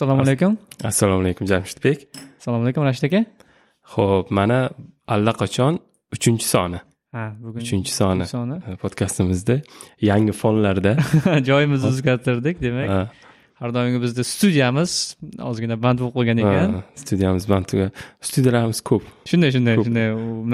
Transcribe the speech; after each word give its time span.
assalomu 0.00 0.22
alaykum. 0.22 0.56
Assalomu 0.84 1.20
alaykum 1.24 1.46
jamshidbek 1.46 1.98
assalomu 2.38 2.62
alaykum 2.64 2.84
rashid 2.88 3.04
aka 3.08 3.20
ho'p 3.94 4.30
mana 4.38 4.58
allaqachon 5.14 5.74
uchinchi 6.16 6.46
soni. 6.54 6.80
Ha 7.14 7.24
bugun 7.42 7.60
uchinchi 7.60 7.92
soni 8.00 8.24
soni. 8.26 8.56
e, 8.72 8.76
podkastimizda 8.82 9.56
yangi 10.10 10.32
fonlarda. 10.32 10.92
Joyimizni 11.48 11.86
o'zgartirdik 11.92 12.56
demak. 12.62 12.88
Ha, 12.88 13.00
har 13.60 13.70
doimgi 13.76 14.00
bizda 14.04 14.24
studiyamiz 14.24 14.90
ozgina 15.50 15.76
band 15.84 15.98
bo'lib 16.00 16.14
qolgan 16.16 16.38
ekan. 16.44 16.82
studiyamiz 17.02 17.44
bantuga 17.52 17.90
studiyalarimiz 18.28 18.80
ko'p. 18.90 19.02
Shunday 19.30 19.50
shunday 19.56 19.76
shunday. 19.84 20.08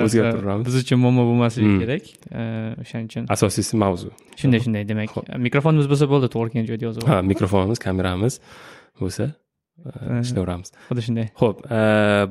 O'zgartirib 0.07 0.41
turamiz. 0.43 0.67
biz 0.67 0.75
uchun 0.83 0.99
muammo 1.05 1.23
bo'lmasligi 1.31 1.69
Mm. 1.71 1.81
kerak. 1.83 2.05
E, 2.41 2.43
o'shaning 2.83 3.07
uchun. 3.11 3.25
Asosiysi 3.35 3.75
mavzu. 3.85 4.09
Shunday 4.41 4.61
shunday 4.65 4.83
demak. 4.91 5.11
Mikrofonimiz 5.47 5.87
bo'lsa 5.93 6.07
bo'ldi 6.13 6.27
to'g'ri 6.35 6.49
kelgan 6.53 6.67
joyda 6.71 6.85
yozib 6.89 7.03
ha 7.11 7.17
mikrofonimiz 7.33 7.79
kameramiz 7.87 8.35
bo'lsa 9.03 9.25
e, 9.29 9.33
Ha. 9.87 10.21
ishlayveramiz 10.25 10.69
xuddi 10.89 11.03
shunday. 11.07 11.27
Ho'p 11.43 11.59
e, 11.79 11.81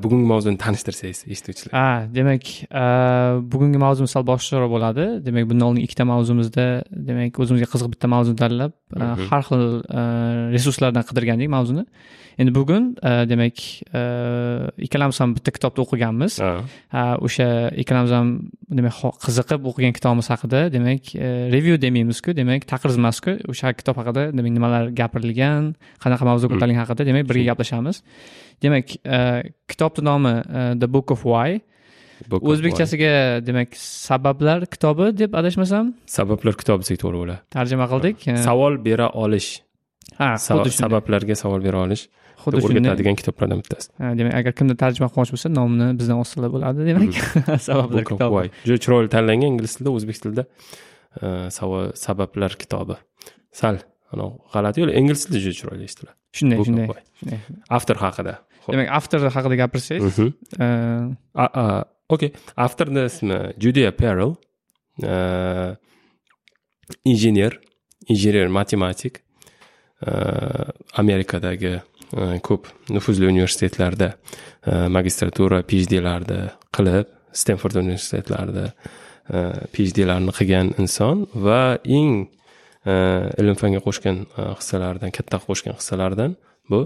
bugungi 0.04 0.28
mavzuni 0.34 0.58
tanishtirsangiz 0.64 1.20
eshituvchilar. 1.34 1.72
Ha 1.78 1.88
demak 2.18 2.44
e, 2.82 2.84
bugungi 3.54 3.78
mavzumiz 3.86 4.12
sal 4.16 4.24
boshqacharoq 4.32 4.72
bo'ladi. 4.76 5.06
Demak 5.28 5.46
bundan 5.50 5.66
oldin 5.70 5.84
ikkita 5.88 6.04
mavzumizda 6.14 6.66
demak 7.10 7.38
o'zimizga 7.44 7.68
qiziq 7.74 7.90
bitta 7.94 8.08
mavzuni 8.16 8.38
tanlab 8.44 8.72
Mhm. 8.96 9.28
har 9.32 9.42
xil 9.50 9.64
resurslardan 10.56 11.04
qidirgandik 11.10 11.50
mavzuni 11.58 11.84
endi 12.40 12.52
bugun 12.56 12.96
e, 13.00 13.12
demak 13.30 13.62
e, 13.96 14.02
ikkalamiz 14.88 15.20
ham 15.24 15.36
bitta 15.38 15.54
kitobni 15.56 15.84
o'qiganmiz. 15.86 16.40
Ha, 16.44 16.52
Ha, 16.96 17.04
o'sha 17.26 17.48
ikkalamiz 17.82 18.12
ham 18.16 18.32
demak 18.80 18.98
qiziqib 19.26 19.68
o'qigan 19.72 19.96
kitobimiz 19.98 20.30
haqida 20.34 20.66
demak 20.74 21.14
e, 21.16 21.30
review 21.56 21.80
demaymizku 21.82 22.36
demak 22.36 22.68
taqrizmasku 22.72 23.38
o'sha 23.52 23.74
kitob 23.80 24.00
haqida 24.02 24.30
demak 24.36 24.56
nimalar 24.58 24.90
gapirilgan 25.00 25.72
qanaqa 26.04 26.28
mavzu 26.30 26.52
ko'tarilgani 26.52 26.82
haqida 26.84 27.08
demak 27.10 27.30
birga 27.30 27.54
gaplashamiz. 27.54 28.02
Demak 28.64 28.98
kitobni 29.72 30.04
nomi 30.10 30.36
the 30.82 30.88
book 30.88 31.12
of 31.16 31.24
why. 31.24 31.62
O'zbekchasiga 32.32 33.44
demak 33.44 33.76
sabablar 33.76 34.66
kitobi 34.72 35.12
deb 35.18 35.36
adashmasam? 35.36 35.94
Sabablar 36.08 36.56
kitobi 36.62 36.84
desak 36.84 37.00
to'g'ri 37.04 37.22
bo'ladi. 37.22 37.42
Tarjima 37.56 37.88
qildik. 37.92 38.28
Savol 38.48 38.80
bera 38.88 39.10
olish. 39.24 39.50
Ha 40.20 40.36
xuddi 40.40 40.72
sabablarga 40.72 41.36
savol 41.36 41.64
bera 41.66 41.84
olish 41.84 42.06
xuddi 42.44 42.62
shunday. 42.62 42.80
o'rgatadigan 42.80 43.16
kitoblardan 43.22 43.60
bittasi. 43.64 43.88
Demak 44.20 44.34
agar 44.40 44.54
kimdir 44.60 44.78
tarjima 44.84 45.08
qilmoqchi 45.12 45.34
bo'lsa 45.36 45.50
nomini 45.60 45.88
bizdan 46.00 46.18
olsalar 46.24 46.50
bo'ladi 46.56 46.80
demak. 46.90 47.14
Sabablar 47.68 48.02
Book 48.04 48.12
of 48.12 48.18
kitobi 48.20 48.44
juda 48.68 48.78
chiroyli 48.86 49.10
tanlangan 49.16 49.48
ingliz 49.54 49.72
tilida 49.78 49.92
o'zbek 49.98 50.18
tilida 50.24 50.44
e, 51.22 51.26
sabablar 52.06 52.52
kitobi. 52.62 52.96
Sal 53.62 53.76
anavi 54.14 54.36
g'alati 54.54 54.78
yo'l 54.84 54.92
ingliz 55.02 55.20
tilida 55.26 55.40
juda 55.46 55.56
chiroyli 55.60 55.84
eshitiladi 55.90 56.16
shunday 56.38 56.58
shunday 56.68 56.88
avtor 57.78 57.98
haqida. 58.06 58.34
Demak 58.72 58.88
avtor 58.98 59.20
haqida 59.36 59.56
gapirsangiz 59.64 60.04
Mhm. 60.10 60.28
e, 60.64 60.68
okey. 62.16 62.30
Avtorni 62.66 63.02
ismi 63.12 63.38
julia 63.64 63.92
perel 64.02 64.32
injener 67.04 67.60
injener 68.08 68.48
matematik 68.48 69.14
e, 70.08 70.12
amerikadagi 71.02 71.68
e, 71.68 71.82
Э, 72.14 72.40
ko'p 72.40 72.68
nufuzli 72.90 73.26
universitetlarda 73.28 74.14
э, 74.66 74.88
magistratura 74.88 75.64
phd 75.64 75.94
qilib 76.76 77.08
stenford 77.34 77.76
universitetlarida 77.82 78.66
e, 79.30 79.38
э, 79.74 80.32
qilgan 80.38 80.74
inson 80.78 81.26
va 81.34 81.78
eng 81.84 82.30
ilm 82.86 83.56
fanga 83.58 83.82
qo'shgan 83.82 84.22
e, 84.38 84.44
hissalaridan 84.60 85.12
katta 85.18 85.40
qo'shgan 85.48 85.78
hissalaridan 85.80 86.36
bu 86.70 86.80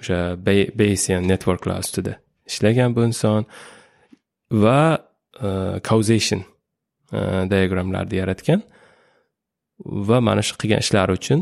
o'sha 0.00 0.18
bayesian 0.80 1.28
networklar 1.28 1.84
ustida 1.84 2.16
ishlagan 2.48 2.96
bu 2.96 3.04
inson 3.10 3.44
va 4.64 4.80
e, 5.46 5.48
causation 5.88 6.40
e, 7.12 7.20
diagramlarni 7.52 8.16
yaratgan 8.22 8.64
va 10.08 10.20
mana 10.28 10.42
shu 10.48 10.56
qilgan 10.62 10.80
ishlari 10.84 11.12
uchun 11.18 11.40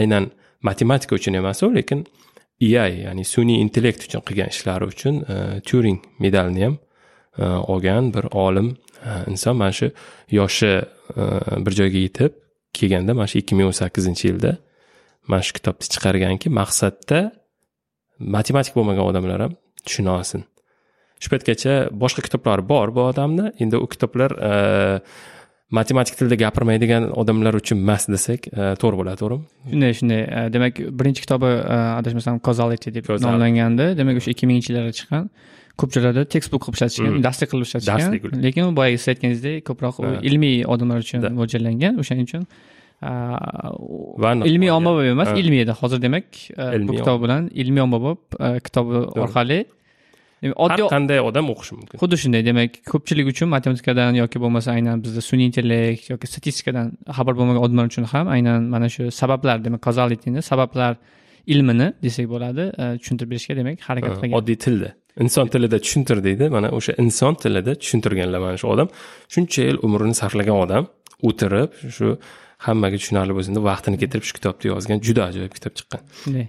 aynan 0.00 0.30
matematika 0.68 1.14
uchun 1.20 1.34
emas 1.40 1.62
u 1.62 1.74
lekin 1.74 2.06
AI 2.60 3.04
ya'ni 3.06 3.24
sun'iy 3.24 3.60
intellekt 3.64 4.04
uchun 4.06 4.24
qilgan 4.28 4.52
ishlari 4.52 4.88
uchun 4.92 5.22
uh, 5.24 5.56
Turing 5.66 6.00
medalini 6.20 6.66
ham 6.66 6.76
uh, 7.38 7.70
olgan 7.72 8.12
bir 8.14 8.28
olim 8.44 8.74
uh, 9.04 9.24
inson 9.32 9.56
mana 9.56 9.72
shu 9.72 9.90
yoshi 10.38 10.72
uh, 11.16 11.56
bir 11.64 11.72
joyga 11.80 12.04
yetib 12.06 12.36
kelganda 12.76 13.14
mana 13.14 13.28
shu 13.32 13.40
ikki 13.42 13.56
ming 13.58 13.70
o'n 13.70 13.78
sakkizinchi 13.82 14.28
yilda 14.30 14.56
mana 15.28 15.42
shu 15.46 15.56
kitobni 15.58 15.88
chiqarganki 15.94 16.52
maqsadda 16.60 17.20
matematik 18.36 18.76
bo'lmagan 18.76 19.04
odamlar 19.10 19.46
ham 19.46 19.56
tushuna 19.86 20.18
olsin 20.18 20.44
shu 21.20 21.32
paytgacha 21.32 21.74
boshqa 22.02 22.24
kitoblar 22.26 22.64
bor 22.68 22.94
bu 22.96 23.02
odamni. 23.10 23.52
Endi 23.62 23.76
u 23.76 23.86
kitoblar 23.92 24.30
matematik 25.70 26.16
tilda 26.18 26.34
gapirmaydigan 26.34 27.10
odamlar 27.20 27.54
uchun 27.60 27.78
emas 27.84 28.08
desak 28.10 28.48
e, 28.50 28.74
to'g'ri 28.82 28.96
bo'ladi 29.00 29.18
to'g'rimi? 29.22 29.44
Shunday 29.70 29.92
shunday. 30.00 30.22
E, 30.38 30.40
demak 30.54 30.80
birinchi 30.98 31.22
kitobi 31.24 31.50
e, 31.56 31.76
adashmasam 32.00 32.40
causality 32.46 32.94
deb 32.96 33.10
nomlangandi. 33.26 33.86
Demak 34.00 34.18
o'sha 34.20 34.34
ikki 34.34 34.50
minginchi 34.50 34.72
yillarda 34.72 34.96
chiqqan. 34.98 35.30
Ko'p 35.80 35.94
joylarda 35.94 36.24
textbook 36.34 36.62
qilib 36.66 36.76
ishlatishgan 36.78 37.12
Mm. 37.14 37.22
darslik 37.26 37.48
qilib 37.52 37.66
ishlatishgan 37.68 38.42
lekin 38.46 38.74
boyagi 38.80 38.98
siz 39.00 39.08
aytganingizdek 39.14 39.64
ko'proq 39.68 40.02
ilmiy 40.28 40.56
odamlar 40.74 40.98
uchun 41.06 41.20
mo'ljallangan. 41.38 42.02
O'shaning 42.02 42.26
uchun 42.30 42.44
ilmiy 44.50 44.70
ommabop 44.78 45.04
emas 45.14 45.30
ilmiy 45.42 45.62
edi. 45.64 45.72
Hozir 45.82 46.02
demak 46.06 46.26
bu 46.88 46.92
kitob 46.98 47.22
bilan 47.24 47.48
ilmiy 47.62 47.82
ommabop 47.86 48.20
kitobi 48.66 49.06
orqali 49.24 49.60
demak, 50.42 50.56
har 50.58 50.64
oddiy 50.74 50.86
qanday 50.94 51.20
odam 51.28 51.46
o'qishi 51.52 51.72
mumkin? 51.78 51.96
Xuddi 52.02 52.16
shunday 52.22 52.42
demak 52.48 52.70
ko'pchilik 52.92 53.26
uchun 53.32 53.48
matematikadan 53.56 54.12
yoki 54.22 54.38
bo'lmasa 54.44 54.68
aynan 54.76 54.96
bizda 55.04 55.20
sun'iy 55.30 55.46
intellekt 55.50 56.04
yoki 56.12 56.26
statistikadan 56.32 56.86
xabar 57.18 57.34
bo'lmagan 57.38 57.62
odamlar 57.66 57.86
uchun 57.92 58.04
ham 58.12 58.26
aynan 58.36 58.60
mana 58.74 58.88
shu 58.94 59.02
sabablar 59.20 59.56
demak 59.66 59.80
kauzalityni 59.86 60.40
sabablar 60.50 60.92
ilmini 61.52 61.86
desak 62.06 62.26
bo'ladi 62.34 62.64
e, 62.82 62.84
tushuntirib 63.00 63.30
berishga 63.32 63.54
demak 63.60 63.76
harakat 63.88 64.10
Ha, 64.10 64.16
qilgan. 64.20 64.36
oddiy 64.38 64.56
tilda. 64.64 64.90
Inson 65.24 65.46
tilida 65.54 65.78
tushuntir 65.84 66.18
deydi 66.26 66.44
mana 66.56 66.68
o'sha 66.78 66.92
inson 67.04 67.34
tilida 67.42 67.72
tushuntirganlar 67.82 68.40
mana 68.46 68.56
shu 68.62 68.66
odam. 68.74 68.88
Shuncha 69.34 69.60
yil 69.68 69.78
umrini 69.86 70.14
sarflagan 70.20 70.56
odam 70.64 70.84
o'tirib 71.28 71.70
shu 71.96 72.06
hammaga 72.66 72.96
tushunarli 73.02 73.32
bo'lsin 73.38 73.52
deb 73.56 73.64
vaqtini 73.70 73.96
keltirib 74.02 74.24
shu 74.28 74.34
kitobni 74.38 74.66
yozgan 74.72 74.98
juda 75.06 75.22
ajoyib 75.30 75.52
kitob 75.58 75.72
chiqqan. 75.78 76.00
Shunday 76.22 76.46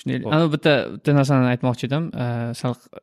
shunday 0.00 0.50
bitta 0.54 0.74
bitta 0.94 1.14
narsani 1.18 1.50
aytmoqchi 1.54 1.88
edim. 1.88 2.10
E, 2.24 2.26
sal 2.60 2.74
e, 2.74 3.02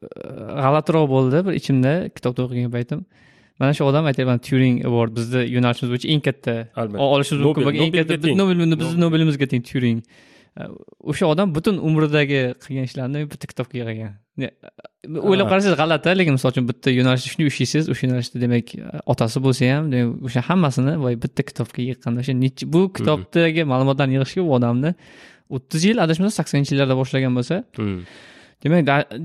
g'alatiroq 0.63 1.07
bo'ldi 1.13 1.43
bir 1.47 1.57
ichimda 1.59 1.93
kitobni 2.17 2.45
o'qigan 2.47 2.71
paytim. 2.77 3.03
Mana 3.61 3.73
shu 3.77 3.87
odam 3.89 4.05
aytyapman 4.11 4.43
turing 4.47 4.83
award 4.89 5.15
bizni 5.17 5.43
yo'nalishimiz 5.55 5.93
bo'yicha 5.93 6.13
eng 6.13 6.23
katta 6.27 6.55
olishimiz 7.15 7.43
mumkin 7.47 7.67
bo'lgan 7.67 7.87
eng 7.87 7.97
katta 7.99 8.21
bizni 8.83 9.03
nobelimizga 9.05 9.49
teng 9.53 9.65
turing. 9.71 10.03
E, 10.59 10.69
o'sha 11.11 11.33
odam 11.33 11.55
butun 11.57 11.81
umridagi 11.89 12.41
qilgan 12.63 12.89
ishlarini 12.89 13.27
bitta 13.33 13.53
kitobga 13.53 13.83
yig'gan 13.83 14.15
Ne- 14.37 14.51
o'ylab 15.07 15.47
qarasangiz 15.49 15.75
g'alati 15.79 16.13
lekin 16.19 16.35
misol 16.37 16.51
uchun 16.53 16.65
bitta 16.69 16.91
yo'nalishda 16.93 17.31
shunday 17.31 17.47
ishlaysiz 17.51 17.87
o'sha 17.93 18.03
yo'nalishda 18.05 18.41
demak 18.43 18.73
otasi 19.13 19.41
bo'lsa 19.45 19.69
ham 19.71 19.87
o'sha 20.27 20.43
hammasini 20.49 20.93
voy 21.03 21.15
bitta 21.23 21.45
kitobga 21.49 21.81
yig'ganda 21.89 22.21
o'sha 22.23 22.35
bu 22.75 22.81
kitobdagi 22.97 23.65
ma'lumotlarni 23.71 24.17
yig'ishga 24.17 24.45
u 24.45 24.51
odamni 24.57 24.91
o'ttiz 25.55 25.81
yil 25.89 25.97
adashmasam 26.05 26.35
saksoninchi 26.39 26.71
yillarda 26.75 26.95
boshlagan 27.01 27.33
bo'lsa 27.37 27.55
Hmm. 27.79 27.99
demak 28.63 28.81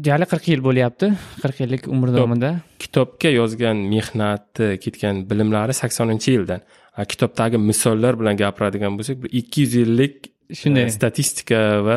deyarli 0.07 0.27
qirq 0.33 0.45
yil 0.53 0.63
bo'lyapti 0.69 1.07
qirq 1.43 1.63
yillik 1.65 1.89
umr 1.95 2.09
davomida 2.17 2.51
kitobga 2.83 3.31
yozgan 3.41 3.77
mehnati 3.95 4.67
ketgan 4.85 5.25
bilimlari 5.31 5.75
saksoninchi 5.83 6.37
yildan 6.37 6.61
kitobdagi 7.13 7.59
misollar 7.71 8.19
bilan 8.21 8.37
gapiradigan 8.43 8.99
bo'lsak 8.99 9.17
bir 9.23 9.31
ikki 9.41 9.61
yuz 9.65 9.75
yillik 9.81 10.17
Shunday. 10.61 10.85
e, 10.85 10.91
statistika 10.99 11.61
va 11.87 11.97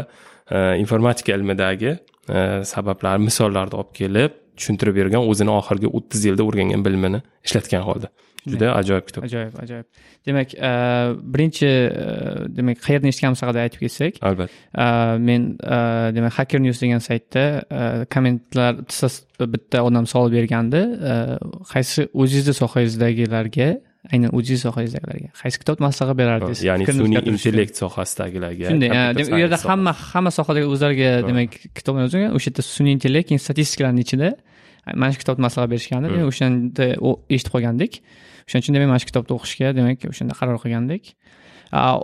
e, 0.56 0.58
informatika 0.84 1.32
ilmidagi 1.38 1.92
e, 2.36 2.40
sabablar 2.74 3.18
misollarni 3.28 3.76
olib 3.82 3.92
kelib 4.00 4.32
tushuntirib 4.58 4.96
bergan 5.02 5.24
o'zini 5.32 5.52
oxirgi 5.60 5.88
o'ttiz 5.98 6.22
yilda 6.30 6.44
o'rgangan 6.48 6.82
bilimini 6.88 7.20
ishlatgan 7.48 7.84
holda 7.90 8.08
juda 8.46 8.74
ajoyib 8.80 9.08
kitob. 9.10 9.26
Ajoyib 9.28 9.58
ajoyib. 9.64 9.88
Demak 10.28 10.54
e, 10.54 10.72
birinchi 11.34 11.68
e, 11.68 12.06
demak 12.58 12.82
qayerdan 12.86 13.12
eshitganimiz 13.12 13.42
haqida 13.44 13.66
aytib 13.66 13.82
ketsak 13.86 14.22
albatta. 14.30 14.54
e, 14.84 15.18
men 15.28 15.50
demak 16.18 16.38
hacker 16.40 16.62
news 16.66 16.82
degan 16.84 17.04
saytda 17.08 17.44
kommentlar 18.14 18.80
bitta 19.56 19.84
odam 19.88 20.08
savol 20.14 20.32
bergandi. 20.38 20.86
Qaysi 21.74 22.08
o'zingizni 22.14 22.56
sohangizdagilarga 22.62 23.70
aynan 24.14 24.30
o'zingizni 24.38 24.70
sohangizdagilarga 24.70 25.30
qaysi 25.42 25.62
kitob 25.62 25.82
maslahat 25.88 26.18
berardingiz 26.22 26.62
ya'ni 26.70 26.86
sun'iy 26.94 27.32
intellekt 27.34 27.80
sohasidagilarga 27.82 28.74
shunday 28.74 29.34
u 29.34 29.40
yerda 29.42 29.58
hamma 29.66 29.94
hamma 30.12 30.32
sohadagi 30.40 30.70
o'zlariga 30.74 31.14
demak 31.30 31.58
kitoblar 31.78 32.06
yozilgan 32.06 32.36
o'sha 32.38 32.52
yerda 32.52 32.68
sun'iy 32.68 32.98
intellekt 32.98 33.32
keyin 33.32 33.42
statistikalarni 33.48 34.06
ichida 34.06 34.36
mana 34.94 35.12
shu 35.12 35.20
kitobni 35.20 35.42
maslahat 35.48 35.70
berishgandi. 35.74 36.12
Demak 36.14 36.30
o'shanda 36.32 36.86
eshitib 37.34 37.54
qolgandik 37.56 38.02
o'shaning 38.48 38.64
uchun 38.66 38.78
demak 38.78 38.90
mana 38.92 39.02
shu 39.02 39.10
kitobni 39.12 39.34
o'qishga 39.38 39.74
demak 39.80 40.06
o'shanda 40.12 40.38
qaror 40.40 40.60
qilgandik. 40.64 41.16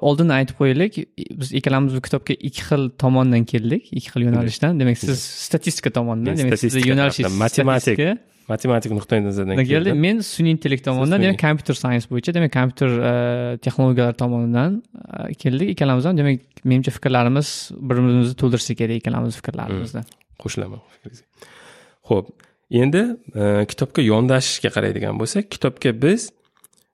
Oldin 0.07 0.33
aytib 0.37 0.57
qo'yaylik 0.59 0.97
biz 1.41 1.53
ikkalamiz 1.59 1.93
bu 1.97 2.01
kitobga 2.07 2.33
ikki 2.49 2.65
xil 2.69 2.89
tomondan 3.03 3.45
keldik 3.51 3.87
ikki 3.91 4.09
xil 4.13 4.27
yo'nalishdan. 4.27 4.79
Demak 4.81 4.97
siz 5.03 5.21
statistika 5.47 5.93
tomonidan 5.97 6.41
demak 6.41 6.59
sizni 6.59 6.83
yo'nalishingiz 6.89 7.37
matematik 7.45 8.01
matematik 8.49 8.91
nuqtai 8.97 9.21
nazardan 9.23 9.63
keldi 9.69 9.93
men 10.05 10.21
sun'iy 10.25 10.55
intellekt 10.57 10.85
tomonidan 10.89 11.23
demak 11.25 11.39
computer 11.45 11.77
science 11.77 12.09
bo'yicha 12.11 12.33
demak 12.37 12.53
kompyuter 12.57 12.91
e, 13.11 13.13
texnologiyalari 13.65 14.17
tomonidan 14.23 14.81
e, 14.81 15.33
keldik. 15.43 15.73
Ikkalamiz 15.75 16.09
ham 16.09 16.17
demak 16.17 16.63
menimcha 16.63 16.91
fikrlarimiz 16.97 17.49
bir 17.77 18.01
birimizni 18.01 18.37
to'ldirsa 18.43 18.75
kerak 18.81 19.03
ikkalamiz 19.03 19.37
fikrlarimizni. 19.39 20.03
Qo'shilaman 20.43 20.81
fikringizga 20.95 21.27
ho'p 22.11 22.33
endi 22.71 23.03
e, 23.35 23.65
kitobga 23.71 24.03
yondashishga 24.05 24.71
qaraydigan 24.75 25.19
bo'lsak 25.21 25.49
kitobga 25.53 25.91
biz 26.03 26.29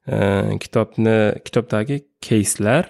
e, 0.08 0.18
kitobni 0.64 1.18
kitobdagi 1.46 1.98
keyslar 2.28 2.90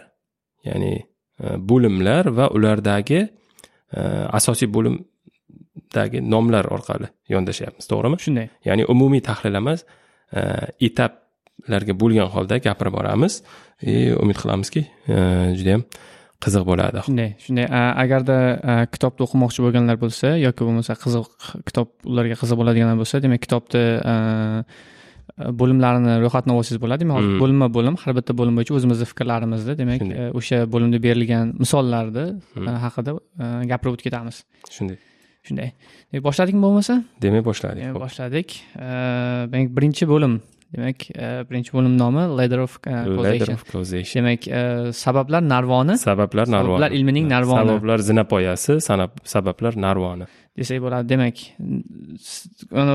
ya'ni 0.67 0.93
e, 0.95 1.55
bo'limlar 1.69 2.31
va 2.37 2.49
ulardagi 2.57 3.21
e, 3.23 4.01
asosiy 4.39 4.71
bo'limdagi 4.75 6.23
nomlar 6.33 6.69
orqali 6.75 7.11
yondashyapmiz 7.33 7.87
to'g'rimi? 7.91 8.19
Shunday. 8.25 8.49
Ya'ni 8.67 8.87
umumiy 8.93 9.23
tahlil 9.29 9.59
emas 9.61 9.85
e, 10.31 10.41
etaplarga 10.89 11.97
bo'lgan 12.01 12.31
holda 12.35 12.61
gapirib 12.67 12.99
boramiz 12.99 13.41
и 13.81 14.11
umid 14.23 14.37
qilamizki 14.41 14.87
e, 15.07 15.17
judayam 15.59 15.83
qiziq 16.43 16.63
bo'ladi 16.69 16.99
shunday 17.07 17.29
shunday. 17.45 17.65
Agarda 18.03 18.37
kitobni 18.93 19.21
o'qimoqchi 19.27 19.59
bo'lganlar 19.65 19.97
bo'lsa 20.03 20.27
yoki 20.47 20.61
bo'lmasa 20.67 20.93
qiziq 21.03 21.25
kitob 21.67 21.87
ularga 22.11 22.35
qiziq 22.41 22.57
bo'ladiganlar 22.61 22.97
bo'lsa 23.01 23.15
demak 23.25 23.41
kitobni 23.45 23.83
bo'limlarini 25.61 26.13
ro'yxatini 26.23 26.53
olsangiz 26.57 26.79
bo'ladi 26.83 27.03
demak 27.03 27.17
hozir 27.19 27.31
Mm. 27.33 27.39
bo'linma 27.43 27.67
bo'lim 27.77 27.95
har 28.03 28.11
bitta 28.17 28.33
bo'lim 28.39 28.53
bo'yicha 28.57 28.73
o'zimizni 28.77 29.05
fikrlarimizni 29.11 29.73
demak 29.81 30.01
e, 30.01 30.23
o'sha 30.39 30.57
bo'limda 30.73 30.97
berilgan 31.05 31.45
misollarni 31.63 32.25
Mm. 32.55 32.67
e, 32.69 32.71
haqida 32.85 33.11
e, 33.43 33.45
gapirib 33.71 33.93
o'tib 33.95 34.05
ketamiz 34.07 34.35
shunday. 34.75 34.97
Shunday. 35.47 35.69
Demak 36.11 36.23
boshladikmi 36.27 36.61
bo'lmasa? 36.65 36.93
Demak 37.23 37.43
boshladik. 37.49 37.83
Boshladik. 38.03 38.49
E, 38.85 38.87
demak 39.51 39.69
birinchi 39.77 40.03
bo'lim 40.13 40.33
demak 40.75 41.09
e, 41.15 41.27
birinchi 41.49 41.71
bo'lim 41.75 41.93
nomi 41.97 42.23
ladder 42.37 42.59
of 42.65 42.79
e, 42.87 42.91
causation. 42.91 43.53
of 43.53 43.63
causation. 43.71 44.19
Demak 44.19 44.47
e, 44.47 44.93
sabablar 44.93 45.41
narvoni. 45.41 45.97
Sabablar 45.97 46.47
narvoni. 46.47 46.79
Sabablar 46.79 46.91
ilmining 46.97 47.29
narvoni. 47.29 47.67
sabablar 47.67 48.03
zinapoyasi 48.09 48.79
sabablar 48.81 49.79
narvoni. 49.87 50.27
Desak 50.57 50.81
bo'ladi. 50.81 51.09
Demak 51.13 51.35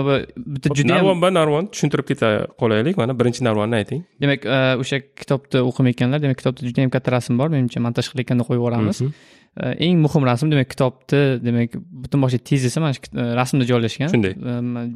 bu 0.07 0.17
bitta 0.55 0.75
judayam 0.75 1.05
narvon 1.05 1.23
ba 1.23 1.29
narvon 1.35 1.69
tushuntirib 1.73 2.07
keta 2.11 2.31
qolaylik. 2.61 2.97
Mana 3.01 3.15
birinchi 3.19 3.45
narvonni 3.47 3.79
ayting. 3.83 4.03
Demak 4.23 4.49
o'sha 4.83 5.01
kitobni 5.21 5.63
o'qimayotganlar 5.71 6.25
demak 6.25 6.43
kitobda 6.43 6.67
judayam 6.69 6.91
katta 6.97 7.15
rasm 7.17 7.39
bor. 7.41 7.49
Menimcha 7.55 7.81
montaj 7.87 8.11
qilayotganda 8.13 8.49
qo'yib 8.49 8.61
yuboramiz. 8.61 9.01
Mhm. 9.01 9.13
E, 9.13 9.42
eng 9.57 10.01
muhim 10.01 10.25
rasm 10.25 10.51
demak 10.51 10.71
kitobni 10.73 11.21
demak 11.45 11.75
butun 11.77 12.23
boshli 12.25 12.39
tezisi 12.41 12.81
mana 12.81 12.95
shu 12.97 13.03
e, 13.13 13.25
rasmda 13.37 13.67
joylashgan. 13.69 14.09
Shunday. 14.09 14.35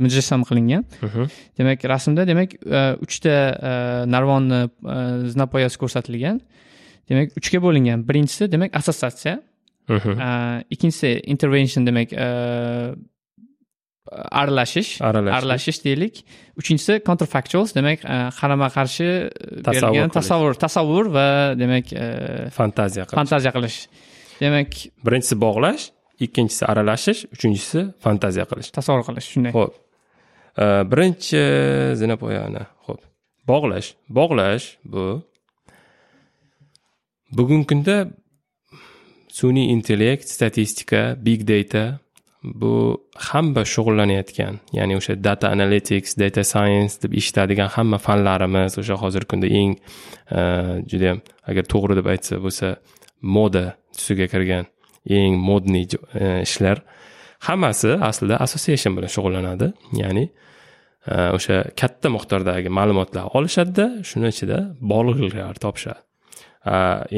Mujassam 0.01 0.47
qilingan. 0.49 0.87
Demak 1.59 1.85
rasmda 1.85 2.25
demak 2.27 2.55
e, 2.65 2.81
uchta 3.05 3.35
e, 3.53 3.73
narvonni 4.09 4.63
zinapoyasi 5.35 5.77
ko'rsatilgan. 5.83 6.41
Demak 7.11 7.37
uchga 7.37 7.61
bo'lingan. 7.67 8.07
Birinchisi 8.09 8.49
demak 8.53 8.73
assotsiatsiya. 8.81 9.37
Ikkinchisi 10.73 11.13
intervention 11.35 11.85
demak 11.87 12.17
aralashish. 14.41 14.97
Aralashish. 15.05 15.85
deylik. 15.85 16.25
Uchinchisi 16.57 17.03
counterfactuals 17.05 17.77
demak 17.77 18.09
qarama 18.41 18.73
qarshi 18.73 19.09
Tasavvur 19.69 19.93
berilgan 19.93 20.17
tasavvur 20.17 20.61
tasavvur 20.65 21.15
va 21.17 21.29
demak 21.61 21.93
fantaziya 22.57 23.05
qilish. 23.05 23.19
fantaziya 23.21 23.53
qilish 23.53 23.81
demak 24.41 24.71
birinchisi 25.07 25.37
bog'lash 25.47 25.91
ikkinchisi 26.25 26.65
aralashish 26.71 27.21
uchinchisi 27.35 27.81
fantaziya 28.05 28.47
qilish. 28.51 28.71
tasavvur 28.77 29.05
qilish 29.09 29.29
shunday. 29.33 29.53
Ho'p 29.59 29.75
birinchi 30.93 31.43
zinapoyani 32.01 32.63
ho'p 32.87 33.01
bog'lash 33.51 33.89
bog'lash 34.19 34.67
bu. 34.93 35.05
Bugungi 37.37 37.67
kunda 37.71 37.97
sun'iy 39.39 39.73
intellekt 39.75 40.29
statistika 40.37 41.03
big 41.27 41.41
data 41.53 41.85
bu 42.43 42.75
hamma 43.29 43.63
shug'ullanayotgan 43.73 44.61
ya'ni 44.79 44.97
o'sha 45.01 45.17
data 45.29 45.51
analytics 45.57 46.15
data 46.23 46.45
science 46.45 46.95
deb 47.03 47.17
eshitadigan 47.21 47.69
hamma 47.77 47.99
fanlarimiz 48.07 48.79
o'sha 48.83 48.97
hozirgi 49.03 49.29
kunda 49.33 49.49
eng 49.61 49.73
judayam 50.91 51.19
agar 51.51 51.65
to'g'ri 51.73 51.99
deb 51.99 52.07
aytsa 52.15 52.39
bo'lsa 52.45 52.69
moda 53.37 53.65
tusiga 53.99 54.27
kirgan 54.33 54.69
eng 55.19 55.39
modniy 55.49 55.87
e, 56.15 56.43
ishlar. 56.43 56.83
Hammasi 57.47 57.97
aslida 58.11 58.41
association 58.47 58.97
bilan 58.97 59.13
shug'ullanadi. 59.17 59.71
Ya'ni 60.01 60.25
e, 60.27 61.15
o'sha 61.37 61.63
katta 61.81 62.11
miqdordagi 62.17 62.73
ma'lumotlar 62.79 63.35
olishadida 63.39 63.87
shuni 64.11 64.33
ichida 64.35 64.63
bog'liqliklar 64.93 65.61
topishadi. 65.65 66.01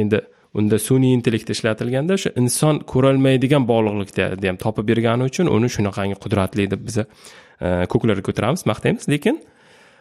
Endi 0.02 0.20
unda 0.58 0.78
sun'iy 0.88 1.14
intellekt 1.16 1.50
ishlatilganda 1.54 2.16
o'sha 2.18 2.34
inson 2.40 2.82
ko'rolmaydigan 2.92 3.64
bog'liqlikni 3.68 4.50
ham 4.50 4.58
topib 4.64 4.88
bergani 4.90 5.28
uchun 5.30 5.46
uni 5.56 5.70
shunaqangi 5.76 6.16
qudratli 6.24 6.68
deb 6.72 6.82
biza 6.88 7.04
e, 7.04 7.86
ko'klarga 7.92 8.24
ko'taramiz 8.28 8.66
maqtaymiz. 8.72 9.08
Lekin 9.14 9.40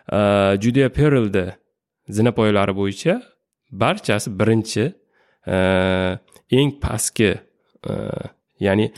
juda 0.08 0.58
judiya 0.64 0.90
perelni 0.90 1.46
zinapoyalari 2.18 2.74
bo'yicha 2.80 3.22
barchasi 3.72 4.32
birinchi 4.40 4.94
eng 6.52 6.72
pastki 6.82 7.34
e, 7.34 7.94
ya'ni 8.60 8.92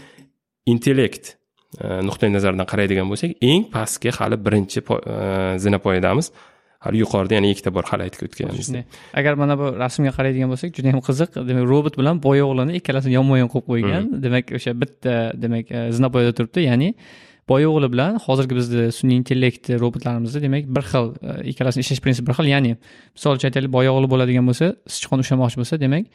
intellekt 0.69 1.35
e, 1.79 1.99
nuqtai 2.05 2.29
nazaridan 2.33 2.67
qaraydigan 2.69 3.09
bo'lsak 3.11 3.35
eng 3.41 3.67
pastki 3.73 4.13
hali 4.19 4.39
birinchi 4.45 4.83
e, 4.83 5.57
zinapoyadamiz. 5.65 6.31
Hali 6.79 7.01
yuqorida 7.01 7.35
yana 7.35 7.49
ikkita 7.51 7.73
bor 7.75 7.83
hali 7.91 8.05
aytib 8.05 8.21
o'tganimiz. 8.29 8.69
Shunday. 8.69 8.85
Agar 9.19 9.35
mana 9.35 9.57
bu 9.59 9.73
rasmga 9.81 10.13
qaraydigan 10.15 10.47
bo'lsak 10.53 10.71
juda 10.77 10.93
yam 10.93 11.01
qiziq. 11.03 11.33
Demak 11.49 11.65
robot 11.67 11.97
bilan 11.99 12.21
boya 12.23 12.45
o'g'lini 12.47 12.79
ikkalasini 12.79 13.17
yonma 13.17 13.41
yon 13.41 13.49
qo'yib 13.51 13.67
qo'ygan. 13.71 14.05
Demak 14.23 14.53
o'sha 14.55 14.71
bitta 14.83 15.15
demak 15.43 15.73
zinapoyada 15.97 16.31
turibdi. 16.37 16.63
Ya'ni 16.69 16.93
boya 17.51 17.67
o'g'li 17.73 17.87
bilan 17.93 18.17
hozirgi 18.25 18.55
bizni 18.59 18.83
sun'iy 18.97 19.17
intellekt 19.21 19.69
robotlarimizni 19.83 20.41
demak 20.45 20.67
bir 20.75 20.83
xil 20.91 21.07
e, 21.29 21.31
ikkalasini 21.51 21.81
ishlash 21.85 22.01
prinsipi 22.05 22.27
bir 22.29 22.35
xil. 22.39 22.47
Ya'ni 22.53 22.71
misol 23.15 23.37
uchun 23.39 23.49
aytaylik 23.49 23.71
boya 23.77 23.89
o'g'li 23.95 24.09
bo'ladigan 24.13 24.45
bo'lsa 24.49 24.67
sichqon 24.95 25.23
ushlamoqchi 25.23 25.57
bo'lsa 25.61 25.79
demak 25.85 26.05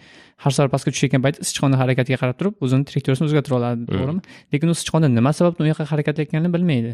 har 0.45 0.53
safar 0.57 0.71
pastga 0.75 0.91
tushayotgan 0.95 1.23
paytda 1.27 1.47
sichqonni 1.51 1.77
harakatiga 1.83 2.19
qarab 2.23 2.37
turib 2.41 2.55
o'zini 2.65 2.87
trayektoriyasini 2.89 3.27
o'zgartira 3.29 3.55
oladi 3.61 3.83
to'g'rimi? 3.91 4.21
Lekin 4.55 4.73
u 4.73 4.77
sichqonni 4.81 5.09
nima 5.19 5.33
sababdan 5.41 5.67
u 5.67 5.69
yoqqa 5.73 5.85
harakatlayotganini 5.93 6.51
bilmaydi. 6.57 6.93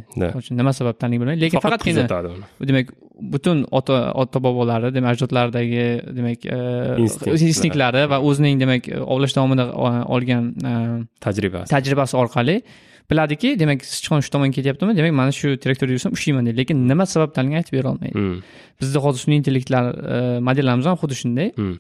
Nima 0.60 0.72
sababdanligini 0.80 1.22
bilmaydi. 1.24 1.40
Lekin 1.46 1.64
faqat 1.66 1.84
faqatgina 1.86 2.68
demak 2.72 2.92
butun 3.32 3.58
ota 3.78 3.96
ota 4.22 4.38
bobolari 4.46 4.88
demak 4.96 5.10
ajdodlaridagi 5.14 5.82
demak 6.18 6.44
e, 6.56 6.58
Instinktlar. 7.04 7.40
instinktlari 7.48 8.02
va 8.12 8.18
o'zining 8.28 8.60
demak 8.62 8.88
ovlash 9.14 9.34
davomida 9.36 9.66
o- 9.86 10.04
olgan 10.16 10.44
e, 10.70 10.72
tajribasi. 11.26 11.68
tajribasi 11.74 12.16
orqali 12.22 12.56
biladiki 13.10 13.48
demak 13.62 13.80
sichqon 13.94 14.20
shu 14.24 14.30
tomonga 14.34 14.54
ketyaptimi? 14.58 14.92
Demak 14.98 15.12
mana 15.20 15.32
shu 15.40 15.48
trayektoriyada 15.62 15.94
yursam 15.98 16.12
ushlayman 16.16 16.46
deydi 16.46 16.58
lekin 16.62 16.76
nima 16.90 17.04
sababdanligini 17.14 17.58
aytib 17.60 17.74
bera 17.78 17.88
olmaydi 17.92 18.14
Mm, 18.18 18.36
bizda 18.80 18.98
hozir 19.04 19.20
sun'iy 19.24 19.38
intellektlar 19.42 19.84
e, 20.14 20.16
modellarimiz 20.48 20.86
ham 20.90 20.96
xuddi 21.02 21.14
shunday. 21.22 21.48
Mm. 21.64 21.74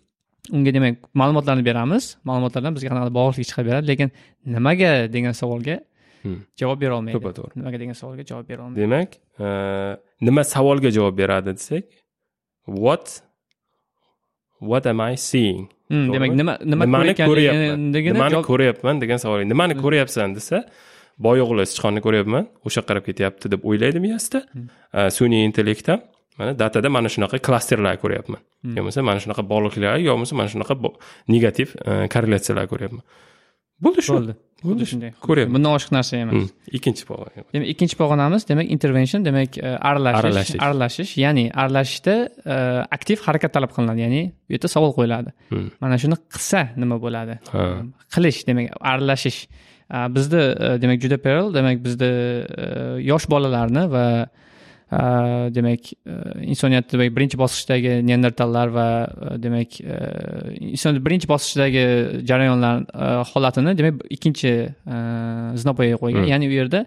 unga 0.56 0.70
demak 0.76 0.94
ma'lumotlarni 1.20 1.64
beramiz. 1.70 2.04
Ma'lumotlardan 2.28 2.72
bizga 2.76 2.88
qanaqadir 2.92 3.14
bog'liqlik 3.20 3.46
chiqarib 3.50 3.68
beradi 3.70 3.86
lekin 3.92 4.08
nimaga 4.56 4.90
degan 5.14 5.34
savolga 5.42 5.76
Hmm. 6.24 6.40
javob 6.60 6.78
bera 6.82 6.94
olmaydi. 6.98 7.16
To'ppa-to'g'ri 7.16 7.54
nimaga 7.60 7.78
degan 7.82 7.96
savolga 8.02 8.24
javob 8.30 8.46
bera 8.50 8.60
olmaydi. 8.64 8.80
Demak 8.82 9.10
e, 9.44 9.46
nima 10.26 10.42
savolga 10.54 10.90
javob 10.96 11.14
beradi 11.22 11.50
desak 11.58 11.84
what 12.84 13.06
what 14.70 14.86
am 14.86 15.00
i 15.00 15.16
seeing? 15.16 15.68
Hmm, 15.90 16.12
demak 16.14 16.30
nima 16.40 16.52
nima 16.72 16.84
nimani 16.86 17.14
ko'ryapman? 17.14 17.78
nimani 18.16 18.42
ko'ryapman 18.50 19.00
degan 19.02 19.18
savol 19.24 19.40
nimani 19.52 19.74
ko'ryapsan 19.84 20.34
desa 20.38 20.58
boy 21.26 21.42
o'g'li 21.44 21.66
sichqonni 21.72 22.00
ko'ryapman 22.06 22.48
o'sha 22.68 22.84
qarab 22.88 23.06
ketyapti 23.08 23.52
deb 23.52 23.64
o'ylaydi 23.68 24.02
miyasida. 24.06 24.44
A, 24.92 25.08
sun'iy 25.16 25.46
intellekt 25.48 25.88
ham 25.92 26.04
mana 26.38 26.52
datada 26.62 26.88
mana 26.96 27.08
shunaqa 27.14 27.40
klasterlar 27.46 27.98
ko'ryapman. 28.02 28.40
Yo 28.76 28.82
bo'lmasa 28.82 29.04
mana 29.08 29.24
shunaqa 29.24 29.44
bog'liqliklar 29.52 29.98
yo 30.06 30.14
bo'lmasa 30.14 30.38
mana 30.40 30.52
shunaqa 30.54 30.74
negativ 31.34 31.76
e, 31.80 32.06
korrelyatsiyalar 32.14 32.70
ko'ryapman. 32.72 33.04
Bo'ldi 33.84 34.02
shu. 34.04 34.16
Bo'ldi. 34.16 34.34
Xuddi 34.60 34.86
shunday. 34.90 35.12
Ko'ryapman. 35.24 35.54
Bundan 35.56 35.76
oshiq 35.78 35.92
narsa 35.96 36.18
emas. 36.20 36.34
Hmm, 36.36 36.74
ikkinchi 36.76 37.06
pog'ona 37.08 37.44
demak 37.54 37.68
ikkinchi 37.72 37.96
pog'onamiz 38.00 38.44
demak 38.50 38.72
intervention 38.74 39.24
demak 39.24 39.56
e, 39.56 39.70
aralashish. 39.90 40.52
Aralashish. 40.66 41.14
ya'ni 41.24 41.46
aralashishda 41.62 42.16
e, 42.54 42.58
aktiv 42.96 43.24
harakat 43.26 43.54
talab 43.56 43.72
qilinadi 43.76 44.04
ya'ni 44.04 44.22
bu 44.28 44.56
yerda 44.56 44.68
savol 44.76 44.92
qo'yiladi. 44.98 45.32
Hmm. 45.52 45.70
mana 45.80 45.96
shuni 46.02 46.20
qilsa 46.34 46.60
nima 46.82 47.00
bo'ladi? 47.04 47.38
Qilish 48.14 48.44
demak 48.48 48.76
aralashish 48.92 49.40
bizda 49.90 50.42
e, 50.52 50.82
demak 50.82 51.00
juda 51.02 51.18
perl 51.18 51.54
demak 51.54 51.84
bizda 51.84 52.06
e, 52.06 53.02
yosh 53.02 53.28
bolalarni 53.30 53.86
va 53.90 54.06
demak 55.54 55.92
insoniyatni 56.42 56.98
demak 56.98 57.12
birinchi 57.16 57.38
bosqichdagi 57.38 58.00
neandertallar 58.06 58.72
va 58.74 58.86
demak 59.38 59.76
insoniyat 59.80 61.04
birinchi 61.06 61.28
bosqichdagi 61.30 61.84
jarayonlar 62.26 62.82
holatini 63.30 63.76
demak 63.78 64.02
ikkinchi 64.10 64.52
znopoyaga 65.62 66.00
qo'ygan. 66.02 66.26
Ya'ni 66.32 66.50
u 66.50 66.56
yerda 66.58 66.84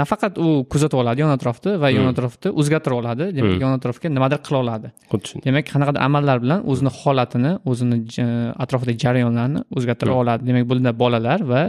nafaqat 0.00 0.38
u 0.38 0.48
kuzatib 0.72 0.98
oladi 1.02 1.24
yon 1.24 1.32
atrofni 1.34 1.72
va 1.82 1.88
yon 1.90 2.06
atrofni 2.12 2.52
o'zgartira 2.60 2.94
oladi. 3.00 3.24
Demak 3.36 3.58
yon 3.64 3.72
atrofga 3.74 4.08
nimadir 4.16 4.38
qila 4.46 4.58
oladi 4.64 4.92
xuddi 5.12 5.42
demak 5.46 5.66
qanaqadir 5.72 6.00
amallar 6.08 6.38
bilan 6.44 6.60
o'zini 6.70 6.92
holatini 7.00 7.52
o'zini 7.70 7.96
atrofidagi 8.64 8.98
jarayonlarni 9.04 9.64
o'zgartira 9.76 10.14
oladi. 10.20 10.46
Demak 10.48 10.68
bunda 10.70 10.92
bolalar 11.02 11.40
va 11.52 11.62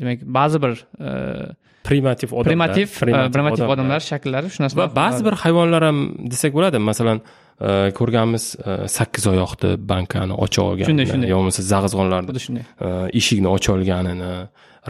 demak 0.00 0.22
ba'zi 0.38 0.58
bir 0.64 0.74
primitiv 1.88 2.30
odamlar 2.38 2.50
primitiv 2.50 2.88
primitiv 3.34 3.66
odamlar. 3.74 4.00
shakllari 4.10 4.48
shu 4.54 4.62
narsa 4.62 4.78
va 4.82 4.86
ba'zi 5.02 5.26
bir 5.26 5.34
hayvonlar 5.42 5.82
ham 5.88 5.98
desak 6.32 6.54
bo'ladi. 6.56 6.78
Masalan 6.90 7.18
ko'rganmiz 7.98 8.44
sakkiz 8.96 9.24
oyoqni 9.32 9.70
bankani 9.92 10.34
ocha 10.44 10.62
olganini 10.68 10.90
Shunday, 10.90 11.06
shunday. 11.12 11.28
yo 11.32 11.36
bo'lmasa 11.40 11.62
zag'izg'onlarni 11.72 12.28
xuddi 12.30 12.42
shunday. 12.46 12.64
eshikni 13.20 13.48
ocha 13.56 13.70
olganini 13.76 14.32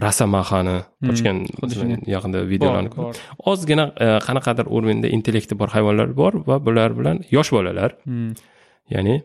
xuddi 0.05 1.39
masalan, 1.67 1.89
shunday. 1.97 2.11
yaqinda 2.15 2.39
videolarni 2.53 2.89
ko'rdim. 2.95 3.21
ozgina 3.51 3.85
e, 4.05 4.07
qanaqadir 4.27 4.65
o'rmanda 4.75 5.07
intellekti 5.15 5.53
bor 5.61 5.69
hayvonlar 5.75 6.07
bor 6.21 6.33
va 6.49 6.55
bular 6.67 6.91
bilan 6.99 7.17
yosh 7.35 7.49
bolalar. 7.55 7.91
Hmm. 8.07 8.31
ya'ni 8.95 9.15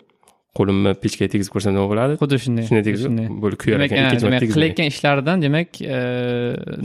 qo'limni 0.58 0.90
pechkaga 1.02 1.28
tegizib 1.34 1.52
ko'rsam 1.54 1.72
nima 1.76 1.86
bo'ladi? 1.92 2.12
Xuddi 2.22 2.36
shunday 2.44 2.64
shunday 2.68 2.84
tegizib 2.88 3.12
bo'lib 3.42 3.58
kuyar 3.62 3.78
ekan 3.86 3.96
qilayotgan 4.56 4.86
ishlaridan 4.92 5.38
demak 5.44 5.68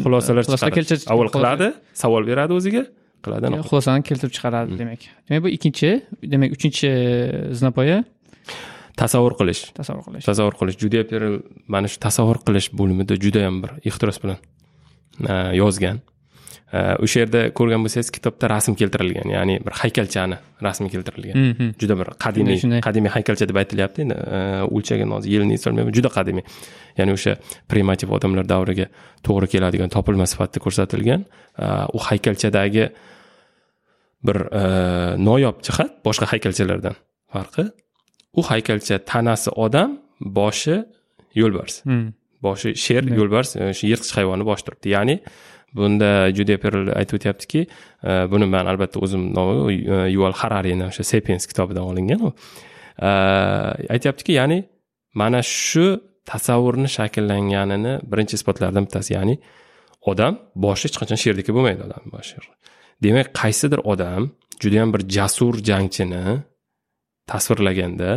xulosalar 0.03 0.43
xulosa 0.47 0.67
chiqaradi. 0.75 1.07
avval 1.13 1.29
qiladi 1.35 1.67
savol 2.03 2.23
beradi 2.29 2.53
o'ziga 2.59 2.83
qiladi 3.25 3.45
xulosani 3.69 4.01
keltirib 4.09 4.33
chiqaradi 4.37 4.69
Hmm. 4.71 4.79
demak. 4.81 5.01
Demak 5.27 5.41
bu 5.45 5.49
ikkinchi 5.57 5.89
demak 6.33 6.49
uchinchi 6.57 6.89
zinapoya 7.59 7.97
tasavvur 8.97 9.37
qilish. 9.39 9.63
Tasavvur 9.77 10.05
qilish. 10.09 10.25
Tasavvur 10.25 10.57
qilish. 10.59 10.77
Juda 10.81 11.03
perl 11.07 11.39
mana 11.73 11.89
shu 11.91 12.01
tasavvur 12.01 12.41
qilish 12.47 12.71
bo'limida 12.79 13.17
judayam 13.23 13.61
bir 13.63 13.75
ehtiros 13.89 14.19
bilan 14.23 14.39
e, 15.29 15.33
yozgan. 15.61 16.01
E, 16.73 16.79
o'sha 17.05 17.23
yerda 17.23 17.43
ko'rgan 17.57 17.85
bo'lsangiz 17.85 18.09
kitobda 18.17 18.49
rasm 18.53 18.77
keltirilgan 18.79 19.33
ya'ni 19.35 19.59
bir 19.65 19.77
haykalchani 19.81 20.39
rasmi 20.65 20.89
keltirilgan. 20.93 21.37
Mhm. 21.37 21.69
juda 21.81 21.99
bir 22.01 22.11
qadimiy 22.25 22.81
qadimiy 22.87 23.13
haykalcha 23.17 23.49
deb 23.49 23.61
aytilyapti 23.63 24.05
endi 24.07 24.17
e, 24.17 24.41
o'lchagan 24.65 25.15
hozir 25.17 25.35
yilini 25.35 25.59
eslolmayman 25.59 25.93
juda 25.99 26.13
qadimiy. 26.17 26.45
Ya'ni 26.99 27.17
o'sha 27.17 27.37
primitiv 27.69 28.13
odamlar 28.17 28.49
davriga 28.53 28.89
to'g'ri 29.27 29.53
keladigan 29.53 29.93
topilma 29.93 30.25
sifatida 30.33 30.63
ko'rsatilgan 30.65 31.27
u 31.93 31.99
haykalchadagi 32.09 32.89
bir 34.27 34.37
noyob 35.21 35.61
jihat 35.67 35.99
boshqa 36.07 36.25
haykalchalardan 36.33 36.95
farqi 37.33 37.69
u 38.39 38.41
haykalcha 38.49 38.95
tanasi 39.11 39.49
odam 39.65 39.97
boshi 40.39 40.75
yo'lbars. 41.41 41.75
Hmm. 41.87 42.07
boshi 42.41 42.75
sher 42.75 43.03
yo'lbars 43.19 43.55
e, 43.57 43.73
shu 43.77 43.89
yirtqich 43.91 44.15
hayvonni 44.19 44.45
boshi 44.49 44.65
turibdi. 44.67 44.93
Ya'ni 44.95 45.15
bunda 45.77 46.09
juda 46.37 46.57
perl 46.63 46.91
aytib 46.99 47.19
o'tyaptiki 47.19 47.61
e, 47.65 48.11
buni 48.31 48.47
man 48.53 48.69
albatta 48.71 49.01
o'zim 49.05 49.23
nomi 49.37 49.77
e, 49.77 49.99
yuval 50.15 50.35
hararini 50.41 50.87
o'sha 50.89 51.05
sapiens 51.11 51.47
kitobidan 51.49 51.85
olingan 51.91 52.27
u. 52.29 52.33
Aytyaptiki 53.95 54.37
ya'ni 54.39 54.59
mana 55.21 55.41
shu 55.45 55.87
tasavvurni 56.31 56.89
shakllanganini 56.97 57.93
birinchi 58.11 58.37
isbotlardan 58.39 58.87
bittasi 58.87 59.13
ya'ni 59.17 59.35
odam 60.11 60.39
boshi 60.65 60.87
hech 60.87 60.97
qachon 61.01 61.19
sherdeki 61.23 61.55
bo'lmaydi 61.55 61.87
odam 61.87 62.03
boshi. 62.15 62.41
Demak 63.05 63.33
qaysidir 63.41 63.81
odam 63.93 64.31
judayam 64.63 64.93
bir 64.93 65.01
jasur 65.17 65.53
jangchini 65.69 66.23
tasvirlaganda 67.31 68.11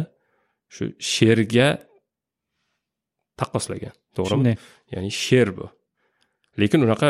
shu 0.75 0.85
sherga 1.13 1.69
taqqoslagan 3.41 3.95
to'g'rimi? 4.17 4.31
Shunday. 4.31 4.57
Ya'ni 4.95 5.11
sher 5.25 5.49
bu. 5.57 5.67
Lekin 6.61 6.85
unaqa 6.87 7.09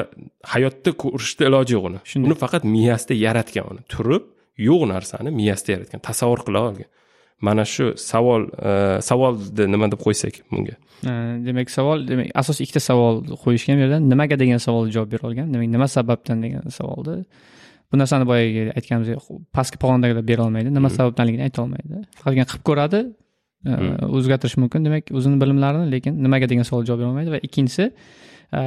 hayotda 0.53 0.91
ko'rishda 1.03 1.49
iloji 1.51 1.77
yo'q 1.77 1.87
uni. 1.91 2.01
Uni 2.27 2.37
faqat 2.45 2.63
miyasida 2.77 3.15
yaratgan 3.27 3.67
uni. 3.73 3.83
Turib 3.93 4.25
yo'q 4.69 4.83
narsani 4.95 5.31
miyasida 5.41 5.71
yaratgan 5.77 6.01
tasavvur 6.09 6.45
qila 6.47 6.65
olgan. 6.69 6.91
Mana 7.47 7.65
shu 7.65 7.87
savol 7.97 8.43
e, 8.53 8.73
savolni 9.09 9.65
nima 9.75 9.87
deb 9.93 10.01
qo'ysak 10.07 10.43
bunga? 10.53 10.75
Ha, 11.07 11.13
demak 11.47 11.73
savol 11.73 12.05
demak 12.11 12.35
asosiy 12.43 12.67
ikkita 12.67 12.83
savol 12.91 13.23
qo'yishgan 13.45 13.79
bu 13.79 13.87
yerda 13.87 14.01
nimaga 14.13 14.37
degan 14.43 14.61
savolga 14.67 14.93
javob 14.97 15.15
bera 15.15 15.29
olgan? 15.31 15.47
Demak 15.55 15.71
nima 15.77 15.89
sababdan 15.97 16.45
degan 16.45 16.75
savolni 16.79 17.25
bu 17.93 17.99
narsani 17.99 18.27
boyagi 18.31 18.63
aytganimizdek 18.79 19.19
pastki 19.57 19.79
pog'ondagilar 19.83 20.25
bera 20.31 20.47
olmaydi. 20.47 20.75
Nima 20.75 20.91
sababdanligini 20.97 21.43
ayta 21.49 21.63
olmaydi. 21.65 22.05
Faqatgina 22.23 22.47
qilib 22.51 22.65
ko'radi 22.71 23.01
e, 23.67 23.73
o'zgartirishi 24.17 24.61
mumkin. 24.63 24.87
Demak 24.87 25.13
o'zini 25.19 25.41
bilimlarini 25.43 25.91
lekin 25.95 26.19
nimaga 26.25 26.49
degan 26.53 26.67
savolga 26.71 26.91
javob 26.91 27.03
bera 27.03 27.11
olmaydi 27.13 27.35
va 27.37 27.41
ikkinchisi 27.49 27.87
e, 27.91 28.61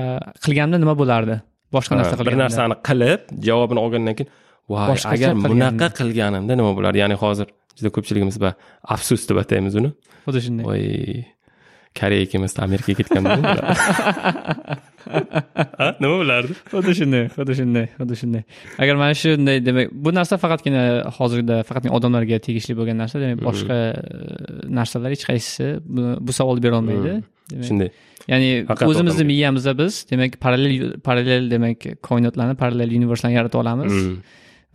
qilganimda 0.45 0.81
nima 0.83 0.95
bo'lardi? 1.01 1.39
Boshqa 1.73 1.97
narsa 1.99 2.17
Ha, 2.19 2.25
bir 2.29 2.37
narsani 2.43 2.79
qilib 2.89 3.21
javobini 3.49 3.79
olgandan 3.85 4.17
keyin 4.19 4.31
voy 4.69 4.79
agar 4.85 5.03
qilganimda." 5.13 5.53
bunaqa 5.53 5.87
qilganimda 5.99 6.59
nima 6.59 6.71
bo'lardi? 6.77 7.03
Ya'ni 7.03 7.19
hozir 7.23 7.47
juda 7.77 7.89
ko'pchiligimiz 7.95 8.37
afsus 8.95 9.29
deb 9.29 9.37
ataymiz 9.43 9.79
uni. 9.79 9.93
Xuddi 10.27 10.41
shunday. 10.47 10.65
Voy 10.67 10.83
koreya 11.99 12.21
ikkimisda 12.25 12.63
amerikaga 12.67 12.95
ketganmiz 13.01 13.31
Ha, 13.43 14.77
nima 16.01 16.15
bo'lardi? 16.21 16.55
Xuddi 16.73 16.93
shunday 16.99 17.25
xuddi 17.35 17.57
shunday 17.59 17.85
xuddi 17.97 18.19
shunday. 18.21 18.43
Agar 18.83 18.95
mana 19.01 19.17
shunday 19.23 19.61
demak 19.65 19.91
bu 20.05 20.13
narsa 20.19 20.39
faqatgina 20.43 20.83
hozirda 21.17 21.61
faqatgina 21.67 21.93
odamlarga 21.97 22.39
tegishli 22.47 22.77
bo'lgan 22.79 22.99
narsa 23.03 23.21
demak 23.23 23.43
boshqa 23.49 23.79
e, 23.91 24.71
narsalar 24.79 25.15
hech 25.15 25.25
qaysisi 25.29 25.69
bu, 25.83 26.15
bu 26.27 26.39
savolni 26.39 26.63
bera 26.65 26.81
olmaydi. 26.81 27.19
Demak, 27.51 27.67
shunday. 27.69 27.91
ya'ni 28.27 28.51
o'zimizni 28.87 29.25
miyamizda 29.31 29.73
biz 29.77 30.05
demak 30.11 30.39
parallel 30.45 30.93
parallel 31.07 31.51
demak 31.51 31.89
koinotlarni 32.09 32.55
parallel 32.55 32.95
universlarni 32.99 33.35
yarata 33.39 33.57
olamiz. 33.63 33.93
Mm. 33.93 34.17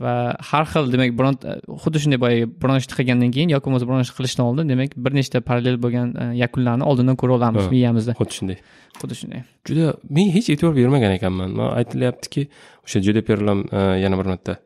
Va 0.04 0.12
har 0.50 0.64
xil 0.72 0.90
demak 0.94 1.14
bironta 1.18 1.56
xuddi 1.82 2.02
shunday 2.02 2.20
boyagi 2.24 2.46
biron 2.62 2.78
ishni 2.80 2.94
qilgandan 2.98 3.30
keyin 3.34 3.52
yoki 3.54 3.66
bo'lmasa 3.66 3.88
biron 3.88 4.04
ishni 4.04 4.16
qilishdan 4.18 4.44
oldin 4.50 4.70
demak 4.72 4.94
bir 5.04 5.16
nechta 5.18 5.40
parallel 5.48 5.78
bo'lgan 5.84 6.12
e, 6.22 6.26
yakunlarni 6.42 6.84
oldindan 6.90 7.16
ko'ra 7.20 7.34
olamiz 7.38 7.66
miyamizda. 7.74 8.14
xuddi 8.20 8.38
shunday. 8.38 8.58
Xuddi 9.00 9.18
shunday. 9.20 9.42
Juda 9.68 9.86
men 10.16 10.30
hech 10.36 10.50
e'tibor 10.54 10.74
bermagan 10.80 11.16
ekanman. 11.18 11.56
Man 11.60 11.72
aytilyaptiki 11.80 12.46
o'sha 12.84 13.02
juda 13.06 13.24
perlam 13.30 13.64
e, 13.72 13.80
yana 14.04 14.20
bir 14.20 14.30
marta 14.32 14.58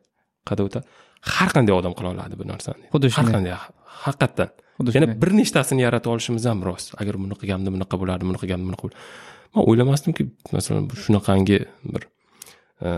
o'tadi 0.51 0.85
har 1.33 1.49
qanday 1.55 1.73
odam 1.79 1.97
qila 1.97 2.13
oladi 2.13 2.37
bu 2.41 2.47
narsani. 2.53 2.85
Xuddi 2.93 3.09
har 3.09 3.17
shunday. 3.17 3.35
qanday 3.37 3.53
haqiqatdan. 4.05 4.53
Yana 4.97 5.09
bir 5.21 5.31
nechtasini 5.39 5.81
yarata 5.87 6.13
olishimiz 6.13 6.45
ham 6.51 6.61
rost. 6.67 6.93
Agar 7.01 7.17
buni 7.23 7.37
qilganimda 7.41 7.73
bunaqa 7.75 7.99
bo'lardi 8.01 8.29
buni 8.29 8.39
qilganimda 8.43 8.69
bunaqa 8.69 8.85
bo'lardi. 8.85 9.01
Man 9.55 9.67
o'ylamasdimki 9.69 10.23
masalan 10.53 10.87
shunaqangi 11.05 11.59
bir 11.93 12.07
e, 12.81 12.89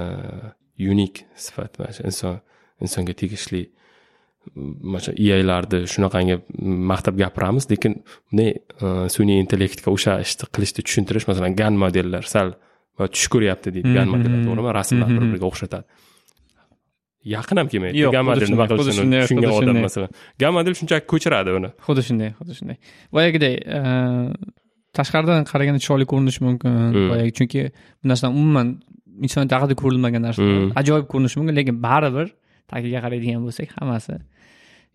unik 0.80 1.26
sifat 1.46 1.80
mana 1.80 1.92
shu 1.96 2.04
inson 2.10 2.36
insonga 2.84 3.14
tegishli 3.22 3.62
mana 4.92 5.02
shu 5.06 5.12
iaylarni 5.26 5.80
shunaqangi 5.94 6.36
maqtab 6.92 7.16
gapiramiz. 7.22 7.66
Lekin 7.72 7.94
bunday 8.32 8.52
e, 8.86 8.88
sun'iy 9.16 9.40
intellektga 9.44 9.90
o'sha 9.96 10.20
ishni 10.26 10.46
qilishni 10.56 10.82
tushuntirish 10.88 11.26
masalan 11.32 11.56
gan 11.62 11.74
modellar 11.84 12.24
sal 12.34 12.54
tush 13.14 13.28
ko'ryapti 13.34 13.70
deydi 13.76 13.90
gan 13.98 14.06
Mhm. 14.08 14.14
modellar 14.16 14.42
to'g'rimi? 14.48 14.72
rasmlar 14.80 15.08
bir 15.10 15.22
Mhm. 15.22 15.32
biriga 15.34 15.48
o'xshatadi. 15.52 15.86
Yaqin 17.36 17.58
ham 17.58 17.68
kelmaydi. 17.72 17.98
Yo'q, 18.04 18.12
gan 18.16 18.26
model 18.30 18.48
nima 18.54 18.66
qilishini 18.70 19.20
tushungan 19.24 19.52
odam 19.60 19.78
masalan. 19.88 20.10
Gan 20.42 20.52
model 20.58 20.74
shunchaki 20.80 21.06
ko'chiradi 21.14 21.50
uni. 21.60 21.70
Xuddi 21.88 22.02
shunday 22.08 22.30
xuddi 22.40 22.54
shunday. 22.60 22.78
Boyagiday 23.16 23.56
e, 23.78 23.80
tashqaridan 24.98 25.42
qaraganda 25.52 25.80
chiroyli 25.86 26.06
ko'rinishi 26.12 26.42
mumkin. 26.48 26.70
Mm. 26.94 27.08
boyagi 27.12 27.32
chunki 27.40 27.62
bu 28.02 28.06
narsadan 28.12 28.34
umuman 28.42 28.68
insoniyat 29.26 29.50
tarixida 29.54 29.76
ko'rilmagan 29.82 30.22
narsa 30.28 30.42
Mm. 30.42 30.70
ajoyib 30.80 31.06
ko'rinishi 31.12 31.36
mumkin 31.40 31.56
lekin 31.60 31.76
baribir 31.88 32.28
tagiga 32.72 33.00
qaraydigan 33.06 33.42
bo'lsak 33.48 33.70
hammasi 33.80 34.14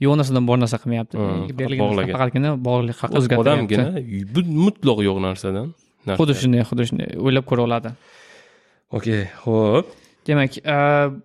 yo'q 0.04 0.14
narsadan 0.20 0.44
bor 0.48 0.56
narsa 0.62 0.76
qilmayapti 0.82 1.14
Mm, 1.16 1.42
berilgan 1.58 1.82
bog'lagan. 1.90 2.14
faqatgina 2.16 2.48
bog'liq 2.68 2.98
o'zgartiryapti 3.18 3.42
odamgina 3.42 3.86
bu 4.34 4.40
mutlaq 4.64 4.98
yo'q 5.08 5.18
narsadan 5.26 5.66
narsa. 6.06 6.18
xuddi 6.20 6.32
shunday 6.42 6.60
xuddi 6.70 6.82
shunday 6.90 7.08
o'ylab 7.24 7.44
ko'ra 7.50 7.62
oladi 7.68 7.90
okey 8.98 9.20
ho'p 9.44 9.86
demak 10.28 10.52
e, 10.58 10.76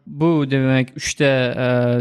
bu 0.07 0.29
demak 0.51 0.87
uchta 0.99 1.29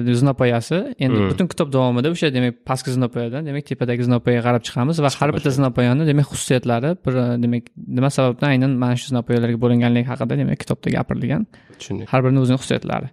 e, 0.08 0.14
zinapoyasi 0.20 0.78
endi 1.04 1.18
Mm. 1.18 1.28
butun 1.30 1.46
kitob 1.52 1.68
davomida 1.76 2.08
o'sha 2.14 2.28
demak 2.36 2.54
pastki 2.68 2.90
zinapoyadan 2.96 3.46
demak 3.48 3.64
tepadagi 3.70 4.02
zinapoyaga 4.08 4.42
qarab 4.46 4.62
chiqamiz 4.68 4.96
va 5.04 5.10
har 5.20 5.30
bitta 5.36 5.50
zinapoyani 5.58 6.06
demak 6.10 6.26
xususiyatlari 6.32 6.90
bir 7.04 7.14
demak 7.44 7.64
nima 7.98 8.10
sababdan 8.16 8.48
aynan 8.54 8.72
mana 8.82 8.94
shu 9.00 9.06
zinapoyalarga 9.12 9.58
bo'linganligi 9.64 10.06
haqida 10.12 10.34
demak 10.42 10.58
kitobda 10.62 10.88
gapirilgan 10.96 11.42
tushundik. 11.80 12.06
har 12.12 12.20
birini 12.24 12.40
o'zini 12.44 12.56
xususiyatlari. 12.62 13.08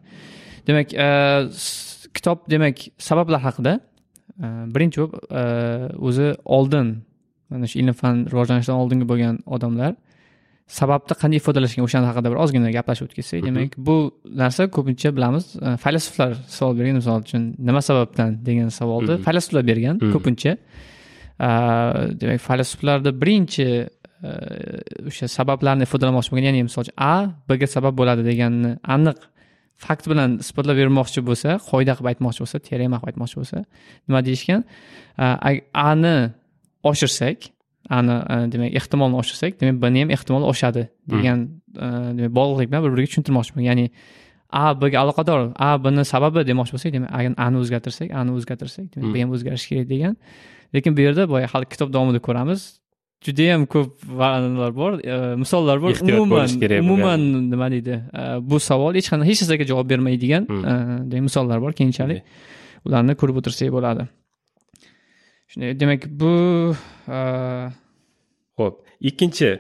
Demak 0.68 0.88
e, 1.06 1.08
kitob 2.18 2.38
demak 2.54 2.76
sabablar 3.10 3.42
haqida 3.48 3.74
birinchi 4.76 4.98
bo'lib 5.02 5.14
o'zi 6.08 6.28
oldin 6.58 6.88
mana 7.50 7.66
shu 7.72 7.80
ilm 7.82 7.96
fan 8.02 8.16
rivojlanishidan 8.32 8.78
oldingi 8.82 9.06
bo'lgan 9.12 9.36
odamlar 9.56 9.92
sababni 10.80 11.16
qanday 11.22 11.38
ifodalashgan 11.42 11.84
o'shani 11.88 12.08
haqida 12.10 12.28
bir 12.32 12.40
ozgina 12.44 12.70
gaplashib 12.78 13.06
o'tkazsak 13.08 13.40
demak 13.48 13.72
bu 13.88 13.96
narsa 14.42 14.68
ko'pincha 14.76 15.10
bilamiz 15.18 15.46
e, 15.68 15.70
faylasuflar 15.84 16.32
savol 16.58 16.74
bergan 16.80 16.96
misol 17.02 17.18
uchun 17.26 17.44
nima 17.68 17.82
sababdan 17.90 18.30
degan 18.48 18.70
savolni 18.80 19.18
faylasuflar 19.26 19.64
bergan 19.72 19.96
ko'pincha. 20.16 20.52
E, 21.48 21.50
demak 22.22 22.40
faylasuflarni 22.48 23.12
birinchi 23.22 23.68
e, 24.28 24.32
o'sha 25.10 25.26
sabablarni 25.38 25.84
ifodalamoqchi 25.88 26.30
bo'lgan 26.34 26.48
ya'ni 26.50 26.64
misol 26.70 26.82
uchun 26.86 26.98
a 27.14 27.16
bga 27.50 27.68
sabab 27.76 27.94
bo'ladi 28.00 28.22
deganni 28.32 28.72
aniq 28.96 29.20
fakt 29.86 30.06
bilan 30.12 30.30
isbotlab 30.44 30.78
bermoqchi 30.82 31.20
bo'lsa 31.30 31.50
qoida 31.70 31.94
qilib 31.98 32.12
aytmoqchi 32.12 32.40
bo'lsa 32.44 32.58
teorema 32.68 32.98
qilib 33.00 33.12
aytmoqchi 33.12 33.38
bo'lsa 33.42 33.58
nima 34.08 34.20
deyishgan? 34.28 34.62
Ani 35.90 36.16
oshirsak 36.92 37.38
ani 37.98 38.16
demak 38.54 38.76
ehtimolni 38.80 39.16
oshirsak 39.22 39.62
demak 39.62 39.78
bni 39.84 40.04
ham 40.04 40.10
ehtimol 40.16 40.44
oshadi 40.52 40.84
degan 41.14 41.40
demak 42.18 42.34
bog'liqlik 42.40 42.68
bilan 42.72 42.84
bir 42.86 42.92
biriga 42.96 43.12
tushuntirmoqchi 43.12 43.56
bo'lgan 43.56 43.68
ya'ni 43.72 43.88
a 44.64 44.66
bga 44.82 44.98
aloqador 45.04 45.42
a 45.68 45.70
bni 45.86 46.04
sababi 46.14 46.46
demoqchi 46.50 46.74
bo'lsak 46.76 46.92
demak 46.98 47.12
ani 47.46 47.58
o'zgartirsak 47.64 48.10
ani 48.20 48.32
o'zgartirsak 48.38 48.86
demak 48.96 49.14
b 49.16 49.24
ham 49.24 49.32
o'zgarishi 49.36 49.68
kerak 49.72 49.88
degan. 49.94 50.16
Lekin 50.76 50.98
bu 50.98 51.02
yerda 51.08 51.24
boya 51.34 51.48
hali 51.54 51.66
kitob 51.74 51.90
davomida 51.94 52.20
ko'ramiz 52.28 52.62
judayam 53.26 53.66
ko'p 53.66 53.92
nimalar 54.10 54.76
bor 54.76 54.94
e, 55.00 55.36
misollar 55.36 55.82
bor. 55.82 55.96
Umuman 56.02 56.50
umuman 56.80 57.22
nima 57.52 57.72
deydi 57.72 57.96
e, 58.14 58.24
bu 58.50 58.60
savol 58.60 58.96
hech 58.98 59.10
qanday 59.12 59.30
hech 59.32 59.44
narsaga 59.44 59.68
javob 59.72 59.90
bermaydigan 59.90 60.48
hmm. 60.50 61.14
e, 61.18 61.22
misollar 61.28 61.62
bor 61.62 61.74
keyinchalik 61.80 62.24
ularni 62.86 63.16
ko'rib 63.22 63.42
o'tirsak 63.42 63.70
bo'ladi. 63.78 64.08
Shunday 65.52 65.80
demak 65.80 66.08
bu 66.22 66.34
ho'p 68.60 68.82
ikkinchi 69.10 69.52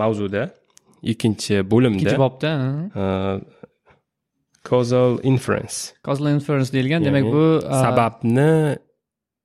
mavzuda 0.00 0.48
ikkinchi 1.02 1.62
bo'limda 1.72 2.00
ikkinchi 2.00 2.20
bobda 2.24 2.50
causal 4.64 5.20
inference. 5.22 5.92
Causal 6.06 6.32
inference 6.32 6.72
deyilgan 6.72 7.04
demak 7.04 7.28
bu 7.36 7.44
sababni 7.68 8.78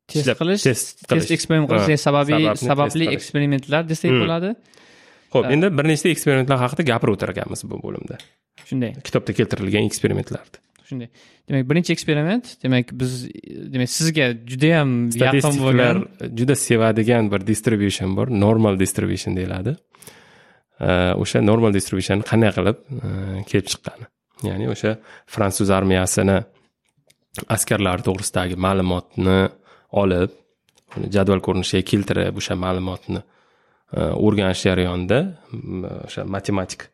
test 0.09 0.31
qilish 0.39 0.63
test 0.65 1.33
eksperiment 1.35 1.69
qilish 1.71 2.01
sababiy 2.07 2.53
sababli 2.61 3.09
eksperimentlar 3.15 3.89
desak 3.89 4.11
hmm. 4.11 4.23
bo'ladi. 4.23 4.53
Ho'p 5.35 5.51
endi 5.53 5.69
bir 5.77 5.91
nechta 5.91 6.09
eksperimentlar 6.15 6.63
haqida 6.63 6.87
gapirib 6.93 7.19
o'tar 7.19 7.35
ekanmiz 7.35 7.65
bu 7.71 7.81
bo'limda. 7.83 8.17
Shunday. 8.65 8.95
Kitobda 9.05 9.35
keltirilgan 9.37 9.91
eksperimentlarni 9.91 10.68
shunday 10.89 11.09
demak 11.49 11.69
birinchi 11.69 11.93
eksperiment 11.95 12.45
demak 12.63 12.93
biz 13.01 13.13
demak 13.73 13.89
sizga 13.97 14.27
judayam 14.51 14.89
yaqin 15.23 15.59
bo'lgan 15.65 16.03
juda 16.39 16.55
sevadigan 16.67 17.31
bir 17.31 17.47
distribution 17.51 18.15
bor. 18.17 18.27
Normal 18.45 18.79
distribution 18.83 19.35
deyiladi. 19.39 19.75
O'sha 21.23 21.41
normal 21.51 21.73
distribution 21.77 22.23
qanday 22.31 22.51
qilib 22.57 22.77
kelib 23.49 23.67
chiqqani? 23.71 24.05
Ya'ni 24.49 24.69
o'sha 24.73 24.91
fransuz 25.33 25.69
armiyasini 25.77 26.37
askarlari 27.55 28.05
to'g'risidagi 28.07 28.55
ma'lumotni 28.65 29.39
olib 30.01 30.31
uni 30.97 31.09
jadval 31.15 31.41
ko'rinishiga 31.45 31.83
keltirib 31.91 32.39
o'sha 32.41 32.55
ma'lumotni 32.65 33.19
e, 33.19 33.99
o'rganish 34.25 34.63
jarayonida 34.67 35.19
o'sha 36.07 36.25
matematik 36.35 36.87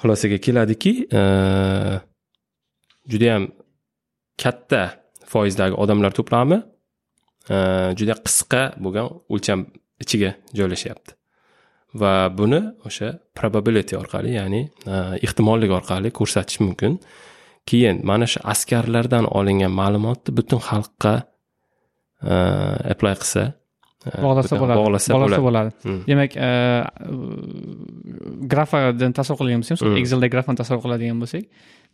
xulosaga 0.00 0.38
keladiki 0.46 0.92
e, 1.20 1.22
judayam 3.12 3.50
katta 4.42 4.82
foizdagi 5.32 5.74
odamlar 5.82 6.12
to'plami? 6.18 6.58
E, 7.54 7.56
juda 7.98 8.18
qisqa 8.26 8.62
bo'lgan 8.84 9.12
o'lcham 9.34 9.66
ichiga 10.02 10.34
joylashyapti 10.58 11.16
va 12.00 12.12
buni 12.38 12.60
o'sha 12.88 13.12
probability 13.38 13.96
orqali 14.02 14.34
ya'ni 14.36 14.62
ehtimollik 15.26 15.72
orqali 15.78 16.12
ko'rsatish 16.18 16.60
mumkin. 16.66 16.98
Keyin 17.70 18.02
mana 18.10 18.26
shu 18.32 18.40
askarlardan 18.52 19.24
olingan 19.38 19.72
ma'lumotni 19.80 20.34
butun 20.38 20.60
xalqqa 20.68 21.14
apply 22.92 23.14
qilsa 23.22 23.42
bog'lasa 24.06 24.58
bo'ladi. 24.60 24.78
bog'lasa 25.14 25.40
bo'ladi. 25.46 25.70
hmm. 25.86 26.00
demak 26.10 26.32
grafadan 28.52 29.12
tasavvur 29.18 29.40
qiladigan 29.40 29.62
bo'lsak 29.64 29.82
hmm. 29.82 29.96
excelda 30.00 30.28
grafani 30.34 30.56
tasavvur 30.62 30.82
qiladigan 30.86 31.18
bo'lsak 31.22 31.44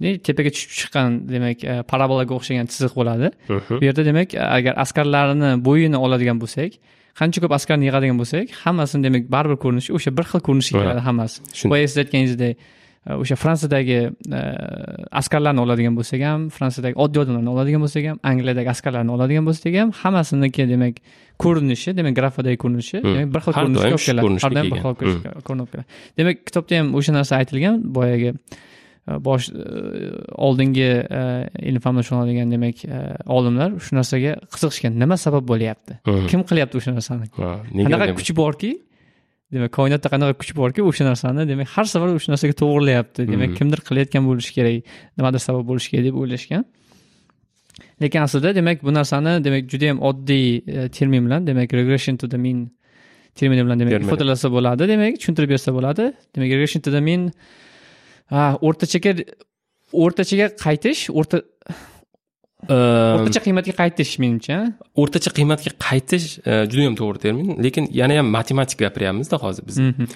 tepaga 0.01 0.51
tushib 0.55 0.73
chiqqan 0.81 1.09
demak 1.35 1.59
parabolaga 1.91 2.33
o'xshagan 2.39 2.67
chiziq 2.73 2.93
bo'ladi. 3.01 3.33
Bu 3.81 3.85
yerda 3.89 4.03
demak 4.11 4.35
agar 4.35 4.75
askarlarni 4.85 5.51
bo'yini 5.69 5.99
oladigan 6.05 6.39
bo'lsak 6.43 6.79
qancha 7.21 7.39
ko'p 7.45 7.53
askarni 7.59 7.85
yig'adigan 7.89 8.19
bo'lsak 8.23 8.55
hammasini 8.65 9.03
demak 9.07 9.23
baribir 9.35 9.59
ko'rinishi 9.65 9.91
o'sha 9.97 10.11
bir 10.19 10.25
xil 10.31 10.41
ko'rinishga 10.47 10.79
keladi 10.83 11.03
hammasi. 11.09 11.39
Boya 11.73 11.89
siz 11.89 11.99
aytganingizdek 12.03 12.55
o'sha 13.23 13.37
fransiyadagi 13.43 13.99
askarlarni 15.21 15.61
oladigan 15.65 15.95
bo'lsak 15.99 16.23
ham 16.23 16.41
fransiyadagi 16.57 16.95
oddiy 17.05 17.23
odamlarni 17.25 17.51
oladigan 17.55 17.83
bo'lsak 17.85 18.05
ham 18.11 18.19
angliyadagi 18.31 18.71
askarlarni 18.75 19.11
oladigan 19.17 19.45
bo'lsak 19.49 19.75
ham 19.81 19.91
hammasiniki 20.03 20.69
demak 20.73 21.01
ko'rinishi 21.45 21.97
demak 21.99 22.15
grafadagi 22.19 22.59
ko'rinishi 22.65 23.03
demak 23.03 23.33
bir 23.35 23.41
xil 23.47 23.53
ko'rinishga 23.59 23.89
olib 23.97 24.05
keladi 24.09 24.45
har 24.45 24.53
doim 24.57 24.71
bir 24.73 24.79
xil 24.85 24.95
ko'rinib 25.49 25.69
keladi. 25.73 25.87
Demak 26.19 26.37
kitobda 26.49 26.79
ham 26.81 26.95
o'sha 26.99 27.13
narsa 27.19 27.33
aytilgan 27.41 27.83
boyagi 27.99 28.31
bosh 29.07 29.51
oldingi 30.47 30.89
ilm 31.69 31.81
fanlar 31.81 32.07
shug'ullanadigan 32.07 32.53
demak 32.55 32.85
olimlar 33.27 33.75
shu 33.81 33.97
narsaga 33.99 34.37
qiziqishgan. 34.55 34.99
Nima 35.03 35.17
sabab 35.19 35.49
bo'lyapti? 35.49 35.99
Kim 36.31 36.45
qilyapti 36.51 36.79
o'sha 36.81 36.95
narsani? 36.97 37.31
Qanaqa 37.37 38.15
kuch 38.19 38.31
borki? 38.37 38.73
Demak 39.53 39.73
koinotda 39.79 40.09
qanaqa 40.13 40.39
kuch 40.43 40.55
borki 40.57 40.85
o'sha 40.91 41.05
narsani? 41.09 41.49
Demak 41.49 41.69
har 41.75 41.85
safar 41.95 42.15
o'sha 42.19 42.33
narsaga 42.33 42.55
to'g'irlayapti 42.63 43.27
demak 43.33 43.57
kimdir 43.59 43.83
qilayotgan 43.89 44.29
bo'lishi 44.29 44.55
kerak. 44.59 44.95
Nimadir 45.19 45.43
sabab 45.49 45.67
bo'lishi 45.71 45.91
kerak 45.93 46.07
deb 46.09 46.21
o'ylashgan. 46.23 46.65
Lekin 48.03 48.21
aslida 48.27 48.55
demak 48.55 48.85
bu 48.87 48.95
narsani 48.95 49.45
demak 49.45 49.69
juda 49.73 49.91
yam 49.91 49.99
oddiy 50.11 50.47
e, 50.57 50.89
termin 50.89 51.27
bilan 51.27 51.47
demak 51.47 51.73
regression 51.73 52.17
to 52.17 52.29
the 52.29 52.39
mean 52.39 52.71
termini 53.35 53.65
bilan 53.65 53.81
demak 53.81 54.07
ifodalasa 54.07 54.51
bo'ladi. 54.53 54.89
Demak 54.89 55.19
tushuntirib 55.21 55.51
bersa 55.55 55.75
bo'ladi. 55.77 56.13
Demak 56.37 56.51
regression 56.55 56.83
to 56.83 56.91
the 56.91 57.01
mean 57.01 57.31
o'rtachaga 58.41 59.13
o'rtachaga 59.93 60.47
qaytish 60.65 61.09
o'rta 61.13 61.43
o'rtacha 62.71 63.43
qiymatga 63.47 63.75
qaytish 63.81 64.13
menimcha 64.23 64.59
o'rtacha 65.03 65.31
qiymatga 65.39 65.73
qaytish 65.87 66.27
e, 66.47 66.53
juda 66.71 66.83
yam 66.89 66.97
to'g'ri 67.01 67.19
termin 67.25 67.57
lekin 67.65 67.89
yana 68.01 68.21
ham 68.21 68.31
matematik 68.37 68.79
gapiryapmizda 68.85 69.37
hozir 69.45 69.67
biz. 69.69 69.79
Mhm. 69.79 70.07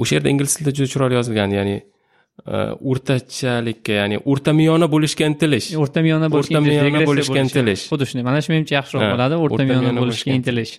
o'sha 0.00 0.14
yerda 0.16 0.28
ingliz 0.32 0.56
tilida 0.56 0.72
juda 0.78 0.88
chiroyli 0.92 1.14
yozilgan 1.18 1.50
ya'ni 1.58 1.76
e, 1.78 2.56
o'rtachalikka 2.90 3.92
ya'ni 4.00 4.16
o'rtamiyona 4.30 4.86
bo'lishga 4.94 5.28
intilish 5.30 5.68
o'rtamiyona 5.82 6.30
o'rtamiyona 6.40 7.04
bo'lishga 7.10 7.40
intilish 7.46 7.82
xuddi 7.92 8.08
shunday 8.10 8.24
mana 8.30 8.42
shu 8.44 8.54
menimcha 8.54 8.74
yaxshiroq 8.78 9.06
bo'ladi 9.14 9.42
o'rtamiyona 9.44 10.00
bo'lishga 10.02 10.38
intilish 10.38 10.74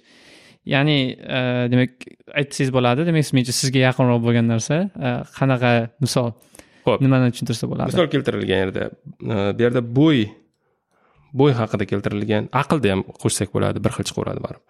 ya'ni 0.74 0.98
e, 1.38 1.40
demak 1.72 2.06
aytsangiz 2.42 2.74
bo'ladi. 2.76 3.08
Demak 3.10 3.32
menimcha 3.36 3.56
sizga 3.62 3.86
yaqinroq 3.88 4.22
bo'lgan 4.26 4.50
narsa 4.54 4.78
qanaqa 5.38 5.74
misol? 6.04 6.34
Ho'p. 6.88 7.02
Nimani 7.06 7.34
tushuntirsa 7.34 7.70
bo'ladi? 7.72 7.94
Misol 7.94 8.12
keltirilgan 8.14 8.64
yerda 8.66 8.84
bu 9.58 9.66
yerda 9.66 9.84
bo'y 10.00 10.28
bo'y 11.34 11.54
haqida 11.60 11.86
keltirilgan 11.92 12.50
aqlni 12.62 12.94
ham 12.94 13.04
qo'shsak 13.24 13.52
bo'ladi 13.56 13.84
bir 13.86 13.94
xil 13.98 14.08
chiqaveradi 14.10 14.42
baribir 14.46 14.64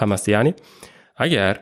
hammasi 0.00 0.32
ya'ni 0.36 0.52
agar 1.26 1.60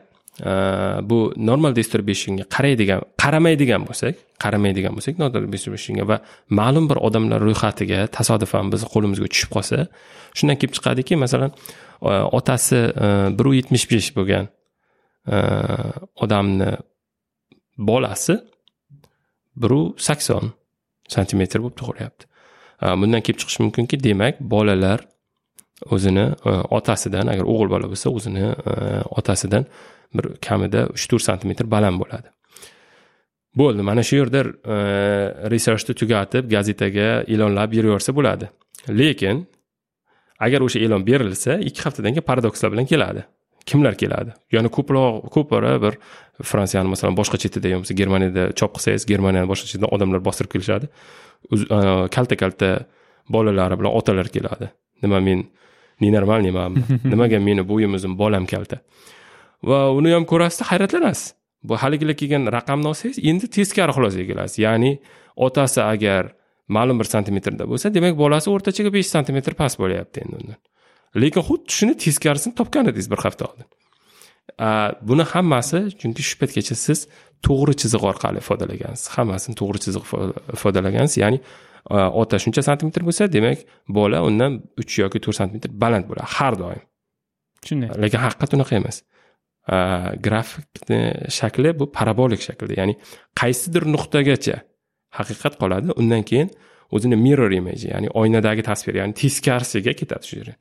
bu 1.10 1.18
normal 1.36 1.74
distributionga 1.74 2.44
qaraydigan 2.54 3.02
qaramaydigan 3.22 3.82
bo'lsak 3.88 4.14
qaramaydigan 4.44 4.94
bo'lsak 4.96 5.18
normal 5.22 5.48
distributionga 5.54 6.04
va 6.10 6.20
ma'lum 6.60 6.86
bir 6.90 6.98
odamlar 7.08 7.42
ro'yxatiga 7.48 8.06
tasodifan 8.18 8.70
bizni 8.74 8.88
qo'limizga 8.94 9.28
tushib 9.34 9.50
qolsa 9.56 9.78
shundan 10.38 10.56
kelib 10.60 10.74
chiqadiki 10.78 11.18
masalan 11.24 11.50
otasi 12.00 12.76
e, 12.76 13.08
bir 13.38 13.52
yetmish 13.54 13.90
besh 13.90 14.10
bo'lgan 14.16 14.48
e, 15.26 15.38
odamni 16.16 16.70
bolasi 17.78 18.38
biru 19.56 19.94
sakson 19.98 20.52
santimetr 21.08 21.62
bo'lib 21.62 21.76
tug'ilyapti 21.80 22.26
e, 22.82 22.86
bundan 23.00 23.24
kelib 23.26 23.40
chiqishi 23.42 23.62
mumkinki 23.66 24.00
demak 24.04 24.40
bolalar 24.40 25.06
o'zini 25.94 26.26
otasidan 26.78 27.30
agar 27.32 27.44
o'g'il 27.52 27.68
bola 27.74 27.86
bo'lsa 27.90 28.10
o'zini 28.10 28.46
otasidan 29.18 29.66
bir 30.14 30.26
kamida 30.46 30.88
uch 30.94 31.04
to'rt 31.10 31.22
santimetr 31.22 31.70
baland 31.70 32.00
bo'ladi. 32.02 32.28
Bo'ldi 33.60 33.82
mana 33.86 34.02
shu 34.08 34.18
yerda 34.18 34.40
researchni 35.54 35.94
tugatib 36.00 36.50
gazetaga 36.50 37.08
e'lonlab 37.32 37.76
yuraversa 37.78 38.14
bo'ladi. 38.18 38.50
Lekin 39.00 39.46
agar 40.46 40.60
o'sha 40.66 40.78
e'lon 40.84 41.04
berilsa 41.06 41.58
ikki 41.68 41.82
haftadan 41.86 42.14
keyin 42.14 42.26
paradokslar 42.30 42.72
bilan 42.72 42.86
keladi. 42.92 43.24
Kimlar 43.68 43.94
keladi? 44.00 44.32
Ya'ni 44.54 44.70
ko'proq 44.76 45.28
ko'para 45.34 45.74
bir 45.82 45.98
fransiyani 46.50 46.88
masalan 46.94 47.16
boshqa 47.20 47.36
chetida 47.42 47.68
bo'lmasa 47.74 47.94
germaniyada 48.00 48.44
chop 48.58 48.72
qilsangiz 48.76 49.04
germaniyani 49.12 49.48
boshqa 49.50 49.66
chetidan 49.70 49.90
odamlar 49.94 50.22
bostirib 50.28 50.50
kelishadi. 50.54 50.86
Kalta 52.16 52.36
kalta 52.42 52.68
bolalari 53.28 53.76
bilan 53.80 53.92
otalar 54.00 54.28
keladi. 54.36 54.70
Nima 55.02 55.20
men 55.20 55.44
nenormalniymanmi 56.00 56.84
nimaga 57.12 57.38
meni 57.48 57.66
bo'yim 57.72 57.98
uzun 57.98 58.16
bolam 58.18 58.46
kalta? 58.46 58.80
Va 59.68 59.90
uni 59.98 60.14
ham 60.14 60.24
ko'rasizda 60.32 60.70
hayratlanasiz. 60.70 61.34
Bu 61.68 61.76
haligilar 61.82 62.16
kelgan 62.20 62.46
raqamni 62.56 62.88
olsangiz 62.92 63.18
endi 63.30 63.50
teskari 63.56 63.92
xulosaga 63.96 64.26
kelasiz. 64.30 64.58
Ya'ni 64.64 64.92
otasi 65.36 65.82
agar 65.82 66.32
ma'lum 66.76 66.96
bir 67.00 67.08
santimetrda 67.14 67.64
bo'lsa 67.72 67.92
demak 67.96 68.14
bolasi 68.22 68.48
o'rtachaga 68.54 68.90
besh 68.96 69.10
santimetr 69.14 69.54
past 69.60 69.76
bo'lyapti 69.82 70.24
endi 70.24 70.34
undan. 70.40 70.58
Lekin 71.22 71.42
xuddi 71.48 71.70
shuni 71.78 71.94
teskarisini 72.04 72.54
topgan 72.60 72.90
edingiz 72.90 73.08
bir 73.12 73.20
hafta 73.24 73.44
oldin. 73.50 73.66
Buni 75.08 75.24
hammasi 75.32 75.78
chunki 76.00 76.22
shu 76.28 76.36
paytgacha 76.40 76.76
siz 76.86 77.06
to'g'ri 77.46 77.74
chiziq 77.80 78.02
orqali 78.10 78.38
ifodalagansiz 78.44 79.06
hammasini 79.16 79.54
to'g'ri 79.60 79.78
chiziq 79.84 80.04
ifodalagansiz 80.56 81.16
ya'ni 81.24 81.38
ota 82.22 82.36
shuncha 82.44 82.62
santimetr 82.68 83.02
bo'lsa 83.08 83.28
demak 83.36 83.58
bola 83.98 84.18
undan 84.28 84.52
uch 84.82 84.94
yoki 85.02 85.18
to'rt 85.24 85.36
santimetr 85.40 85.70
baland 85.82 86.04
bo'ladi 86.10 86.28
har 86.36 86.54
doim. 86.62 86.82
Shunday. 87.68 87.88
Lekin 88.04 88.20
haqiqat 88.24 88.56
unaqa 88.56 88.74
emas. 88.80 88.96
Grafikni 90.26 91.00
shakli 91.38 91.70
bu 91.80 91.84
parabolik 91.96 92.40
shaklda 92.48 92.74
ya'ni 92.80 92.94
qaysidir 93.40 93.82
nuqtagacha 93.94 94.56
haqiqat 95.18 95.54
qoladi. 95.62 95.94
Undan 96.00 96.22
keyin 96.30 96.50
o'zini 96.90 97.16
mirror 97.16 97.52
image 97.52 97.84
ya'ni 97.92 98.08
oynadagi 98.20 98.62
tasvir 98.70 98.94
ya'ni 99.00 99.14
teskarisiga 99.22 99.92
ketadi 100.00 100.24
shu 100.28 100.40
jarayon 100.40 100.58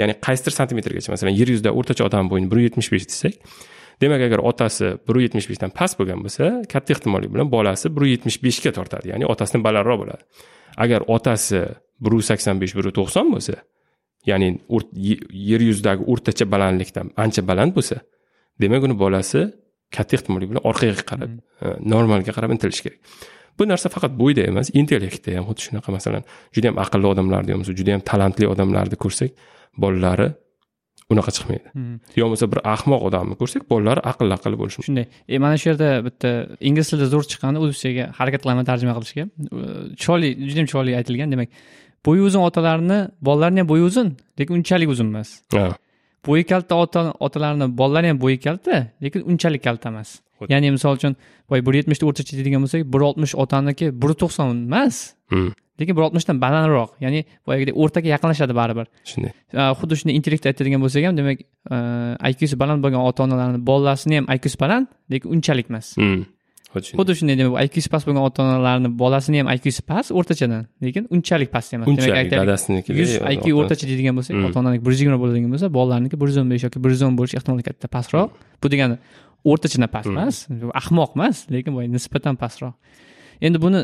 ya'ni 0.00 0.14
qaysidir 0.26 0.52
santimetrgacha 0.58 1.12
masalan 1.14 1.34
yer 1.40 1.48
yuzida 1.54 1.70
o'rtacha 1.78 2.04
odam 2.08 2.28
bo'yni 2.32 2.50
bir 2.52 2.58
yetmish 2.66 2.90
besh 2.92 3.06
desak 3.12 3.34
demak 4.02 4.22
agar 4.28 4.40
otasi 4.50 4.86
bir 5.08 5.16
yetmish 5.24 5.48
beshdan 5.50 5.72
past 5.78 5.98
bo'lgan 6.00 6.20
bo'lsa 6.24 6.44
katta 6.72 6.94
ehtimollik 6.94 7.32
bilan 7.34 7.48
bolasi 7.56 7.86
bir 7.96 8.04
yetmish 8.12 8.38
beshga 8.44 8.72
tortadi 8.78 9.12
ya'ni 9.12 9.24
otasidan 9.32 9.64
balandroq 9.66 9.98
bo'ladi. 10.02 10.22
Agar 10.84 11.00
otasi 11.16 11.60
bir 12.04 12.12
yuz 12.16 12.26
sakson 12.30 12.60
besh 12.62 12.74
bir 12.76 12.84
yuz 12.88 12.94
to'qson 13.00 13.26
bo'lsa 13.34 13.56
ya'ni 14.30 14.48
yer 15.50 15.60
yuzidagi 15.70 16.02
o'rtacha 16.12 16.44
balandlikdan 16.54 17.06
ancha 17.24 17.42
baland 17.50 17.72
bo'lsa 17.76 17.96
demak 18.62 18.82
uni 18.86 18.96
bolasi 19.04 19.40
katta 19.96 20.16
ehtimollik 20.18 20.48
bilan 20.52 20.62
orqaga 20.70 21.04
qarab 21.10 21.32
normalga 21.92 22.32
qarab 22.36 22.50
intilishi 22.54 22.82
kerak 22.86 22.98
bu 23.58 23.62
narsa 23.72 23.88
faqat 23.94 24.12
bo'yda 24.20 24.42
emas 24.50 24.68
intellektda 24.80 25.30
ham 25.38 25.44
xuddi 25.48 25.62
shunaqa 25.66 25.90
masalan 25.96 26.22
juda 26.54 26.66
yam 26.70 26.78
aqlli 26.84 27.06
odamlarni 27.12 27.50
bo'lmasa 27.52 27.72
juda 27.80 27.90
yam 27.96 28.02
talantli 28.10 28.46
odamlarni 28.54 28.96
ko'rsak 29.04 29.30
bolalari 29.82 30.28
unaqa 31.12 31.30
chiqmaydi. 31.36 31.66
Yo 32.18 32.24
bo'lmasa 32.26 32.46
bir 32.52 32.60
ahmoq 32.74 33.02
odamni 33.08 33.34
ko'rsak 33.40 33.62
bolalari 33.72 34.00
aqlli 34.10 34.32
aqlli 34.38 34.56
bo'lishi 34.60 34.76
mumkin. 34.78 34.88
Shunday. 34.88 35.06
E 35.34 35.36
mana 35.44 35.56
shu 35.60 35.70
yerda 35.70 35.88
bitta 36.06 36.30
ingliz 36.68 36.86
tilida 36.90 37.08
zo'r 37.14 37.24
chiqqani 37.32 37.62
o'zbekchaga 37.62 38.04
harakat 38.18 38.40
qilaman 38.44 38.64
tarjima 38.70 38.92
qilishga. 38.98 39.24
Chiroyli 40.00 40.30
judayam 40.48 40.68
chiroyli 40.70 40.96
aytilgan 41.00 41.28
demak 41.34 41.48
bo'yi 42.06 42.22
uzun 42.28 42.42
otalarni 42.48 42.98
bolalarni 43.28 43.58
ham 43.62 43.68
bo'yi 43.72 43.84
uzun 43.90 44.08
lekin 44.38 44.52
unchalik 44.58 44.88
uzun 44.94 45.08
emas. 45.12 45.30
Bo'yi 46.28 46.44
kalta 46.50 46.74
ota 46.84 47.00
otalarni 47.26 47.66
bolalari 47.80 48.12
ham 48.12 48.18
bo'yi 48.24 48.38
kalta 48.46 48.74
lekin 49.04 49.20
unchalik 49.30 49.62
kalta 49.68 49.88
emas 49.92 50.10
ya'ni 50.48 50.70
misol 50.76 50.96
uchun 50.98 51.16
boya 51.50 51.66
bir 51.66 51.74
yetmishni 51.80 52.04
o'rtacha 52.08 52.32
deydigan 52.38 52.64
bo'lsak 52.64 52.86
bir 52.94 53.00
oltmish 53.08 53.34
otaniki 53.34 53.86
bir 54.02 54.10
to'qson 54.22 54.48
emas. 54.66 54.96
Lekin 55.80 55.96
bir 55.96 56.02
oltmishdan 56.06 56.36
balandroq. 56.40 56.90
Ya'ni 57.04 57.24
boyagidek 57.46 57.76
o'rtaga 57.82 58.08
yaqinlashadi 58.14 58.54
baribir. 58.60 58.86
Shunday. 59.10 59.32
Xuddi 59.80 59.96
shunday 60.00 60.14
intellektda 60.18 60.52
aytadigan 60.52 60.80
bo'lsak 60.84 61.06
ham 61.08 61.16
demak 61.20 61.38
iqsi 62.32 62.58
baland 62.62 62.84
bo'lgan 62.84 63.00
ota 63.08 63.24
onalarni 63.24 63.60
bolasini 63.70 64.20
ham 64.20 64.26
iqsi 64.36 64.60
baland 64.60 64.86
lekin 65.12 65.32
unchalik 65.34 65.70
emas. 65.72 65.94
Xuddi 66.98 67.16
shunday. 67.18 67.38
Demak 67.40 67.56
iqsi 67.70 67.88
past 67.94 68.04
bo'lgan 68.08 68.26
ota 68.28 68.44
onalarni 68.44 68.90
bolasini 69.02 69.40
ham 69.40 69.48
iqsi 69.54 69.82
past 69.90 70.12
o'rtachadan 70.18 70.68
lekin 70.84 71.08
unchalik 71.14 71.50
past 71.54 71.72
emas. 71.78 71.88
Unchalik 71.88 72.30
dadasiniki 72.34 72.98
yuz 73.00 73.16
iq 73.16 73.48
o'rtacha 73.62 73.88
deydigan 73.90 74.20
bo'lsak 74.20 74.36
ota 74.50 74.60
onaniki 74.62 74.84
bir 74.84 74.92
yuz 74.94 75.00
yigirma 75.02 75.18
bo'ladigan 75.22 75.50
bo'lsa 75.54 75.72
bolalarniki 75.78 76.20
bir 76.20 76.28
yuz 76.30 76.38
o'n 76.44 76.52
besh 76.52 76.68
yoki 76.68 76.84
bir 76.84 76.90
yuz 76.94 77.02
o'n 77.08 77.16
bo'lishi 77.18 77.40
ehtimoli 77.40 77.64
katta 77.68 77.88
pastroq. 77.96 78.28
Bu 78.62 78.66
degani 78.70 79.00
o'rtachadan 79.44 79.90
past 79.94 80.10
emas 80.12 80.36
ahmoq 80.82 81.16
emas 81.16 81.46
lekin 81.54 81.72
boya 81.76 81.88
nisbatan 81.88 82.36
pastroq. 82.42 82.74
Endi 83.40 83.58
buni 83.64 83.80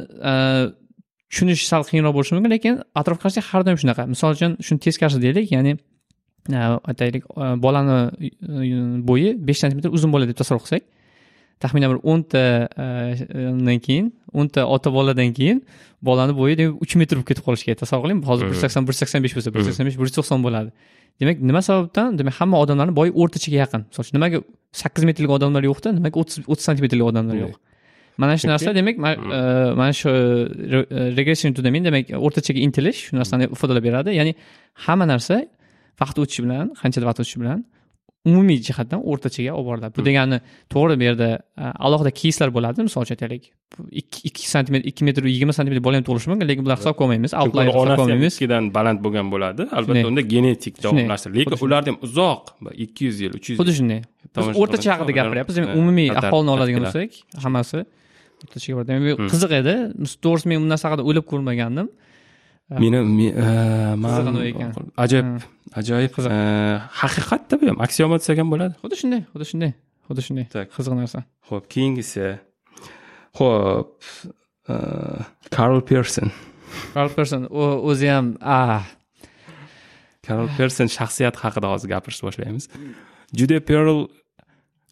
tushunish 1.31 1.65
sal 1.71 1.83
qiyinroq 1.89 2.15
bo'lishi 2.17 2.37
mumkin 2.37 2.53
lekin 2.57 2.75
atrof 3.01 3.19
qarasak 3.23 3.45
har 3.51 3.63
doim 3.67 3.79
shunaqa. 3.83 4.07
Misol 4.13 4.37
uchun 4.37 4.59
shuni 4.67 4.79
teskarisi 4.85 5.21
deylik 5.27 5.53
ya'ni 5.57 5.73
aytaylik 6.91 7.25
bolani 7.65 7.97
bo'yi 9.09 9.31
besh 9.49 9.61
santimetr 9.63 9.91
uzun 9.97 10.13
bo'ladi 10.15 10.33
deb 10.33 10.39
tasavvur 10.43 10.63
qilsak 10.67 10.85
taxminan 11.63 11.89
bir 11.93 12.01
o'ntadan 12.13 13.79
keyin 13.87 14.13
o'nta 14.41 14.67
ota 14.75 14.93
boladan 14.93 15.33
keyin 15.39 15.65
bolani 16.09 16.37
bo'yi 16.41 16.55
demak 16.61 16.83
uch 16.85 16.95
metr 17.01 17.17
bo'lib 17.17 17.29
ketib 17.31 17.45
qolishi 17.47 17.65
kerak 17.69 17.81
tasavvur 17.85 18.05
qiling. 18.07 18.21
Hozir 18.31 18.45
bir 18.51 18.59
sakson 18.63 18.83
bir 18.89 18.95
sakson 19.01 19.25
besh 19.25 19.35
bo'lsa 19.37 19.55
bir 19.55 19.63
sakson 19.69 19.85
besh 19.89 19.97
bir 19.99 20.07
yuz 20.09 20.15
to'qson 20.19 20.45
bo'ladi 20.47 20.71
demak 21.21 21.37
nima 21.51 21.63
sababdan? 21.69 22.19
Demak 22.19 22.35
hamma 22.41 22.57
odamlarni 22.65 22.95
boyi 23.01 23.11
o'rtachaga 23.21 23.59
yaqin. 23.65 23.83
Misol 23.91 24.03
uchun 24.05 24.17
nimaga 24.19 24.39
sakkiz 24.83 25.05
metrlik 25.09 25.31
odamlar 25.37 25.63
yo'qda 25.71 25.89
nimaga 25.99 26.17
o'ttiz 26.23 26.37
o'ttiz 26.53 26.65
santimetrlik 26.69 27.07
odamlar 27.11 27.37
yo'q? 27.45 27.55
Mana 28.23 28.35
shu 28.41 28.49
narsa 28.53 28.71
demak 28.79 28.97
mana 29.81 29.93
shu 30.01 30.11
regression 31.19 31.51
to 31.57 31.61
the 31.63 31.71
mean 31.75 31.85
demak 31.89 32.07
o'rtachaga 32.27 32.61
intilish 32.67 32.99
shu 33.07 33.13
narsani 33.21 33.45
ifodalab 33.57 33.85
beradi. 33.89 34.11
Ya'ni 34.21 34.33
hamma 34.85 35.07
narsa 35.13 35.37
vaqt 36.03 36.17
o'tishi 36.23 36.41
bilan 36.47 36.67
qanchadir 36.81 37.07
vaqt 37.11 37.21
o'tishi 37.23 37.39
bilan 37.43 37.59
umumiy 38.29 38.59
jihatdan 38.67 39.01
o'rtachaga 39.11 39.53
olib 39.59 39.67
boriladi. 39.71 39.93
Bu 39.99 40.05
degani 40.09 40.39
to'g'ri 40.75 40.95
bu 41.01 41.05
yerda 41.09 41.29
alohida 41.87 42.13
keyslar 42.21 42.49
bo'ladi 42.57 42.87
misol 42.89 43.01
uchun 43.07 43.15
aytaylik 43.17 43.45
ikki 44.29 44.49
santimetr 44.55 44.87
ikki 44.91 45.03
metr 45.09 45.23
yigirma 45.33 45.55
santimetr 45.59 45.83
bola 45.87 45.99
ham 45.99 46.07
tug'ilishi 46.09 46.29
mumkin 46.33 46.47
lekin 46.51 46.63
bularni 46.67 46.83
hisobga 46.83 47.03
olmaymiz 47.07 47.33
hisobga 47.37 48.01
olmaymiz 48.03 48.35
ikkidan 48.39 48.65
baland 48.77 48.99
bo'lgan 49.05 49.27
bo'ladi. 49.35 49.63
Albatta 49.79 50.07
unda 50.13 50.23
genetik 50.35 50.75
davomlashtir 50.85 51.31
lekin 51.39 51.67
ularni 51.67 51.89
ham 51.93 51.99
uzoq 52.07 52.43
ikki 52.85 53.03
yuz 53.09 53.17
yil 53.25 53.33
uch 53.39 53.47
yuz 53.51 53.59
xuddi 53.61 53.73
shunday. 53.79 54.01
Biz 54.37 54.47
o'rtacha 54.63 54.89
haqida 54.95 55.13
gapiryapmiz 55.19 55.55
demak 55.59 55.77
umumiy 55.81 56.09
aholini 56.21 56.51
oladigan 56.57 56.83
bo'lsak 56.87 57.11
hammasi 57.45 57.79
o'rtachaga 58.43 58.75
boradi. 58.77 58.89
Demak 58.93 59.27
qiziq 59.33 59.53
edi. 59.61 59.75
To'g'risi 60.25 60.47
men 60.51 60.59
bu 60.65 60.69
narsa 60.73 60.85
haqida 60.89 61.03
o'ylab 61.09 61.27
ko'rmagandim. 61.33 61.87
Meni 62.83 62.99
ajoyib 65.05 65.29
ajoyib 65.81 66.19
haqiqatda 67.03 67.61
bu 67.61 67.71
ham 67.71 67.79
aksioma 67.87 68.21
desak 68.23 68.39
ham 68.43 68.49
bo'ladi 68.55 68.75
xuddi 68.83 68.97
shunday 69.03 69.23
xuddi 69.33 69.47
shunday 69.51 69.73
xuddi 70.09 70.27
shunday 70.27 70.47
qiziq 70.77 70.95
narsa 71.01 71.23
ho'p 71.51 71.65
keyingisi 71.75 72.27
ho'p 73.39 73.95
karl 75.57 75.81
person 75.91 76.33
karl 76.95 77.11
person 77.19 77.49
o'zi 77.91 78.09
ham 78.15 78.35
karl 80.27 80.49
person 80.59 80.87
shaxsiyati 80.97 81.39
haqida 81.45 81.67
hozir 81.73 81.89
gapirishni 81.95 82.27
boshlaymiz. 82.29 82.65
Juda 83.39 83.61
perl 83.69 84.07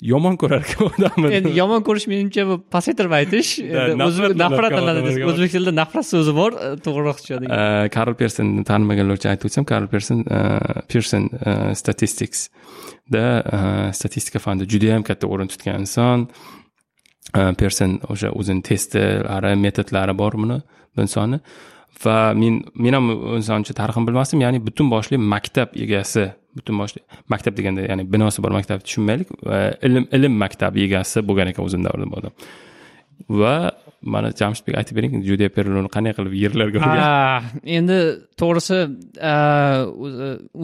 yomon 0.03 0.37
ko'rar 0.37 0.65
ekan 0.65 0.89
odamni. 0.89 1.31
Endi 1.39 1.53
yomon 1.59 1.85
ko'rish 1.87 2.07
menimcha 2.11 2.45
bu 2.49 2.59
pasaytirib 2.75 3.15
aytish. 3.19 3.51
Nafratlanadi 4.43 5.25
o'zbek 5.29 5.55
tilida 5.55 5.75
nafrat 5.77 6.07
so'zi 6.09 6.35
bor 6.37 6.57
to'g'riroq 6.87 7.21
tushadi. 7.23 7.51
Karl 7.95 8.17
personni 8.19 8.65
tanimaganlar 8.69 9.21
uchun 9.21 9.33
aytib 9.35 9.51
o'tsam 9.51 9.69
karl 9.71 9.87
person 9.93 10.25
person 10.93 11.29
statisticsda 11.81 13.25
statistika 14.01 14.43
fanida 14.43 14.69
judayam 14.75 15.07
katta 15.07 15.31
o'rin 15.31 15.53
tutgan 15.53 15.87
inson. 15.87 16.29
Person 17.61 18.01
o'sha 18.13 18.35
o'zini 18.35 18.63
testlari 18.67 19.55
metodlari 19.67 20.19
bor 20.19 20.37
buni 20.43 20.61
bu 20.97 21.07
insonni. 21.07 21.41
Va 22.05 22.35
men 22.35 22.65
men 22.75 22.99
ham 22.99 23.13
inson 23.39 23.63
tarixini 23.71 24.11
bilmasdim 24.11 24.43
ya'ni 24.43 24.59
butun 24.67 24.91
boshli 24.91 25.17
maktab 25.35 25.79
egasi 25.87 26.33
butun 26.57 26.79
boshli 26.83 27.01
maktab 27.33 27.57
deganda 27.59 27.87
ya'ni 27.91 28.05
binosi 28.15 28.45
bor 28.45 28.53
maktabni 28.59 28.87
tushunmaylik 28.89 29.29
ilm 29.87 30.05
ilm 30.19 30.39
maktabi 30.45 30.87
egasi 30.89 31.25
bo'lgan 31.29 31.53
ekan 31.53 31.67
o'zini 31.69 31.89
davrida 31.89 32.11
bu 32.13 32.21
odam 32.21 32.33
va 33.41 33.55
mana 34.05 34.31
jamshidbek 34.41 34.77
aytib 34.81 34.99
bering 34.99 35.23
juliya 35.29 35.49
perloni 35.57 35.89
qanday 35.95 36.13
qilib 36.17 36.35
yerlarga 36.43 36.79
endi 37.79 37.97
to'g'risi 38.41 38.79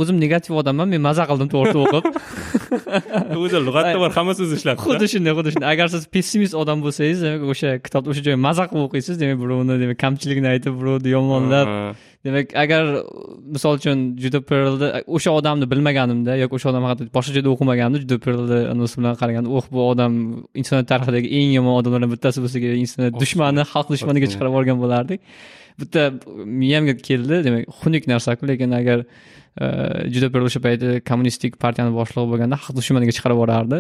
o'zim 0.02 0.20
negativ 0.24 0.58
odamman 0.62 0.92
men 0.92 1.02
maza 1.08 1.24
qildim 1.30 1.48
to'g'risini 1.54 1.80
o'qib. 1.86 2.04
O'zi 3.44 3.62
lug'atda 3.66 3.96
bor 4.02 4.12
hamma 4.18 4.36
so'zni 4.40 4.60
ishlatdi 4.60 4.84
xuddi 4.86 5.08
shunday 5.14 5.36
xuddi 5.38 5.54
shunday. 5.54 5.68
Agar 5.74 5.88
siz 5.94 6.06
pessimist 6.16 6.54
odam 6.62 6.84
bo'lsangiz 6.84 7.24
demak 7.26 7.48
o'sha 7.54 7.74
kitobni 7.86 8.12
o'sha 8.12 8.26
joyga 8.26 8.40
maza 8.48 8.68
qilib 8.70 8.86
o'qiysiz 8.88 9.20
demak 9.22 9.40
birovni 9.44 9.80
demak 9.82 9.98
kamchiligini 10.04 10.52
aytib 10.54 10.76
birovni 10.80 11.16
yomonlab 11.16 11.74
demak 12.24 12.46
agar 12.62 12.82
misol 13.54 13.78
uchun 13.80 13.98
juda 14.22 14.40
perlni 14.50 14.88
o'sha 15.16 15.30
odamni 15.38 15.66
bilmaganimda 15.72 16.36
yoki 16.42 16.54
o'sha 16.58 16.68
odam 16.72 16.84
haqida 16.90 17.08
boshqa 17.16 17.32
joyda 17.36 17.50
o'qimaganimda 17.54 18.02
juda 18.04 18.18
perlni 18.26 18.58
anisi 18.72 19.00
bilan 19.00 19.14
qaraganda 19.22 19.48
oh 19.58 19.64
bu 19.74 19.80
odam 19.92 20.12
insoniyat 20.60 20.88
tarixidagi 20.92 21.28
eng 21.38 21.50
yomon 21.58 21.74
odamlardan 21.80 22.10
bittasi 22.14 22.38
bo'lsa 22.44 22.58
kerak 22.64 22.78
insoniyat 22.84 23.14
dushmani 23.22 23.62
xalq 23.72 23.88
dushmaniga 23.94 24.26
chiqarib 24.32 24.52
yuborgan 24.52 24.78
bo'lardik. 24.84 25.20
Bitta 25.80 26.02
miyamga 26.62 26.94
keldi 27.08 27.36
demak 27.46 27.62
xunuk 27.80 28.04
narsaku 28.12 28.42
lekin 28.50 28.70
agar 28.80 28.98
juda 30.14 30.28
bir 30.34 30.40
o'sha 30.46 30.60
payti 30.66 30.88
kommunistik 31.10 31.52
partiyani 31.64 31.92
boshlig'i 32.00 32.28
bo'lganda 32.32 32.56
xalq 32.64 32.76
dushmaniga 32.80 33.12
chiqarib 33.16 33.36
yuborardi 33.36 33.78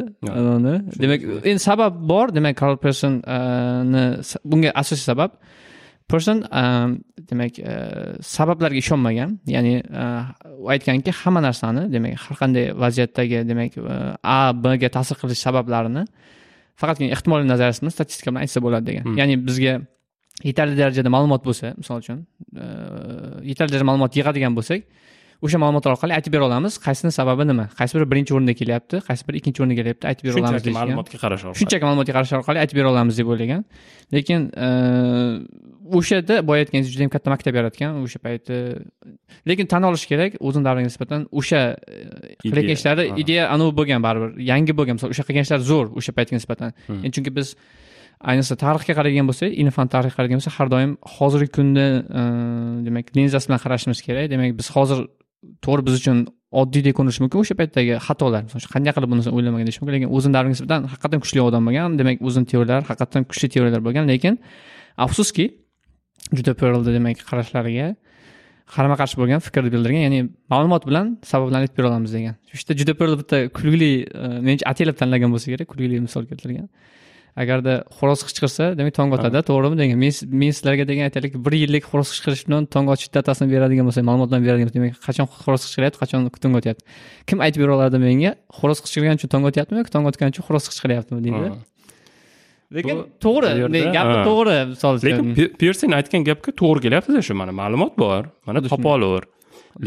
uni 0.56 0.74
demak 1.02 1.20
endi 1.50 1.62
sabab 1.70 1.92
bor 2.12 2.26
demak 2.38 2.56
karl 2.62 2.76
personni 2.84 4.04
bunga 4.50 4.70
asosiy 4.82 5.06
sabab 5.10 5.30
person 6.12 6.38
um, 6.60 6.90
demak 7.30 7.58
uh, 7.58 8.18
sabablarga 8.34 8.78
ishonmagan 8.82 9.30
ya'ni 9.54 9.74
uh, 10.02 10.24
u 10.62 10.66
aytganki 10.74 11.12
hamma 11.20 11.40
narsani 11.48 11.82
demak 11.94 12.18
har 12.24 12.36
qanday 12.42 12.64
vaziyatdagi 12.84 13.44
demak 13.50 13.78
uh, 13.78 14.16
a 14.36 14.38
bga 14.64 14.88
ta'sir 14.96 15.16
qilish 15.20 15.40
sabablarini 15.46 16.04
faqatgina 16.80 17.10
ehtimoliy 17.16 17.46
nazariyasi 17.52 17.80
bilan 17.82 17.94
statistika 17.98 18.28
bilan 18.30 18.42
aytsa 18.44 18.58
bo'ladi 18.66 18.84
degan 18.90 19.04
Hmm. 19.06 19.16
ya'ni 19.20 19.34
bizga 19.48 19.74
yetarli 20.48 20.74
darajada 20.82 21.10
ma'lumot 21.16 21.42
bo'lsa 21.48 21.66
misol 21.80 21.96
uchun 22.02 22.18
yetarli 23.50 23.70
darajada 23.72 23.88
ma'lumot 23.90 24.12
yig'adigan 24.18 24.52
bo'lsak 24.58 24.80
o'sha 25.44 25.58
ma'lumotlar 25.62 25.94
orqali 25.96 26.12
aytib 26.18 26.34
bera 26.34 26.44
olamiz 26.48 26.76
qaysini 26.86 27.12
sababi 27.18 27.46
nima? 27.50 27.66
Qaysi 27.78 27.96
biri 27.96 28.06
birinchi 28.12 28.34
o'rinda 28.36 28.54
kelyapti 28.60 29.00
qaysi 29.08 29.26
biri 29.28 29.40
ikkinchi 29.40 29.62
o'rinda 29.62 29.76
kelyapti 29.80 30.10
aytib 30.10 30.28
bera 30.28 30.36
olamiz 30.42 30.62
shunchaki 30.62 30.76
ma'lumotga 30.78 31.18
qarash 31.24 31.44
orqali. 31.46 31.60
Shunchaki 31.60 31.84
ma'lumotga 31.88 32.14
qarash 32.16 32.32
orqali 32.38 32.62
aytib 32.64 32.80
bera 32.80 32.92
olamiz 32.92 33.20
deb 33.20 33.32
o'ylagan. 33.32 33.64
Lekin 34.16 34.40
o'sha 35.98 36.18
yerda 36.18 36.40
boya 36.48 36.64
aytganingizdek 36.64 36.94
juda 36.94 37.06
yam 37.06 37.12
katta 37.16 37.34
maktab 37.34 37.60
yaratgan 37.60 38.00
o'sha 38.04 38.18
payti. 38.26 38.56
Lekin 39.48 39.70
tan 39.72 39.86
olish 39.90 40.06
kerak 40.10 40.36
o'zini 40.40 40.64
davriga 40.68 40.88
nisbatan 40.90 41.28
o'sha 41.40 41.60
qilayotgan 42.44 42.76
ishlari 42.78 43.04
ideya 43.22 43.48
anavi 43.54 43.72
bo'lgan 43.80 44.04
baribir 44.06 44.30
yangi 44.52 44.76
bo'lgan. 44.78 44.98
Misol 44.98 45.14
o'sha 45.14 45.24
qilgan 45.28 45.48
ishlar 45.48 45.62
zo'r 45.70 45.94
o'sha 45.98 46.12
paytga 46.18 46.36
nisbatan. 46.40 46.76
Hmm. 46.88 47.06
Chunki 47.14 47.32
biz 47.38 47.54
ayniqsa 48.30 48.54
tarixga 48.64 48.94
qaraydigan 48.98 49.30
bo'lsak 49.30 49.56
ilm 49.60 49.72
fan 49.76 49.88
tarixga 49.94 50.18
qaraydigan 50.18 50.42
bo'lsak 50.42 50.56
har 50.58 50.68
doim 50.74 50.92
hozirgi 51.16 51.50
kunda 51.56 51.86
e, 52.20 52.22
demak 52.86 53.06
linzasi 53.16 53.48
bilan 53.48 53.60
qarashimiz 53.64 54.02
kerak. 54.06 54.30
Demak 54.32 54.58
biz 54.60 54.68
hozir 54.76 55.06
to'g'ri 55.64 55.86
biz 55.86 55.94
uchun 56.00 56.18
oddiydek 56.60 56.96
ko'rinishi 56.98 57.22
mumkin 57.24 57.42
o'sha 57.42 57.54
paytdagi 57.60 57.96
xatolar. 58.06 58.42
Misol 58.46 58.58
uchun 58.62 58.72
qanday 58.74 58.92
qilib 58.96 59.10
bunisini 59.12 59.34
o'ylamagan 59.36 59.66
deyish 59.68 59.80
mumkin. 59.80 59.94
Lekin 59.96 60.12
o'zini 60.16 60.34
davriga 60.36 60.54
nisbatan 60.54 60.88
haqiqatdan 60.92 61.20
kuchli 61.24 61.40
odam 61.48 61.62
bo'lgan. 61.68 61.98
Demak 62.00 62.22
o'zini 62.28 62.46
teoriyalari 62.52 62.86
haqiqatdan 62.90 63.26
kuchli 63.30 63.46
teoriyalar 63.54 63.82
bo'lgan. 63.86 64.04
Lekin 64.12 64.38
afsuski 65.06 65.46
juda 66.38 66.52
perlni 66.60 66.94
demak 66.96 67.22
qarashlariga 67.30 67.88
qarama 68.74 68.96
qarshi 69.00 69.16
bo'lgan 69.20 69.40
fikrni 69.46 69.70
bildirgan 69.74 70.02
ya'ni 70.06 70.20
ma'lumot 70.52 70.86
bilan 70.88 71.06
sabablarni 71.32 71.66
aytib 71.66 71.76
bera 71.78 71.88
olamiz 71.90 72.12
degan. 72.16 72.34
Shu 72.58 72.74
juda 72.80 72.94
pearl 73.00 73.14
bitta 73.20 73.38
kulgili 73.58 73.90
e, 74.02 74.28
menimcha 74.46 74.66
ataylab 74.72 74.96
tanlagan 75.00 75.30
bo'lsa 75.34 75.48
kerak 75.52 75.68
kulgili 75.72 76.00
misol 76.06 76.24
keltirgan. 76.30 76.68
Agarda 77.36 77.74
xo'roz 77.98 78.24
qichqirsa 78.28 78.64
demak 78.78 78.94
tong 78.98 79.14
otadi 79.16 79.42
to'g'rimi 79.50 79.76
degan. 79.80 79.98
Men 80.02 80.12
men 80.42 80.52
sizlarga 80.56 80.84
degan 80.90 81.08
aytaylik 81.08 81.38
bir 81.46 81.54
yillik 81.62 81.84
xo'roz 81.90 82.12
qichqirish 82.12 82.44
bilan 82.48 82.66
tong 82.74 82.90
otish 82.92 83.10
datasini 83.16 83.48
beradigan 83.54 83.88
bo'lsak 83.88 84.04
ma'lumotlarni 84.08 84.44
beradigan 84.48 84.68
bo'lsak 84.68 84.78
demak 84.80 85.00
qachon 85.06 85.26
xo'roz 85.44 85.62
qichqiryapti 85.66 85.98
qachon 86.02 86.28
tong 86.44 86.54
otyapti? 86.60 86.82
Kim 87.28 87.38
aytib 87.46 87.64
bera 87.64 87.76
oladi 87.78 88.02
menga 88.06 88.34
xo'roz 88.58 88.78
qichqirgani 88.84 89.20
uchun 89.20 89.30
tong 89.34 89.44
otyaptimi 89.50 89.82
yoki 89.82 89.92
tong 89.96 90.06
otgani 90.10 90.34
uchun 90.34 90.44
xo'roz 90.48 90.64
qichqiryaptimi 90.70 91.20
deydi? 91.26 91.50
Lekin 92.76 92.98
to'g'ri 93.24 93.50
gapi 93.96 94.16
to'g'ri 94.28 94.56
misol 94.72 94.98
uchun. 94.98 95.06
Lekin 95.08 95.34
Pi- 95.38 95.50
piersen 95.60 95.96
aytgan 95.98 96.22
gapga 96.28 96.54
to'g'ri 96.62 96.80
kelyaptida 96.86 97.22
shu 97.26 97.34
mana 97.40 97.52
ma'lumot 97.60 97.96
bor 97.98 98.22
mana 98.46 98.62
topa 98.62 98.96
olaver 98.98 99.24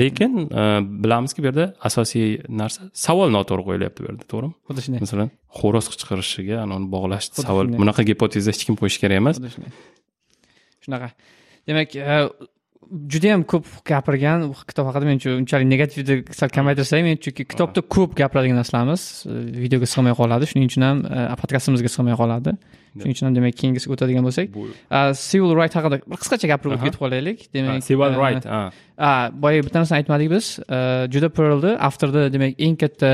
lekin 0.01 0.33
e, 0.47 0.63
bilamizki 1.03 1.43
bu 1.43 1.49
yerda 1.51 1.65
asosiy 1.89 2.27
narsa 2.61 2.89
savol 3.05 3.29
noto'g'ri 3.35 3.63
qo'yilyapti 3.69 4.03
bu 4.03 4.09
yerda 4.09 4.27
to'g'rimi? 4.31 4.53
Xuddi 4.67 4.85
shunday. 4.85 5.03
Masalan 5.05 5.29
xo'roz 5.59 5.89
qichqirishiga 5.93 6.63
uni 6.65 6.87
bog'lash 6.95 7.27
savol. 7.47 7.71
bunaqa 7.81 8.05
gipoteza 8.09 8.53
hech 8.53 8.63
kim 8.67 8.79
qo'yishi 8.81 9.03
kerak 9.03 9.23
emas. 9.23 9.39
Xuddi 9.39 9.53
shunday. 9.55 9.71
shunaqa. 10.85 11.09
Demak 11.67 11.95
e, 11.95 12.17
judayam 13.13 13.43
ko'p 13.43 13.65
gapirgan 13.85 14.45
kitob 14.69 14.87
haqida 14.89 15.05
menimcha 15.09 15.33
unchalik 15.39 15.67
negativni 15.67 16.15
sal 16.39 16.49
kamaytirsak 16.57 17.03
men 17.07 17.17
chunki 17.25 17.45
kitobda 17.51 17.81
ko'p 17.95 18.15
gapiradigan 18.19 18.57
narsalarimiz 18.61 19.03
e, 19.25 19.35
videoga 19.63 19.89
sig'may 19.93 20.15
qoladi 20.19 20.49
shuning 20.51 20.69
uchun 20.71 20.85
ham 20.87 21.03
e, 21.05 21.25
podkastimizga 21.41 21.91
sig'may 21.95 22.17
qoladi. 22.21 22.55
Shuning 22.93 23.15
uchun 23.15 23.27
ham 23.27 23.35
demak 23.37 23.57
keyingisiga 23.61 23.95
o'tadigan 23.95 24.27
bo'lsak 24.27 24.53
bu 24.55 24.67
civil 25.27 25.55
right 25.59 25.75
haqida 25.79 25.99
bir 26.11 26.21
qisqacha 26.23 26.49
gapirib 26.51 26.75
o'tib 26.75 26.87
ketib 26.87 27.01
qolaylik. 27.03 27.45
Demak 27.57 27.85
civil 27.89 28.09
e, 28.09 28.21
right 28.23 28.49
ha 28.53 28.63
a 28.97 29.11
boya 29.45 29.65
bitta 29.65 29.81
narsani 29.81 30.03
aytmadik 30.03 30.29
biz. 30.35 30.47
Juda 31.13 31.29
pearlni 31.37 31.73
avtorni 31.89 32.27
demak 32.35 32.59
eng 32.67 32.75
katta 32.83 33.11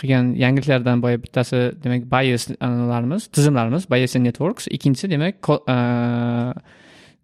qilgan 0.00 0.34
yangiliklardan 0.44 1.02
boya 1.04 1.20
bittasi 1.24 1.60
demak 1.84 2.08
bias 2.14 2.48
tizimlarimiz 3.36 3.90
bias 3.92 4.16
networks. 4.16 4.68
Ikkinchisi 4.76 5.10
demak 5.10 5.50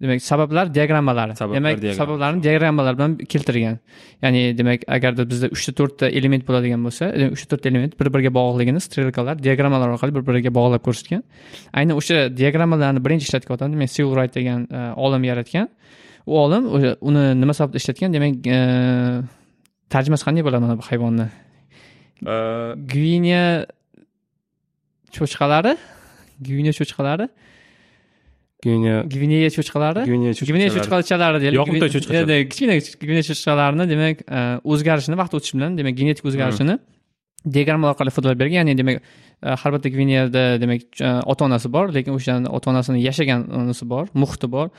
demak 0.03 0.23
sabablar 0.23 0.75
diagrammalari 0.75 1.35
demak 1.55 1.95
sabablarni 1.95 2.43
diagrammalar 2.43 2.99
bilan 2.99 3.17
keltirgan. 3.17 3.79
Ya'ni 4.23 4.59
demak 4.59 4.81
agarda 4.89 5.25
bizda 5.31 5.49
uchta 5.57 5.73
to'rtta 5.79 6.07
element 6.19 6.45
bo'ladigan 6.49 6.81
bo'lsa 6.87 7.09
demak 7.21 7.33
uchta 7.37 7.49
to'rtta 7.53 7.69
element 7.73 7.95
bir 8.01 8.13
biriga 8.15 8.33
bog'liqligini 8.39 8.81
strelkalar 8.87 9.41
diagrammalar 9.47 9.95
orqali 9.95 10.15
bir 10.17 10.25
biriga 10.29 10.53
bog'lab 10.59 10.83
ko'rsatgan. 10.87 11.23
Aynan 11.73 11.97
o'sha 12.01 12.29
diagrammalarni 12.41 13.01
birinchi 13.07 13.33
demak 13.33 13.91
civil 13.97 14.15
right 14.19 14.35
degan 14.35 14.69
e, 14.71 14.93
olim 14.97 15.25
yaratgan. 15.25 15.69
U 16.27 16.39
olim 16.45 16.65
uni 17.01 17.25
nima 17.41 17.55
sababda 17.55 17.77
ishlatgan? 17.83 18.13
Demak 18.13 18.47
e, 18.47 18.59
tarjimasi 19.89 20.25
qanday 20.29 20.43
bo'ladi 20.47 20.63
mana 20.67 20.77
bu 20.81 20.85
hayvonni? 20.91 21.29
Gvinia 22.93 23.67
cho'chqalari? 25.17 25.77
Gvinia 26.47 26.73
cho'chqalari 26.79 27.29
gvineya 28.65 29.03
gvineya 29.13 29.51
cho'chqalari? 29.57 30.05
Gvineya 30.09 30.33
gvineya 30.33 30.71
cho'chqachalari 30.77 31.41
deylik 31.43 31.59
Yoqimtoy 31.61 31.91
cho'chqachalar. 31.95 32.27
Gvine- 32.27 32.49
kichkina 32.51 32.75
gvineya 33.03 33.25
cho'chqalarni 33.29 33.85
demak 33.93 34.17
e, 34.27 34.41
o'zgarishini 34.73 35.17
vaqt 35.23 35.39
o'tishi 35.39 35.59
bilan 35.59 35.79
demak 35.79 35.95
genetik 36.01 36.25
o'zgarishini 36.31 36.79
diagramma 37.57 37.93
orqali 37.93 38.13
ifodalab 38.13 38.39
bergan. 38.43 38.59
Ya'ni 38.63 38.79
demak 38.81 39.03
e, 39.03 39.49
har 39.61 39.71
bitta 39.77 39.89
gvineyada 39.95 40.45
demak 40.63 40.81
e, 41.01 41.09
ota 41.33 41.49
onasi 41.49 41.73
bor 41.77 41.93
lekin 41.97 42.17
o'shani 42.19 42.49
ota 42.57 42.73
onasini 42.73 43.03
yashagan 43.09 43.49
onasi 43.61 43.89
bor 43.93 44.05
muhiti 44.23 44.51
bor 44.57 44.71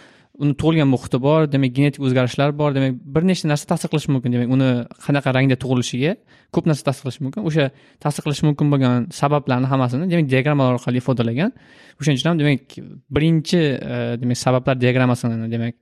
uni 0.43 0.53
tug'ilgan 0.61 0.89
muhiti 0.93 1.17
bor 1.21 1.47
demak 1.49 1.71
genetik 1.77 2.01
o'zgarishlar 2.05 2.51
bor 2.59 2.73
demak 2.75 2.97
bir 3.15 3.23
nechta 3.29 3.49
narsa 3.51 3.65
ta'sir 3.71 3.89
qilishi 3.91 4.11
mumkin 4.13 4.33
demak 4.35 4.49
uni 4.55 4.69
qanaqa 5.05 5.33
rangda 5.37 5.57
tug'ilishiga 5.63 6.13
ko'p 6.53 6.65
narsa 6.69 6.83
ta'sir 6.87 7.01
qilishi 7.05 7.23
mumkin. 7.25 7.41
O'sha 7.49 7.65
ta'sir 8.03 8.21
qilishi 8.25 8.45
mumkin 8.47 8.67
bo'lgan 8.73 9.07
sabablarni 9.21 9.67
hammasini 9.71 10.09
demak 10.11 10.27
diagrammalar 10.33 10.77
orqali 10.77 11.01
ifodalagan 11.03 11.53
o'shaning 11.99 12.19
uchun 12.19 12.29
ham 12.31 12.37
demak 12.41 12.61
birinchi 13.15 13.61
e, 13.93 13.95
demak 14.21 14.37
sabablar 14.45 14.75
diagrammasini 14.83 15.49
demak 15.55 15.73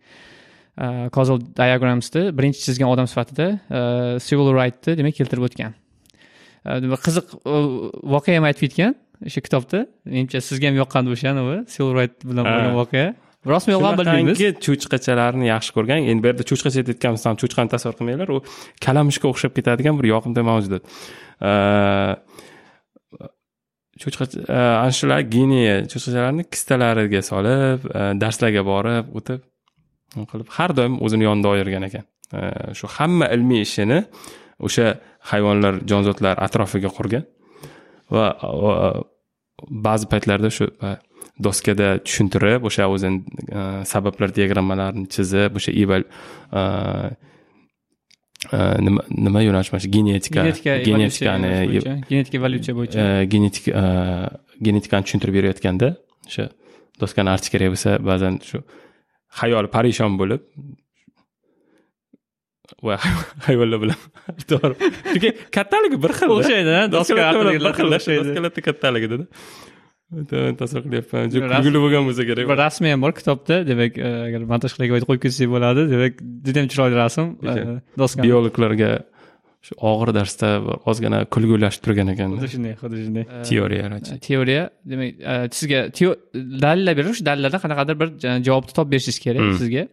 e, 0.83 0.85
causal 1.15 1.37
diagramsni 1.61 2.23
birinchi 2.37 2.59
chizgan 2.65 2.87
odam 2.93 3.07
sifatida 3.11 3.47
e, 3.77 3.79
civil 4.27 4.53
rightni 4.59 4.97
demak 5.01 5.19
keltirib 5.19 5.49
o'tgan. 5.49 5.75
Qiziq 7.05 7.27
voqea 8.15 8.39
ham 8.39 8.47
aytib 8.49 8.63
ketgan 8.65 8.95
o'sha 9.27 9.41
kitobda. 9.45 9.85
Menimcha 10.07 10.39
sizga 10.47 10.71
ham 10.71 10.79
yoqqandi 10.81 11.09
o'sha 11.15 11.27
anavi 11.35 11.57
right 11.99 12.15
bilan 12.29 12.43
bo'lgan 12.51 12.75
voqea 12.81 13.07
rostmi 13.53 13.75
yo'qmi 13.75 13.97
bilmaymiz 13.99 14.41
cho'chqachalarni 14.65 15.49
yaxshi 15.53 15.75
ko'rgan 15.77 16.07
endi 16.11 16.23
bu 16.23 16.31
yerda 16.31 16.45
cho'chqacha 16.49 16.81
aytayotganimiz 16.81 17.23
ham 17.27 17.37
cho'chqani 17.41 17.69
tasavvur 17.73 17.97
qilmanglar 17.99 18.29
u 18.35 18.37
kalamushga 18.85 19.29
o'xshab 19.31 19.53
ketadigan 19.57 19.99
bir 19.99 20.09
yoqimtoy 20.13 20.45
mavjudot. 20.49 20.83
Cho'chqacha 24.03 24.37
e, 24.43 24.59
ana 24.83 24.93
shular 24.99 25.19
geniya 25.35 25.75
cho'chqachalarni 25.91 26.43
kistalariga 26.53 27.21
solib 27.31 27.85
e, 27.89 28.01
darslarga 28.23 28.63
borib 28.71 29.13
o'tib 29.19 29.41
qilib 30.31 30.49
har 30.57 30.75
doim 30.79 30.99
o'zini 31.05 31.29
yonida 31.29 31.53
oyirgan 31.55 31.87
ekan. 31.89 32.05
E, 32.37 32.41
shu 32.79 32.91
hamma 32.97 33.29
ilmiy 33.35 33.61
ishini 33.67 33.99
o'sha 34.67 34.85
hayvonlar 35.31 35.81
jonzotlar 35.91 36.35
atrofiga 36.47 36.91
qurgan 36.97 37.23
va 38.15 38.25
ba'zi 39.87 40.05
paytlarda 40.11 40.49
shu 40.57 40.67
doskada 41.43 41.97
tushuntirib 42.03 42.65
o'sha 42.69 42.87
o'zini 42.91 43.23
e, 43.51 43.61
sabablar 43.91 44.33
diagrammalarini 44.35 45.07
chizib 45.15 45.57
o'sha 45.59 45.71
eval 45.83 46.05
e, 46.59 46.61
e, 48.53 48.59
nima 48.87 49.03
nima 49.09 49.43
yo'nalish 49.47 49.71
mana 49.73 49.83
shu 49.85 49.91
genetika 49.97 50.45
genetika 50.45 50.77
genetikani 50.89 51.51
genetika 52.11 52.37
evolyutsiya 52.39 52.77
bo'yicha. 52.79 53.09
Genetik 53.35 53.67
genetikani 54.69 55.09
tushuntirib 55.09 55.39
berayotganda 55.39 55.91
o'sha 56.29 56.49
doskani 57.01 57.35
artish 57.35 57.51
kerak 57.57 57.75
bo'lsa 57.75 57.99
ba'zan 58.09 58.39
shu 58.49 58.63
xayoli 59.41 59.71
parishon 59.75 60.19
bo'lib 60.21 60.41
va 62.87 62.95
hayvonlar 63.47 63.79
bilan 63.83 63.99
to'g'ri. 64.51 64.91
Chunki 65.11 65.35
kattaligi 65.57 66.03
bir 66.03 66.17
xil 66.19 66.37
o'xshaydi 66.39 66.81
doska 66.97 67.21
bir 67.43 67.55
xil 67.79 67.95
doskalarni 67.95 68.69
kattaligida 68.69 69.25
tasavvur 70.61 70.83
qilyapman 70.85 71.29
juda 71.33 71.45
Rasm- 71.49 71.55
kulgili 71.57 71.79
bo'lgan 71.83 72.03
bo'lsa 72.07 72.23
kerak 72.29 72.45
bir 72.51 72.57
rasmi 72.65 72.87
ham 72.93 73.01
bor 73.05 73.11
kitobda 73.19 73.55
demak 73.71 73.93
agar 74.27 74.41
montajlarga 74.53 74.99
qo'yib 75.09 75.21
ketsak 75.25 75.47
bo'ladi 75.55 75.81
demak 75.93 76.13
juda 76.47 76.57
ham 76.61 76.67
chiroyli 76.73 76.95
rasm 77.03 77.25
doska 78.01 78.21
biologlarga 78.27 78.91
shu 79.67 79.73
og'ir 79.91 80.09
darsda 80.19 80.49
bir 80.65 80.75
ozgina 80.91 81.19
kulgulashib 81.35 81.81
turgan 81.85 82.07
ekan 82.13 82.29
xuddi 82.37 82.49
shunday 82.55 82.73
xuddi 82.81 82.97
shunday 83.05 83.25
teoriya 83.49 83.85
teoriya 84.27 84.63
demak 84.91 85.11
sizga 85.57 85.79
dalillar 86.65 86.93
berib 86.99 87.13
shu 87.19 87.23
dalillardan 87.29 87.61
qanaqadir 87.65 87.95
bir 88.01 88.09
ja- 88.23 88.37
javobni 88.47 88.73
topib 88.77 88.91
berishingiz 88.93 89.19
kerak 89.25 89.43
sizga 89.61 89.83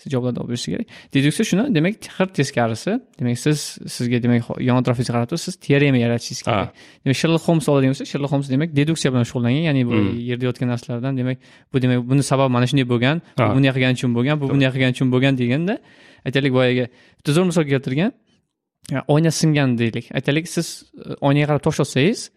siz 0.00 0.12
javoblarni 0.12 0.40
olib 0.42 0.50
berishi 0.52 0.72
kerak. 0.72 0.86
Deduksiya 1.14 1.44
shuni 1.50 1.64
demak 1.76 2.08
har 2.16 2.28
teskarisi 2.38 2.92
demak 3.18 3.38
siz 3.44 3.58
sizga 3.96 4.22
demak 4.24 4.48
yon 4.68 4.80
atrofingizga 4.80 5.14
qarab 5.16 5.28
turib 5.30 5.42
siz 5.46 5.56
teorema 5.66 6.00
yaratishingiz 6.04 6.42
kerak. 6.46 6.72
Demak 7.04 7.18
sherlok 7.22 7.42
holms 7.48 7.68
oladigan 7.72 7.94
bo'lsak 7.94 8.08
sherlok 8.12 8.30
holms 8.34 8.48
demak 8.54 8.74
deduksiya 8.78 9.12
bilan 9.12 9.28
shug'ullangan 9.30 9.64
ya'ni 9.68 9.82
bu 9.90 10.00
yerda 10.30 10.44
yotgan 10.48 10.68
narsalardan 10.72 11.20
demak 11.20 11.38
bu 11.72 11.82
demak 11.82 12.08
buni 12.10 12.22
sababi 12.30 12.52
mana 12.56 12.66
shunday 12.70 12.86
bo'lgan 12.92 13.22
bu 13.38 13.52
bunday 13.56 13.72
qilgani 13.76 13.94
uchun 13.98 14.10
bo'lgan 14.16 14.40
bu 14.40 14.50
bunday 14.52 14.70
qilgani 14.74 14.92
uchun 14.96 15.08
bo'lgan 15.14 15.38
deganda 15.42 15.74
aytaylik 16.26 16.52
boyagi 16.58 16.84
bitta 17.18 17.30
zo'r 17.36 17.46
misol 17.50 17.64
keltirgan. 17.72 18.12
Oyna 19.14 19.30
singan 19.40 19.78
deylik. 19.78 20.06
Aytaylik 20.16 20.46
siz 20.56 20.66
oynaga 21.20 21.46
qarab 21.50 21.62
tosh 21.66 21.80
otsangiz 21.84 22.30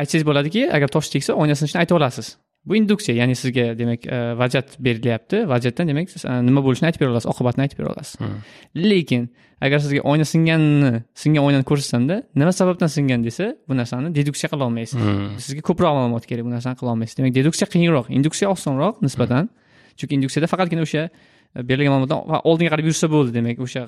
aytsangiz 0.00 0.24
bo'ladiki 0.28 0.62
agar 0.76 0.88
tosh 0.96 1.08
tegsa 1.14 1.34
oyna 1.42 1.54
sinishini 1.58 1.80
aytib 1.82 1.98
olasiz 1.98 2.36
bu 2.66 2.76
induksiya 2.76 3.14
ya'ni 3.20 3.34
sizga 3.42 3.64
demak 3.78 4.06
e, 4.06 4.18
vajat 4.40 4.76
berilyapti. 4.84 5.36
Vajatdan 5.52 5.88
demak 5.88 6.10
siz 6.12 6.24
e, 6.24 6.32
nima 6.48 6.60
bo'lishini 6.66 6.86
aytib 6.90 7.00
bera 7.04 7.10
olasiz 7.14 7.28
oqibatni 7.32 7.60
aytib 7.64 7.78
bera 7.80 7.88
olasiz 7.94 8.16
lekin 8.90 9.22
agar 9.64 9.78
sizga 9.84 10.00
oyna 10.10 10.24
singanini 10.32 10.92
singan 11.22 11.42
oynani 11.48 11.64
ko'rsatsanda 11.70 12.16
nima 12.40 12.52
sababdan 12.60 12.88
singan 12.96 13.24
desa 13.24 13.46
bu 13.68 13.76
narsani 13.80 14.12
deduksiya 14.18 14.48
qila 14.52 14.64
olmaysiz. 14.68 15.00
Sizga 15.46 15.62
ko'proq 15.68 15.92
ma'lumot 15.98 16.24
kerak 16.30 16.44
bu 16.48 16.52
narsani 16.56 16.76
qila 16.80 16.90
olmaysiz. 16.94 17.16
Demak 17.18 17.32
deduksiya 17.38 17.66
qiyinroq 17.72 18.06
induksiya 18.18 18.48
osonroq 18.54 18.94
nisbatan. 19.06 19.48
Chunki 19.98 20.12
induksiyada 20.18 20.46
faqatgina 20.52 20.82
o'sha 20.86 21.02
e, 21.08 21.10
berilgan 21.68 21.92
ma'lumotdan 21.94 22.44
oldinga 22.50 22.70
qarab 22.74 22.86
yursa 22.90 23.06
bo'ldi 23.14 23.30
demak 23.38 23.56
o'sha 23.66 23.82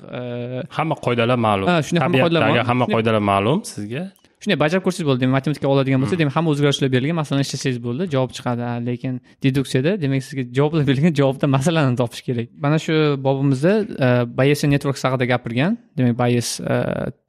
hamma 0.77 0.95
qoidalar 1.05 1.37
ma'lum. 1.47 1.67
Ha, 1.71 1.75
shunday 1.87 2.01
hamma 2.05 2.17
qoidalar 2.25 2.41
tabiatdagi 2.41 2.59
ma'lum. 2.59 2.69
hamma 2.71 2.85
Shunday- 2.85 2.95
qoidalar 2.97 3.23
ma'lum 3.31 3.59
sizga 3.73 4.03
shunday 4.43 4.59
bajarib 4.59 4.83
ko'rsangiz 4.85 5.07
bo'ldi. 5.09 5.21
Demak 5.23 5.35
matematika 5.39 5.67
oladigan 5.73 6.03
bo'lsa 6.03 6.17
demak 6.21 6.35
hamma 6.37 6.51
o'zgarishlar 6.53 6.89
berilgan 6.95 7.17
masalani 7.21 7.45
ishlasangiz 7.47 7.79
bo'ldi 7.87 8.07
javob 8.13 8.31
chiqadi. 8.37 8.63
Lekin 8.89 9.13
deduksiyada 9.45 9.91
demak 10.03 10.23
sizga 10.27 10.43
javoblar 10.57 10.83
berilgan 10.89 11.13
javobdan 11.19 11.49
masalani 11.57 11.95
topish 12.01 12.23
kerak. 12.27 12.47
Mana 12.65 12.77
shu 12.85 12.95
bobimizda 13.27 13.73
e, 14.05 14.09
bayesian 14.39 14.71
networks 14.75 15.03
haqida 15.05 15.25
gapirgan 15.33 15.77
demak 15.97 16.17
bayes 16.23 16.59
e, 16.59 16.75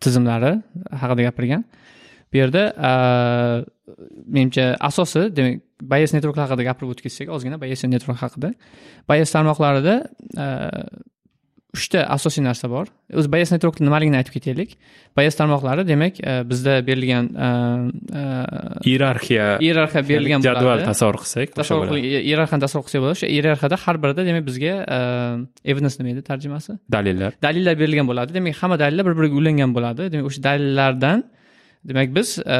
tizimlari 0.02 0.52
haqida 1.02 1.22
gapirgan. 1.28 1.64
Bu 2.32 2.36
yerda 2.42 2.62
e, 2.88 2.92
menimcha 4.34 4.66
asosi 4.90 5.22
demak 5.36 5.62
bayes 5.94 6.10
networklar 6.16 6.48
haqida 6.48 6.62
gapirib 6.70 6.94
o'tib 6.94 7.04
ketsak 7.06 7.28
ozgina 7.36 7.60
bayesian 7.64 7.90
network 7.94 8.20
haqida. 8.24 8.54
Bayes 9.08 9.28
tarmoqlarida 9.34 9.94
uchta 11.74 12.04
asosiy 12.14 12.44
narsa 12.44 12.68
bor. 12.70 12.88
O'zi 13.18 13.30
bayes 13.32 13.52
network 13.52 13.80
nimaligini 13.82 14.18
aytib 14.20 14.36
ketaylik? 14.36 14.76
Bayes 15.18 15.36
tarmoqlari 15.38 15.84
demak 15.88 16.20
e, 16.20 16.36
bizda 16.50 16.78
berilgan 16.86 17.28
e, 17.34 17.48
e, 18.20 18.24
iyerarxiya 18.90 19.46
iyerarxiya 19.66 20.02
berilgan 20.08 20.46
jadval 20.46 20.84
tasavvur 20.88 21.20
qilsak 21.24 21.54
tasavvur 21.58 21.98
iyerarxiyani 22.00 22.66
tasavvur 22.66 22.86
qilsak 22.88 23.04
bo'ladi. 23.04 23.18
O'sha 23.18 23.30
iyerarxiyada 23.34 23.80
har 23.84 24.00
birida 24.02 24.26
demak 24.30 24.48
bizga 24.50 24.74
evidence 25.64 26.00
nima 26.00 26.14
edi 26.14 26.26
tarjimasi? 26.30 26.78
Dalillar. 26.96 27.38
Dalillar 27.46 27.78
berilgan 27.82 28.10
bo'ladi. 28.10 28.38
Demak 28.38 28.60
hamma 28.62 28.80
dalillar 28.84 29.10
bir 29.10 29.18
biriga 29.20 29.40
ulangan 29.42 29.76
bo'ladi. 29.76 30.10
Demak 30.14 30.32
o'sha 30.32 30.46
dalillardan 30.50 31.24
demak 31.88 32.14
biz 32.16 32.38
e, 32.38 32.58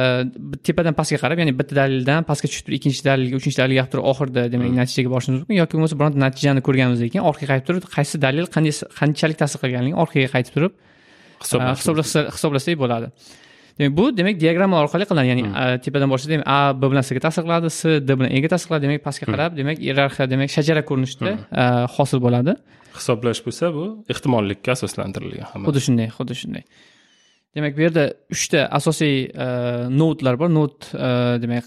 tepadan 0.67 0.93
pastga 0.99 1.17
qarab 1.23 1.39
ya'ni 1.41 1.53
bitta 1.59 1.75
dalildan 1.81 2.25
pastga 2.29 2.47
tushib 2.49 2.67
turib 2.67 2.77
ikkinchi 2.77 3.01
dalilga 3.07 3.39
uchinchi 3.39 3.57
dalilga 3.61 3.81
olib 3.83 3.93
turib 3.93 4.09
oxirida 4.11 4.43
demak 4.53 4.75
natijaga 4.81 5.09
borishimiz 5.13 5.39
mumkin 5.41 5.57
yoki 5.61 5.77
bo'lmasa 5.77 5.97
bironta 5.99 6.21
natijani 6.25 6.61
ko'rganimizdan 6.67 7.09
keyin 7.13 7.25
orqaga 7.29 7.49
qaytib 7.53 7.67
turib 7.69 7.87
qaysi 7.95 8.21
dalil 8.25 8.45
qanday 8.55 8.73
qanchalik 8.99 9.37
ta'sir 9.41 9.63
qilganligini 9.63 9.97
orqaga 10.03 10.29
qaytib 10.35 10.53
turib 10.57 10.73
hisoblasa 11.43 12.27
hisoblasak 12.35 12.79
bo'ladi. 12.83 13.09
Demak 13.79 13.97
bu 13.97 14.05
demak 14.17 14.35
diagramma 14.43 14.77
orqali 14.83 15.05
qilinadi 15.09 15.27
ya'ni 15.31 15.43
a, 15.61 15.63
tepadan 15.85 16.09
boshlasa 16.13 16.31
demak 16.33 16.47
a 16.57 16.59
b 16.81 16.91
bilan 16.91 17.03
sga 17.09 17.21
ta'sir 17.27 17.43
qiladi 17.47 17.67
s 17.79 17.81
d 18.07 18.09
bilan 18.17 18.31
ega 18.37 18.47
ta'sir 18.53 18.67
qiladi 18.69 18.83
demak 18.87 19.01
pastga 19.07 19.25
qarab 19.33 19.51
demak 19.59 19.77
iyerarxiya 19.85 20.25
demak 20.33 20.49
shajara 20.55 20.81
ko'rinishida 20.89 21.31
hosil 21.95 22.19
bo'ladi. 22.25 22.55
Hisoblash 22.99 23.41
bo'lsa 23.45 23.73
bu 23.77 23.85
ehtimollikka 24.13 24.77
asoslantirilgan 24.77 25.47
hamma. 25.51 25.65
Xuddi 25.67 25.81
shunday 25.87 26.07
xuddi 26.17 26.37
shunday 26.41 26.63
demak 27.55 27.77
bu 27.77 27.81
yerda 27.85 28.03
uchta 28.35 28.65
asosiy 28.79 29.29
a, 29.45 29.47
nodlar 29.89 30.35
bor. 30.41 30.49
Nod 30.51 30.89
a, 30.93 31.37
demak 31.43 31.65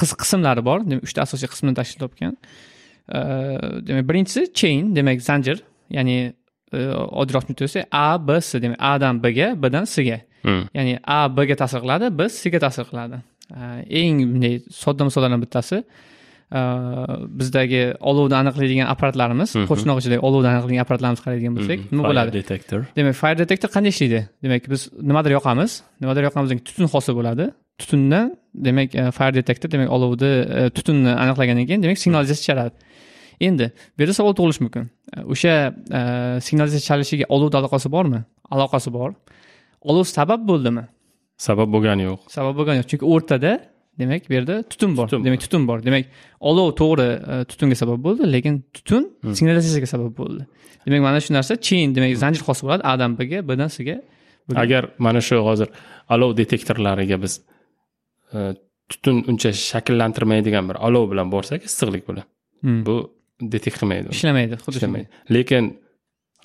qis- 0.00 0.16
qismlari 0.22 0.62
bor. 0.64 0.80
Demak 0.88 1.04
uchta 1.08 1.22
asosiy 1.26 1.48
qismni 1.52 1.74
tashkil 1.78 2.00
topgan. 2.04 2.34
A, 3.08 3.20
demak 3.86 4.04
birinchisi 4.10 4.48
chain 4.58 4.94
demak 4.96 5.20
zanjir 5.28 5.62
ya'ni 5.96 6.18
oddiyroq 7.20 7.44
tushuntirsak 7.46 7.86
a 7.94 8.18
b 8.18 8.40
s 8.42 8.58
demak 8.62 8.80
a 8.80 8.96
dan 9.00 9.20
b 9.22 9.30
ga 9.36 9.52
b 9.54 9.70
dan 9.72 9.86
s 9.86 10.02
ga 10.08 10.20
Hmm. 10.46 10.68
ya'ni 10.76 10.92
a 11.02 11.26
b 11.36 11.42
ga 11.48 11.54
ta'sir 11.58 11.80
qiladi 11.82 12.06
b 12.18 12.22
s 12.30 12.36
ga 12.52 12.58
ta'sir 12.62 12.84
qiladi 12.90 13.16
eng 14.00 14.18
bunday 14.32 14.54
sodda 14.82 15.02
misollardan 15.08 15.40
bittasi 15.42 15.80
bizdagi 16.50 17.82
olovni 18.00 18.36
aniqlaydigan 18.38 18.86
apparatlarimiz 18.92 19.50
qo'shnoq 19.70 19.98
ichidagi 20.00 20.22
olovni 20.28 20.48
aniqlaydigan 20.52 20.82
apparatlarimizni 20.84 21.24
qaraydigan 21.26 21.56
bo'lsak 21.58 21.78
nima 21.90 22.02
bo'ladi. 22.08 22.32
detektor 22.38 22.80
demak 22.96 23.14
fire 23.22 23.38
detector 23.38 23.68
qanday 23.76 23.90
ishlaydi? 23.94 24.20
Demak 24.44 24.70
biz 24.70 24.88
nimadir 25.10 25.34
yoqamiz. 25.38 25.82
Nimadir 26.00 26.22
keyin 26.28 26.62
tutun 26.68 26.86
hosil 26.94 27.14
bo'ladi. 27.18 27.50
Tutundan 27.80 28.26
demak 28.54 28.94
e, 28.94 29.10
fire 29.10 29.34
detector 29.34 29.70
demak 29.70 29.90
olovni 29.96 30.32
e, 30.58 30.70
tutunni 30.76 31.12
aniqlagandan 31.22 31.66
keyin 31.68 31.82
demak 31.82 31.98
signalizatsiya 31.98 32.44
chiqaradi 32.46 32.74
endi 33.48 33.66
bu 33.94 34.02
yerda 34.02 34.14
savol 34.20 34.34
tug'ilishi 34.38 34.62
mumkin. 34.66 34.84
E, 35.16 35.18
o'sha 35.32 35.54
signalizatsiya 36.46 36.88
chalishiga 36.90 37.26
olovni 37.34 37.56
aloqasi 37.60 37.88
bormi? 37.96 38.20
Aloqasi 38.54 38.92
bor. 38.98 39.10
Olov 39.90 40.04
sabab 40.16 40.40
bo'ldimi? 40.50 40.84
Sabab 41.46 41.68
bo'lgani 41.74 42.02
yo'q. 42.08 42.20
Sabab 42.36 42.54
bo'lgani 42.58 42.80
yo'q. 42.80 42.88
Chunki 42.90 43.06
o'rtada 43.14 43.52
demak 44.00 44.22
bu 44.30 44.32
yerda 44.36 44.54
tutun 44.72 44.90
bor. 44.98 45.06
Demak 45.26 45.40
tutun 45.46 45.62
bor. 45.68 45.78
Demak 45.86 46.04
olov 46.50 46.68
to'g'ri 46.80 47.08
e, 47.32 47.34
tutunga 47.50 47.76
sabab 47.82 47.98
bo'ldi 48.06 48.22
lekin 48.34 48.54
tutun 48.76 49.02
Hmm. 49.22 49.34
signalizatsiyaga 49.38 49.88
sabab 49.94 50.12
bo'ldi. 50.20 50.42
Demak 50.86 51.00
mana 51.08 51.18
shu 51.24 51.30
narsa 51.38 51.52
chain 51.66 51.94
demak 51.96 52.10
zanjir 52.22 52.42
hosil 52.48 52.64
bo'ladi 52.68 52.82
a 52.90 52.92
dan 53.00 53.10
b 53.18 53.20
ga 53.30 53.38
b 53.48 53.50
dan 53.60 53.68
s 53.76 53.78
ga 53.88 53.96
agar 54.62 54.82
mana 55.06 55.20
shu 55.28 55.36
hozir 55.48 55.68
olov 56.14 56.30
detektorlariga 56.40 57.16
biz 57.24 57.34
e, 58.34 58.38
tutun 58.90 59.16
uncha 59.30 59.50
shakllantirmaydigan 59.70 60.64
bir 60.70 60.76
olov 60.86 61.04
bilan 61.12 61.28
borsak 61.34 61.60
issiqlik 61.68 62.04
bilan 62.08 62.24
Hmm. 62.64 62.80
bu 62.86 62.94
detek 63.54 63.74
qilmaydi 63.78 64.06
ishlamaydi 64.16 64.54
xuddi 64.64 64.78
shunday. 64.82 65.02
Ishlamaydi. 65.02 65.08
Lekin 65.36 65.64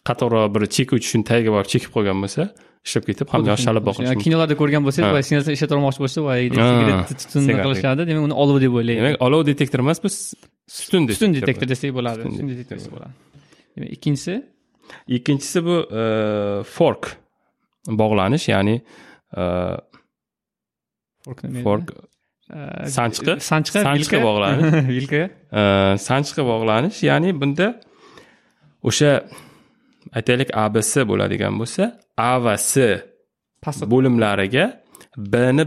qatorroq 0.08 0.48
bir 0.56 0.62
chekuvchi 0.76 1.08
shuni 1.12 1.24
tagiga 1.30 1.52
borib 1.56 1.70
chekib 1.74 1.92
qo'ygan 1.96 2.18
bo'lsa 2.24 2.44
ishlab 2.88 3.04
ketib 3.10 3.28
ham 3.34 3.42
yoshlanib 3.52 3.84
boqish 3.90 4.14
kinolarda 4.26 4.56
ko'rgan 4.62 4.82
bo'lsangiz 4.88 5.08
Ha. 5.10 5.14
boya 5.16 5.24
signalizatsiya 5.28 5.56
ishlata 5.58 5.74
olmoqchi 5.78 6.00
bo'lsa 6.04 6.20
Ha, 6.28 7.04
tutunni 7.22 7.54
qilishadi 7.66 8.02
demak 8.10 8.24
uni 8.28 8.36
olov 8.44 8.58
deb 8.66 8.74
o'ylaydi. 8.80 9.00
Demak 9.02 9.22
olov 9.28 9.42
detektor 9.52 9.80
emas 9.86 10.00
bu 10.04 10.10
tutun 10.86 11.02
tutun 11.14 11.30
detektor 11.38 11.68
desak 11.74 11.92
bo'ladi 11.98 12.22
Tutun 12.28 12.48
detektor 12.54 12.76
desak 12.80 12.92
bo'ladi. 12.96 13.14
Demak 13.76 13.90
ikkinchisi? 13.98 14.34
Ikkinchisi 15.18 15.60
bu 15.68 15.76
e, 16.02 16.04
fork 16.78 17.04
bog'lanish 18.02 18.46
ya'ni 18.54 18.76
e, 19.42 19.44
fork 21.66 21.88
Eh, 22.52 22.88
sanchqi? 22.98 23.34
sanchqi 23.50 23.80
Sanchqi 23.88 24.18
bog'lanish. 24.28 24.74
vilka 24.98 25.22
e, 25.60 25.62
sanchqi 26.08 26.42
bog'lanish 26.52 26.98
ya'ni 27.10 27.30
bunda 27.42 27.68
o'sha 28.90 29.12
aytaylik 30.18 30.50
abs 30.64 30.90
bo'ladigan 31.12 31.54
bo'lsa 31.62 31.84
a 32.30 32.32
va 32.44 32.56
s 32.58 32.74
bo'limlariga 33.94 34.66
bni 35.34 35.66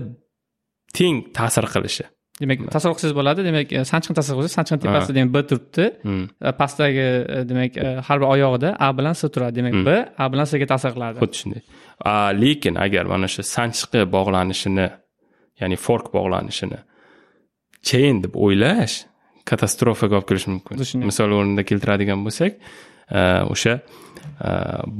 teng 0.96 1.16
ta'sir 1.36 1.66
qilishi. 1.74 2.04
Demak 2.40 2.64
tasavvur 2.74 2.96
qilsangiz 2.98 3.14
bo'ladi. 3.18 3.40
Demak 3.46 3.72
sanchiqni 3.90 4.16
tasavvur 4.18 4.42
qilsangiz 4.42 4.58
sanchiqni 4.58 4.80
tepasida 4.84 5.14
demak 5.18 5.32
b 5.36 5.42
turibdi. 5.50 5.84
Hmm. 6.06 6.24
E, 6.48 6.50
pastdagi 6.60 7.04
e, 7.36 7.38
demak 7.50 7.76
e, 7.78 7.86
har 8.06 8.16
bir 8.20 8.26
oyog'ida 8.34 8.70
a 8.86 8.88
bilan 8.98 9.14
s 9.20 9.22
turadi. 9.34 9.54
Demak 9.60 9.74
Hmm. 9.76 9.86
b 9.86 9.90
a 10.22 10.26
bilan 10.32 10.46
s 10.50 10.58
ga 10.62 10.66
ta'sir 10.72 10.90
qiladi. 10.96 11.16
Xuddi 11.22 11.36
shunday. 11.40 11.62
Lekin 12.42 12.74
agar 12.84 13.04
mana 13.12 13.28
shu 13.34 13.42
sanchiqi 13.56 14.00
bog'lanishini 14.16 14.88
ya'ni 15.60 15.76
fork 15.86 16.06
bog'lanishini 16.16 16.80
chain 17.88 18.16
deb 18.24 18.34
o'ylash 18.44 18.96
katastrofaga 19.50 20.14
olib 20.18 20.28
kelishi 20.30 20.48
mumkin. 20.54 20.74
Misol 21.10 21.30
o'rnida 21.38 21.62
keltiradigan 21.70 22.20
bo'lsak 22.26 22.52
o'sha 23.54 23.74
e, 23.78 24.50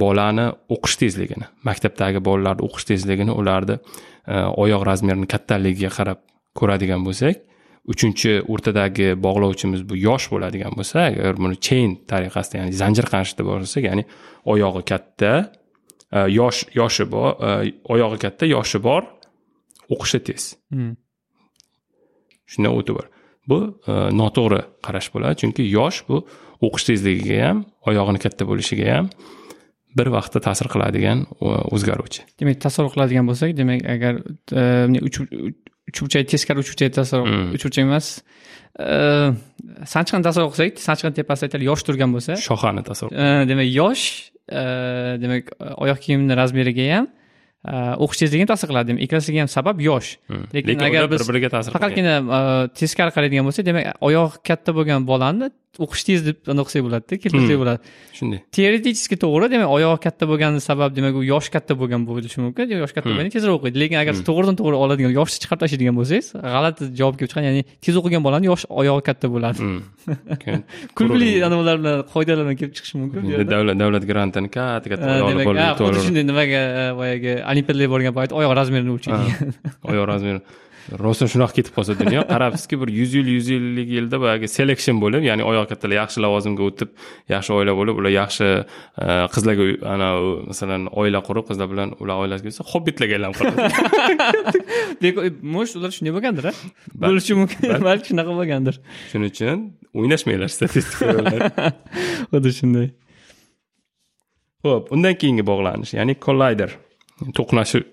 bolani 0.01 0.47
o'qish 0.75 0.95
tezligini 1.01 1.49
maktabdagi 1.67 2.21
bolalarni 2.27 2.65
o'qish 2.67 2.87
tezligini 2.91 3.33
ularni 3.41 3.77
e, 3.77 4.35
oyoq 4.63 4.85
razmerini 4.89 5.27
kattaligiga 5.33 5.91
qarab 5.97 6.23
ko'radigan 6.59 7.05
bo'lsak 7.07 7.43
uchinchi 7.93 8.39
o'rtadagi 8.53 9.11
bog'lovchimiz 9.25 9.83
bu 9.89 9.97
yosh 10.07 10.29
bo'ladigan 10.33 10.73
bo'lsa 10.79 11.07
agar 11.09 11.37
buni 11.41 11.59
chain 11.67 11.97
tariqasida 12.11 12.61
ya'ni 12.61 12.77
zanjir 12.81 13.09
qanchida 13.13 13.45
borsak 13.49 13.83
ya'ni 13.89 14.05
oyog'i 14.53 14.83
katta 14.91 15.33
e, 16.11 16.19
yosh 16.39 16.65
yoshi 16.79 17.09
bor 17.15 17.35
oyog'i 17.93 18.21
katta 18.25 18.49
yoshi 18.55 18.81
bor 18.87 19.03
o'qishi 19.93 20.19
tez 20.27 20.53
Hmm. 20.73 20.95
shundan 22.51 22.73
o'ti 22.79 22.95
bor 22.97 23.05
bu 23.49 23.59
e, 23.87 23.93
noto'g'ri 24.19 24.61
qarash 24.85 25.09
bo'ladi. 25.13 25.39
Chunki 25.41 25.67
yosh 25.77 26.03
bu 26.09 26.21
o'qish 26.65 26.85
tezligiga 26.89 27.41
ham 27.47 27.65
oyog'ini 27.89 28.21
katta 28.25 28.47
bo'lishiga 28.49 28.87
ham 28.95 29.09
bir 29.97 30.07
vaqtda 30.15 30.41
ta'sir 30.47 30.71
qiladigan 30.73 31.25
e, 31.25 31.53
o'zgaruvchi. 31.75 32.27
Demak 32.41 32.61
tasavvur 32.67 32.95
qiladigan 32.95 33.29
bo'lsak 33.29 33.55
demak 33.61 33.85
agar 33.95 34.21
e, 34.61 34.63
uch 35.07 35.21
uchburchak 35.89 36.27
teskari 36.33 36.63
uchburchak 36.63 36.97
tasavvur 37.01 37.29
Mm. 37.31 37.53
uchburchak 37.57 37.83
emas 37.89 38.07
Э, 38.75 39.31
sanchiqni 39.87 40.23
tasavvur 40.25 40.51
qilsak 40.51 40.81
sanchiqni 40.83 41.15
tepasida 41.21 41.47
aytaylik 41.47 41.69
yosh 41.69 41.83
turgan 41.87 42.11
bo'lsa. 42.11 42.35
Shoxani 42.43 42.81
tasavvur 42.83 43.13
demak 43.47 43.69
yosh 43.71 44.03
demak 45.23 45.53
oyoq 45.83 46.01
kiyimni 46.03 46.35
razmeriga 46.35 46.87
ham 46.91 47.07
o'qish 48.03 48.19
tezligini 48.23 48.49
ta'sir 48.51 48.69
qiladi 48.71 48.91
demak 48.91 49.03
ikkalasiga 49.05 49.43
ham 49.43 49.51
sabab 49.57 49.81
yosh 49.81 50.09
lekin 50.55 50.83
agar 50.87 50.99
ular 51.03 51.11
bir 51.11 51.19
biz 51.19 51.29
biriga 51.29 51.49
ta'sir 51.55 51.75
faqatgina 51.75 52.15
teskari 52.79 53.11
qaraydigan 53.15 53.47
bo'lsak 53.47 53.65
demak 53.69 54.03
oyog'i 54.09 54.43
katta 54.49 54.75
bo'lgan 54.77 55.07
bolani 55.11 55.49
o'qish 55.83 56.03
tez 56.07 56.19
deb 56.27 56.37
qilsak 56.47 56.81
bo'ladida 56.85 57.15
keltirsak 57.23 57.51
Hmm. 57.55 57.61
bo'ladi. 57.63 57.79
Shunday. 58.17 58.39
Teoretически 58.57 59.15
to'g'ri 59.23 59.47
demak 59.53 59.69
oyog'i 59.77 59.99
katta 60.05 60.23
bo'lgani 60.31 60.59
sabab 60.69 60.91
demak 60.97 61.13
u 61.19 61.23
yoshi 61.33 61.49
katta 61.55 61.73
bo'lgan 61.81 62.01
bo'lishi 62.09 62.37
mumkin 62.45 62.65
yoshi 62.83 62.93
katta 62.97 63.07
Hmm. 63.09 63.15
bo'lganda 63.17 63.33
tezroq 63.35 63.55
o'qiydi. 63.59 63.77
Lekin 63.83 63.97
agar 64.03 64.13
siz 64.17 64.25
to'g'ridan 64.29 64.55
to'g'ri 64.61 64.75
oladigan 64.83 65.11
yoshni 65.19 65.37
chiqarib 65.43 65.61
tashlaydigan 65.63 65.95
bo'lsangiz 65.99 66.27
g'alati 66.55 66.83
javob 66.99 67.15
kelib 67.19 67.29
chiqadi 67.31 67.45
ya'ni 67.49 67.61
tez 67.85 67.95
o'qigan 68.01 68.21
bolani 68.27 68.45
yosh 68.51 68.63
oyog'i 68.81 69.03
katta 69.09 69.27
bo'ladi. 69.35 69.59
Kulgili 70.97 71.27
To'g'ri. 71.29 71.45
anavilar 71.47 71.75
bilan 71.81 71.95
qoidalar 72.13 72.43
bilan 72.45 72.57
kelib 72.59 72.73
chiqishi 72.77 72.95
mumkin 73.01 73.21
davlat 73.53 73.75
davlat 73.81 74.03
grantini 74.11 74.49
katta 74.57 74.87
katta 74.91 75.05
demak 75.29 75.45
xuddi 75.79 75.99
shunday 76.05 76.23
nimaga 76.31 76.61
boyagi 76.99 77.31
olimpiadaga 77.51 77.89
borgan 77.93 78.13
payt 78.19 78.31
oyoq 78.39 78.53
razmerini 78.59 78.91
o'lchaydigan 78.95 79.53
oyoq 79.91 80.05
razmeri 80.11 80.39
rostdan 81.03 81.29
shunaqa 81.33 81.57
ketib 81.57 81.73
qolsa 81.77 81.95
dunyo 81.99 82.21
qarabsizki 82.33 82.79
bir 82.81 82.89
yuz 82.99 83.13
yil 83.17 83.27
yuz 83.35 83.49
ellik 83.57 83.89
yilda 83.97 84.19
boyagi 84.23 84.47
selection 84.57 85.01
bo'lib 85.03 85.25
ya'ni 85.29 85.43
oyoq 85.51 85.69
kattalar 85.71 85.97
yaxshi 86.01 86.23
lavozimga 86.25 86.63
o'tib 86.69 86.89
yaxshi 87.33 87.51
oila 87.57 87.73
bo'lib 87.79 88.01
ular 88.01 88.13
yaxshi 88.15 88.47
e, 88.53 89.07
qizlarga 89.35 89.65
ana 89.93 90.09
masalan 90.51 90.87
oila 91.01 91.19
qurib 91.27 91.45
qizlar 91.49 91.67
bilan 91.73 91.95
ular 92.01 92.15
oilasiga 92.25 92.49
kelsa 92.49 92.63
hobbitlarga 92.73 93.13
aylanib 93.17 93.35
qoladi 93.39 95.33
может 95.55 95.75
ular 95.79 95.91
shunday 95.97 96.13
bo'lgandir 96.17 96.45
a 96.51 96.53
bo'lishi 97.07 97.33
mumkin 97.41 97.83
balki 97.89 98.11
shunaqa 98.11 98.33
bo'lgandir. 98.39 98.79
Shuning 99.11 99.31
uchun 99.33 99.65
o'ynashmanglar 99.97 100.51
statistika 100.57 101.11
xuddi 102.31 102.53
shunday. 102.59 102.87
Ho'p 104.65 104.91
undan 104.95 105.17
keyingi 105.21 105.45
bog'lanish 105.51 105.93
ya'ni 105.99 106.17
collider 106.25 106.71
to'qnashuv 107.37 107.83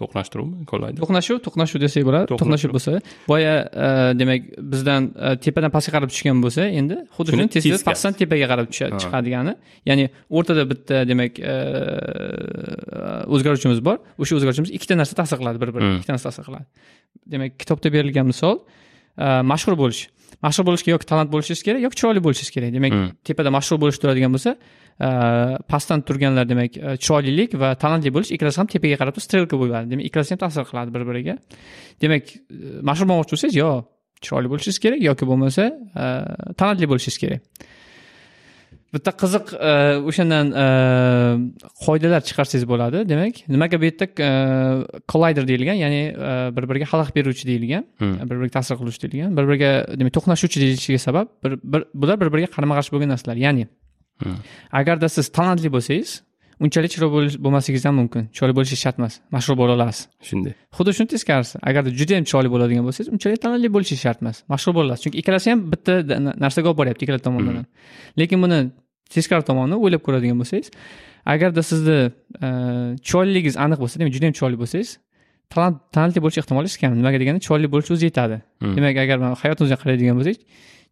to'qnashtiruvmi 0.00 0.66
collider 0.70 1.00
to'qnashuv 1.02 1.36
to'qnashuv 1.46 1.78
desak 1.84 2.02
bo'ladi. 2.08 2.26
To'qnashuv. 2.32 2.70
bo'lsa 2.76 2.92
boya 3.30 3.54
e, 3.86 3.88
demak 4.20 4.40
bizdan 4.72 5.02
e, 5.26 5.36
tepadan 5.44 5.70
pastga 5.76 5.92
qarab 5.96 6.10
tushgan 6.12 6.38
bo'lsa 6.44 6.62
endi 6.80 6.96
xuddi 7.16 7.30
Shuni 7.34 7.48
tez 7.54 7.62
tez 7.72 7.84
pastdan 7.88 8.12
tepaga 8.20 8.46
qarab 8.52 8.66
chiqadigani. 8.76 9.54
Ya'ni 9.88 10.04
o'rtada 10.36 10.62
bitta 10.72 10.96
demak 11.10 11.32
e, 11.52 11.54
o'zgaruvchimiz 13.34 13.80
bor. 13.88 13.98
O'sha 14.22 14.32
o'zgaruvchimiz 14.38 14.70
ikkita 14.76 14.94
narsa 15.00 15.14
ta'sir 15.20 15.36
qiladi 15.40 15.58
bir 15.62 15.70
biriga 15.74 15.90
Hmm. 15.90 15.98
ikkita 16.00 16.12
narsa 16.16 16.26
ta'sir 16.30 16.44
qiladi 16.48 16.66
demak 17.32 17.50
kitobda 17.62 17.88
berilgan 17.96 18.26
misol 18.32 18.56
mashhur 19.52 19.74
bo'lish. 19.82 20.02
Mashhur 20.46 20.64
bo'lishga 20.68 20.90
yoki 20.94 21.06
talant 21.10 21.30
bo'lishingiz 21.34 21.62
kerak 21.66 21.80
yoki 21.86 21.96
chiroyli 22.00 22.20
bo'lishingiz 22.26 22.52
kerak. 22.56 22.70
Demak 22.76 22.92
Hmm. 22.96 23.08
tepada 23.26 23.50
mashhur 23.56 23.76
bo'lish 23.82 23.98
turadigan 24.02 24.30
bo'lsa 24.36 24.50
pastdan 25.68 26.02
turganlar 26.02 26.48
demak 26.48 26.76
e, 26.76 26.96
chiroylilik 27.00 27.54
va 27.60 27.74
talantli 27.74 28.12
bo'lish 28.12 28.34
ikkalasi 28.36 28.60
ham 28.60 28.68
tepaga 28.74 29.00
qarab 29.00 29.16
turib 29.16 29.26
strelka 29.28 29.56
bo'ladi 29.62 29.90
demak 29.92 30.04
ikkalasi 30.10 30.34
ham 30.34 30.40
ta'sir 30.44 30.64
qiladi 30.70 30.94
bir 30.94 31.06
biriga 31.08 31.36
demak 32.04 32.24
e, 32.36 32.38
mashhur 32.88 33.08
bo'lmoqchi 33.10 33.32
bo'lsangiz 33.34 33.56
yo 33.62 33.70
chiroyli 34.24 34.52
bo'lishingiz 34.52 34.80
kerak 34.84 35.00
yoki 35.08 35.30
bo'lmasa 35.30 35.64
e, 36.04 36.06
talantli 36.60 36.90
bo'lishingiz 36.92 37.18
kerak. 37.24 37.68
Bitta 38.94 39.12
qiziq 39.22 39.52
o'shandan 40.10 40.48
qoidalar 41.84 42.24
chiqarsangiz 42.28 42.64
bo'ladi. 42.72 43.04
Demak 43.12 43.44
nimaga 43.54 43.78
bu 43.80 43.86
yerda 43.86 44.06
collider 45.12 45.44
deyilgan 45.50 45.78
ya'ni 45.84 46.00
bir 46.56 46.64
biriga 46.70 46.88
xalaqit 46.92 47.14
beruvchi 47.18 47.46
deyilgan 47.50 47.84
Hmm. 48.00 48.16
bir 48.30 48.36
biriga 48.40 48.54
ta'sir 48.58 48.74
qiluvchi 48.80 49.00
deyilgan 49.04 49.36
bir 49.38 49.44
biriga 49.48 49.70
demak 50.00 50.12
to'qnashuvchi 50.18 50.58
deyilishiga 50.62 51.00
sabab 51.06 51.26
bular 52.02 52.16
bir 52.22 52.28
biriga 52.34 52.50
qarama 52.56 52.74
qarshi 52.78 52.90
bo'lgan 52.94 53.14
narsalar. 53.14 53.36
Ya'ni 53.46 53.64
Agarda 54.80 55.08
siz 55.08 55.28
talantli 55.36 55.70
bo'lsangiz 55.76 56.10
unchalik 56.64 56.90
chiroyli 56.94 57.12
bo'lish- 57.16 57.38
bo'lmasligingiz 57.44 57.84
ham 57.88 57.94
mumkin. 58.00 58.22
Chiroyli 58.34 58.54
bo'lishingiz 58.58 58.82
shart 58.84 58.98
emas 59.00 59.14
mashhur 59.36 59.56
bo'la 59.60 59.72
olasiz. 59.78 60.08
Shunday. 60.28 60.52
Xuddi 60.76 60.92
shuni 60.96 61.08
teskarisi 61.14 61.56
agarda 61.70 61.90
juda 62.00 62.12
yam 62.18 62.24
chiroyli 62.30 62.50
bo'ladigan 62.54 62.84
bo'lsangiz 62.88 63.08
unchalik 63.14 63.40
talantli 63.44 63.68
bo'lishingiz 63.74 64.02
shart 64.06 64.18
emas 64.22 64.36
mashhur 64.52 64.72
bo'la 64.76 64.86
olasiz 64.88 65.02
chunki 65.04 65.18
ikkalasi 65.22 65.46
ham 65.52 65.60
bitta 65.72 65.92
narsaga 66.44 66.68
olib 66.70 66.78
boryapti 66.80 67.02
ikkala 67.06 67.20
tomondan. 67.26 67.54
Ham 67.60 67.66
lekin 68.20 68.38
buni 68.44 68.58
teskari 69.14 69.44
tomonini 69.50 69.76
o'ylab 69.84 70.02
ko'radigan 70.06 70.36
bo'lsangiz 70.42 70.68
agarda 71.34 71.62
sizni 71.70 71.98
e, 72.46 72.48
chiroyliligingiz 73.06 73.56
aniq 73.64 73.78
bo'lsa 73.82 73.94
demak 74.00 74.12
juda 74.16 74.24
yam 74.28 74.34
chiroyli 74.38 74.58
bo'lsangiz 74.62 74.90
talant 75.54 75.76
talantli 75.94 76.20
bo'lish 76.24 76.38
ehtimolinggiz 76.42 76.76
kam. 76.82 76.92
Nimaga 77.00 77.18
deganda 77.22 77.40
chiroyli 77.46 77.68
bo'lish 77.72 77.90
o'zi 77.94 78.04
yetadi. 78.10 78.36
Hmm. 78.62 78.76
demak 78.76 78.96
agar 79.04 79.18
hayotimizga 79.42 79.76
qaraydigan 79.82 80.16
bo'lsak 80.20 80.38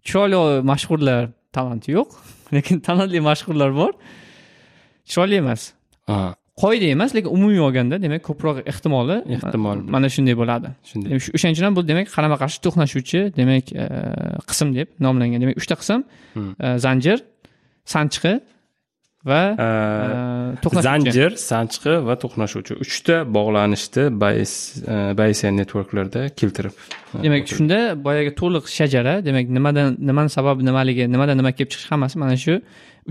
chiroyli 0.09 0.39
mashhurlar 0.71 1.23
talanti 1.57 1.93
yo'q 1.97 2.09
lekin 2.57 2.81
talantli 2.87 3.21
mashhurlar 3.29 3.71
bor. 3.81 3.93
Chiroyli 5.11 5.37
emas. 5.45 5.63
Qoida 6.63 6.87
emas 6.95 7.15
lekin 7.17 7.31
umumiy 7.37 7.61
olganda 7.63 7.97
demak 8.03 8.23
ko'proq 8.29 8.57
ehtimoli 8.71 9.17
Ehtimol. 9.37 9.79
mana 9.95 10.09
shunday 10.15 10.35
bo'ladi. 10.41 10.69
Shunday. 10.91 11.11
O'shaning 11.37 11.55
uchun 11.57 11.77
bu 11.79 11.83
demak 11.91 12.09
qarama 12.17 12.37
qarshi 12.43 12.59
to'qnashuvchi 12.65 13.21
demak 13.39 13.67
e, 13.83 13.85
qism 14.51 14.69
deb 14.79 14.89
nomlangan. 15.05 15.39
Demak 15.43 15.57
uchta 15.63 15.75
qism 15.81 16.01
Hmm. 16.35 16.51
e, 16.65 16.67
zanjir 16.85 17.19
sanchiqi 17.95 18.33
va 19.25 19.41
Э, 19.59 20.57
to'qnashuvchi. 20.63 20.89
Zanjir 20.89 21.31
sanchiqi 21.51 21.95
va 22.09 22.15
to'qnashuvchi. 22.23 22.75
Uchta 22.85 23.17
bog'lanishni 23.37 24.05
bayesian 25.21 25.55
networklarda 25.61 26.29
keltirib 26.41 26.75
e, 27.15 27.23
demak 27.25 27.49
shunda 27.57 27.79
boyagi 28.07 28.33
to'liq 28.41 28.65
shajara 28.79 29.15
demak 29.29 29.47
nimadan 29.59 29.97
nimani 30.11 30.31
sababi 30.37 30.61
nimaligi 30.69 31.05
nimadan 31.15 31.37
nima 31.41 31.53
kelib 31.57 31.71
chiqishi 31.73 31.91
hammasi 31.95 32.17
mana 32.23 32.37
shu 32.45 32.55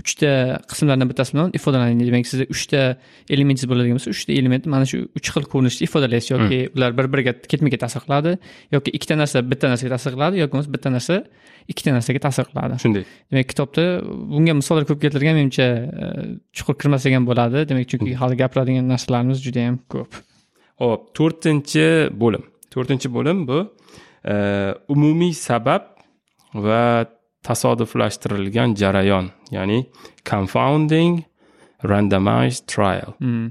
uchta 0.00 0.30
qismlardan 0.70 1.08
bittasi 1.10 1.34
bilan 1.34 1.50
ifodalanadi 1.58 2.06
demak 2.08 2.26
sizda 2.30 2.46
uchta 2.54 2.80
elementingiz 3.34 3.68
bo'ladigan 3.70 3.98
bo'lsa 3.98 4.14
uchta 4.16 4.30
elementni 4.40 4.72
mana 4.74 4.86
shu 4.90 4.98
uch 5.18 5.28
xil 5.34 5.44
ko'rinishda 5.52 5.82
ifodalaysiz 5.88 6.30
yoki 6.34 6.60
ular 6.76 6.90
bir 6.98 7.06
biriga 7.12 7.32
ketma 7.52 7.68
ket 7.72 7.82
ta'sir 7.84 8.02
qiladi 8.06 8.32
yoki 8.76 8.94
ikkita 8.96 9.14
narsa 9.22 9.44
bitta 9.52 9.66
narsaga 9.72 9.90
ta'sir 9.96 10.12
qiladi 10.16 10.42
yoki 10.42 10.52
bo'lmasa 10.54 10.74
bitta 10.76 10.94
narsa 10.96 11.16
ikkita 11.68 11.92
narsaga 11.96 12.22
ta'sir 12.26 12.46
qiladi. 12.50 12.78
Shunday. 12.84 13.04
Demak 13.30 13.50
kitobda 13.52 13.84
bunga 14.32 14.54
misollar 14.60 14.86
ko'p 14.88 15.00
keltirilgan 15.04 15.36
menimcha 15.38 15.66
e, 16.04 16.06
chuqur 16.56 16.78
kirmasak 16.80 17.12
ham 17.16 17.26
bo'ladi. 17.28 17.66
Demak 17.70 17.90
chunki 17.90 18.14
hali 18.20 18.38
gapiradigan 18.42 18.88
narsalarimiz 18.92 19.42
juda 19.46 19.66
yam 19.66 19.76
ko'p. 19.92 20.22
Hop 20.82 21.10
to'rtinchi 21.18 21.86
bo'lim. 22.22 22.44
To'rtinchi 22.72 23.12
bo'lim 23.16 23.44
bu 23.50 23.58
e, 24.32 24.34
umumiy 24.94 25.34
sabab 25.46 25.92
va 26.66 26.84
tasodiflashtirilgan 27.48 28.76
jarayon 28.82 29.32
ya'ni 29.56 29.80
confounding 30.30 31.24
randomized 31.90 32.66
trial. 32.74 33.12
Hmm. 33.18 33.50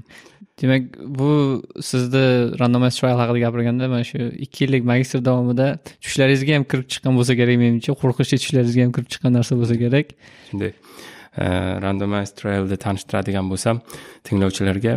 demak 0.62 0.82
bu 1.18 1.62
sizni 1.82 2.58
randomize 2.60 3.00
trial 3.00 3.18
haqida 3.22 3.38
gapirganda 3.46 3.88
mana 3.88 4.04
shu 4.04 4.18
ikki 4.44 4.64
yillik 4.64 4.84
magistr 4.90 5.20
davomida 5.28 5.66
tushlaringizga 6.04 6.56
ham 6.56 6.64
kirib 6.70 6.88
chiqqan 6.92 7.18
bo'lsa 7.18 7.36
kerak 7.40 7.58
menimcha. 7.62 7.94
Qo'rqinchli 8.02 8.38
tushlaringizga 8.42 8.82
ham 8.86 8.92
kirib 8.96 9.10
chiqqan 9.14 9.32
narsa 9.38 9.58
bo'lsa 9.60 9.76
kerak. 9.84 10.06
Shunday 10.50 10.72
e, 10.72 11.46
randomized 11.84 12.34
trialni 12.40 12.78
tanishtiradigan 12.84 13.46
bo'lsam 13.52 13.82
tinglovchilarga 14.26 14.94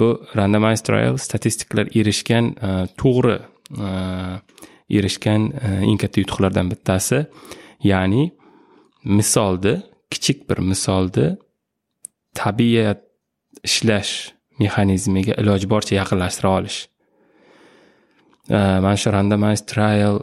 bu 0.00 0.08
randomized 0.38 0.86
trial 0.88 1.22
statistiklar 1.26 1.86
erishgan 2.00 2.52
e, 2.68 2.70
to'g'ri 3.02 3.38
e, 3.38 3.88
erishgan 4.98 5.42
eng 5.90 5.98
katta 6.02 6.24
yutuqlardan 6.24 6.70
bittasi 6.72 7.24
ya'ni 7.82 8.24
misolni 9.04 9.74
kichik 10.12 10.38
bir 10.48 10.58
misolni 10.70 11.36
tabiat 12.34 13.00
ishlash 13.68 14.12
mexanizmiga 14.60 15.34
iloji 15.40 15.66
boricha 15.72 15.94
yaqinlashtira 16.00 16.48
olish. 16.58 16.78
Mana 18.84 18.96
shu 19.00 19.12
randomized 19.14 19.66
trial 19.72 20.16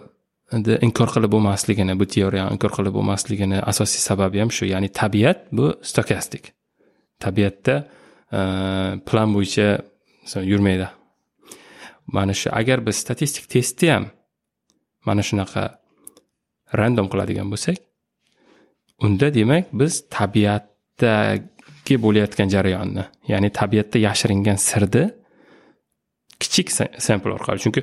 inkor 0.88 1.10
qilib 1.16 1.32
bo'lmasligini 1.36 1.94
bu 2.00 2.06
teoriyani 2.14 2.56
inkor 2.56 2.72
qilib 2.78 2.94
bo'lmasligini 2.98 3.60
asosiy 3.72 4.02
sababi 4.10 4.40
ham 4.44 4.52
shu 4.58 4.66
ya'ni 4.74 4.90
tabiat 5.02 5.40
bu 5.58 5.66
stokastik. 5.90 6.54
Tabiatda 7.24 7.76
plan 9.08 9.30
bo'yicha 9.36 9.68
masalan, 10.24 10.48
yurmaydi. 10.52 10.88
Mana 12.16 12.34
shu 12.40 12.50
agar 12.60 12.86
biz 12.88 12.96
statistik 13.04 13.46
testni 13.54 13.90
ham 13.96 14.06
mana 15.08 15.22
shunaqa 15.30 15.64
random 16.80 17.08
qiladigan 17.12 17.48
bo'lsak 17.54 17.78
unda 19.06 19.28
demak 19.40 19.66
biz 19.82 19.94
tabiatdagi 20.18 21.96
bo'layotgan 22.06 22.48
jarayonni 22.56 23.04
ya'ni 23.32 23.50
tabiatda 23.60 23.98
yashiringan 24.08 24.58
sirni 24.70 25.04
kichik 26.42 26.68
sa- 26.78 26.94
sample 27.08 27.32
orqali 27.38 27.60
chunki 27.64 27.82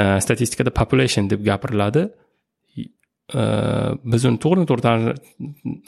e, 0.00 0.02
statistikada 0.24 0.70
population 0.80 1.30
deb 1.32 1.40
gapiriladi. 1.50 2.04
Biz 4.12 4.24
uni 4.28 4.38
to'g'ridan 4.44 4.66
to'g'ri 4.70 5.12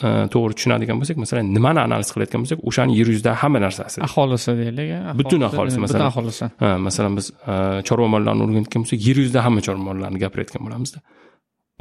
e, 0.06 0.10
to'g'ri 0.34 0.52
tushunadigan 0.58 0.96
bo'lsak 1.00 1.16
masalan 1.24 1.50
nimani 1.56 1.80
analiz 1.86 2.08
qilayotgan 2.14 2.40
bo'lsak 2.44 2.58
o'shani 2.68 2.92
yer 2.98 3.08
yuzidagi 3.12 3.38
hamma 3.42 3.60
narsasi. 3.66 3.98
Aholisi 4.08 4.50
deylik 4.60 4.88
Butun 5.20 5.40
aholisi, 5.48 5.78
masalan. 5.84 6.06
aholisi. 6.10 6.44
Ha, 6.62 6.70
masalan 6.86 7.12
biz 7.18 7.26
e, 7.52 7.54
chorva 7.88 8.06
mollarni 8.14 8.40
o'rganayotgan 8.46 8.80
bo'lsak 8.84 8.98
yer 9.08 9.16
yuzida 9.22 9.40
hamma 9.46 9.60
chorva 9.66 9.82
mollarni 9.88 10.18
gapirayotgan 10.24 10.62
bo'lamizda 10.66 10.98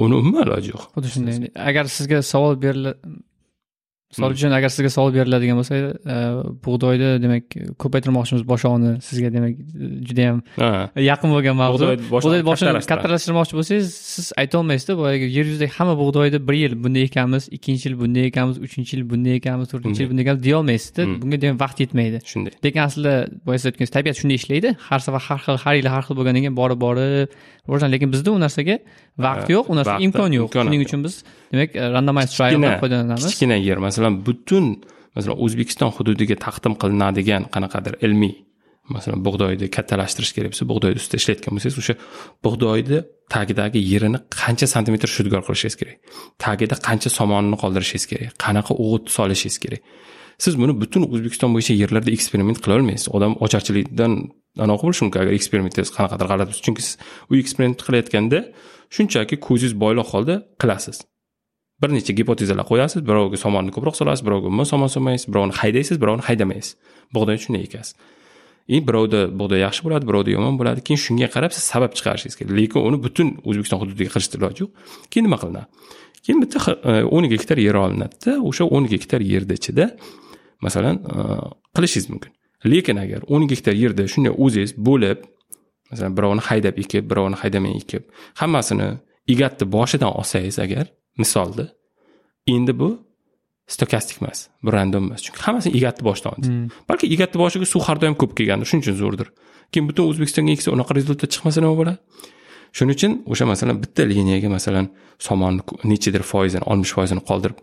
uni 0.04 0.14
umuman 0.20 0.42
iloji 0.46 0.68
yo'q. 0.74 0.82
Xuddi 0.94 1.08
shunday. 1.14 1.36
Agar 1.68 1.84
sizga 1.96 2.18
savol 2.32 2.54
berila 2.64 2.92
misol 4.12 4.30
uchun 4.36 4.52
agar 4.58 4.70
sizga 4.74 4.90
savol 4.96 5.10
beriladigan 5.16 5.56
bo'lsa 5.60 5.74
e, 6.14 6.16
bug'doyni 6.66 7.08
demak 7.24 7.44
ko'paytirmoqchimiz 7.82 8.42
boshog'ini 8.52 8.92
sizga 9.08 9.32
demak 9.36 9.54
judayam 10.08 10.38
yaqin 11.10 11.32
bo'lgan 11.34 11.56
mavzu. 11.62 11.88
Bug'doy 12.12 12.44
boshini 12.50 12.82
kattalashtirmoqchi 12.92 13.54
bo'lsangiz 13.58 13.88
siz 14.14 14.26
aytolmaysizda 14.42 14.94
boyagi 15.02 15.26
yer 15.36 15.44
yuzidagi 15.50 15.72
hamma 15.78 15.94
bug'doyni 16.02 16.38
bir 16.48 16.56
yil 16.62 16.74
bunday 16.84 17.08
ekanmiz 17.08 17.48
ikkinchi 17.56 17.88
yil 17.88 17.96
bunday 18.02 18.30
ekanmiz 18.30 18.56
uchinchi 18.66 18.92
yil 18.96 19.04
bunday 19.10 19.34
ekanmiz 19.40 19.66
to'rtinchi 19.72 20.00
yil 20.02 20.10
bunday 20.10 20.24
ekanmiz 20.26 20.44
deyolmaysizda 20.48 21.02
Hmm. 21.06 21.18
bunga 21.22 21.36
demak 21.42 21.58
vaqt 21.64 21.78
yetmaydi. 21.84 22.18
Shunday. 22.30 22.52
Lekin 22.64 22.80
aslida 22.88 23.14
boya 23.46 23.58
siz 23.58 23.66
aytganingiz 23.70 23.92
tabiat 23.96 24.16
shunday 24.20 24.36
ishlaydi 24.40 24.68
har 24.88 25.00
safar 25.06 25.22
har 25.28 25.38
xil 25.44 25.56
har 25.64 25.74
yili 25.78 25.90
har 25.94 26.02
xil 26.06 26.14
bo'lgandan 26.18 26.42
keyin 26.44 26.56
borib 26.60 26.78
borib 26.86 27.28
lekin 27.94 28.12
bizda 28.14 28.30
u 28.36 28.38
narsaga 28.44 28.76
vaqt 29.26 29.48
yo'q 29.54 29.70
u 29.72 29.74
narsaga 29.78 30.04
imkon 30.06 30.32
yo'q. 30.38 30.48
shuning 30.54 30.82
uchun 30.86 31.00
biz 31.06 31.14
demak 31.52 31.70
randomize 31.94 32.30
trialdan 32.36 32.78
foydalanamiz. 32.82 33.26
kichkina 33.32 33.56
yer 33.68 33.78
masalan 33.96 34.14
butun 34.26 34.64
masalan 35.16 35.38
o'zbekiston 35.44 35.90
hududiga 35.96 36.36
taqdim 36.46 36.74
qilinadigan 36.82 37.42
qanaqadir 37.54 37.94
ilmiy 38.06 38.34
masalan 38.94 39.20
bug'doyni 39.26 39.66
kattalashtirish 39.76 40.32
kerak 40.36 40.50
bo'lsa 40.52 40.64
bug'doyni 40.72 40.98
ustida 41.00 41.18
ishlayotgan 41.20 41.52
bo'lsangiz 41.56 41.78
o'sha 41.82 41.94
bug'doyni 42.44 42.98
tagidagi 43.34 43.80
yerini 43.92 44.18
qancha 44.40 44.66
santimetr 44.74 45.08
shudgor 45.16 45.42
qilishingiz 45.46 45.76
kerak? 45.80 45.96
Tagida 46.44 46.76
qancha 46.88 47.10
somonini 47.18 47.56
qoldirishingiz 47.62 48.06
kerak? 48.10 48.30
Qanaqa 48.44 48.72
o'g'it 48.84 49.04
solishingiz 49.16 49.58
kerak? 49.64 49.82
Siz 50.44 50.54
buni 50.60 50.72
butun 50.82 51.02
o'zbekiston 51.12 51.50
bo'yicha 51.54 51.74
yerlarda 51.82 52.10
eksperiment 52.16 52.58
qila 52.62 52.74
olmaysiz. 52.78 53.08
Odam 53.16 53.32
ocharchilikdan 53.44 54.12
anaqa 54.64 54.82
bo'lishi 54.86 55.02
mumkin 55.06 55.20
agar 55.24 55.32
eksperimentingiz 55.38 55.90
qanaqadir 55.96 56.26
g'alati 56.30 56.48
bo'lsa. 56.50 56.62
Chunki 56.66 56.82
siz 56.86 56.94
u 57.30 57.32
eksperiment 57.42 57.78
qilayotganda 57.86 58.38
shunchaki 58.96 59.36
ko'zingiz 59.46 59.74
bo'yloq 59.82 60.08
holda 60.14 60.34
qilasiz. 60.62 60.96
Bir 61.82 61.88
necha 61.96 62.12
gipotezalar 62.18 62.64
qo'yasiz 62.70 63.00
biroviga 63.08 63.38
somonni 63.44 63.70
ko'proq 63.76 63.94
solasiz 64.00 64.22
birovga 64.26 64.46
umuman 64.50 64.68
somon 64.72 64.90
solmaysiz 64.96 65.26
birovni 65.32 65.54
haydaysiz 65.60 65.96
birovni 66.02 66.22
haydamaysiz. 66.28 66.76
Bug'doy 67.14 67.36
shunday 67.44 67.62
ekasiz 67.68 67.94
и 68.74 68.76
birovda 68.88 69.20
bug'doy 69.40 69.60
yaxshi 69.66 69.82
bo'ladi 69.86 70.04
birovda 70.10 70.30
yomon 70.36 70.54
bo'ladi. 70.60 70.80
Keyin 70.86 71.00
shunga 71.06 71.28
qarab 71.34 71.52
siz 71.56 71.64
sabab 71.72 71.92
chiqarishingiz 71.98 72.36
kerak. 72.38 72.52
Lekin 72.58 72.80
uni 72.88 72.98
butun 73.06 73.28
o'zbekiston 73.48 73.78
hududiga 73.82 74.10
qilishni 74.14 74.36
iloji 74.40 74.60
yo'q. 74.64 74.70
Keyin 75.10 75.24
nima 75.28 75.38
qilinadi 75.42 75.68
keyin 76.24 76.38
bitta 76.42 76.58
hi- 76.64 76.80
e, 76.90 76.92
o'n 77.16 77.24
gektar 77.32 77.58
yer 77.66 77.76
olinadida 77.84 78.32
o'sha 78.48 78.64
o'n 78.76 78.84
gektar 78.92 79.20
yerni 79.32 79.54
ichida 79.60 79.86
masalan 80.64 80.96
e, 81.12 81.16
qilishingiz 81.76 82.06
mumkin. 82.12 82.30
Lekin 82.72 82.96
agar 83.04 83.20
o'n 83.34 83.44
gektar 83.50 83.74
yerda 83.82 84.02
shunday 84.12 84.32
o'zingiz 84.44 84.72
bo'lib 84.88 85.18
masalan 85.90 86.12
birovni 86.18 86.42
haydab 86.48 86.74
ekib 86.82 87.04
birovni 87.10 87.36
haydamay 87.42 87.72
ekib 87.82 88.02
hammasini 88.40 88.88
egatni 89.32 89.64
boshidan 89.76 90.10
olsangiz 90.18 90.58
agar 90.66 90.86
misolda 91.20 91.64
endi 92.54 92.72
bu 92.80 92.88
stokastik 93.74 94.22
emas 94.22 94.38
bu 94.64 94.72
random 94.76 95.04
emas. 95.08 95.20
Chunki 95.26 95.40
hammasini 95.46 95.72
egatni 95.78 96.02
boshidan 96.08 96.30
oldingiz 96.32 96.50
Hmm. 96.50 96.68
balki 96.88 97.06
egatni 97.14 97.38
boshiga 97.42 97.66
suv 97.72 97.82
har 97.88 97.96
doim 98.02 98.14
ko'p 98.20 98.32
kelgandir 98.38 98.66
shuning 98.70 98.82
uchun 98.84 98.96
zo'rdir. 99.02 99.28
Keyin 99.72 99.86
butun 99.88 100.04
o'zbekistonga 100.10 100.52
eksa 100.56 100.68
unaqa 100.76 100.92
rezultat 100.98 101.28
chiqmasa 101.34 101.58
nima 101.64 101.74
bo'ladi? 101.80 101.98
Shuning 102.76 102.94
uchun 102.98 103.12
o'sha 103.32 103.44
masalan 103.52 103.76
bitta 103.82 104.02
liniyaga 104.10 104.48
masalan 104.56 104.86
somonni 105.26 105.62
nechadir 105.90 106.22
foizini 106.30 106.64
oltmish 106.70 106.92
foizini 106.96 107.22
qoldirib 107.28 107.58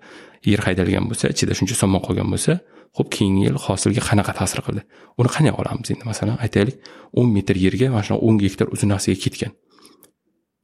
yer 0.51 0.59
haydalgan 0.67 1.05
bo'lsa 1.09 1.25
ichida 1.33 1.53
shuncha 1.59 1.75
somon 1.81 2.01
qolgan 2.07 2.27
bo'lsa 2.33 2.51
ho'p 2.97 3.07
keyingi 3.15 3.41
yil 3.47 3.57
hosilga 3.65 4.01
qanaqa 4.09 4.33
ta'sir 4.39 4.59
qildi? 4.65 4.81
Uni 5.19 5.29
qanday 5.35 5.53
olamiz 5.61 5.87
endi? 5.93 6.03
Masalan 6.11 6.37
aytaylik 6.45 6.75
o'n 7.19 7.27
metr 7.35 7.55
yerga 7.65 7.87
mana 7.93 8.03
shunaqa 8.07 8.23
o'n 8.27 8.35
gektar 8.43 8.67
uzun 8.75 8.89
narsaga 8.93 9.17
ketgan 9.25 9.51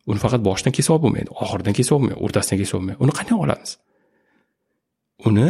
uni 0.09 0.19
faqat 0.23 0.41
boshidan 0.47 0.73
kesib 0.77 0.95
olib 0.95 1.05
bo'lmaydi 1.05 1.35
oxiridan 1.43 1.75
kesib 1.79 1.95
bo'lmaydi 1.95 2.19
o'rtasidan 2.25 2.59
kesib 2.61 2.75
bo'lmaydi. 2.77 2.99
Uni 3.03 3.13
qanday 3.19 3.37
olamiz? 3.45 3.71
Uni 5.29 5.47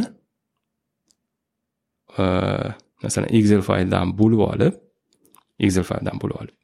e, 2.21 2.23
masalan 3.03 3.29
excel 3.39 3.61
fayldan 3.69 4.15
bo'lib 4.19 4.41
olib 4.51 4.73
excel 5.65 5.85
fayldan 5.91 6.21
bo'lib 6.21 6.37
olib 6.41 6.55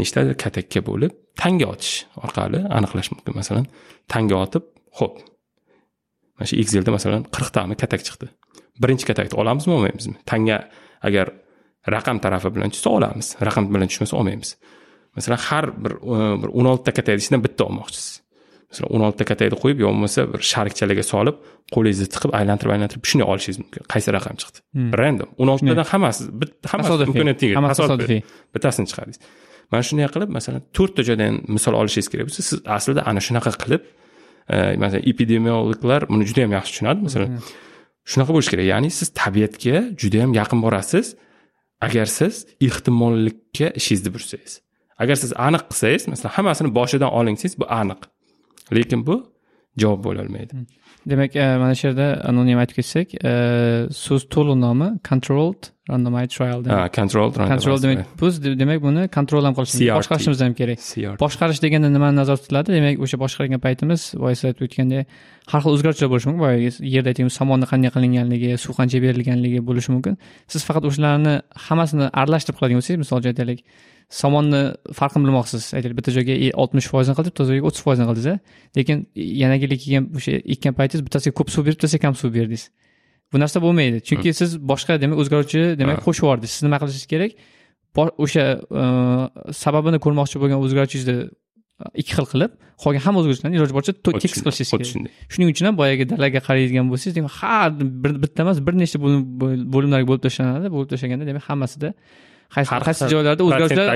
nechtadir 0.00 0.34
katakka 0.44 0.80
bo'lib 0.88 1.12
tanga 1.40 1.66
otish 1.74 1.94
orqali 2.24 2.60
aniqlash 2.78 3.10
mumkin. 3.14 3.32
Masalan 3.40 3.66
tanga 4.12 4.36
otib 4.44 4.64
ho'p 4.98 5.14
mana 6.36 6.46
shu 6.50 6.56
excelda 6.62 6.90
masalan 6.96 7.22
qirqtami 7.34 7.74
katak 7.82 8.02
chiqdi. 8.06 8.26
Birinchi 8.82 9.04
katakni 9.10 9.34
olamizmi 9.42 9.72
olmaymizmi? 9.76 10.16
Tanga 10.30 10.56
agar 11.08 11.26
raqam 11.94 12.18
tarafi 12.24 12.50
bilan 12.56 12.70
tushsa 12.74 12.90
olamiz 12.98 13.26
raqam 13.48 13.64
bilan 13.74 13.88
tushmasa 13.92 14.14
olmaymiz. 14.20 14.50
Masalan 15.16 15.40
har 15.48 15.64
bir 15.84 15.92
e, 16.14 16.18
bir 16.42 16.48
o'n 16.58 16.66
oltita 16.72 16.92
katakni 16.98 17.20
ichidan 17.22 17.42
bitta 17.46 17.62
olmoqchisiz. 17.68 18.10
Masalan 18.70 18.88
o'n 18.94 19.02
oltita 19.06 19.24
katakni 19.30 19.56
qo'yib 19.62 19.78
yo 19.84 19.88
bo'lmasa 19.92 20.20
bir 20.32 20.40
sharikchalarga 20.52 21.04
solib 21.12 21.36
qo'lingizni 21.74 22.06
tiqib 22.14 22.30
aylantirib 22.38 22.72
aylantirib 22.76 23.04
shunday 23.10 23.26
olishingiz 23.32 23.58
mumkin. 23.62 23.82
Qaysi 23.92 24.08
raqam 24.16 24.36
chiqdi? 24.42 24.58
Hmm. 24.76 24.90
random. 25.00 25.28
o'n 25.40 25.48
oltitadan 25.54 25.86
hammasi 25.92 26.20
hammasi 26.72 26.88
Tasodifiy. 26.90 27.12
imkoniyat 27.14 27.38
teng 27.42 27.52
Hammasi 27.58 27.80
tasodifiy. 27.82 28.20
bittasini 28.54 28.86
chiqardingiz. 28.90 29.20
Mana 29.72 29.82
shunday 29.88 30.08
qilib 30.14 30.30
masalan 30.38 30.62
to'rtta 30.76 31.00
joydan 31.08 31.32
misol 31.56 31.74
olishingiz 31.80 32.08
kerak 32.12 32.24
bo'lsa 32.28 32.42
siz 32.48 32.58
aslida 32.76 33.00
ana 33.10 33.20
shunaqa 33.26 33.50
qilib 33.62 33.82
e, 34.54 34.56
masalan 34.82 35.02
epidemiologlar 35.12 36.00
buni 36.12 36.24
juda 36.30 36.40
yam 36.44 36.52
yaxshi 36.58 36.70
tushunadi. 36.74 37.00
Masalan 37.08 37.28
shunaqa 38.10 38.30
bo'lishi 38.36 38.50
kerak. 38.52 38.66
Ya'ni 38.72 38.90
siz 38.98 39.08
tabiatga 39.22 39.76
juda 40.00 40.16
yam 40.22 40.32
yaqin 40.40 40.58
borasiz. 40.66 41.06
Agar 41.86 42.06
siz 42.18 42.34
ehtimollikka 42.66 43.66
ishingizni 43.78 44.10
bursangiz 44.14 44.52
agar 45.04 45.16
siz 45.24 45.32
aniq 45.48 45.64
qilsangiz 45.70 46.08
masalan 46.12 46.34
hammasini 46.36 46.70
boshidan 46.78 47.10
oling 47.18 47.36
desangiz 47.36 47.58
bu 47.62 47.66
aniq. 47.80 48.00
Lekin 48.76 49.00
bu 49.08 49.16
javob 49.82 50.00
bo'lolmaydi. 50.06 50.64
Demak 51.06 51.36
e, 51.36 51.44
mana 51.60 51.74
shu 51.78 51.90
yerda 51.90 52.06
anonim 52.30 52.58
aytib 52.62 52.78
ketsak 52.80 53.10
e, 53.30 53.32
so'z 54.04 54.22
to'liq 54.34 54.56
nomi 54.66 54.88
controlled 55.08 55.68
randomized 55.90 56.32
trial 56.36 56.64
ha 56.70 56.88
control 56.98 57.32
control 57.32 57.82
demak 57.82 58.06
biz 58.22 58.38
de- 58.44 58.54
demak 58.62 58.80
buni 58.86 59.02
kontrol 59.16 59.44
ham 59.44 59.54
qilishimiz 59.58 59.90
boshqarishimiz 59.98 60.40
ham 60.44 60.54
kerak. 60.60 60.80
Boshqarish 61.24 61.60
deganda 61.64 61.90
nimani 61.96 62.16
nazarda 62.20 62.42
tutiladi? 62.44 62.72
Demak 62.78 63.04
o'sha 63.04 63.20
boshqargan 63.24 63.60
paytimiz 63.66 64.00
boya 64.22 64.34
siz 64.38 64.46
aytib 64.50 64.64
o'tgandek 64.68 65.04
har 65.52 65.60
xil 65.64 65.72
o'zgarishlar 65.76 66.08
bo'lishi 66.12 66.28
mumkin. 66.30 66.42
Boyagi 66.46 66.70
yerda 66.94 67.12
aytganimiz 67.12 67.36
somonni 67.40 67.66
qanday 67.72 67.90
qilinganligi 67.96 68.50
suv 68.64 68.72
qancha 68.80 69.02
berilganligi 69.06 69.60
bo'lishi 69.68 69.90
mumkin. 69.94 70.14
Siz 70.52 70.64
faqat 70.68 70.88
o'shalarni 70.90 71.34
hammasini 71.66 72.06
aralashtirib 72.20 72.56
qiladigan 72.58 72.80
bo'lsangiz 72.80 73.02
misol 73.04 73.16
uchun 73.20 73.34
aytaylik 73.34 73.60
somonni 74.10 74.62
farqini 74.98 75.24
bilmoqchisiz 75.26 75.74
aytaylik 75.76 75.96
bitta 75.98 76.12
joyga 76.16 76.34
e, 76.46 76.50
oltmish 76.62 76.88
foizini 76.92 77.16
qilib 77.18 77.32
bitta 77.32 77.46
joyga 77.50 77.68
o'ttiz 77.68 77.82
foizini 77.86 78.06
qildingiz 78.10 78.38
lekin 78.78 79.06
yana 79.42 79.54
yili 79.62 79.78
kelgan 79.82 80.04
o'sha 80.18 80.32
ekkan 80.54 80.74
paytingiz 80.78 81.04
bittasiga 81.06 81.34
ko'p 81.40 81.48
suv 81.54 81.66
berib 81.66 81.78
bittasiga 81.78 82.02
kam 82.06 82.14
suv 82.22 82.34
berdingiz. 82.36 82.64
Bu 83.32 83.40
narsa 83.42 83.62
bo'lmaydi. 83.66 84.02
Chunki 84.08 84.34
siz 84.40 84.50
boshqa 84.70 85.00
demak 85.02 85.18
o'zgaruvchi 85.22 85.62
demak 85.80 86.04
qo'shib 86.06 86.24
yubordingiz 86.24 86.50
siz 86.56 86.62
nima 86.66 86.78
qilishingiz 86.82 87.08
kerak? 87.12 87.32
O'sha 88.24 88.44
e, 88.82 88.84
sababini 89.62 89.98
ko'rmoqchi 90.04 90.36
bo'lgan 90.42 90.58
o'zgaruvchingizni 90.64 91.16
ikki 92.00 92.14
xil 92.16 92.26
qilib 92.32 92.52
qolgan 92.82 93.02
hamma 93.06 93.18
o'zgaruvchilarni 93.22 93.58
iloji 93.58 93.74
boricha 93.76 93.92
tekis 94.06 94.42
qilishingiz 94.44 94.70
kerak. 94.72 94.88
shunday 94.92 95.12
shuning 95.32 95.48
uchun 95.52 95.66
ham 95.68 95.76
boyagi 95.80 96.04
dalaga 96.12 96.40
qaraydigan 96.48 96.86
bo'lsangiz 96.92 97.16
demak 97.18 97.34
har 97.40 97.68
bir 98.02 98.12
bitta 98.24 98.44
emas 98.46 98.58
bir 98.66 98.74
nechta 98.82 98.98
bo'lim- 99.04 99.26
bo'l- 99.40 99.64
bo'limlarga 99.74 100.06
bo'lib 100.10 100.22
tashlanadi. 100.26 100.66
Bo'lib 100.74 100.88
tashlaganda 100.92 101.24
demak 101.30 101.44
hammasida 101.50 101.88
Har 102.54 102.82
qaysi 102.88 103.02
joylarda 103.14 103.42
o'zgaruvchilar 103.48 103.86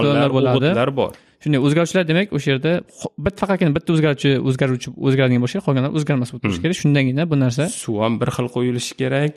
usullar 0.00 0.30
bo'ladi. 0.36 0.68
bor. 1.00 1.10
Shunday 1.42 1.60
o'zgaruvchilar 1.66 2.04
demak 2.10 2.28
o'sha 2.36 2.48
yerda 2.52 2.72
xo- 3.00 3.12
bit 3.26 3.34
faqatgina 3.42 3.70
bitta 3.76 3.90
o'zgaruvchi 3.96 4.30
o'zgaruvchi 4.48 4.88
o'zgaradigan 5.06 5.42
bo'lsa 5.44 5.58
qolganlar 5.66 5.92
o'zgarmas 5.98 6.28
bo'lib 6.32 6.42
turishi 6.44 6.60
kerak. 6.64 6.76
Shundagina 6.82 7.22
bu 7.30 7.36
narsa 7.44 7.62
suv 7.82 7.96
ham 8.04 8.14
bir 8.20 8.28
xil 8.36 8.48
quyilishi 8.54 8.94
kerak. 9.00 9.34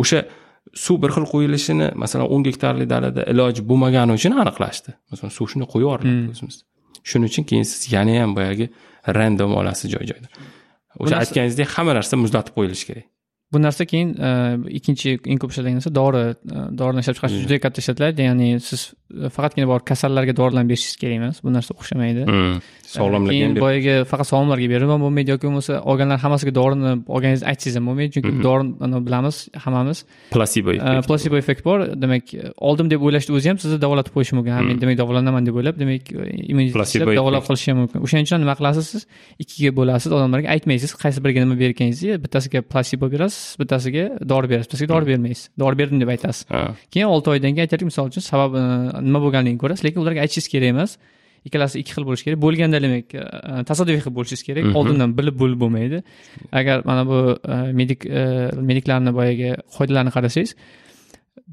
O'sha 0.00 0.18
suv 0.84 0.96
bir 1.02 1.10
xil 1.16 1.26
quyilishini 1.32 1.88
masalan 2.02 2.26
o'n 2.34 2.42
gektarli 2.48 2.86
dalada 2.94 3.22
iloji 3.32 3.60
bo'lmagani 3.70 4.12
uchun 4.18 4.32
aniqlashdi. 4.42 4.90
Masalan 5.12 5.32
suv 5.38 5.46
shunday 5.52 5.68
quyib 5.72 5.84
yuboriladi 5.86 6.32
o'zimiz. 6.34 6.56
Shuning 7.10 7.28
uchun 7.32 7.44
keyin 7.50 7.64
siz 7.72 7.82
yana 7.94 8.14
ham 8.22 8.32
boyagi 8.38 8.66
random 9.18 9.52
olasiz 9.60 9.86
joy 9.94 10.04
joyda 10.10 10.28
o'sha 11.02 11.16
aytganingizdek 11.22 11.68
hamma 11.76 11.92
narsa 11.98 12.14
muzlatib 12.24 12.52
qo'yilishi 12.58 12.84
kerak 12.90 13.06
bu 13.52 13.62
narsa 13.62 13.84
keyin 13.84 14.14
e, 14.14 14.30
ikkinchi 14.78 15.16
eng 15.26 15.40
ko'p 15.42 15.54
ishlatilgan 15.54 15.80
narsa 15.80 15.94
dori 15.94 16.24
e, 16.30 16.64
dorini 16.80 17.04
ishlab 17.04 17.18
chiqarishda 17.18 17.44
juda 17.46 17.60
katta 17.66 17.84
ishlatiladi 17.84 18.28
ya'ni 18.28 18.50
siz 18.70 18.90
faqatgina 19.36 19.66
borib 19.70 19.84
kasallarga 19.90 20.32
dorilarni 20.40 20.68
berishingiz 20.72 20.96
kerak 21.02 21.16
emas 21.20 21.36
bu 21.44 21.52
narsa 21.56 21.72
o'xshamaydi. 21.80 22.22
Hmm. 22.30 22.60
sog'lomlikka 22.90 23.32
keyin 23.34 23.52
boyagi 23.64 23.92
faqat 24.10 24.26
sog'lomlarga 24.32 24.68
berib 24.74 24.88
ham 24.92 25.00
bo'lmaydi 25.04 25.30
yoki 25.34 25.44
bo'lmasa 25.48 25.72
olganlar 25.90 26.18
hammasiga 26.24 26.52
dorini 26.60 26.92
olganingizni 27.14 27.46
aytsangiz 27.52 27.76
ham 27.78 27.84
bo'lmaydi 27.90 28.10
chunki 28.16 28.32
Mhm. 28.34 28.42
dorini 28.46 29.00
bilamiz 29.06 29.36
hammamiz. 29.64 29.98
Plasebo 30.34 30.70
effekt. 30.76 31.06
plasebo 31.08 31.36
effekt 31.42 31.62
bor. 31.68 31.78
Demak 32.04 32.24
oldim 32.68 32.86
deb 32.92 33.00
o'ylashni 33.06 33.32
o'zi 33.38 33.48
ham 33.50 33.58
sizni 33.62 33.78
davolatib 33.84 34.12
qo'yishi 34.16 34.34
mumkin. 34.38 34.52
Ha 34.56 34.60
men 34.62 34.74
Mhm. 34.76 34.80
demak 34.82 34.96
davolanaman 35.02 35.42
deb 35.46 35.54
o'ylab 35.60 35.76
demak 35.82 36.04
immunitet 36.50 36.74
Placebo 36.78 37.04
ishlab 37.04 37.16
davolab 37.20 37.44
qolishi 37.48 37.68
ham 37.70 37.78
mumkin. 37.82 37.98
O'shaning 38.06 38.26
uchun 38.28 38.40
nima 38.44 38.54
qilasiz 38.60 38.84
siz? 38.92 39.02
Ikkiga 39.42 39.70
bo'lasiz 39.78 40.10
odamlarga 40.18 40.48
aytmaysiz 40.54 40.90
qaysi 41.02 41.18
biriga 41.24 41.40
nima 41.44 41.56
berganingizni 41.62 42.18
bittasiga 42.24 42.58
plasebo 42.72 43.06
berasiz 43.14 43.56
bittasiga 43.60 44.04
dori 44.32 44.46
berasiz 44.52 44.66
bittasiga 44.68 44.88
dori 44.94 45.06
bermaysiz. 45.12 45.44
Dori 45.62 45.76
berdim 45.80 45.98
deb 46.02 46.08
aytasiz. 46.14 46.42
Keyin 46.92 47.06
olti 47.14 47.30
oydan 47.34 47.50
keyin 47.54 47.66
aytaylik 47.66 47.86
misol 47.90 48.06
uchun 48.10 48.22
sababi 48.32 48.56
e, 48.58 48.99
nima 49.06 49.18
bo'lganligini 49.24 49.58
ko'rasiz 49.62 49.82
lekin 49.86 50.00
ularga 50.04 50.20
aytishingiz 50.24 50.48
kerak 50.54 50.70
emas 50.74 50.90
ikkalasi 51.48 51.76
ikki 51.82 51.92
xil 51.96 52.04
bo'lishi 52.08 52.24
kerak. 52.26 52.38
Bo'lganda 52.44 52.78
demak 52.84 53.06
e, 53.16 53.22
tasodifiy 53.70 54.02
qilib 54.04 54.16
bo'lishingiz 54.18 54.42
kerak 54.48 54.64
Mhm. 54.66 54.74
oldindan 54.78 55.10
bilib 55.18 55.36
bo'lib 55.42 55.58
bo'lmaydi. 55.62 55.98
Agar 56.60 56.76
mana 56.90 57.02
bu 57.10 57.18
e, 57.54 57.56
medik 57.80 58.00
e, 58.20 58.22
mediklarni 58.70 59.10
boyagi 59.18 59.50
qoidalarni 59.76 60.10
qarasangiz 60.16 60.50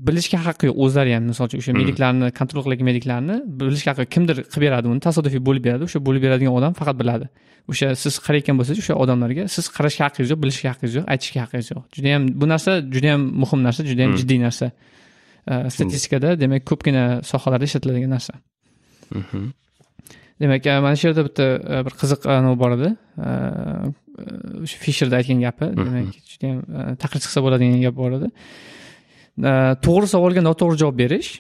bilishga 0.07 0.39
haqqi 0.47 0.65
yo'q 0.69 0.77
o'zlari 0.85 1.11
ham 1.15 1.23
misol 1.31 1.45
uchun 1.49 1.59
o'sha 1.61 1.71
Mhm. 1.73 1.79
mediklarni 1.81 2.27
kontrol 2.39 2.61
qilgan 2.65 2.85
mediklarni 2.91 3.35
bilishga 3.59 3.89
haqqi 3.93 4.05
kimdir 4.15 4.35
qilib 4.51 4.63
beradi 4.65 4.85
uni 4.93 5.01
tasodifiy 5.07 5.41
bo'lib 5.47 5.63
beradi. 5.67 5.83
O'sha 5.87 5.99
bo'lib 6.07 6.21
beradigan 6.25 6.53
odam 6.59 6.73
faqat 6.79 6.95
biladi. 7.01 7.25
O'sha 7.71 7.87
siz 8.03 8.13
qarayotgan 8.25 8.55
bo'lsangiz 8.59 8.79
o'sha 8.83 8.95
odamlarga 9.03 9.43
siz 9.55 9.65
qarashga 9.77 10.01
haqqingiz 10.07 10.29
yo'q 10.33 10.39
bilishga 10.43 10.67
haqqingiz 10.73 10.93
yo'q 10.97 11.05
aytishga 11.13 11.39
haqqingiz 11.43 11.67
yo'q. 11.73 11.83
Judayam 11.97 12.21
bu 12.41 12.45
narsa 12.53 12.71
judayam 12.95 13.21
muhim 13.41 13.59
narsa 13.67 13.81
judayam 13.91 14.11
Mhm. 14.11 14.19
jiddiy 14.21 14.39
narsa 14.47 14.65
statistikada 15.75 16.35
demak 16.39 16.65
ko'pgina 16.69 17.05
sohalarda 17.23 17.65
ishlatiladigan 17.69 18.11
narsa. 18.15 18.33
Mhm. 19.11 19.51
demak 20.41 20.65
e, 20.65 20.79
mana 20.79 20.95
shu 20.95 21.07
yerda 21.07 21.23
bitta 21.27 21.45
e, 21.73 21.85
bir 21.85 21.93
qiziq 22.01 22.27
anavi 22.37 22.59
bor 22.63 22.71
edi. 22.77 22.89
E, 23.17 23.29
e, 23.29 24.25
o'sha 24.63 24.77
fisherda 24.85 25.19
aytgan 25.19 25.41
gapi. 25.45 25.69
Demak 25.79 26.13
judayam 26.33 26.59
e, 26.61 26.95
taqir 27.01 27.23
chiqsa 27.23 27.43
bo'ladigan 27.45 27.81
gap 27.85 27.95
bor 28.01 28.17
edi. 28.19 28.31
E, 29.49 29.53
to'g'ri 29.85 30.07
savolga 30.13 30.43
noto'g'ri 30.49 30.81
javob 30.83 30.97
berish. 31.03 31.31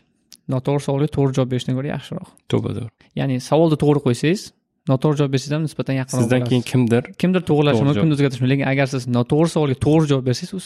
Noto'g'ri 0.53 0.85
savolga 0.87 1.09
to'g'ri 1.17 1.37
javob 1.37 1.53
berishdan 1.53 1.77
ko'ra 1.77 1.93
yaxshiroq. 1.95 2.29
To'g'ri 2.51 2.73
to'g'ri. 2.79 2.91
Ya'ni 3.19 3.41
savolni 3.49 3.77
to'g'ri 3.83 4.03
qo'ysangiz 4.07 4.47
noto'g'ri 4.91 5.17
javob 5.19 5.31
bersangiz 5.35 5.53
ham 5.57 5.63
nisbatan 5.67 5.95
yaqinroq 6.01 6.23
sizdan 6.23 6.41
keyin 6.49 6.63
kimdir 6.71 7.03
kimdir 7.21 7.41
to'g'irlashi 7.49 7.81
mumkin 7.87 8.01
kimdir 8.01 8.15
o'zgartirishi 8.17 8.43
mumkin 8.43 8.53
lekin 8.53 8.67
agar 8.73 8.87
siz 8.93 9.03
noto'g'ri 9.17 9.49
savolga 9.55 9.77
to'g'ri 9.85 10.05
javob 10.11 10.25
bersangiz 10.29 10.51
u 10.57 10.59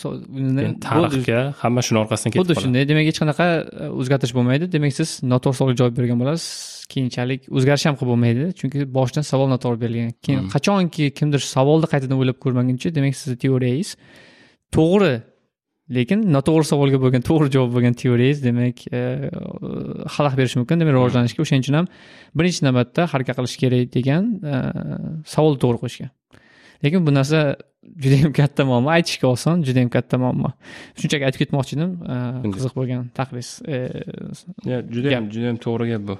tarixga 0.88 1.40
hamma 1.64 1.82
shuni 1.88 2.00
orqasidan 2.04 2.32
ketib 2.34 2.44
xuddi 2.44 2.60
shunday. 2.64 2.84
Demak 2.92 3.06
hech 3.10 3.20
qanaqa 3.24 3.48
e, 3.84 3.90
o'zgartirish 4.02 4.36
bo'lmaydi. 4.38 4.66
Demak 4.76 4.94
siz 5.00 5.10
noto'g'ri 5.34 5.58
savolga 5.60 5.78
javob 5.82 5.98
bergan 6.00 6.18
bo'lasiz. 6.22 6.50
Keyinchalik 6.94 7.42
o'zgarish 7.58 7.86
ham 7.88 7.96
qilib 8.00 8.12
bo'lmaydi. 8.14 8.44
Chunki 8.60 8.80
boshidan 8.98 9.26
savol 9.32 9.48
noto'g'ri 9.56 9.80
berilgan. 9.84 10.12
Keyin 10.26 10.42
Hmm. 10.42 10.52
qachonki 10.56 11.06
kimdir 11.20 11.42
savolni 11.56 11.88
qaytadan 11.94 12.18
o'ylab 12.22 12.38
ko'rmaguncha 12.44 12.88
demak 12.98 13.16
sizni 13.22 13.38
teoriyangiz 13.44 13.90
to'g'ri 14.76 15.14
lekin 15.98 16.24
noto'g'ri 16.36 16.66
savolga 16.72 17.00
bo'lgan 17.04 17.24
to'g'ri 17.28 17.50
javob 17.56 17.76
bo'lgan 17.76 17.98
teoriyangiz 18.02 18.40
demak 18.46 18.86
e, 18.88 19.02
xalaqit 20.16 20.38
berishi 20.42 20.60
mumkin 20.62 20.82
demak 20.82 20.96
rivojlanishga 20.98 21.44
o'shaning 21.46 21.66
uchun 21.66 21.78
ham 21.80 21.90
birinchi 22.38 22.66
navbatda 22.68 23.08
harakat 23.14 23.36
qilish 23.40 23.58
kerak 23.64 23.92
degan 23.98 24.32
e, 24.54 24.56
savolni 25.34 25.60
to'g'ri 25.64 25.82
qo'yishga 25.84 26.08
lekin 26.86 27.08
bu 27.08 27.14
narsa 27.20 27.42
judayam 28.04 28.34
katta 28.34 28.66
muammo. 28.66 28.90
Aytishga 28.96 29.28
oson 29.28 29.64
judayam 29.68 29.90
katta 29.96 30.18
muammo. 30.22 30.54
Shunchaki 31.00 31.28
aytib 31.28 31.44
ketmoqchi 31.44 31.78
edim 31.78 31.96
e, 32.14 32.18
qiziq 32.56 32.76
bo'lgan 32.78 33.08
taqris 33.18 33.50
Ya, 34.72 34.82
judayam 34.96 35.30
judayam 35.34 35.58
to'g'ri 35.66 35.92
gap 35.94 36.08
bu. 36.10 36.18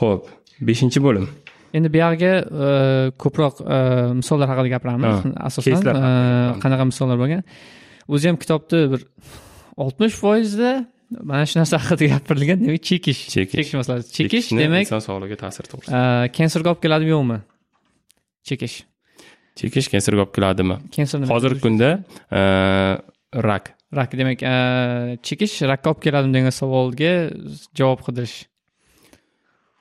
Ho'p 0.00 0.30
beshinchi 0.70 1.02
bo'lim. 1.06 1.28
Endi 1.76 1.88
buyog'iga 1.94 2.32
ko'proq 3.22 3.60
misollar 4.20 4.48
haqida 4.52 4.72
gapiramiz 4.74 5.28
asosan 5.48 5.84
qanaqa 6.62 6.88
misollar 6.92 7.20
bo'lgan 7.22 7.44
o'zi 8.14 8.30
ham 8.30 8.38
kitobda 8.42 8.78
bir 8.92 9.00
oltmish 9.84 10.16
foizda 10.22 10.70
mana 11.30 11.46
shu 11.48 11.58
narsa 11.60 11.80
haqida 11.82 12.06
gapirilgan 12.14 12.62
demak 12.64 12.82
chekish. 12.90 13.22
Chekish. 13.34 13.72
masalasi. 13.80 14.12
Chekish 14.18 14.50
demak 14.62 14.86
inson 14.86 15.02
sog'lig'iga 15.08 15.38
ta'sir 15.44 15.64
to'g'risida 15.70 16.02
kanserga 16.36 16.72
olib 16.72 16.82
keladimi 16.84 17.12
yo'qmi? 17.16 17.38
Chekish. 18.48 18.76
Chekish 19.58 19.88
kanserga 19.94 20.26
olib 20.26 20.34
keladimi? 20.36 20.76
Kanser 20.96 21.26
hozirgi 21.34 21.60
kunda 21.66 21.90
rak. 23.48 23.74
Rak 23.98 24.14
demak 24.20 24.46
chekish 25.26 25.56
rakka 25.72 25.92
olib 25.92 26.02
keladimi 26.06 26.38
degan 26.38 26.54
savolga 26.60 27.12
javob 27.78 28.06
qidirish. 28.06 28.38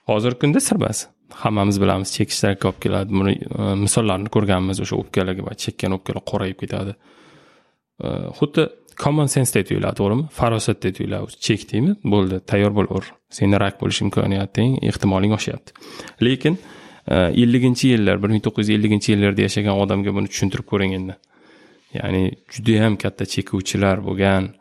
Hozirgi 0.10 0.42
kunda 0.46 0.60
sir 0.68 0.82
emas 0.82 1.06
hammamiz 1.44 1.78
bilamiz 1.82 2.10
chekish 2.16 2.42
rakka 2.48 2.72
olib 2.72 2.82
keladi 2.86 3.14
buni 3.20 3.34
misollarini 3.86 4.34
ko'rganmiz 4.36 4.82
o'sha 4.84 4.98
o'pkalarga 5.02 5.56
chekkan 5.64 5.96
o'pkalar 5.98 6.24
qorayib 6.32 6.58
ketadi 6.64 6.96
xuddi 8.40 8.68
common 9.04 9.28
sense 9.28 9.54
deb 9.56 9.68
tuyuladi 9.70 9.98
to'g'rimi 10.02 10.28
farosat 10.40 10.84
deb 10.84 10.96
tuyuladi 10.98 11.40
chekdingmi 11.48 11.96
bo'ldi 12.14 12.42
tayyor 12.52 12.76
bo'laver 12.80 13.06
seni 13.38 13.60
rak 13.64 13.80
bo'lish 13.82 14.02
imkoniyating 14.06 14.78
ehtimoling 14.90 15.34
oshyapti 15.38 15.72
lekin 16.28 16.60
elliginchi 17.44 17.94
yillar 17.94 18.22
bir 18.24 18.30
ming 18.34 18.44
to'qqiz 18.46 18.70
yuz 18.70 18.78
elliginchi 18.78 19.14
yillarda 19.14 19.42
yashagan 19.48 19.76
odamga 19.84 20.14
buni 20.18 20.32
tushuntirib 20.34 20.68
ko'ring 20.72 20.96
endi 21.00 21.16
ya'ni 22.00 22.24
judayam 22.56 22.98
katta 23.04 23.26
chekuvchilar 23.34 24.04
bo'lgan 24.08 24.52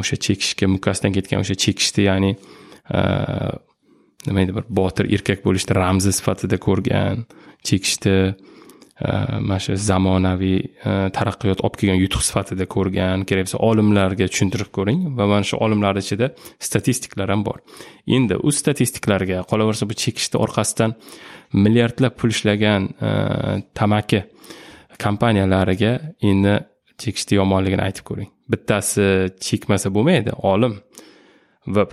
o'sha 0.00 0.16
chekishga 0.26 0.66
mukkasidan 0.74 1.16
ketgan 1.16 1.44
o'sha 1.44 1.56
chekishni 1.64 2.02
ya'ni 2.10 2.32
nima 4.26 4.38
deydi 4.42 4.56
bir 4.58 4.66
botir 4.80 5.08
erkak 5.16 5.40
bo'lishni 5.46 5.78
ramzi 5.82 6.12
sifatida 6.18 6.58
ko'rgan 6.66 7.24
chekishni 7.68 8.16
Э, 8.96 9.40
mana 9.40 9.58
shu 9.60 9.74
zamonaviy 9.76 10.56
э, 10.80 10.92
taraqqiyot 11.12 11.60
olib 11.60 11.74
kelgan 11.76 11.98
yutuq 12.00 12.22
sifatida 12.24 12.64
ko'rgan 12.64 13.26
kerak 13.28 13.44
bo'lsa 13.44 13.58
olimlarga 13.68 14.24
tushuntirib 14.32 14.70
ko'ring 14.72 15.02
va 15.18 15.26
mana 15.28 15.44
shu 15.44 15.58
olimlar 15.60 16.00
ichida 16.00 16.30
statistiklar 16.68 17.28
ham 17.28 17.42
bor. 17.44 17.60
Endi 18.08 18.38
u 18.40 18.48
statistiklarga 18.60 19.42
qolaversa 19.50 19.84
bu 19.90 19.98
chekishni 20.04 20.40
orqasidan 20.40 20.96
milliardlab 21.52 22.16
pul 22.16 22.32
ishlagan 22.32 22.88
e, 22.88 23.12
tamaki 23.76 24.22
kompaniyalariga 25.04 25.92
endi 26.30 26.56
chekishni 26.96 27.36
yomonligini 27.36 27.84
aytib 27.90 28.08
ko'ring. 28.08 28.32
Bittasi 28.48 29.28
chekmasa 29.36 29.92
bo'lmaydi 29.92 30.40
olim 30.54 30.80
va 31.68 31.84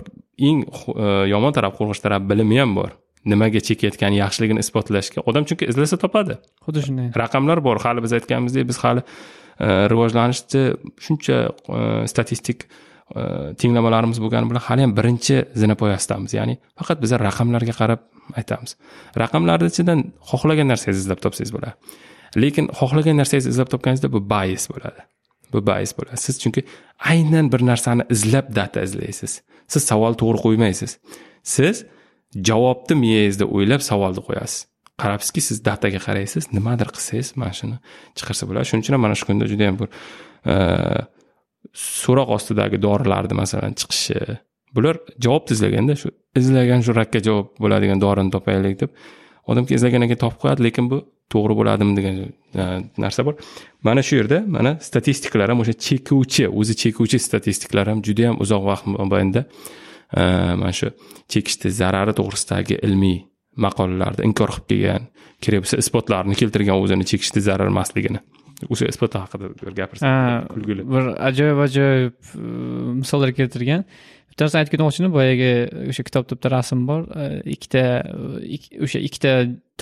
eng 0.48 0.64
e, 0.72 1.06
yomon 1.36 1.52
taraf 1.52 1.76
qo'rqinch 1.76 2.00
taraf 2.08 2.24
bilimi 2.32 2.64
ham 2.64 2.78
bor. 2.80 2.96
Nimaga 3.30 3.60
chekayotgani 3.68 4.18
yaxshiligini 4.20 4.62
isbotlashga. 4.64 5.24
Odam 5.30 5.46
chunki 5.48 5.68
izlasa 5.72 5.98
topadi. 6.04 6.38
Xuddi 6.66 6.84
shunday. 6.86 7.10
Raqamlar 7.22 7.62
bor. 7.64 7.80
Hali 7.84 8.04
biz 8.04 8.12
aytganimizdek 8.18 8.68
biz 8.70 8.78
hali 8.84 9.02
e, 9.04 9.66
rivojlanishni 9.92 10.64
shuncha 11.06 11.38
e, 11.48 12.08
statistik 12.12 12.66
e, 12.66 13.22
tenglamalarimiz 13.60 14.20
bo'lgani 14.24 14.50
bilan 14.50 14.64
hali 14.68 14.86
ham 14.86 14.96
birinchi 14.98 15.40
zinapoyasidamiz 15.62 16.36
ya'ni 16.38 16.58
faqat 16.80 17.02
biz 17.04 17.16
raqamlarga 17.26 17.74
qarab 17.80 18.04
aytamiz. 18.40 18.76
Raqamlarni 19.22 19.72
ichidan 19.72 20.04
xohlagan 20.30 20.70
narsangizni 20.72 21.06
izlab 21.06 21.24
topsangiz 21.24 21.52
bo'ladi. 21.56 21.74
Lekin 22.42 22.70
xohlagan 22.80 23.20
narsangizni 23.20 23.54
izlab 23.54 23.72
topganingizda 23.74 24.12
bu 24.12 24.20
bias 24.34 24.68
bo'ladi. 24.72 25.08
Bu 25.52 25.64
bias 25.68 25.92
bo'ladi. 25.98 26.20
Siz 26.26 26.40
chunki 26.42 26.64
aynan 27.12 27.52
bir 27.52 27.66
narsani 27.70 28.04
izlab 28.14 28.46
data 28.58 28.82
izlaysiz. 28.88 29.40
Siz 29.72 29.82
savol 29.90 30.16
to'g'ri 30.20 30.38
qo'ymaysiz. 30.44 30.98
Siz 31.56 31.84
javobni 32.48 32.96
miyangizda 33.02 33.46
o'ylab 33.46 33.82
savolni 33.84 34.22
qo'yasiz. 34.28 34.66
Qarabsizki 35.02 35.42
siz 35.42 35.58
dataga 35.66 36.00
qaraysiz 36.06 36.52
nimadir 36.54 36.90
qilsangiz 36.94 37.32
mana 37.40 37.54
shuni 37.58 37.78
chiqarsa 38.18 38.46
bo'ladi. 38.48 38.68
Shuning 38.70 38.84
uchun 38.84 38.96
ham 38.96 39.02
mana 39.06 39.18
shu 39.18 39.26
kunda 39.30 39.48
juda 39.50 39.68
yam 39.68 39.78
bir 39.80 39.88
e, 40.52 40.54
so'roq 41.72 42.30
ostidagi 42.36 42.78
dorilarni 42.86 43.34
masalan 43.42 43.74
chiqishi 43.80 44.38
bular 44.76 45.00
javobni 45.24 45.56
izlaganda 45.56 45.96
shu 46.02 46.12
izlagan 46.40 46.86
shu 46.86 46.94
rakka 47.00 47.22
javob 47.26 47.50
bo'ladigan 47.62 48.02
dorini 48.04 48.30
topaylik 48.36 48.80
deb 48.82 48.90
odam 49.50 49.66
izlagandan 49.78 50.10
keyin 50.10 50.22
topib 50.24 50.40
qo'yadi 50.44 50.66
lekin 50.68 50.90
bu 50.92 51.00
to'g'ri 51.32 51.54
bo'ladimi 51.60 51.96
degan 51.98 52.14
e, 52.22 52.64
narsa 53.04 53.26
bor. 53.26 53.34
Mana 53.86 54.02
shu 54.06 54.20
yerda 54.20 54.44
mana 54.56 54.76
statistikalar 54.88 55.50
ham 55.52 55.64
o'sha 55.64 55.74
chekuvchi 55.86 56.46
o'zi 56.60 56.74
chekuvchi 56.82 57.18
statistiklar 57.28 57.90
ham 57.90 58.02
juda 58.06 58.28
yam 58.28 58.36
uzoq 58.44 58.62
vaqt 58.70 58.86
mobaynida 58.94 59.44
mana 60.12 60.72
shu 60.72 60.90
chekishni 61.32 61.70
zarari 61.80 62.12
to'g'risidagi 62.18 62.78
ilmiy 62.86 63.18
maqolalarni 63.64 64.26
inkor 64.28 64.50
qilib 64.54 64.68
kelgan 64.70 65.02
kerak 65.44 65.64
bo'lsa 65.64 65.76
isbotlarni 65.82 66.34
keltirgan 66.40 66.76
o'zini 66.82 67.04
chekishni 67.10 67.40
zarar 67.48 67.70
emasligini. 67.72 68.20
O'sha 68.72 68.86
isbot 68.92 69.14
haqida 69.18 69.50
bir 69.60 69.74
gapirsa 69.80 70.08
kulgili. 70.54 70.82
bir 70.92 71.04
ajoyib 71.28 71.58
ajoyib 71.66 72.14
e, 72.38 72.42
misollar 73.00 73.32
keltirgan. 73.38 73.84
Bittasini 74.30 74.60
aytib 74.60 74.72
ketmoqchiman 74.74 75.12
boyagi 75.14 75.50
o'sha 75.90 76.02
kitobda 76.08 76.36
bitta 76.38 76.50
rasm 76.54 76.86
bor. 76.88 77.02
E, 77.22 77.42
ikkita 77.54 77.82
ik- 78.56 78.72
o'sha 78.86 78.98
ikkita 79.08 79.32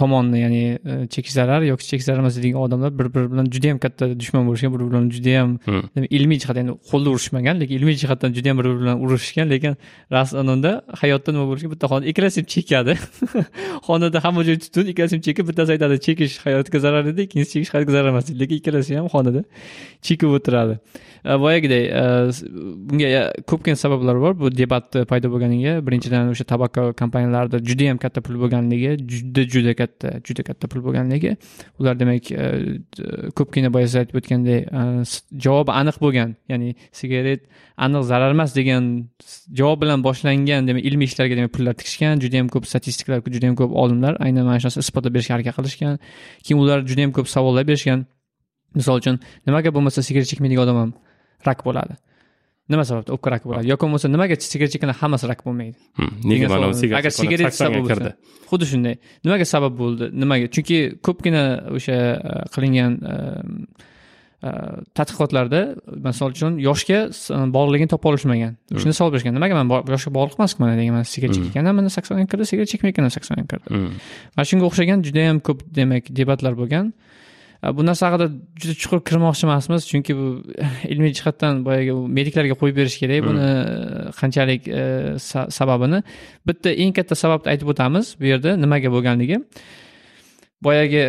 tomonni 0.00 0.38
ya'ni 0.40 0.62
e, 0.90 1.06
chekish 1.12 1.32
zarar 1.38 1.62
yoki 1.62 1.84
emas 2.22 2.36
deydigan 2.36 2.60
odamlar 2.66 2.92
bir 2.98 3.06
biri 3.14 3.28
bilan 3.32 3.46
juda 3.54 3.66
yam 3.72 3.78
katta 3.84 4.04
dushman 4.20 4.46
bo'lishgan 4.48 4.70
bir 4.74 4.80
biri 4.80 4.90
bilan 4.92 5.10
judayam 5.16 5.50
Hmm. 5.66 5.82
demak, 5.96 6.08
ilmiy 6.16 6.38
jihatdan 6.42 6.62
endi 6.64 6.74
qo'lda 6.90 7.08
urushmagan 7.14 7.60
lekin 7.60 7.74
ilmiy 7.78 7.96
jihatdan 8.02 8.32
juda 8.36 8.48
yam 8.48 8.58
bir 8.58 8.64
biri 8.64 8.80
bilan 8.82 8.96
urushishgan 9.04 9.50
lekin 9.54 9.76
rasman 10.16 10.48
unda 10.54 10.72
hayotda 11.02 11.30
nima 11.34 11.44
bo'lishi 11.50 11.68
bitta 11.74 11.86
xona 11.92 12.04
ikkalasi 12.10 12.40
ham 12.40 12.46
chekadi. 12.54 12.94
Xonada 13.86 14.18
hamma 14.24 14.44
joy 14.48 14.56
tutun 14.64 14.86
ikkalasi 14.92 15.14
ham 15.16 15.22
chekib 15.26 15.44
bittasi 15.50 15.70
aytadi 15.76 15.96
chekish 16.06 16.34
hayotga 16.46 16.78
zarar 16.84 17.04
edi 17.12 17.20
ikkinchisi 17.26 17.52
chekish 17.54 17.70
hayotga 17.74 17.92
zarar 17.96 18.08
emas 18.14 18.24
deydi 18.28 18.40
lekin 18.42 18.56
ikkalasi 18.62 18.96
ham 18.98 19.06
xonada 19.14 19.42
chekib 20.06 20.30
o'tiradi. 20.38 20.74
E, 21.24 21.32
boyagiday 21.44 21.84
e, 22.00 22.02
s- 22.36 22.46
bunga 22.88 23.08
e, 23.18 23.22
ko'pgina 23.50 23.76
sabablar 23.84 24.16
bor. 24.24 24.32
Bu 24.40 24.46
debat 24.62 24.88
paydo 25.10 25.28
bo'lganiga 25.34 25.72
birinchidan 25.86 26.32
o'sha 26.34 26.44
tabako 26.52 26.82
kompaniyalarida 27.00 27.58
juda 27.68 27.84
yam 27.90 27.98
katta 28.04 28.20
pul 28.26 28.40
bo'lganligi 28.42 28.90
juda 29.12 29.42
juda 29.54 29.72
katta 29.82 30.08
juda 30.26 30.42
katta 30.48 30.70
pul 30.72 30.80
bo'lganligi 30.86 31.32
ular 31.80 31.94
demak 32.02 32.30
e, 32.32 32.46
ko'pgina 33.38 33.72
boya 33.74 33.86
siz 33.90 33.98
aytib 34.02 34.16
o'tgandek 34.20 34.60
e, 34.80 34.82
javobi 35.46 35.72
aniq 35.80 36.00
bo'lgan 36.04 36.30
ya'ni 36.52 36.70
sigaret 37.00 37.42
aniq 37.86 38.02
zarar 38.10 38.30
emas 38.36 38.50
degan 38.58 38.84
javob 39.60 39.78
bilan 39.82 39.98
boshlangan 40.08 40.68
demak 40.68 40.82
ilmiy 40.88 41.08
ishlarga 41.10 41.34
demak 41.38 41.52
pullar 41.56 41.74
tikishgan 41.80 42.14
juda 42.24 42.36
yam 42.40 42.48
ko'p 42.54 42.64
statistikalar 42.72 43.20
juda 43.34 43.46
yam 43.50 43.56
ko'p 43.60 43.72
olimlar 43.82 44.12
aynan 44.26 44.44
mana 44.48 44.58
shu 44.60 44.66
narsani 44.68 44.84
isbotlab 44.86 45.12
berishga 45.16 45.32
harakat 45.36 45.54
qilishgan 45.58 45.94
keyin 46.44 46.58
ular 46.64 46.78
juda 46.88 47.00
yam 47.06 47.12
ko'p 47.16 47.28
savollar 47.34 47.64
berishgan. 47.70 48.00
Misol 48.78 48.96
uchun 49.02 49.18
nimaga 49.46 49.70
bo'lmasa 49.76 50.00
sigaret 50.08 50.28
chekmaydigan 50.30 50.64
odam 50.64 50.76
ham 50.82 50.90
rak 51.46 51.60
bo'ladi. 51.66 51.94
Nima 52.70 52.84
sababdan 52.88 53.12
o'pka 53.16 53.28
raki 53.34 53.46
bo'ladi 53.50 53.66
yoki 53.72 53.82
bo'lmasa 53.84 54.06
nimaga 54.14 54.34
sigaret 54.52 54.70
chekkan 54.74 54.92
hammasi 55.00 55.24
rak 55.30 55.40
bo'lmaydi 55.46 55.76
Hmm. 55.98 56.12
nega 56.30 56.46
mana 56.52 56.72
sigaret 56.82 56.98
agar 57.00 57.12
sigaret 57.20 57.54
sabab 57.62 57.82
kirdi 57.90 58.10
xuddi 58.50 58.64
shunday 58.72 58.94
nimaga 59.24 59.44
sabab 59.54 59.72
bo'ldi 59.80 60.04
nimaga 60.22 60.46
chunki 60.54 60.78
ko'pgina 61.06 61.42
o'sha 61.76 61.96
e, 62.30 62.32
qilingan 62.54 62.92
e, 63.12 63.14
e, 64.46 64.50
tadqiqotlarda 64.98 65.60
misol 66.06 66.30
uchun 66.36 66.52
yoshga 66.68 66.98
bog'liqligini 67.56 67.90
topa 67.94 68.06
olishmagan 68.12 68.52
shunda 68.80 68.94
savol 68.98 69.10
berishgan 69.14 69.34
nimaga 69.38 69.54
man 69.60 69.66
yoshga 69.94 70.10
bog'liq 70.18 70.36
emasku 70.40 70.58
mana 70.64 70.74
degan 70.80 70.94
man 70.98 71.04
sigaret 71.14 71.34
chekkanman 71.38 71.74
mana 71.80 71.90
saksonga 71.96 72.26
kirdi 72.32 72.44
sigaret 72.50 72.68
chekmayotganman 72.72 73.12
saksonga 73.16 73.44
kirdi 73.52 73.66
Hmm. 73.74 73.90
mana 74.36 74.46
shunga 74.50 74.64
o'xshagan 74.70 74.98
juda 75.06 75.22
yam 75.28 75.38
ko'p 75.48 75.58
demak 75.78 76.04
debatlar 76.18 76.54
bo'lgan 76.62 76.86
E, 76.92 77.21
bu 77.76 77.82
narsa 77.86 78.08
haqida 78.08 78.26
juda 78.60 78.74
chuqur 78.82 79.00
kirmoqchi 79.08 79.44
emasmiz 79.48 79.82
chunki 79.90 80.12
bu 80.20 80.26
ilmiy 80.92 81.12
jihatdan 81.18 81.54
boyagi 81.66 81.92
mediklarga 82.18 82.54
qo'yib 82.60 82.76
berish 82.80 82.96
kerak 83.02 83.20
buni 83.28 83.46
qanchalik 84.20 84.62
sa- 85.28 85.48
sababini 85.58 85.98
bitta 86.48 86.70
eng 86.82 86.92
katta 86.98 87.14
sababni 87.22 87.48
aytib 87.52 87.68
o'tamiz 87.72 88.06
bu 88.20 88.24
yerda 88.32 88.50
nimaga 88.64 88.88
bo'lganligi 88.96 89.36
boyagi 90.66 91.02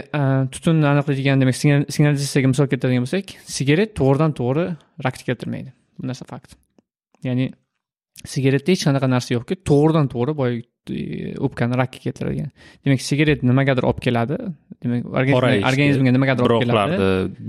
tutunni 0.54 0.86
aniqlaydigan 0.94 1.42
demak 1.42 1.58
signal- 1.62 1.88
signalizatsiyaga 1.96 2.48
misol 2.54 2.68
keltiradigan 2.72 3.04
bo'lsak 3.06 3.26
sigaret 3.58 3.90
to'g'ridan 4.00 4.32
to'g'ri 4.40 4.66
rakni 5.06 5.24
keltirmaydi 5.30 5.70
bu 6.00 6.04
narsa 6.10 6.26
fakt 6.34 6.52
ya'ni 7.28 7.46
sigaretda 8.34 8.70
hech 8.74 8.84
qanaqa 8.88 9.08
narsa 9.16 9.30
yo'qki 9.38 9.56
to'g'ridan 9.70 10.06
to'g'ri 10.14 10.34
boyagi 10.42 10.64
o'pkani 11.46 11.78
rakka 11.82 12.00
keltiradigan. 12.06 12.50
Demak 12.86 13.02
sigaret 13.02 13.44
nimagadir 13.44 13.84
olib 13.90 14.02
keladi? 14.06 14.38
Demak 14.84 15.06
organizmga 15.70 16.12
nimagadir 16.18 16.44
olib 16.58 16.66
keladi? 16.68 16.98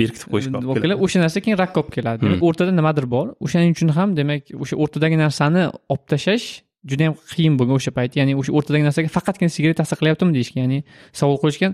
berkitib 0.01 0.28
qo'yishga 0.32 0.59
olib 0.62 0.82
keladi. 0.85 1.01
o'sha 1.05 1.18
narsa 1.24 1.41
keyin 1.45 1.59
rakka 1.62 1.80
olib 1.82 1.93
keladi. 1.97 2.20
Demak 2.24 2.39
Hmm. 2.41 2.47
o'rtada 2.49 2.72
nimadir 2.80 3.07
bor. 3.14 3.26
O'shaning 3.45 3.72
uchun 3.76 3.89
ham 3.99 4.16
demak 4.16 4.43
o'sha 4.62 4.74
o'rtadagi 4.82 5.16
narsani 5.24 5.62
olib 5.93 6.05
tashlash 6.12 6.47
juda 6.91 7.03
yam 7.09 7.14
qiyin 7.32 7.55
bo'lgan 7.59 7.76
o'sha 7.80 7.91
payt. 7.99 8.12
Ya'ni 8.20 8.32
o'sha 8.41 8.53
o'rtadagi 8.59 8.85
narsaga 8.89 9.09
faqatgina 9.16 9.49
sigaret 9.57 9.76
ta'sir 9.80 9.97
qilyaptimi 10.01 10.32
deyishgan. 10.37 10.61
Ya'ni 10.64 10.78
savol 11.20 11.39
qo'yishgan 11.43 11.72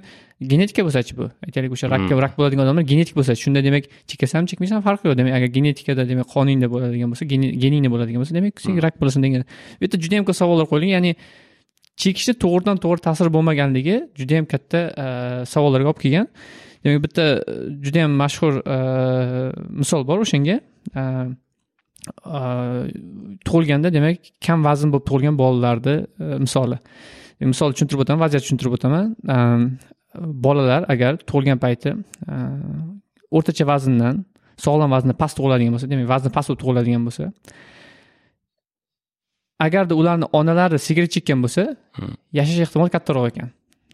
genetika 0.53 0.81
bo'lsachi 0.87 1.13
bu? 1.19 1.27
Aytaylik 1.47 1.73
o'sha 1.77 1.87
rakka 1.95 2.15
Hmm. 2.15 2.23
rak 2.25 2.33
bo'ladigan 2.39 2.63
odamlar 2.67 2.85
genetik 2.93 3.15
bo'lsa 3.19 3.33
shunda 3.43 3.61
demak 3.67 3.85
chekasanmi 4.11 4.47
chekmaysanmi 4.51 4.83
farqi 4.89 5.05
yo'q. 5.09 5.17
Demak 5.21 5.35
agar 5.39 5.49
genetikada 5.57 6.03
demak 6.13 6.27
qoningda 6.35 6.67
bo'ladigan 6.75 7.09
bo'lsa 7.13 7.25
geningda 7.65 7.89
bo'ladigan 7.95 8.21
bo'lsa 8.23 8.35
demak 8.39 8.55
sen 8.65 8.73
Hmm. 8.73 8.83
rak 8.87 8.95
bo'lasan 9.01 9.21
degan. 9.27 9.43
Bu 9.79 9.83
yerda 9.85 9.97
juda 10.05 10.15
yam 10.19 10.25
ko'p 10.29 10.37
savollar 10.43 10.67
qo'yilgan. 10.71 10.93
Ya'ni 10.97 11.13
chekishni 11.97 12.34
to'g'ridan 12.45 12.80
to'g'ri 12.84 13.05
ta'sir 13.07 13.30
bo'lmaganligi 13.34 13.97
juda 14.18 14.41
yam 14.41 14.47
katta 14.53 14.80
e, 15.05 15.07
savollarga 15.53 15.93
olib 15.93 16.01
kelgan. 16.05 16.28
Demak 16.84 17.03
bitta 17.07 17.26
e, 17.38 17.55
juda 17.84 18.05
yam 18.05 18.16
mashhur 18.22 18.61
e, 18.64 18.78
misol 19.82 20.07
bor 20.09 20.24
o'shanga. 20.24 20.61
E, 20.97 21.03
e, 22.36 22.41
tug'ilganda 23.47 23.93
demak 23.97 24.32
kam 24.47 24.64
vazn 24.64 24.93
bo'lib 24.93 25.07
tug'ilgan 25.11 25.38
bolalarni 25.43 25.97
e, 26.01 26.38
misoli. 26.47 26.80
E, 27.41 27.47
misol 27.53 27.74
tushuntirib 27.74 28.07
o'taman 28.07 28.24
vaziyat 28.26 28.47
tushuntirib 28.47 28.78
o'taman. 28.78 29.14
E, 29.36 29.38
bolalar 30.47 30.84
agar 30.88 31.20
tug'ilgan 31.28 31.59
payti 31.59 31.95
e, 31.95 32.36
o'rtacha 33.30 33.66
vazndan 33.72 34.24
sog'lom 34.64 34.91
vazndan 34.95 35.16
past 35.22 35.38
tug'iladigan 35.38 35.76
bo'lsa 35.76 35.91
demak 35.91 36.09
vazni 36.14 36.32
past 36.36 36.51
bo'lib 36.51 36.62
tug'iladigan 36.64 37.05
bo'lsa 37.07 37.30
agarda 39.67 39.95
ularni 40.01 40.27
onalari 40.39 40.79
sigaret 40.87 41.11
chekkan 41.17 41.39
bo'lsa 41.45 41.63
Hmm. 41.99 42.15
yashash 42.39 42.61
ehtimoli 42.67 42.91
kattaroq 42.97 43.27
ekan 43.33 43.49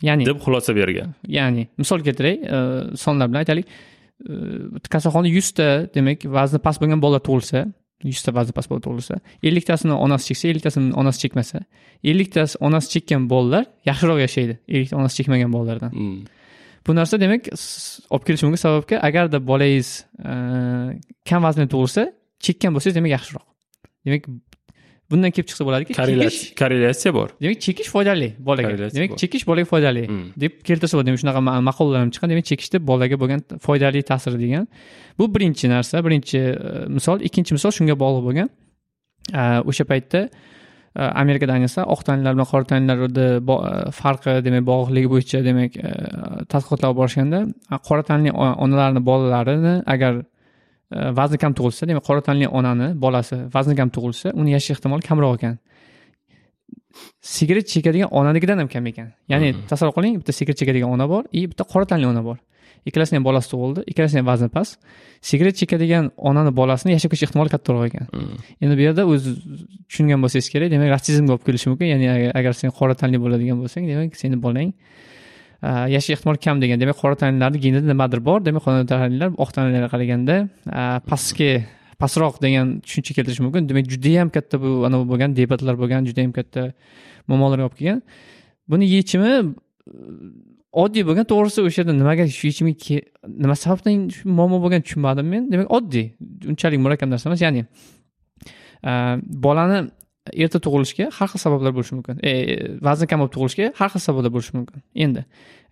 ya'ni 0.08 0.22
deb 0.28 0.38
xulosa 0.44 0.70
bergan 0.78 1.08
ya'ni 1.36 1.62
misol 1.80 2.00
keltiray 2.06 2.36
e, 2.56 2.58
sonlar 3.04 3.26
bilan 3.30 3.40
aytaylik 3.44 3.66
e, 4.30 4.32
kasalxonada 4.92 5.30
yuzta 5.38 5.66
demak 5.96 6.18
vazni 6.36 6.58
past 6.66 6.78
bo'lgan 6.82 7.00
bolalar 7.04 7.22
tug'ilsa 7.28 7.60
yuzta 8.12 8.30
vazni 8.38 8.52
past 8.58 8.68
bola 8.70 8.80
tug'ilsa 8.86 9.14
elliktasini 9.48 9.94
onasi 10.04 10.24
cheksa 10.28 10.44
elliktasini 10.52 10.88
onasi 11.00 11.18
chekmasa 11.24 11.58
elliktasi 12.10 12.54
onasi 12.66 12.88
chekkan 12.94 13.22
bolalar 13.32 13.64
yaxshiroq 13.88 14.18
yashaydi 14.26 14.54
ellikta 14.74 14.94
onasi 15.00 15.14
chekmagan 15.18 15.50
bolalardan 15.56 15.90
Hmm. 15.98 16.20
bu 16.86 16.90
narsa 16.98 17.14
demak 17.24 17.42
olib 18.14 18.24
kelishi 18.26 18.44
mumkin 18.46 18.62
sababki 18.66 18.94
agarda 19.08 19.38
bolangiz 19.50 19.88
e, 20.30 20.32
kam 21.28 21.40
vaznda 21.46 21.66
tug'ilsa 21.74 22.02
chekkan 22.44 22.70
bo'lsangiz 22.74 22.94
demak 22.98 23.12
yaxshiroq 23.16 23.44
demak 24.06 24.22
bundan 25.10 25.30
kelib 25.34 25.48
chiqsa 25.50 25.64
bo'ladiki 25.68 25.94
chekish. 25.94 26.38
korrelyatsiya 26.60 27.12
bor. 27.14 27.28
Demak 27.42 27.60
chekish 27.66 27.90
foydali 27.94 28.28
bolaga. 28.48 28.72
Demak 28.96 29.18
chekish 29.22 29.46
bolaga 29.48 29.68
foydali. 29.72 30.04
Hmm. 30.08 30.26
deb 30.42 30.58
keltirsa 30.68 30.94
bo'ladi. 30.96 31.10
Demak 31.10 31.22
shunaqa 31.22 31.42
ma- 31.48 31.60
maqolalar 31.68 32.04
ham 32.04 32.10
chiqqan. 32.14 32.32
Demak 32.34 32.46
chekishni 32.50 32.82
bolaga 32.90 33.20
bo'lgan 33.22 33.40
foydali 33.66 34.02
ta'siri 34.10 34.40
degan. 34.44 34.68
Bu 35.18 35.30
birinchi 35.34 35.70
narsa. 35.74 36.04
Birinchi 36.06 36.38
e, 36.38 36.84
misol. 36.96 37.24
Ikkinchi 37.28 37.52
misol 37.58 37.72
shunga 37.78 37.96
bog'liq 38.04 38.22
bo'lgan. 38.28 38.52
E, 39.40 39.42
o'sha 39.70 39.84
paytda 39.92 40.20
e, 40.26 41.02
amerikada 41.22 41.52
ayniqsa 41.56 41.86
oq 41.94 42.00
tanlilar 42.08 42.36
bilan 42.36 42.48
qora 42.52 42.70
tanlilarni 42.72 43.92
farqi 44.00 44.38
demak 44.46 44.64
bog'liqligi 44.72 45.08
bo'yicha 45.14 45.44
demak 45.48 45.72
tadqiqotlar 46.52 46.88
olib 46.90 47.00
borishganda 47.02 47.40
qora 47.88 48.02
tanli 48.10 48.30
onalarni 48.64 49.00
bolalarini 49.10 49.74
agar 49.94 50.24
vazni 50.90 51.38
kam 51.42 51.52
tug'ilsa 51.58 51.82
demak 51.88 52.04
qora 52.08 52.20
tanli 52.28 52.46
onani 52.58 52.88
bolasi 53.04 53.36
vazni 53.54 53.74
kam 53.80 53.88
tug'ilsa 53.96 54.28
uni 54.40 54.50
yashash 54.56 54.76
ehtimoli 54.76 55.02
kamroq 55.08 55.34
ekan. 55.38 55.54
Sigaret 57.20 57.66
chekadigan 57.68 58.08
onanikidan 58.18 58.58
ham 58.58 58.68
kam 58.68 58.86
ekan. 58.86 59.08
Ya'ni 59.28 59.48
Mhm. 59.52 59.66
tasavvur 59.70 59.94
qiling 59.96 60.14
bitta 60.20 60.32
sigaret 60.32 60.56
chekadigan 60.60 60.88
ona 60.96 61.06
bor 61.08 61.22
и 61.32 61.40
bitta 61.50 61.64
qora 61.72 61.84
tanli 61.90 62.06
ona 62.06 62.22
bor. 62.24 62.36
Ikkalasini 62.88 63.16
ham 63.18 63.24
bolasi 63.28 63.48
tug'ildi 63.52 63.80
ikkalasini 63.90 64.18
ham 64.22 64.26
vazni 64.32 64.48
past. 64.56 64.78
Sigaret 65.28 65.54
chekadigan 65.60 66.04
onani 66.28 66.50
bolasini 66.60 66.90
yashab 66.96 67.10
ketish 67.12 67.24
ehtimoli 67.28 67.50
kattaroq 67.54 67.84
ekan. 67.90 68.06
Hmm. 68.14 68.36
endi 68.62 68.74
bu 68.78 68.82
yerda 68.88 69.02
o'zi 69.12 69.30
tushungan 69.88 70.18
bo'lsangiz 70.24 70.48
kerak 70.54 70.68
demak 70.74 70.88
rassizmga 70.94 71.32
olib 71.34 71.44
kelishi 71.48 71.66
mumkin. 71.70 71.86
Ya'ni 71.92 72.06
agar- 72.38 72.54
sen 72.62 72.70
qora 72.78 72.94
tanli 73.00 73.18
bo'ladigan 73.24 73.56
bo'lsang 73.62 73.84
demak 73.90 74.16
seni 74.22 74.36
bolang 74.46 74.70
yashash 75.62 76.10
ehtimoli 76.16 76.38
kam 76.38 76.60
degan 76.62 76.80
demak 76.80 76.96
qora 77.02 77.16
tanlilarni 77.22 77.60
genida 77.60 77.86
nimadir 77.92 78.20
bor 78.28 78.44
demak 78.44 78.62
qora 78.66 78.86
tanlilar 78.86 79.30
oq 79.44 79.50
tanlilarga 79.56 79.88
qaraganda 79.94 80.36
pastki 81.10 81.50
pastroq 82.00 82.40
degan 82.44 82.80
tushuncha 82.84 83.12
keltirish 83.16 83.40
mumkin 83.40 83.68
demak 83.68 83.86
judayam 83.92 84.28
katta 84.36 84.60
bu 84.62 84.70
anavi 84.88 85.04
bo'lgan 85.12 85.36
debatlar 85.36 85.74
bo'lgan 85.82 86.08
judayam 86.08 86.32
katta 86.38 86.72
muammolarga 87.28 87.64
olib 87.68 87.76
kelgan 87.78 88.02
buni 88.70 88.84
yechimi 88.96 89.32
oddiy 90.82 91.04
bo'lgan 91.08 91.26
to'g'risi 91.32 91.60
o'sha 91.66 91.78
yerda 91.82 91.94
nimaga 92.02 92.24
shu 92.38 92.44
yechimga 92.50 92.74
nima 93.42 93.56
sababdan 93.64 94.08
shu 94.16 94.22
muammo 94.38 94.58
bo'lgan 94.64 94.80
tushunmadim 94.86 95.26
men 95.34 95.42
demak 95.52 95.68
oddiy 95.78 96.06
unchalik 96.50 96.80
murakkab 96.84 97.08
narsa 97.12 97.30
emas 97.30 97.40
ya'ni 97.46 97.62
bolani 99.46 99.78
erta 100.34 100.60
tug'ilishga 100.62 101.10
har 101.18 101.28
xil 101.32 101.40
sabablar 101.42 101.72
bo'lishi 101.76 101.96
mumkin. 101.96 102.20
E, 102.22 102.32
vazn 102.88 103.08
kam 103.10 103.22
bo'lib 103.22 103.34
tug'ilishga 103.36 103.72
har 103.78 103.90
xil 103.94 104.02
sabablar 104.06 104.32
bo'lishi 104.36 104.54
mumkin. 104.58 104.82
Endi 105.04 105.24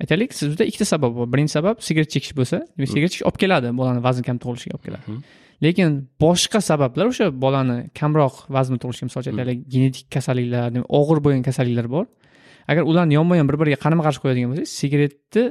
aytaylik 0.02 0.34
sizda 0.40 0.66
ikkita 0.70 0.86
sabab 0.94 1.16
bor. 1.18 1.30
Birinchi 1.32 1.54
sabab 1.56 1.80
sigaret 1.86 2.10
chekish 2.14 2.34
bo'lsa 2.38 2.60
demak 2.76 2.90
sigaret 2.92 3.14
chekish 3.14 3.26
olib 3.28 3.40
keladi 3.42 3.72
bolani 3.80 4.04
vazn 4.06 4.26
kam 4.28 4.40
tug'ilishiga 4.42 4.76
olib 4.76 4.84
keladi. 4.88 5.16
Lekin 5.64 5.96
boshqa 6.24 6.60
sabablar 6.70 7.10
o'sha 7.12 7.30
bolani 7.44 7.78
kamroq 8.00 8.44
vazn 8.56 8.80
tug'ilishiga 8.82 9.10
misol 9.10 9.24
uchun 9.24 9.34
aytaylik 9.34 9.64
genetik 9.74 10.06
kasalliklar 10.16 10.84
og'ir 11.00 11.24
bo'lgan 11.24 11.44
kasalliklar 11.48 11.90
bor. 11.96 12.06
Agar 12.70 12.82
ularni 12.90 13.18
yonma 13.18 13.38
yon 13.40 13.48
bir 13.50 13.60
biriga 13.60 13.78
qarama 13.84 14.02
qarshi 14.06 14.20
qo'yadigan 14.24 14.52
bo'lsangiz 14.52 14.76
sigaretni 14.80 15.44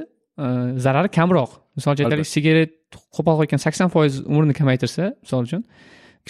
e, 0.44 0.46
zarari 0.84 1.10
kamroq. 1.18 1.50
Misol 1.78 1.96
uchun 1.96 2.08
aytaylik 2.08 2.30
sigaret 2.36 2.72
qo'pol 3.16 3.40
qo'ygan 3.40 3.60
sakson 3.66 3.92
foiz 3.94 4.22
umrni 4.24 4.54
kamaytirsa 4.60 5.12
misol 5.24 5.48
uchun 5.48 5.62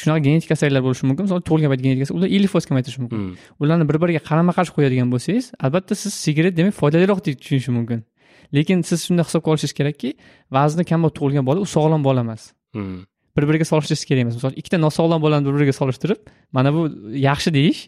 shunaqa 0.01 0.25
genetik 0.27 0.49
kasalliklar 0.53 0.83
bo'lishi 0.87 1.07
mumkin. 1.09 1.29
Misol 1.29 1.41
tug'ilgan 1.49 1.71
payt 1.73 1.83
genetik 1.87 2.15
ular 2.17 2.29
ellik 2.37 2.51
foiz 2.55 2.67
kamaytirishi 2.71 3.01
mumkin. 3.03 3.19
Hmm. 3.19 3.35
ularni 3.63 3.89
bir 3.91 3.97
biriga 4.03 4.21
qarama 4.29 4.53
qarshi 4.59 4.73
qo'yadigan 4.77 5.09
bo'lsangiz 5.15 5.53
albatta 5.65 5.95
siz 6.03 6.13
sigaret 6.25 6.57
demak 6.59 6.75
foydaliroq 6.81 7.25
deb 7.27 7.35
tushunishi 7.43 7.73
mumkin. 7.79 8.05
Lekin 8.57 8.83
siz 8.89 9.07
shunday 9.07 9.25
hisobga 9.29 9.49
olishingiz 9.53 9.75
kerakki 9.81 10.15
vazni 10.57 10.85
kam 10.91 11.05
bo'lib 11.05 11.17
tug'ilgan 11.19 11.45
bola 11.49 11.59
u 11.65 11.69
sog'lom 11.77 12.03
bola 12.09 12.27
emas. 12.27 12.53
Hmm. 12.77 13.03
bir 13.37 13.49
biriga 13.49 13.67
solishtirishimiz 13.71 14.09
kerak 14.11 14.23
emas. 14.25 14.35
Misol 14.39 14.53
ikkita 14.61 14.79
nosog'lom 14.87 15.21
bolani 15.23 15.47
bir 15.47 15.55
biriga 15.59 15.75
solishtirib 15.81 16.21
mana 16.53 16.75
bu 16.75 16.83
yaxshi 17.29 17.55
deyish 17.59 17.81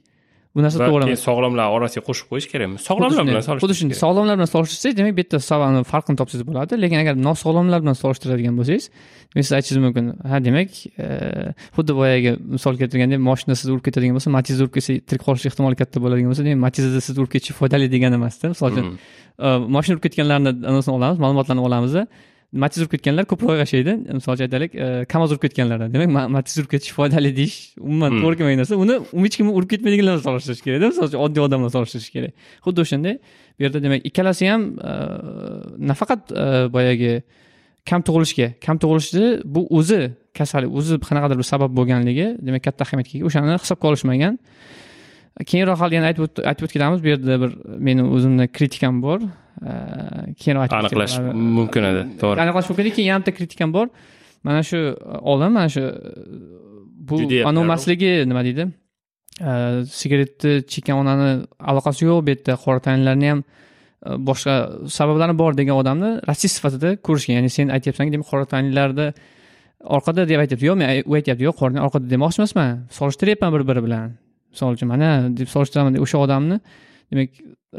bu 0.56 0.62
narsa 0.64 0.78
to'g'ri 0.80 1.02
keyin 1.04 1.12
emas 1.14 1.24
sog'lomlar 1.28 1.66
orasiga 1.76 2.02
qo'shib 2.08 2.26
qo'yish 2.30 2.48
kerakmi 2.52 2.78
sog'lomlar 2.88 3.22
bilan 3.28 3.42
xuddi 3.42 3.48
solishtirish 3.48 3.80
shunday 3.80 3.94
kerak. 3.94 4.04
sog'lomlar 4.04 4.34
bilan 4.38 4.50
solishtirsangiz 4.54 4.96
demak 5.00 5.14
bu 5.18 5.22
yerda 5.22 5.38
sababni 5.50 5.82
farqini 5.92 6.16
topsangiz 6.20 6.44
bo'ladi. 6.48 6.78
Lekin 6.84 6.98
agar 7.02 7.14
nosog'lomlar 7.28 7.78
bilan 7.84 7.96
solishtiradigan 8.02 8.54
bo'lsangiz 8.60 8.84
demak 9.32 9.44
siz 9.46 9.54
aytishingiz 9.58 9.82
mumkin 9.86 10.04
ha 10.30 10.36
demak 10.48 10.70
xuddi 11.76 11.92
boyagi 12.00 12.30
misol 12.56 12.74
keltirganda 12.80 13.16
moshina 13.28 13.54
sizni 13.60 13.72
urib 13.76 13.84
ketadigan 13.88 14.14
bo'lsa 14.18 14.30
matizni 14.38 14.64
urib 14.64 14.74
ketsa 14.76 14.92
tirik 15.08 15.22
qolish 15.28 15.46
ehtimoli 15.50 15.76
katta 15.82 16.02
bo'ladigan 16.04 16.32
bo'lsa 16.32 16.48
demak 16.48 16.62
matizni 16.66 17.00
sizni 17.06 17.18
urib 17.22 17.32
ketishi 17.34 17.58
foydali 17.60 17.92
degani 17.94 18.16
emasda. 18.20 18.54
Misol 18.54 18.72
uchun 18.72 18.86
Hmm. 18.86 18.96
e, 19.46 19.48
moshina 19.74 19.96
urib 19.96 20.04
ketganlarni 20.06 20.50
olamiz 20.96 21.18
ma'lumotlarni 21.24 21.62
olamiz 21.68 21.94
matiz 22.62 22.78
urib 22.82 22.90
ketganlar 22.94 23.24
ko'proq 23.30 23.58
yashaydi 23.64 23.92
misol 24.18 24.32
uchun 24.34 24.44
aytaylik 24.46 24.72
e, 24.84 24.86
kamaz 25.12 25.28
urib 25.32 25.42
ketganlardan. 25.46 25.88
Demak 25.94 26.10
ma- 26.16 26.28
matiz 26.36 26.54
urib 26.60 26.70
ketish 26.74 26.92
foydali 26.98 27.30
deyish 27.38 27.56
umuman 27.88 28.10
Hmm. 28.12 28.20
to'g'ri 28.22 28.36
kelmagan 28.40 28.58
narsa. 28.62 28.74
Uni 28.84 28.94
hech 29.26 29.36
kimni 29.38 29.52
urib 29.58 29.68
ketmaydiganlar 29.72 30.14
bilan 30.16 30.24
solishtirish 30.28 30.62
kerakda. 30.66 30.86
Misol 30.92 31.04
uchun 31.10 31.20
oddiy 31.26 31.42
odam 31.46 31.58
bilan 31.62 31.72
solishtirish 31.76 32.10
kerak. 32.16 32.32
Xuddi 32.66 32.78
o'shanday 32.84 33.14
bu 33.56 33.60
yerda 33.64 33.78
demak 33.86 34.00
ikkalasi 34.10 34.44
ham 34.52 34.62
e, 34.90 34.92
nafaqat 35.90 36.22
e, 36.42 36.44
boyagi 36.76 37.12
kam 37.90 38.00
tug'ilishga 38.06 38.48
kam 38.66 38.76
tug'ilishni 38.82 39.26
bu 39.54 39.60
o'zi 39.78 40.00
kasallik 40.38 40.70
o'zi 40.78 40.94
qanaqadir 41.08 41.36
bir 41.40 41.46
sabab 41.52 41.70
bo'lganligi 41.78 42.26
demak 42.46 42.62
katta 42.66 42.82
ahamiyatga 42.86 43.14
ega. 43.18 43.24
O'shani 43.28 43.54
hisobga 43.64 43.86
olishmagan. 43.90 44.34
Keyinroq 45.50 45.78
hali 45.82 45.94
yana 45.98 46.06
aytib 46.10 46.24
o't- 46.26 46.42
aytib 46.50 46.64
o'tib 46.66 46.74
ketamiz 46.76 47.00
bu 47.04 47.08
yerda 47.12 47.34
bir 47.42 47.50
meni 47.86 48.02
o'zimni 48.16 48.44
kritikam 48.56 49.02
bor 49.06 49.18
Keyinroq 49.56 50.66
aytib 50.66 50.78
aniqlash 50.82 51.16
mumkin 51.32 51.88
edi 51.90 52.02
to'g'ri. 52.20 52.42
Aniqlash 52.44 52.68
mumkin 52.70 52.90
keyin 52.96 53.08
yana 53.12 53.24
bitta 53.24 53.36
kritikam 53.38 53.72
bor. 53.72 53.88
Mana 54.44 54.62
shu 54.62 54.78
olim 55.32 55.52
mana 55.58 55.68
shu 55.68 55.84
bu 57.08 57.20
anomasligi 57.50 58.12
nima 58.28 58.42
deydi? 58.44 58.68
Sigaretni 60.00 60.52
chekkan 60.72 61.00
onani 61.02 61.30
aloqasi 61.72 62.04
yo'q 62.08 62.20
bu 62.26 62.34
yerda 62.34 62.58
qora 62.64 62.80
tanlilarni 62.86 63.32
ham 63.32 63.40
e, 63.42 64.16
boshqa 64.28 64.54
sabablari 64.98 65.34
bor 65.42 65.56
degan 65.60 65.80
odamni 65.82 66.10
rasist 66.30 66.60
sifatida 66.60 66.94
ko'rishgan. 67.06 67.38
Ya'ni 67.38 67.50
sen 67.56 67.72
aytyapsanki 67.76 68.12
demak 68.14 68.28
qora 68.32 68.44
tanlilarda 68.52 69.06
orqada 69.96 70.28
deb 70.30 70.44
aytyapti. 70.44 70.68
Yo'q 70.70 70.78
men 70.82 71.02
u 71.10 71.18
aytyapti 71.18 71.48
yo'q 71.48 71.56
qora 71.60 71.84
orqada 71.86 72.06
demoqchi 72.14 72.42
emasman 72.42 72.86
solishtiryapman 72.98 73.56
bir 73.56 73.68
biri 73.70 73.84
bilan. 73.86 74.16
Misol 74.52 74.76
uchun 74.76 74.88
mana 74.94 75.10
deb 75.40 75.48
solishtiraman 75.54 76.00
o'sha 76.04 76.22
odamni 76.26 76.60
demak 77.12 77.30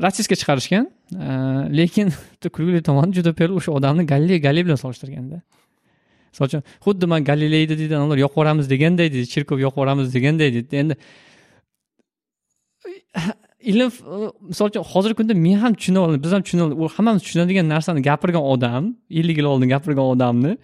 rasistga 0.05 0.35
chiqarishgan 0.41 0.85
e, 1.27 1.29
lekin 1.77 2.07
bitta 2.31 2.49
kulgili 2.49 2.81
tomoni 2.83 3.13
juda 3.13 3.33
pul 3.33 3.51
o'sha 3.59 3.71
odamni 3.71 4.05
galiley 4.13 4.41
galiley 4.41 4.65
bilan 4.65 4.79
solishtirganda. 4.83 5.41
Misol 6.31 6.45
uchun 6.49 6.63
xuddi 6.85 7.05
man 7.13 7.23
galileyni 7.23 7.77
deydi 7.81 7.95
anavlar 7.99 8.17
yoqib 8.25 8.37
yuboramiz 8.37 8.69
deganday 8.69 9.07
deydi 9.13 9.27
cherkov 9.33 9.59
yoqib 9.65 9.77
yuboramiz 9.77 10.13
deganday 10.15 10.53
deydi. 10.55 10.75
Endi 10.81 10.95
ilm 13.71 13.87
e, 13.87 13.91
misol 14.51 14.67
uchun 14.71 14.83
hozirgi 14.93 15.15
kunda 15.19 15.33
men 15.45 15.57
ham 15.63 15.73
tushuna 15.79 15.99
olaman 16.03 16.23
biz 16.23 16.31
ham 16.35 16.41
tushuna 16.45 16.63
olamiz 16.65 16.77
u 16.83 16.87
hammamiz 16.95 17.21
tushunadigan 17.27 17.69
narsani 17.73 18.01
gapirgan 18.09 18.43
odam 18.53 18.83
ellik 19.19 19.37
yil 19.39 19.47
oldin 19.53 19.69
gapirgan 19.75 20.05
odamni 20.13 20.57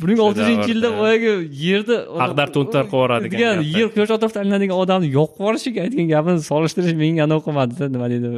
buning 0.00 0.18
O'sha 0.18 0.28
oltinchi 0.28 0.70
yilda 0.72 0.90
boyagi 1.00 1.32
yerda 1.64 1.96
Ag'dar 2.26 2.48
to'ntar 2.56 2.84
qilib 2.84 2.94
yuboradigan 2.94 3.38
degan 3.38 3.56
yer 3.78 3.88
quyosh 3.94 4.12
atrofida 4.16 4.40
aylanadigan 4.42 4.76
odamni 4.84 5.08
yoqib 5.18 5.38
yuborishiga 5.42 5.80
aytgan 5.86 6.06
gapini 6.14 6.40
solishtirish 6.52 6.96
menga 7.02 7.22
anavi 7.26 7.42
qilmadida 7.46 7.84
nima 7.94 8.06
deydi 8.12 8.30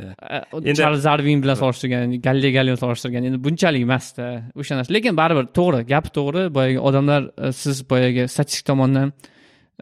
Endi- 0.00 0.74
charlz 0.80 1.04
darvin 1.08 1.42
bilan 1.44 1.56
solishtirgan 1.62 2.14
galiley 2.26 2.50
bilan 2.54 2.78
solishtirgan. 2.84 3.22
Endi 3.28 3.38
bunchalik 3.46 3.82
emasda 3.88 4.26
o'sha 4.60 4.78
narsa. 4.78 4.94
Lekin 4.96 5.14
baribir 5.20 5.46
to'g'ri 5.58 5.80
gapi 5.92 6.10
to'g'ri. 6.18 6.42
Boyagi 6.56 6.78
odamlar 6.88 7.22
e, 7.44 7.52
siz 7.62 7.76
boyagi 7.90 8.22
statistik 8.34 8.66
tomondan 8.70 9.12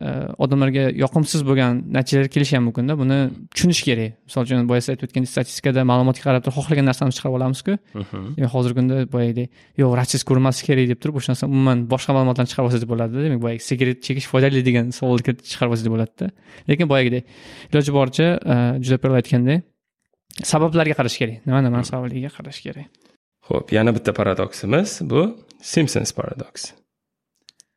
odamlarga 0.01 0.87
yoqimsiz 0.97 1.43
bo'lgan 1.45 1.83
natijalarga 1.97 2.33
kelishi 2.35 2.57
ham 2.57 2.65
mumkinda. 2.69 2.97
Buni 2.97 3.19
tushunish 3.53 3.83
kerak. 3.89 4.15
Misol 4.27 4.47
uchun 4.47 4.69
boya 4.71 4.81
siz 4.81 4.95
aytib 4.95 5.09
o'tgandek 5.09 5.31
statistikada 5.35 5.85
ma'lumotga 5.91 6.25
qarab 6.27 6.45
turib 6.47 6.57
xohlagan 6.57 6.87
narsamizni 6.91 7.17
chiqarib 7.19 7.37
olamizku. 7.39 7.73
Mhm. 8.03 8.23
demak 8.37 8.53
hozirgi 8.57 8.77
kunda 8.81 8.97
boyagidek 9.15 9.49
yo'q 9.83 9.93
rasist 10.01 10.25
ko'rinmaslik 10.29 10.67
kerak 10.71 10.89
deb 10.93 10.99
turib 11.03 11.21
o'sha 11.21 11.33
narsa 11.33 11.45
umuman 11.53 11.85
boshqa 11.93 12.17
ma'lumotlarni 12.17 12.51
chiqarib 12.53 12.69
olsangiz 12.69 12.89
bo'ladida. 12.93 13.19
Demak 13.27 13.41
boyagi 13.47 13.63
sigaret 13.71 13.99
chekish 14.07 14.27
foydali 14.33 14.65
degan 14.69 14.87
savolni 14.99 15.23
kiritib 15.27 15.47
chiqarib 15.53 15.73
olsangiz 15.75 15.93
bo'ladida. 15.95 16.27
Lekin 16.71 16.87
boyagidek 16.93 17.23
iloji 17.73 17.91
boricha 17.99 18.27
e, 18.53 18.57
juda 18.85 18.99
pul 19.03 19.21
aytgandek 19.21 19.69
sabablarga 20.53 20.95
qarash 21.01 21.17
kerak. 21.21 21.47
Nima 21.47 21.61
nimani 21.67 21.87
sababligiga 21.93 22.31
qarash 22.37 22.61
kerak? 22.67 22.89
Xo'p, 23.49 23.73
yana 23.77 23.91
bitta 23.97 24.13
paradoksimiz 24.21 25.01
bu 25.11 25.21
Simpsons 25.61 26.13
paradoks. 26.19 26.73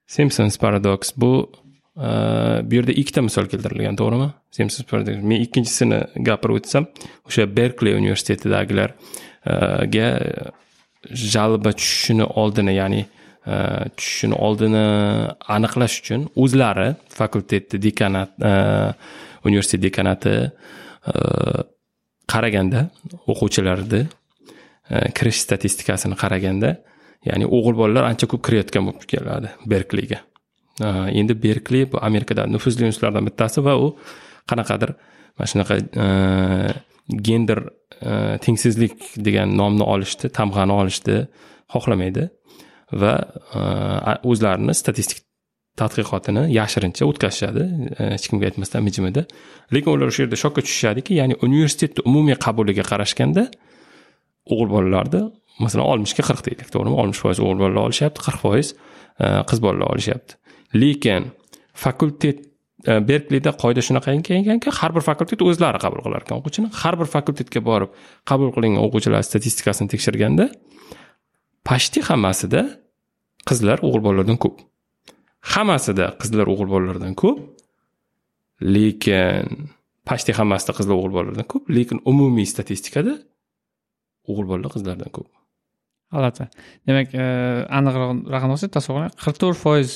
Simpsons 0.08 0.58
paradoks 0.64 1.14
bu 1.18 1.52
bu 1.96 2.76
yerda 2.76 2.92
ikkita 2.92 3.22
misol 3.22 3.46
keltirilgan, 3.52 3.96
to'g'rimi? 4.00 4.30
simsiz. 4.54 4.86
Men 5.24 5.42
ikkinchisini 5.46 6.00
gapirib 6.28 6.56
o'tsam, 6.62 6.84
o'sha 7.28 7.44
Berkeley 7.58 7.94
universitetidagilarga 7.98 10.08
e, 10.14 10.16
jalba 11.34 11.72
tushishini 11.80 12.24
oldini, 12.24 12.74
ya'ni 12.78 13.02
e, 13.04 13.06
tushishini 13.98 14.36
oldini 14.48 14.86
aniqlash 15.58 15.96
uchun 16.02 16.22
o'zlari 16.46 16.90
fakultetni 17.20 17.78
dekanat 17.88 18.32
e, 18.42 18.44
universitet 19.46 19.82
dekanati 19.84 20.36
qaraganda 22.34 22.80
o'quvchilarni 23.28 24.02
kirish 25.18 25.40
statistikasini 25.46 26.16
qaraganda 26.22 26.70
ya'ni 27.28 27.46
o'g'il 27.58 27.76
bolalar 27.82 28.04
ancha 28.12 28.26
ko'p 28.32 28.42
kirayotgan 28.48 28.84
bo'lib 28.88 29.06
keladi 29.14 29.50
berkliyga 29.74 30.20
Э, 30.82 31.10
endi 31.20 31.34
berkli 31.44 31.86
bu 31.92 32.00
amerikada 32.02 32.48
nufuzli 32.50 32.82
universitetlardan 32.88 33.26
bittasi 33.30 33.62
va 33.66 33.76
u 33.78 33.92
qanaqadir 34.50 34.96
mana 35.38 35.48
shunaqa 35.52 35.76
e, 36.04 36.06
gender 37.28 37.60
e, 38.02 38.38
tengsizlik 38.46 38.98
degan 39.26 39.56
nomni 39.58 39.86
olishni 39.94 40.30
tamg'ani 40.38 40.74
olishni 40.82 41.18
xohlamaydi 41.74 42.28
va 43.02 43.14
e, 43.60 43.62
o'zlarini 44.30 44.76
statistik 44.78 45.24
tadqiqotini 45.82 46.44
yashirincha 46.54 47.06
o'tkazishadi. 47.10 47.64
Hech 47.98 48.28
kimga 48.30 48.52
aytmasdan 48.52 48.84
mijimida. 48.86 49.24
Lekin 49.74 49.96
ular 49.96 50.12
o'sha 50.12 50.28
yerda 50.28 50.38
shokka 50.38 50.62
tushishadiki 50.66 51.18
ya'ni 51.18 51.40
universitetni 51.48 52.06
umumiy 52.10 52.38
qabuliga 52.46 52.86
qarashganda 52.92 53.48
o'g'il 54.54 54.70
bolalarni 54.76 55.24
masalan 55.64 55.90
oltmishga 55.92 56.28
qirq 56.30 56.46
deylik 56.46 56.70
to'g'rimi? 56.74 56.98
oltmish 57.02 57.22
foiz 57.26 57.42
o'g'il 57.42 57.60
bolalar 57.64 57.90
olishyapti 57.90 58.26
qirq 58.28 58.40
foiz 58.46 58.74
e, 59.24 59.26
qiz 59.50 59.66
bolalar 59.66 59.96
olishyapti. 59.96 60.38
Lekin 60.82 61.32
fakultet 61.84 62.38
e, 62.90 62.92
berklida 63.10 63.52
qoida 63.64 63.82
shunaqa 63.88 64.14
ekanki 64.20 64.70
har 64.80 64.92
bir 64.96 65.04
fakultet 65.10 65.42
o'zlari 65.50 65.80
qabul 65.86 66.02
qilar 66.06 66.22
ekan 66.26 66.40
o'quvchini 66.42 66.68
har 66.82 66.96
bir 67.00 67.08
fakultetga 67.16 67.62
borib 67.70 67.90
qabul 68.30 68.50
qilingan 68.56 68.82
o'quvchilar 68.86 69.22
statistikasini 69.30 69.88
tekshirganda 69.94 70.46
почти 71.70 72.00
hammasida 72.10 72.62
qizlar 73.50 73.78
o'g'il 73.86 74.04
bolalardan 74.08 74.40
ko'p. 74.44 74.62
Hammasida 75.54 76.06
qizlar 76.22 76.48
o'g'il 76.54 76.70
bolalardan 76.74 77.16
ko'p. 77.22 77.40
Lekin 78.76 79.68
почти 80.08 80.36
hammasida 80.40 80.76
qizlar 80.80 80.96
o'g'il 81.00 81.16
bolalardan 81.18 81.48
ko'p. 81.52 81.64
Lekin 81.78 81.98
umumiy 82.12 82.48
statistikada 82.54 83.14
o'g'il 84.30 84.48
bolalar 84.52 84.72
qizlardan 84.76 85.12
ko'p. 85.16 85.30
G'alati. 86.16 86.48
Demak 86.88 87.14
e, 87.14 87.26
aniqroq 87.80 88.12
raqam 88.36 88.56
olsak 88.56 88.74
tasavvur 88.78 89.10
qirq 89.24 89.42
to'rt 89.42 89.60
foiz 89.64 89.90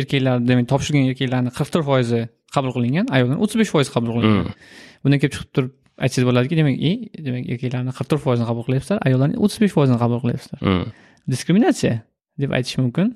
erkaklar 0.00 0.44
demak 0.50 0.68
topshirgan 0.72 1.10
erkaklarni 1.12 1.54
qirq 1.58 1.74
to'rt 1.74 1.88
foizi 1.90 2.22
qabul 2.54 2.72
qilingan 2.76 3.10
ayollarni 3.14 3.42
o'ttiz 3.44 3.60
besh 3.62 3.72
foizi 3.74 3.94
qabul 3.96 4.16
qilingan. 4.16 4.48
Mm. 4.48 4.54
bundan 5.02 5.20
kelib 5.22 5.34
chiqib 5.36 5.50
turib 5.56 5.72
aytsangiz 6.04 6.26
bo'ladiki 6.30 6.58
demak 6.60 6.76
e 6.90 6.92
demak 7.26 7.44
erkaklarni 7.54 7.92
qirq 7.98 8.10
to'rt 8.10 8.24
foizini 8.26 8.46
qabul 8.50 8.64
qilyapsizlar 8.68 8.98
ayollarni 9.08 9.40
o'ttiz 9.44 9.58
besh 9.64 9.74
foizini 9.76 9.98
qabul 10.04 10.22
qilyapsizlar. 10.24 10.60
Mm. 10.62 10.84
diskriminatsiya 11.32 11.94
deb 12.40 12.54
aytish 12.58 12.78
mumkin. 12.82 13.14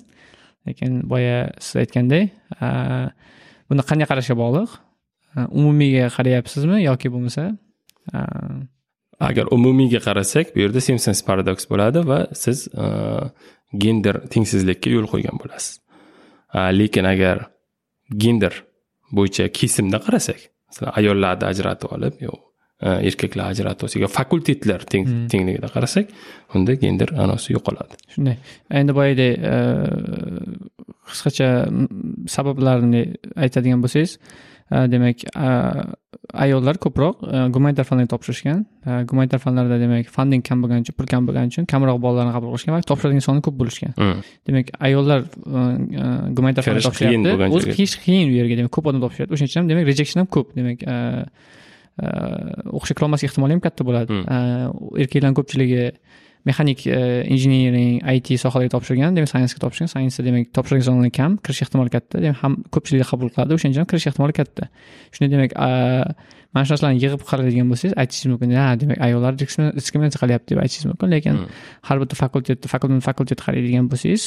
Lekin 0.67 1.01
boya 1.09 1.51
siz 1.59 1.81
aytgandek 1.83 2.31
e, 2.61 2.67
buni 3.69 3.83
qanday 3.89 4.07
qarashga 4.11 4.35
bog'liq? 4.39 4.77
E, 5.35 5.47
umumiyga 5.59 6.07
qarayapsizmi 6.17 6.83
yoki 6.83 7.11
bo'lmasa 7.13 7.49
e, 7.51 8.19
agar 9.19 9.45
umumiyga 9.51 9.99
qarasak 9.99 10.55
bu 10.55 10.63
yerda 10.63 10.81
simpsons 10.81 11.21
paradoks 11.27 11.67
bo'ladi 11.71 12.03
va 12.07 12.19
siz 12.33 12.67
e, 12.67 12.85
gender 13.85 14.21
tengsizlikka 14.33 14.89
yo'l 14.95 15.07
qo'ygan 15.13 15.39
bo'lasiz. 15.41 15.79
Lekin 16.79 17.05
agar 17.09 17.47
gender 18.23 18.53
bo'yicha 19.11 19.47
kesimda 19.59 19.99
qarasak 20.05 20.49
masalan 20.69 20.93
ayollarni 20.99 21.45
ajratib 21.51 21.95
olib 21.95 22.19
yo 22.25 22.33
e, 22.81 22.89
erkaklar 23.09 23.53
ajratuvchi 23.53 24.01
yoki 24.03 24.13
fakultetlar 24.19 24.85
teng 24.93 25.09
tengligida 25.31 25.69
qarasak 25.75 26.13
unda 26.55 26.73
gender 26.83 27.09
anavisi 27.23 27.53
yo'qoladi. 27.57 27.99
Shunday. 28.15 28.37
Endi 28.79 28.95
boyagidek 28.99 29.33
qisqacha 31.09 31.49
sabablarini 32.35 33.03
aytadigan 33.45 33.83
bo'lsangiz 33.83 34.17
demak 34.71 35.17
ayollar 36.33 36.77
ko'proq 36.83 37.15
gumanitar 37.53 37.85
fanlarga 37.89 38.09
topshirishgan. 38.13 38.65
Gumanitar 39.09 39.39
fanlarda 39.43 39.77
demak 39.81 40.09
funding 40.15 40.41
kam 40.41 40.63
bo'lgani 40.63 40.85
uchun 40.85 40.95
pul 40.97 41.07
kam 41.13 41.27
bo'lgani 41.27 41.51
uchun 41.51 41.65
kamroq 41.73 41.99
bolalarni 42.05 42.33
qabul 42.35 42.53
qilishgan 42.53 42.73
va 42.75 42.81
topshiradigan 42.91 43.25
soni 43.27 43.41
ko'p 43.45 43.55
bo'lishgan. 43.61 43.91
Demak 44.47 44.71
ayollar 44.87 45.19
gumanitar 46.37 46.63
fanlarga 46.65 46.87
topshiryapti. 46.89 47.51
o'zi 47.57 47.75
kirish 47.77 47.97
qiyin 48.05 48.25
u 48.31 48.33
yerga 48.39 48.55
demak 48.61 48.73
ko'p 48.77 48.85
odam 48.89 49.01
topshiryapti. 49.05 49.33
O'shaning 49.35 49.51
uchun 49.51 49.61
ham 49.61 49.69
demak 49.71 49.85
rejection 49.91 50.23
ham 50.23 50.29
ko'p. 50.35 50.47
Demak 50.57 50.79
o'qishga 52.77 52.95
kirolmaslik 52.97 53.29
ehtimoli 53.29 53.53
ham 53.55 53.63
katta 53.67 53.85
bo'ladi. 53.87 54.23
Erkaklarni 55.03 55.37
ko'pchiligi 55.39 55.83
mexanik 56.47 56.79
injiniring 57.33 58.01
it 58.15 58.27
sohalarga 58.43 58.69
topshirgan 58.75 59.15
demak 59.15 59.29
sayensga 59.33 59.59
topshirgan 59.63 59.89
sayensda 59.95 60.21
demak 60.27 60.51
topshirgan 60.57 60.85
sonlar 60.89 61.09
kam 61.19 61.37
kirish 61.45 61.61
ehtimoli 61.65 61.89
katta 61.95 62.15
demak 62.23 62.39
ham 62.43 62.53
ko'pchilik 62.73 63.07
qabul 63.11 63.27
qiladi 63.33 63.51
o'shaning 63.55 63.75
uchun 63.75 63.87
kirish 63.91 64.07
ehtimoli 64.11 64.33
katta. 64.39 64.63
Shunda 65.13 65.27
demak 65.35 65.51
mana 66.53 66.65
shu 66.65 66.71
narsalarni 66.73 66.99
yig'ib 67.03 67.21
qaraydigan 67.29 67.67
bo'lsangiz 67.71 67.93
aytishingiz 68.01 68.31
mumkin. 68.33 68.51
Ha 68.61 68.65
demak 68.81 68.99
ayollar 69.07 69.33
diskriminatsiya 69.41 70.19
qilyapti 70.23 70.47
deb 70.51 70.59
aytishingiz 70.63 70.89
mumkin 70.91 71.07
lekin 71.15 71.39
har 71.87 71.97
bitta 72.01 72.15
fakultetni 72.23 72.67
fakultetni 72.73 73.03
fakultet 73.09 73.39
qaraydigan 73.45 73.87
bo'lsangiz 73.91 74.23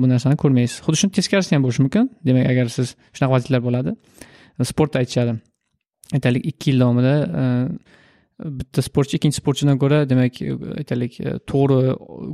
bu 0.00 0.10
narsani 0.12 0.36
ko'rmaysiz. 0.42 0.76
Xuddi 0.84 0.96
shuni 1.00 1.12
teskarisi 1.18 1.54
ham 1.56 1.62
bo'lishi 1.66 1.86
mumkin. 1.86 2.10
Demak 2.26 2.44
agar 2.52 2.66
siz 2.76 2.88
shunaqa 3.14 3.32
vaziyatlar 3.36 3.62
bo'ladi. 3.68 3.96
Sportda 4.72 4.96
aytishadi. 5.02 5.32
Aytaylik 6.16 6.42
ikki 6.50 6.66
yil 6.72 6.78
davomida 6.82 7.14
bitta 8.44 8.82
sportchi 8.82 9.18
ikkinchi 9.18 9.40
sportchidan 9.40 9.78
ko'ra 9.82 10.04
demak 10.10 10.40
aytaylik 10.80 11.18
to'g'ri 11.50 11.80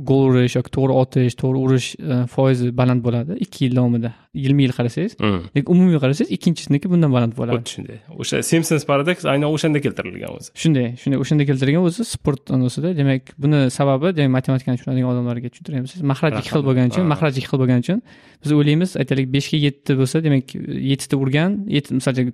gol 0.09 0.23
urish 0.29 0.57
yoki 0.59 0.71
to'g'ri 0.77 0.93
otish 1.01 1.37
to'g'ri 1.41 1.63
urish 1.65 1.87
foizi 2.33 2.71
baland 2.81 3.03
bo'ladi. 3.07 3.39
Ikki 3.45 3.65
yil 3.65 3.75
davomida. 3.79 4.13
Yilma 4.37 4.61
yil 4.67 4.73
qarasangiz. 4.77 5.17
Lekin 5.55 5.69
umumiy 5.73 5.99
qarasangiz 6.03 6.31
ikkinchisiniki 6.37 6.91
bundan 6.91 7.13
baland 7.15 7.33
bo'ladi. 7.39 7.59
Xuddi 7.61 7.75
shunday. 7.75 7.99
O'sha 8.21 8.43
simpsons 8.45 8.85
paradoks 8.89 9.25
aynan 9.25 9.49
o'shanda 9.49 9.81
keltirilgan 9.85 10.37
o'zi. 10.37 10.51
Shunday 10.61 10.93
shunday 11.01 11.19
o'shanda 11.23 11.47
keltirilgan 11.49 11.85
o'zi 11.89 12.05
sport 12.05 12.51
anusida 12.55 12.93
demak 12.97 13.33
buni 13.43 13.59
sababi 13.77 14.13
demak 14.17 14.33
matematikani 14.37 14.79
tushunadigan 14.79 15.09
odamlarga 15.13 15.51
tushuntirgan 15.53 15.85
bo'lsangiz 15.85 16.05
mahraj 16.11 16.37
ikki 16.39 16.51
xil 16.53 16.63
bo'lgani 16.67 16.93
uchun 16.93 17.07
mahraj 17.13 17.39
ikki 17.39 17.49
xil 17.51 17.61
bo'lgani 17.61 17.85
uchun 17.85 18.01
biz 18.43 18.51
o'ylaymiz 18.57 18.95
aytaylik 19.01 19.31
beshga 19.35 19.57
yetti 19.67 19.97
bo'lsa 20.01 20.23
demak 20.27 20.55
yettita 20.91 21.19
urgan 21.23 21.57
yetti 21.77 21.97
misol 21.99 22.17
uchun 22.17 22.33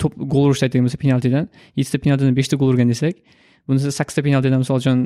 to'p 0.00 0.12
gol 0.34 0.50
urishni 0.50 0.66
aytadigan 0.66 0.88
bo'lsak 0.88 1.00
penaltidan 1.04 1.48
yettita 1.78 1.98
penaltidan 2.04 2.36
beshta 2.38 2.56
gol 2.60 2.72
urgan 2.74 2.92
desak 2.92 3.22
bunisi 3.68 3.92
sakkizta 3.94 4.22
penaltidan 4.26 4.62
misol 4.64 4.80
uchun 4.82 5.04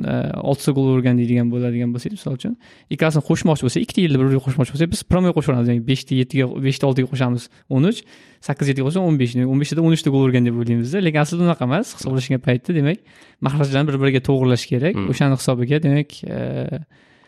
oltita 0.49 0.71
gol 0.77 0.87
urgan 0.95 1.19
deydigan 1.19 1.51
bo'ladigan 1.53 1.91
bo'lsak 1.93 2.15
misol 2.17 2.37
uchun 2.39 2.55
ikkalasini 2.93 3.23
qo'shmoqchi 3.29 3.67
bo'lsak 3.67 3.81
ikkita 3.85 4.01
yilda 4.05 4.17
bir 4.21 4.29
biriga 4.29 4.43
qo'shmoqchi 4.47 4.73
bo'lsak 4.75 4.91
biz 4.93 5.03
promoy 5.11 5.33
qo'shaveramiz 5.37 5.69
ya'ni 5.71 5.83
beshta 5.91 6.17
yettiga 6.21 6.47
beshta 6.67 6.89
oltiga 6.89 7.07
qo'shamiz 7.11 7.49
o'n 7.69 7.89
uch 7.91 7.99
sakkiz 8.47 8.71
yettiga 8.71 8.87
qo'shsak 8.87 9.03
o'n 9.09 9.19
besh 9.21 9.35
o'n 9.45 9.61
beshtada 9.63 9.85
o'n 9.85 9.97
uchta 9.97 10.13
gol 10.15 10.25
urgan 10.27 10.49
deb 10.49 10.57
o'ylaymizda 10.61 11.03
lekin 11.07 11.21
aslida 11.25 11.45
unaqa 11.47 11.69
emas 11.69 11.93
hisoblashgan 11.99 12.41
paytda 12.47 12.77
demak 12.79 13.05
mahrajlarni 13.45 13.91
bir 13.91 14.01
biriga 14.01 14.21
to'g'irlash 14.29 14.65
kerak 14.71 15.03
o'shani 15.11 15.37
hisobiga 15.37 15.83
demak 15.85 16.17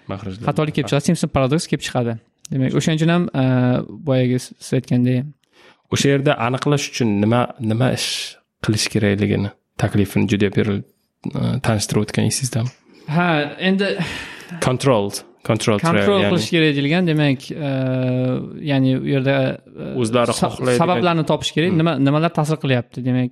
xatolik 0.10 0.74
kelib 0.76 0.90
chiqadi 0.90 1.06
simpson 1.12 1.30
paradoks 1.36 1.68
kelib 1.70 1.84
chiqadi. 1.86 2.18
Demak 2.52 2.74
o'shaning 2.80 2.98
uchun 3.00 3.12
ham 3.14 3.24
boyagi 4.08 4.40
siz 4.46 4.74
aytgandek 4.80 5.26
o'sha 5.94 6.08
yerda 6.14 6.38
aniqlash 6.48 6.86
uchun 6.92 7.16
nima 7.24 7.42
nima 7.72 7.88
ish 7.98 8.10
qilish 8.66 8.88
kerakligini 8.94 9.50
taklifini 9.84 10.26
juda 10.32 10.52
berilib 10.58 10.86
tanishtirib 11.66 12.06
o'tgan 12.06 12.30
esizdami 12.32 12.72
ha 13.16 13.30
endi 13.70 13.88
control 14.68 15.12
control 15.50 15.80
kontrol 15.80 16.22
qilish 16.30 16.50
kerak 16.56 16.76
deyilgan 16.78 17.08
demak 17.12 17.48
ya'ni 18.72 18.92
u 19.00 19.08
yerda 19.14 19.36
o'zlari 20.02 20.36
xohlaydigan 20.42 20.82
sabablarni 20.84 21.24
topish 21.32 21.52
kerak. 21.56 21.72
Nima 21.82 21.94
nimalar 22.08 22.32
ta'sir 22.40 22.58
qilyapti? 22.64 23.04
Demak 23.08 23.32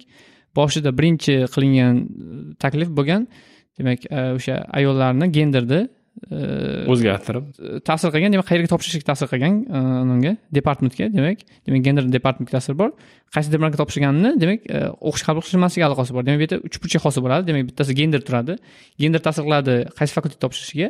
boshida 0.57 0.93
birinchi 0.99 1.35
qilingan 1.53 1.95
taklif 2.63 2.89
bo'lgan. 2.97 3.27
Demak 3.79 4.07
o'sha 4.37 4.55
ayollarni 4.79 5.27
genderni 5.37 5.81
o'zgartirib. 6.91 7.45
ta'sir 7.87 8.09
qilgan 8.13 8.33
demak 8.35 8.47
qayerga 8.49 8.69
topshirishga 8.73 9.05
ta'sir 9.11 9.27
qilgan 9.31 9.53
unga? 10.13 10.33
Departamentga 10.57 11.09
demak. 11.17 11.43
Demak 11.67 11.81
gender 11.87 12.03
departamentga 12.17 12.57
ta'sir 12.57 12.73
bor. 12.81 12.89
Qaysi 13.35 13.53
departamentga 13.53 13.79
topshirganini 13.83 14.31
demak 14.43 14.65
o'qish 15.09 15.23
qabul 15.27 15.45
qilishmasligi 15.45 15.85
aloqasi 15.89 16.11
bor? 16.15 16.25
Demak 16.27 16.39
bu 16.41 16.45
yerda 16.47 16.57
uch 16.67 16.77
burchak 16.81 17.05
hosil 17.07 17.21
bo'ladi. 17.25 17.47
Demak 17.49 17.69
bittasi 17.69 17.95
gender 18.01 18.21
turadi. 18.27 18.57
Gender 19.01 19.21
ta'sir 19.27 19.43
qiladi 19.47 19.75
qaysi 19.99 20.13
fakultet 20.17 20.39
topshirishiga 20.43 20.89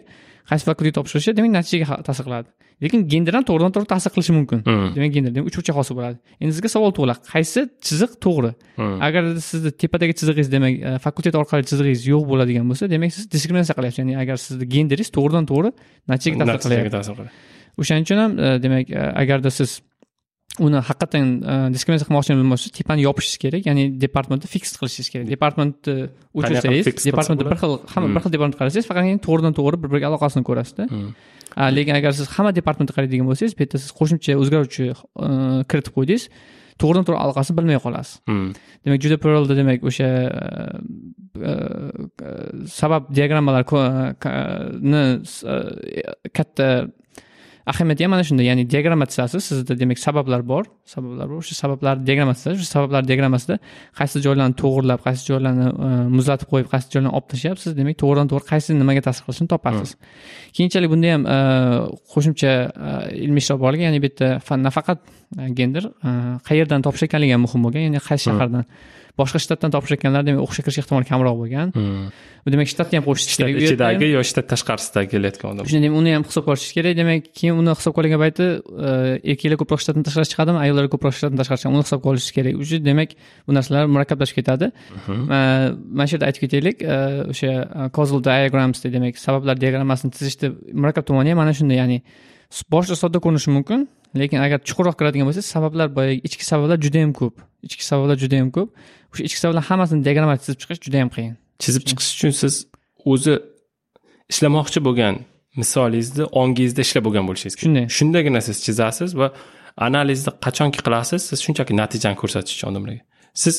qaysi 0.49 0.63
fakultet 0.69 0.95
topshirishi 0.97 1.35
demak 1.37 1.51
natijaga 1.57 1.99
ta'sir 2.07 2.23
qiladi 2.27 2.49
lekin 2.83 3.07
genderdan 3.11 3.43
to'g'ridan 3.49 3.73
to'g'ri 3.75 3.89
ta'sir 3.93 4.11
qilishi 4.15 4.33
mumkin 4.37 4.59
demak 4.95 5.11
gender 5.15 5.31
demak 5.35 5.49
uch 5.49 5.57
burchak 5.59 5.75
hosil 5.79 5.97
bo'ladi. 5.97 6.17
Endi 6.41 6.53
sizga 6.57 6.69
savol 6.75 6.93
tug'iladi 6.97 7.31
qaysi 7.33 7.63
chiziq 7.87 8.11
to'g'ri? 8.25 8.51
Agar 9.07 9.23
sizni 9.49 9.71
tepadagi 9.81 10.13
chizig'ingiz 10.19 10.51
demak 10.55 11.01
fakultet 11.05 11.35
orqali 11.41 11.65
chizig'ingiz 11.71 12.05
yo'q 12.11 12.23
bo'ladigan 12.31 12.65
bo'lsa 12.69 12.89
demak 12.93 13.15
siz 13.17 13.25
diskriminatsiya 13.35 13.75
qilyapsiz. 13.79 13.99
Ya'ni 14.03 14.17
agar 14.23 14.37
sizni 14.45 14.69
genderingiz 14.75 15.09
to'g'ridan 15.17 15.49
to'g'ri 15.51 15.73
natijaga 16.11 16.49
ta'sir 16.51 16.61
qilyapti 16.65 17.27
o'shaning 17.81 18.05
uchun 18.07 18.23
ham 18.23 18.31
demak 18.65 18.93
agarda 19.23 19.49
siz 19.59 19.81
uni 20.65 20.79
haqiqatdan 20.89 21.25
diskriminatsiya 21.75 22.07
qilmoqchi 22.09 22.31
bo'lmasa 22.39 22.71
tepani 22.79 23.01
yopishingiz 23.07 23.37
kerak 23.43 23.61
ya'ni 23.69 23.83
departamentni 24.03 24.47
fiks 24.53 24.71
qilishingiz 24.79 25.09
kerak. 25.13 25.25
Departamentni 25.35 25.95
o'chirsangiz 26.37 26.85
departamentni 27.09 27.45
bir 27.51 27.57
xil 27.61 27.71
hamma 27.93 28.07
bir 28.15 28.21
xil 28.23 28.31
departamentga 28.35 28.59
qarasangiz 28.61 28.85
faqat 28.89 29.03
to'g'ridan 29.27 29.53
to'g'ri 29.59 29.75
bir 29.81 29.89
biriga 29.93 30.07
aloqasini 30.11 30.43
ko'rasizda. 30.49 30.83
Lekin 31.77 31.93
agar 31.99 32.11
siz 32.19 32.27
hamma 32.35 32.51
departamentga 32.59 32.93
qaraydigan 32.97 33.25
bo'lsangiz 33.29 33.53
bu 33.57 33.61
yerda 33.63 33.77
siz 33.83 33.91
qo'shimcha 33.99 34.31
o'zgaruvchi 34.41 34.83
kiritib 35.69 35.93
qo'ydingiz 35.97 36.23
to'g'ridan 36.81 37.03
to'g'ri 37.07 37.19
aloqasini 37.25 37.55
bilmay 37.59 37.79
qolasiz. 37.85 38.13
Demak 38.85 38.99
juda 39.05 39.15
pluralda 39.23 39.53
demak 39.61 39.79
o'sha 39.89 40.09
sabab 42.79 43.03
diagrammalarni 43.17 43.65
katta 46.37 46.67
ahamiyati 47.71 48.03
ham 48.03 48.11
mana 48.15 48.23
shunda 48.29 48.43
ya'ni 48.49 48.63
diagramma 48.73 49.05
chizasiz 49.11 49.41
sizda 49.49 49.73
demak 49.81 49.99
sabablar 50.07 50.41
bor 50.51 50.63
sabablar 50.93 51.27
bor 51.31 51.39
o'sha 51.43 51.55
sabablarni 51.63 52.03
diagramma 52.09 52.33
chizasiz 52.37 52.59
o'sha 52.61 52.71
sabablar 52.75 53.01
diagrammasida 53.09 53.55
qaysi 53.99 54.17
joylarni 54.25 54.55
to'g'irlab 54.61 54.99
qaysi 55.07 55.23
joylarni 55.29 55.67
muzlatib 56.17 56.47
qo'yib 56.53 56.69
qaysi 56.73 56.87
joylarni 56.93 57.13
olib 57.17 57.27
tashlayapsiz 57.33 57.71
demak 57.79 57.95
to'g'ridan 58.03 58.27
to'g'ri 58.31 58.45
qaysi 58.53 58.69
nimaga 58.81 59.01
ta'sir 59.07 59.23
qilishini 59.27 59.49
topasiz 59.53 59.89
keyinchalik 60.55 60.89
bunda 60.93 61.07
ham 61.15 61.23
qo'shimcha 62.13 62.51
ilmiy 63.25 63.41
ishlar 63.43 63.57
borligi 63.63 63.83
ya'ni 63.87 63.99
bu 64.05 64.09
yerda 64.09 64.59
nafaqat 64.67 64.99
gender 65.59 65.83
qayerdan 66.49 66.79
topshirganligi 66.87 67.33
ham 67.35 67.43
muhim 67.47 67.61
bo'lgan 67.65 67.83
ya'ni 67.87 67.99
qaysi 68.09 68.23
shahardan 68.29 68.63
boshqa 69.19 69.39
shtatdan 69.43 69.73
topshirganlar 69.75 70.23
demak 70.27 70.41
o'qishga 70.45 70.63
kirish 70.67 70.79
ehtimoli 70.81 71.05
kamroq 71.11 71.35
bo'lgan. 71.41 71.67
Bu 72.45 72.53
demak 72.53 72.69
shtatni 72.73 72.99
ham 72.99 73.05
qo'shish 73.09 73.37
kerak. 73.39 73.51
Shtat 73.53 73.67
ichidagi 73.67 74.07
yo 74.15 74.21
shtat 74.29 74.45
tashqarisidagi 74.53 75.09
kelayotgan 75.13 75.47
odam 75.51 75.69
shunday 75.71 75.91
uni 75.99 76.13
ham 76.15 76.23
hisobga 76.29 76.53
olish 76.55 76.71
kerak. 76.77 76.93
Demak 77.01 77.27
keyin 77.39 77.55
uni 77.61 77.75
hisobga 77.79 78.03
olgan 78.03 78.19
payti 78.23 78.45
erkaklar 79.31 79.57
ko'proq 79.61 79.79
shtatdan 79.83 80.03
tashqari 80.07 80.27
chiqadimi 80.31 80.59
ayollar 80.65 80.85
ko'proq 80.93 81.13
shtatdan 81.17 81.37
tashqari 81.41 81.59
chiqadi 81.61 81.75
uni 81.77 81.85
hisobga 81.87 82.07
olish 82.13 82.29
kerak. 82.37 82.53
Уже 82.63 82.77
demak 82.89 83.09
bu 83.47 83.51
narsalar 83.57 83.83
murakkablashib 83.95 84.35
ketadi. 84.39 84.71
Mana 85.07 86.07
shu 86.07 86.13
yerda 86.15 86.25
aytib 86.29 86.41
ketaylik 86.45 86.77
o'sha 87.33 87.51
causal 87.95 88.19
diagrams 88.29 88.77
demak 88.85 89.13
sabablar 89.25 89.55
diagrammasini 89.63 90.11
tuzishni 90.15 90.47
murakkab 90.81 91.03
tomoni 91.09 91.29
ham 91.31 91.37
mana 91.43 91.53
shunda 91.59 91.75
ya'ni 91.81 91.97
boshida 92.73 92.95
sodda 93.03 93.19
ko'rinishi 93.23 93.51
mumkin 93.57 93.79
lekin 94.21 94.39
agar 94.45 94.59
chuqurroq 94.67 94.95
kiradigan 94.99 95.25
bo'lsak 95.29 95.45
sabablar 95.55 95.87
boyagi 95.97 96.19
ichki 96.27 96.45
sabablar 96.51 96.77
juda 96.85 96.97
yam 97.03 97.13
ko'p. 97.19 97.35
Ichki 97.67 97.83
sabablar 97.91 98.17
juda 98.23 98.35
yam 98.41 98.49
ko'p. 98.57 98.69
O'sha 99.11 99.23
ichki 99.27 99.39
sabablar 99.43 99.63
hammasini 99.69 100.01
diagrammaga 100.07 100.39
chizib 100.43 100.59
chiqish 100.61 100.79
juda 100.85 100.97
yam 101.03 101.09
qiyin. 101.15 101.33
Chizib 101.63 101.83
chiqish 101.89 102.09
uchun 102.15 102.33
siz 102.41 102.53
o'zi 103.11 103.33
ishlamoqchi 104.31 104.79
bo'lgan 104.87 105.15
misolingizni 105.61 106.25
ongingizda 106.41 106.81
ishlab 106.87 107.03
bo'lgan 107.07 107.23
bo'lishingiz 107.29 107.55
kerak. 107.55 107.65
Shunday. 107.65 107.85
Shundagina 107.97 108.41
siz 108.47 108.57
chizasiz 108.65 109.11
va 109.19 109.27
analizni 109.87 110.31
qachonki 110.45 110.79
qilasiz 110.85 111.21
siz 111.29 111.39
shunchaki 111.45 111.73
natijani 111.81 112.17
ko'rsatish 112.21 112.53
uchun 112.57 112.67
odamlarga 112.71 113.03
siz 113.43 113.55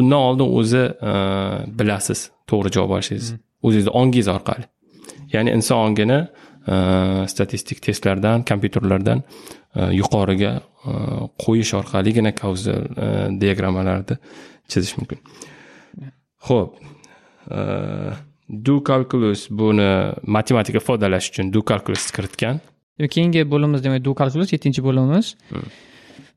undan 0.00 0.20
oldin 0.28 0.48
o'zi 0.58 0.82
bilasiz 1.78 2.20
to'g'ri 2.50 2.70
javob 2.76 2.90
olishingizni. 2.96 3.38
O'zingizni 3.66 3.92
ongingiz 4.00 4.28
orqali. 4.36 4.66
Ya'ni 5.34 5.50
inson 5.56 5.78
ongini 5.86 6.18
statistik 7.28 7.82
testlardan 7.82 8.44
kompyuterlardan 8.50 9.22
yuqoriga 9.92 10.52
qo'yish 11.44 11.74
orqaligina 11.80 12.32
kauzal 12.34 12.84
diagrammalarni 13.40 14.16
chizish 14.68 14.96
mumkin 14.98 15.18
ho'p 16.48 16.70
do 18.66 18.76
calculus 18.84 19.48
buni 19.50 19.90
matematika 20.36 20.78
ifodalash 20.78 21.30
uchun 21.30 21.52
do 21.52 21.62
calculus 21.70 22.10
kiritgan 22.16 22.60
keyingi 23.14 23.50
bo'limimiz 23.50 23.84
demak 23.84 24.04
do 24.04 24.14
calculus 24.14 24.52
yettinchi 24.52 24.82
bo'limimiz 24.88 25.34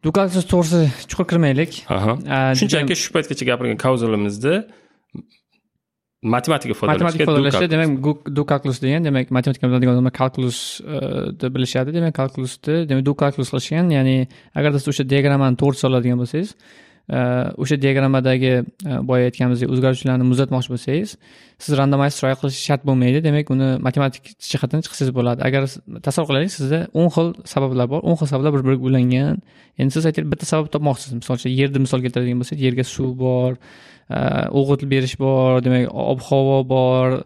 do 0.04 0.12
calculus 0.18 0.46
to'g'risida 0.54 0.88
chuqur 1.10 1.28
kirmaylik 1.32 1.72
shunchaki 2.60 2.96
shu 3.04 3.14
paytgacha 3.16 3.46
gapirgan 3.52 3.80
kauzalimizni 3.86 4.56
matematika 6.24 6.88
matematik 6.88 7.22
ifodalashda 7.22 7.70
demak 7.70 8.26
do 8.36 8.46
kalkulus. 8.46 8.82
degan 8.82 9.04
demak 9.04 9.32
matematika 9.32 9.68
biladigan 9.68 9.94
odamlar 9.94 10.12
kalkulusni 10.12 11.54
bilishadi 11.56 11.94
demak 11.94 12.16
kalkulusni 12.16 12.90
demak 12.90 13.06
do 13.06 13.14
kalkulus 13.14 13.50
qilishgan 13.54 13.92
ya'ni 13.98 14.28
agarda 14.56 14.80
siz 14.80 14.88
o'sha 14.94 15.04
diagrammani 15.14 15.56
to'g'ri 15.62 15.78
soladigan 15.84 16.18
bo'lsangiz 16.22 16.56
o'sha 17.64 17.76
diagrammadagi 17.84 18.52
boya 19.10 19.30
aytganimizdek 19.30 19.70
o'zgaruvchilarni 19.74 20.26
muzlatmoqchi 20.32 20.70
bo'lsangiz 20.74 21.14
siz 21.64 21.72
randomayz 21.80 22.18
try 22.20 22.34
qilish 22.40 22.60
shart 22.68 22.82
bo'lmaydi 22.88 23.22
demak 23.28 23.52
uni 23.56 23.70
matematik 23.88 24.24
jihatdan 24.52 24.82
chiqsangiz 24.86 25.14
bo'ladi. 25.18 25.40
Agar 25.48 25.64
tasavvur 26.06 26.28
qilaylik 26.30 26.52
sizda 26.58 26.80
o'n 27.00 27.10
xil 27.16 27.28
sabablar 27.54 27.88
bor 27.94 28.02
o'n 28.10 28.18
xil 28.20 28.28
sabablar 28.34 28.52
bir 28.56 28.64
biriga 28.68 28.90
ulangan 28.90 29.36
endi 29.80 29.92
siz 29.96 30.10
aytaylik 30.10 30.30
bitta 30.34 30.46
sabab 30.52 30.68
topmoqchisiz. 30.76 31.14
Misol 31.22 31.40
uchun 31.40 31.54
yerni 31.60 31.86
misol 31.86 32.04
keltiradigan 32.06 32.42
bo'lsak 32.44 32.60
yerga 32.66 32.84
suv 32.96 33.14
bor 33.24 33.52
o'g'it 34.10 34.88
berish 34.94 35.18
bor 35.20 35.62
demak 35.66 35.90
ob 35.92 36.22
havo 36.30 36.58
bor 36.74 37.24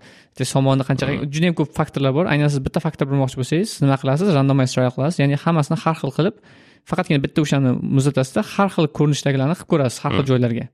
somonni 0.53 0.83
qancha 0.87 1.05
juda 1.33 1.45
yam 1.49 1.55
ko'p 1.59 1.69
faktorlar 1.77 2.13
bor. 2.17 2.25
Aynan 2.33 2.49
siz 2.49 2.61
bitta 2.65 2.79
faktor 2.81 3.05
bilmoqchi 3.11 3.37
bo'lsangiz 3.41 3.77
nima 3.83 3.97
qilasiz? 4.01 4.33
Randomayz 4.37 4.73
try 4.73 4.87
qilasiz. 4.95 5.19
Ya'ni 5.21 5.37
hammasini 5.43 5.77
har 5.83 5.95
xil 6.01 6.11
qilib 6.17 6.35
faqatgina 6.89 7.21
bitta 7.25 7.43
o'shani 7.45 7.75
muzatasida 7.97 8.41
har 8.53 8.69
xil 8.75 8.89
ko'rinishdagilarni 8.97 9.55
qilib 9.59 9.71
ko'rasiz 9.73 10.01
har 10.03 10.11
xil 10.17 10.25
joylarga. 10.31 10.65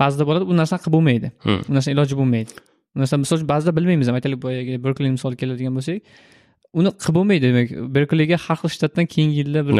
Ba'zida 0.00 0.28
bo'ladi 0.28 0.44
u 0.52 0.56
narsani 0.60 0.80
qilib 0.84 0.96
bo'lmaydi. 0.96 1.32
U 1.70 1.72
narsani 1.76 1.96
iloji 1.96 2.18
bo'lmaydi. 2.20 2.52
U 2.96 2.98
narsani 3.00 3.24
misol 3.24 3.40
uchun 3.40 3.50
ba'zida 3.54 3.72
bilmaymiz 3.78 4.10
ham. 4.10 4.18
Aytaylik 4.18 4.40
boyagi 4.46 4.76
berkli 4.86 5.08
misol 5.16 5.32
keladigan 5.40 5.72
bo'lsak 5.78 5.98
uni 6.78 6.90
qilib 7.02 7.16
bo'lmaydi 7.18 7.44
demak. 7.48 7.68
Berkliga 7.96 8.36
har 8.46 8.56
xil 8.60 8.70
shtatdan 8.76 9.06
keyingi 9.12 9.36
yilda 9.40 9.60
bir 9.68 9.74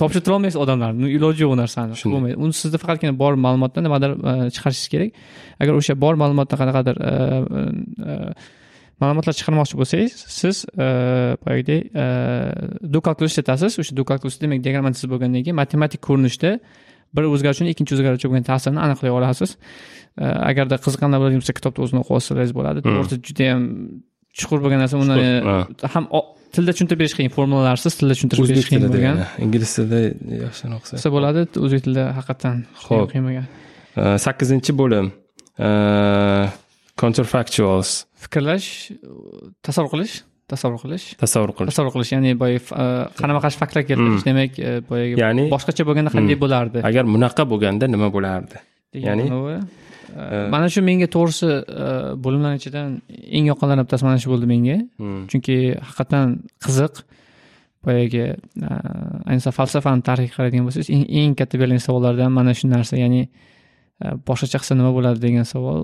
topshirtira 0.00 0.34
olmaysiz 0.36 0.58
odamlarni. 0.64 1.10
Iloji 1.16 1.44
yo'q 1.44 1.52
u 1.54 1.58
narsani 1.62 1.92
qilib 1.98 2.14
bo'lmaydi. 2.14 2.36
Uni 2.44 2.54
sizda 2.60 2.76
faqatgina 2.82 3.12
bor 3.22 3.32
ma'lumotdan 3.46 3.82
nimadir 3.86 4.10
chiqarishingiz 4.54 4.88
kerak. 4.94 5.10
Agar 5.62 5.72
o'sha 5.80 5.94
bor 6.04 6.14
ma'lumotdan 6.22 6.56
qanaqadir 6.62 6.96
ma'lumotlar 9.02 9.34
chiqarmoqchi 9.38 9.74
bo'lsangiz 9.80 10.12
siz 10.40 10.56
boyagidek 11.44 11.82
do 12.94 12.98
kalkulus 13.06 13.32
ishlatasiz. 13.34 13.72
O'sha 13.80 13.92
do 13.98 14.04
kalkulus 14.10 14.36
demak 14.42 14.58
diagrammani 14.64 14.94
chizib 14.96 15.10
bo'lgandan 15.14 15.42
keyin 15.44 15.58
matematik 15.62 16.00
ko'rinishda 16.08 16.50
bir 17.16 17.24
o'zgaruvchini 17.34 17.68
ikkinchi 17.72 17.92
o'zgaruvchi 17.96 18.26
bo'lgan 18.30 18.46
ta'sirini 18.50 18.80
aniqlay 18.86 19.10
olasiz. 19.18 19.50
Agarda 20.50 20.76
qiziqqanlar 20.84 21.18
bo'ladigan 21.20 21.42
bo'lsa 21.42 21.54
kitobni 21.58 21.80
o'zini 21.84 21.98
o'qib 22.02 22.14
olsangiz 22.18 22.52
bo'ladi. 22.58 22.78
To'g'risi 22.86 23.16
judayam 23.28 23.62
chuqur 24.38 24.58
bo'lgan 24.64 24.78
narsa. 24.82 24.94
Uni 25.04 25.16
ham 25.94 26.04
tilda 26.58 26.74
tushuntirib 26.74 27.00
berish 27.02 27.16
qiyin 27.18 27.32
formulalarsiz 27.38 27.98
tilda 28.00 28.16
tushuntirish 28.18 28.52
berish 28.52 28.70
qiyin 28.70 28.86
bo'lgan. 28.94 29.24
ingliz 29.46 29.74
tilida 29.78 30.00
yaxshiroq 30.44 30.82
qilsa 30.86 31.12
bo'ladi 31.16 31.44
o'zbek 31.64 31.84
tilida 31.86 32.04
haqiqatdan 32.18 32.56
ho'p 32.86 33.10
qiyin 33.12 33.24
bo'lgan. 33.28 33.46
Sakkizinchi 34.26 34.72
bo'lim. 34.80 35.12
Counterfactuals. 37.02 37.90
Fikrlash 38.24 38.68
tasavvur 39.66 39.90
qilish 39.94 40.14
tasavvur 40.52 40.80
qilish. 40.84 41.04
Tasavvur 41.22 41.52
qilish. 41.56 41.70
Tasavvur 41.72 41.92
qilish 41.96 42.10
ya'ni 42.14 42.30
boya 42.42 42.60
qarama 43.20 43.40
qarshi 43.44 43.58
faktlar 43.62 43.84
keltirish 43.88 44.24
demak 44.28 44.56
boyagi 44.90 45.20
ya'ni 45.24 45.44
boshqacha 45.54 45.86
bo'lganda 45.88 46.14
qanday 46.16 46.38
bo'lardi? 46.44 46.78
Agar 46.90 47.04
bunaqa 47.14 47.42
bo'lganda 47.52 47.90
nima 47.94 48.08
bo'lardi? 48.16 48.56
Ya'ni 49.06 49.28
mana 50.54 50.66
shu 50.72 50.80
menga 50.88 51.08
to'g'risi 51.16 51.50
bo'limlarni 52.24 52.58
ichidan 52.60 52.88
eng 53.36 53.46
yoqqanlardan 53.50 53.84
bittasi 53.86 54.04
mana 54.08 54.18
shu 54.22 54.28
bo'ldi 54.32 54.46
menga. 54.54 54.76
Chunki 55.30 55.56
haqiqatdan 55.86 56.26
qiziq. 56.64 56.94
Boyagi 57.86 58.24
ayniqsa 59.30 59.50
falsafani 59.58 60.02
tarixiga 60.08 60.34
qaraydigan 60.38 60.64
bo'lsangiz 60.66 60.90
eng 61.20 61.32
katta 61.38 61.54
berilgan 61.60 61.82
savollardan 61.88 62.30
mana 62.38 62.52
shu 62.58 62.66
narsa 62.74 62.94
ya'ni 63.04 63.22
boshqacha 64.28 64.58
qilsa 64.62 64.74
nima 64.80 64.90
bo'ladi 64.96 65.18
degan 65.26 65.46
savol. 65.54 65.80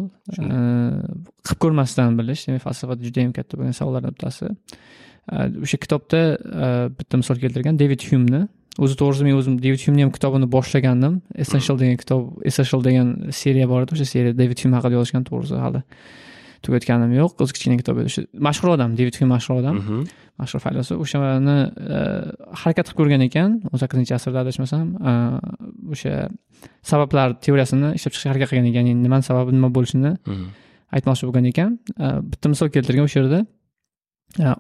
Qilib 1.46 1.60
ko'rmasdan 1.62 2.18
bilish 2.18 2.42
demak 2.46 2.62
falsafada 2.66 3.00
juda 3.06 3.20
yam 3.24 3.32
katta 3.38 3.58
bo'lgan 3.58 3.76
savollardan 3.80 4.12
bittasi. 4.16 4.46
O'sha 5.64 5.78
kitobda 5.84 6.20
bitta 6.98 7.14
misol 7.20 7.36
keltirgan 7.44 7.78
devid 7.82 8.00
hyumni 8.08 8.42
o'zi 8.78 8.94
to'g'risi 9.00 9.22
men 9.26 9.38
o'zim 9.38 9.54
devid 9.62 9.80
hyumni 9.84 10.02
ham 10.04 10.12
kitobini 10.16 10.46
boshlagandim. 10.56 11.20
Essential 11.44 11.78
degan 11.78 11.96
kitob 12.02 12.44
essential 12.50 12.80
degan 12.84 13.08
seriya 13.42 13.66
bor 13.70 13.84
edi. 13.84 13.94
O'sha 13.96 14.06
seriya 14.14 14.32
devid 14.42 14.58
hyum 14.62 14.72
haqida 14.76 14.98
yozishgan 14.98 15.24
to'g'risi 15.28 15.60
hali 15.64 15.80
tugatganim 16.64 17.12
yo'q. 17.20 17.32
O'zi 17.42 17.52
kichkina 17.56 17.76
kitob 17.80 18.00
edi. 18.00 18.10
O'sha 18.10 18.26
mashhur 18.48 18.74
odam 18.74 18.96
devid 19.00 19.14
hyum 19.20 19.30
mashhur 19.36 19.60
odam. 19.60 19.76
Mashhur 20.40 20.60
faylasuf 20.64 20.98
o'shani 21.04 21.56
harakat 22.60 22.84
qilib 22.88 22.98
ko'rgan 23.00 23.22
ekan. 23.28 23.50
O'n 23.70 23.78
sakkizinchi 23.82 24.14
asrda 24.18 24.42
adashmasam. 24.44 24.86
O'sha 25.94 26.14
sabablar 26.90 27.36
teoriyasini 27.44 27.94
ishlab 27.98 28.12
chiqishga 28.14 28.30
harakat 28.32 28.48
qilgan 28.50 28.70
ekan. 28.72 28.88
Ya'ni 28.90 29.02
nimani 29.06 29.24
sababi 29.30 29.54
nima 29.54 29.70
bo'lishini 29.76 30.12
aytmoqchi 30.96 31.28
bo'lgan 31.28 31.46
ekan. 31.52 31.70
Bitta 32.32 32.50
misol 32.54 32.74
keltirgan 32.74 33.06
o'sha 33.06 33.22
yerda. 33.22 33.40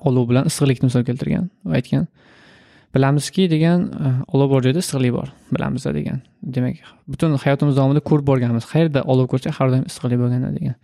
Olov 0.08 0.28
bilan 0.30 0.46
issiqlikni 0.50 0.86
misol 0.90 1.02
keltirgan 1.08 1.50
va 1.66 1.80
aytgan 1.80 2.06
bilamizki 2.94 3.48
degan 3.50 3.86
e, 4.04 4.10
olov 4.34 4.50
bor 4.52 4.62
joyda 4.66 4.82
issiqlik 4.84 5.12
bor. 5.16 5.28
Bilamiz 5.54 5.84
degan. 5.98 6.20
Demak 6.56 6.76
butun 7.08 7.36
hayotimiz 7.44 7.76
davomida 7.78 8.02
ko'rib 8.10 8.26
borganmiz. 8.30 8.66
Qayerda 8.72 9.02
olov 9.12 9.28
ko'rsak 9.32 9.56
har 9.58 9.72
doim 9.72 9.84
issiqlik 9.90 10.20
bo'lganda 10.22 10.52
degan. 10.58 10.76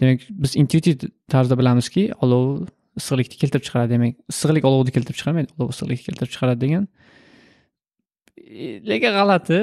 Demak 0.00 0.26
biz 0.42 0.56
intuitiv 0.62 1.08
tarzda 1.32 1.58
bilamizki 1.60 2.10
olov 2.24 2.66
issiqlikni 3.00 3.40
keltirib 3.42 3.64
chiqaradi. 3.66 3.90
Demak 3.96 4.14
issiqlik 4.32 4.68
olovni 4.68 4.94
keltirib 4.96 5.18
chiqarmaydi 5.20 5.56
olov 5.58 5.72
issiqlikni 5.74 6.10
keltirib 6.10 6.32
chiqaradi 6.34 6.60
degan. 6.66 6.86
E, 8.36 8.80
lekin 8.90 9.12
g'alati 9.18 9.60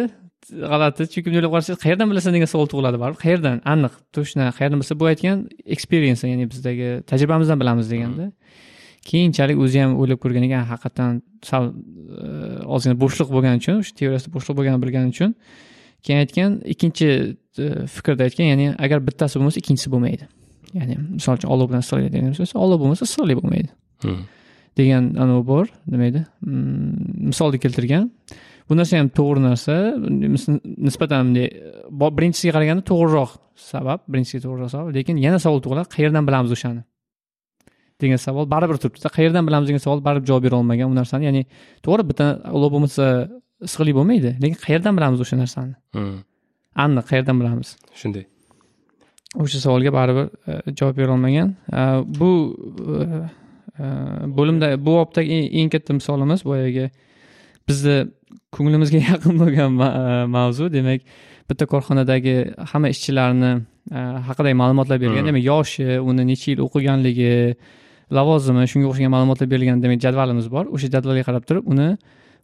g'alati 0.51 1.07
chunki 1.11 1.27
bunday 1.27 1.41
o'ylab 1.41 1.53
qarasangiz 1.55 1.81
qayerdan 1.85 2.11
bilasan 2.11 2.35
degan 2.35 2.49
savol 2.53 2.67
tug'iladi 2.71 2.99
baribir. 3.03 3.19
Qayerdan? 3.25 3.61
Aniq 3.73 3.93
точно 4.15 4.49
qayerdan 4.57 4.81
bilsa 4.81 4.99
bu 5.01 5.05
aytgan 5.11 5.47
experience 5.75 6.27
ya'ni 6.27 6.49
bizdagi 6.53 6.89
tajribamizdan 7.09 7.57
bilamiz 7.61 7.91
deganda. 7.93 8.31
Keyinchalik 9.09 9.57
o'zi 9.63 9.81
ham 9.83 9.95
o'ylab 10.01 10.19
ko'rgan 10.23 10.43
ekan 10.47 10.63
haqiqatdan 10.71 11.21
sal 11.49 11.63
ozgina 12.75 12.95
bo'shliq 13.03 13.29
bo'lgani 13.35 13.61
uchun 13.61 13.81
o'sha 13.81 13.93
teoriyasida 13.99 14.31
bo'shliq 14.35 14.55
bo'lganini 14.59 14.81
bilgani 14.83 15.07
uchun. 15.15 15.33
Keyin 16.05 16.19
aytgan 16.23 16.55
ikkinchi 16.73 17.07
fikrda 17.95 18.27
aytgan 18.27 18.47
ya'ni 18.51 18.67
agar 18.85 19.03
bittasi 19.07 19.39
bo'lmasa 19.39 19.59
ikkinchisi 19.63 19.91
bo'lmaydi. 19.93 20.29
Ya'ni 20.79 20.95
misol 21.17 21.39
uchun 21.39 21.49
olov 21.55 21.69
bilan 21.71 21.83
issiqlik 21.85 22.13
degan 22.15 22.31
bo'lsa 22.39 22.63
olov 22.65 22.81
bo'lmasa 22.83 23.03
issiqlik 23.09 23.41
bo'lmaydi. 23.41 23.69
Degan 24.79 25.11
anavi 25.23 25.43
bor 25.51 25.65
nima 25.93 26.09
edi? 26.11 26.23
Misolni 27.29 27.59
keltirgan. 27.65 28.09
Bu 28.69 28.77
narsa 28.79 28.99
ham 29.01 29.11
to'g'ri 29.19 29.43
narsa. 29.49 29.75
Nisbatan 30.87 31.27
bunday 31.27 31.47
birinchisiga 32.17 32.55
qaraganda 32.55 32.83
to'g'riroq 32.91 33.31
sabab 33.71 34.07
birinchisiga 34.11 34.41
to'g'riroq 34.47 34.71
sabab. 34.75 34.95
Lekin 34.97 35.19
yana 35.25 35.39
savol 35.45 35.59
tug'iladi 35.65 35.91
qayerdan 35.95 36.27
bilamiz 36.29 36.51
o'shani 36.57 36.81
degan 38.01 38.19
savol. 38.25 38.49
Baribir 38.49 38.77
turibdida. 38.81 39.09
Qayerdan 39.17 39.47
bilamiz 39.47 39.67
degan 39.69 39.81
savol 39.85 40.03
baribir 40.05 40.27
javob 40.31 40.43
bera 40.47 40.55
olmagan 40.61 40.91
u 40.91 40.95
narsani. 40.95 41.25
Ya'ni 41.29 41.45
to'g'ri 41.85 42.03
bitta 42.09 42.27
olov 42.57 42.73
bo'lmasa 42.75 43.07
issiqlik 43.67 43.95
bo'lmaydi 43.99 44.35
lekin 44.43 44.59
qayerdan 44.65 44.97
bilamiz 44.97 45.23
o'sha 45.25 45.39
narsani? 45.43 45.73
Aniq 46.85 47.05
qayerdan 47.11 47.41
bilamiz? 47.41 47.75
Shunday. 48.01 48.25
O'sha 49.43 49.59
savolga 49.65 49.93
baribir 49.99 50.27
javob 50.79 50.97
bera 51.01 51.11
olmagan. 51.17 51.55
Bu 52.19 52.31
bo'limda 54.37 54.73
bu 54.85 54.97
bobdagi 54.99 55.39
eng 55.59 55.69
katta 55.73 55.93
misolimiz 55.99 56.45
boyagi 56.49 56.89
bizni 57.69 57.97
ko'nglimizga 58.55 58.99
yaqin 59.11 59.39
bo'lgan 59.41 59.71
mavzu. 60.37 60.71
Demak 60.77 61.01
bitta 61.49 61.65
korxonadagi 61.73 62.35
hamma 62.71 62.89
ishchilarni 62.95 63.53
haqidagi 64.27 64.55
ma'lumotlar 64.61 64.97
berilgan 65.01 65.27
demak 65.29 65.43
yoshi 65.43 65.99
uni 66.09 66.23
necha 66.31 66.51
yil 66.51 66.61
o'qiganligi 66.65 67.33
lavozimi 68.17 68.63
shunga 68.71 68.87
o'xshagan 68.91 69.11
ma'lumotlar 69.15 69.47
berilgan 69.53 69.83
demak 69.83 69.99
jadvalimiz 70.05 70.47
bor. 70.55 70.65
O'sha 70.75 70.87
jadvalga 70.95 71.23
qarab 71.29 71.43
turib 71.49 71.65
uni 71.73 71.89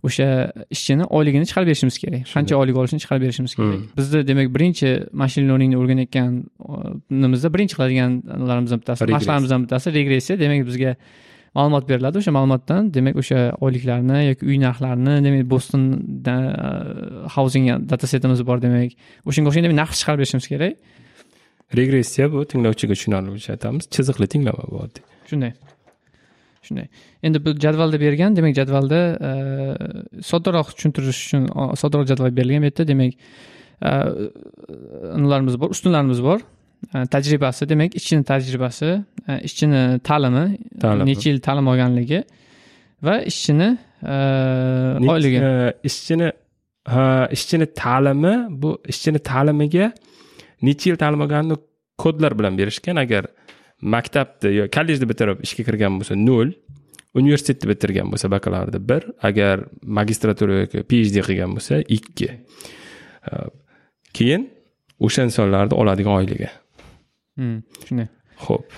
o'sha 0.07 0.27
ishchini 0.75 1.03
oyligini 1.17 1.45
chiqarib 1.49 1.67
berishimiz 1.71 1.97
kerak. 2.03 2.23
Qancha 2.33 2.55
oylik 2.61 2.75
olishini 2.81 3.01
chiqarib 3.03 3.23
berishimiz 3.25 3.55
kerak. 3.57 3.79
Bizni 3.97 4.19
demak 4.29 4.47
birinchi 4.55 4.89
mashin 5.21 5.43
learningni 5.49 5.77
o'rganayotganimizda 5.81 7.49
birinchi 7.55 7.73
qiladiganlarimizdan 7.77 8.79
bittasi 8.81 9.09
mashqlarimizdan 9.15 9.59
bittasi 9.65 9.87
regressiya. 9.99 10.35
Demak 10.43 10.61
bizga 10.69 10.91
ma'lumot 11.57 11.83
beriladi. 11.91 12.15
O'sha 12.21 12.31
ma'lumotdan 12.37 12.93
demak 12.97 13.19
o'sha 13.21 13.39
oyliklarni 13.65 14.19
yoki 14.29 14.43
uy 14.49 14.57
narxlarini 14.65 15.15
demak 15.27 15.43
boston 15.53 15.83
housing 17.35 17.65
data 17.91 18.05
setimiz 18.13 18.39
bor 18.49 18.57
demak 18.65 18.95
o'shanga 19.27 19.47
o'xshagan 19.51 19.67
demak 19.67 19.79
narx 19.83 19.93
chiqarib 20.01 20.19
berishimiz 20.23 20.47
kerak. 20.53 20.73
Regressiya 21.79 22.25
bu 22.33 22.39
tinglovchiga 22.51 22.93
tushunarlicha 22.97 23.51
aytamiz. 23.55 23.83
Chiziqli 23.95 24.27
tinglama 24.33 24.65
bu 24.71 24.77
oddiy 24.85 25.08
shunday. 25.31 25.53
Shunday. 26.65 26.87
Endi 27.25 27.37
bu 27.45 27.49
jadvalda 27.65 27.97
bergan 28.05 28.31
demak 28.37 28.53
jadvalda 28.59 28.99
soddaroq 30.31 30.67
tushuntirish 30.75 31.19
uchun 31.25 31.43
soddaroq 31.81 32.05
jadval 32.11 32.31
berilgan 32.39 32.61
bu 32.63 32.67
yerda 32.69 32.83
demak 32.91 33.13
nimalarimiz 35.19 35.55
bor 35.61 35.69
ustunlarimiz 35.75 36.21
bor. 36.29 36.39
Tajribasi 37.13 37.63
demak 37.71 37.91
ishchini 37.99 38.23
tajribasi 38.31 38.89
ishchini 39.47 39.81
ta'limi 40.09 40.45
necha 41.09 41.27
yil 41.29 41.39
ta'lim 41.47 41.65
olganligi 41.71 42.19
va 43.05 43.15
ishchini 43.31 43.69
oyligi. 45.13 45.39
ishchini 45.89 46.27
ishchini 47.35 47.65
ta'limi 47.81 48.33
bu 48.61 48.69
ishchini 48.91 49.19
ta'limiga 49.31 49.85
necha 50.67 50.85
yil 50.89 50.97
ta'lim 51.03 51.19
olganini 51.25 51.55
kodlar 52.03 52.31
bilan 52.39 52.53
berishgan. 52.59 52.95
Agar 52.95 53.23
maktabni 53.81 54.53
yo 54.55 54.67
kollejni 54.75 55.07
bitirib 55.11 55.43
ishga 55.45 55.65
kirgan 55.67 55.99
bo'lsa 55.99 56.17
nol 56.19 56.53
universitetni 57.19 57.71
bitirgan 57.71 58.11
bo'lsa 58.11 58.31
bakalavrda 58.31 58.79
bir 58.91 59.07
agar 59.29 59.65
magistratura 59.99 60.61
yoki 60.63 60.83
phd 60.89 61.25
qilgan 61.27 61.55
bo'lsa 61.57 61.81
ikki. 61.97 62.29
Keyin 64.13 64.49
o'sha 64.99 65.27
insonlarni 65.29 65.75
oladigan 65.81 66.19
oyligi 66.21 66.49
Hmm, 67.39 67.59
shunday. 67.87 68.09
Ho'p 68.45 68.73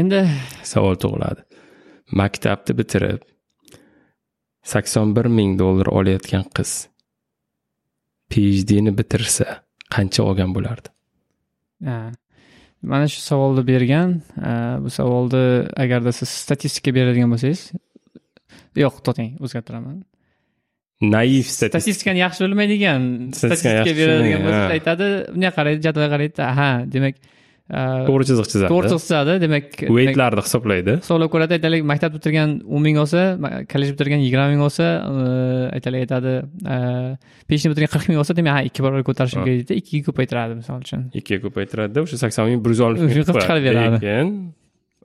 endi 0.00 0.20
savol 0.62 0.94
tug'iladi. 1.02 1.42
Maktabni 2.20 2.76
bitirib 2.78 3.24
sakson 4.72 5.14
bir 5.16 5.26
ming 5.38 5.58
dollar 5.58 5.90
olayotgan 5.98 6.44
qiz 6.56 6.72
phdni 8.32 8.92
bitirsa 8.98 9.46
qancha 9.94 10.20
olgan 10.28 10.54
bo'lardi 10.56 10.88
mana 12.82 13.08
shu 13.08 13.20
savolni 13.20 13.62
bergan 13.66 14.20
ha, 14.40 14.78
bu 14.82 14.90
savolni 14.90 15.44
agarda 15.84 16.12
siz 16.12 16.28
statistika 16.28 16.94
beradigan 16.94 17.30
bo'lsangiz 17.32 17.62
yo'q 18.82 19.00
to'xtang 19.06 19.32
o'zgartiraman. 19.44 20.04
Naiv 21.00 21.44
statistika. 21.44 21.80
Statistikani 21.80 22.20
yaxshi 22.24 22.44
bilmaydigan 22.46 23.00
statistika 23.38 23.92
beradigan 24.00 24.44
bo'lsa 24.46 24.62
aytadi 24.76 25.08
bunday 25.32 25.52
qaraydi 25.58 25.80
jadvalga 25.86 26.08
qaraydi. 26.14 26.42
Ha 26.58 26.70
demak 26.94 27.16
to'g'ri 27.66 28.24
chiziq 28.28 28.46
chizadi. 28.52 28.68
to'g'ri 28.72 28.88
chizadi 28.94 29.32
demak 29.44 29.66
weightlarni 29.96 30.42
hisoblaydi. 30.46 30.92
hisoblab 31.02 31.30
ko'radi 31.34 31.52
aytaylik 31.56 31.82
maktab 31.90 32.10
bitirgan 32.16 32.50
o'n 32.74 32.82
ming 32.86 32.96
olsa 33.02 33.22
kollej 33.72 33.90
bitirgan 33.94 34.20
yigirma 34.26 34.46
ming 34.52 34.62
olsa 34.68 34.86
aytaylik 35.76 36.00
aytadi 36.06 36.32
peshni 37.50 37.68
bitirgan 37.72 37.90
qirq 37.94 38.06
ming 38.10 38.20
olsa 38.22 38.36
demak 38.38 38.54
ha 38.56 38.60
ikki 38.68 38.80
barobar 38.86 39.02
ko'tarishim 39.08 39.42
kerak 39.46 39.58
deydi 39.62 39.80
ikkiga 39.82 40.02
ko'paytiradi 40.10 40.52
misol 40.60 40.78
uchun. 40.86 41.00
Ikkiga 41.20 41.38
ko'paytiradida 41.46 42.06
o'sha 42.06 42.16
sakson 42.24 42.46
ming 42.50 42.62
bir 42.64 42.70
yuz 42.74 42.82
oltmish 42.88 43.16
ming 43.18 43.26
qilib 43.26 43.42
chiqarib 43.42 43.64
beradi. 43.68 43.96
lekin 43.98 44.26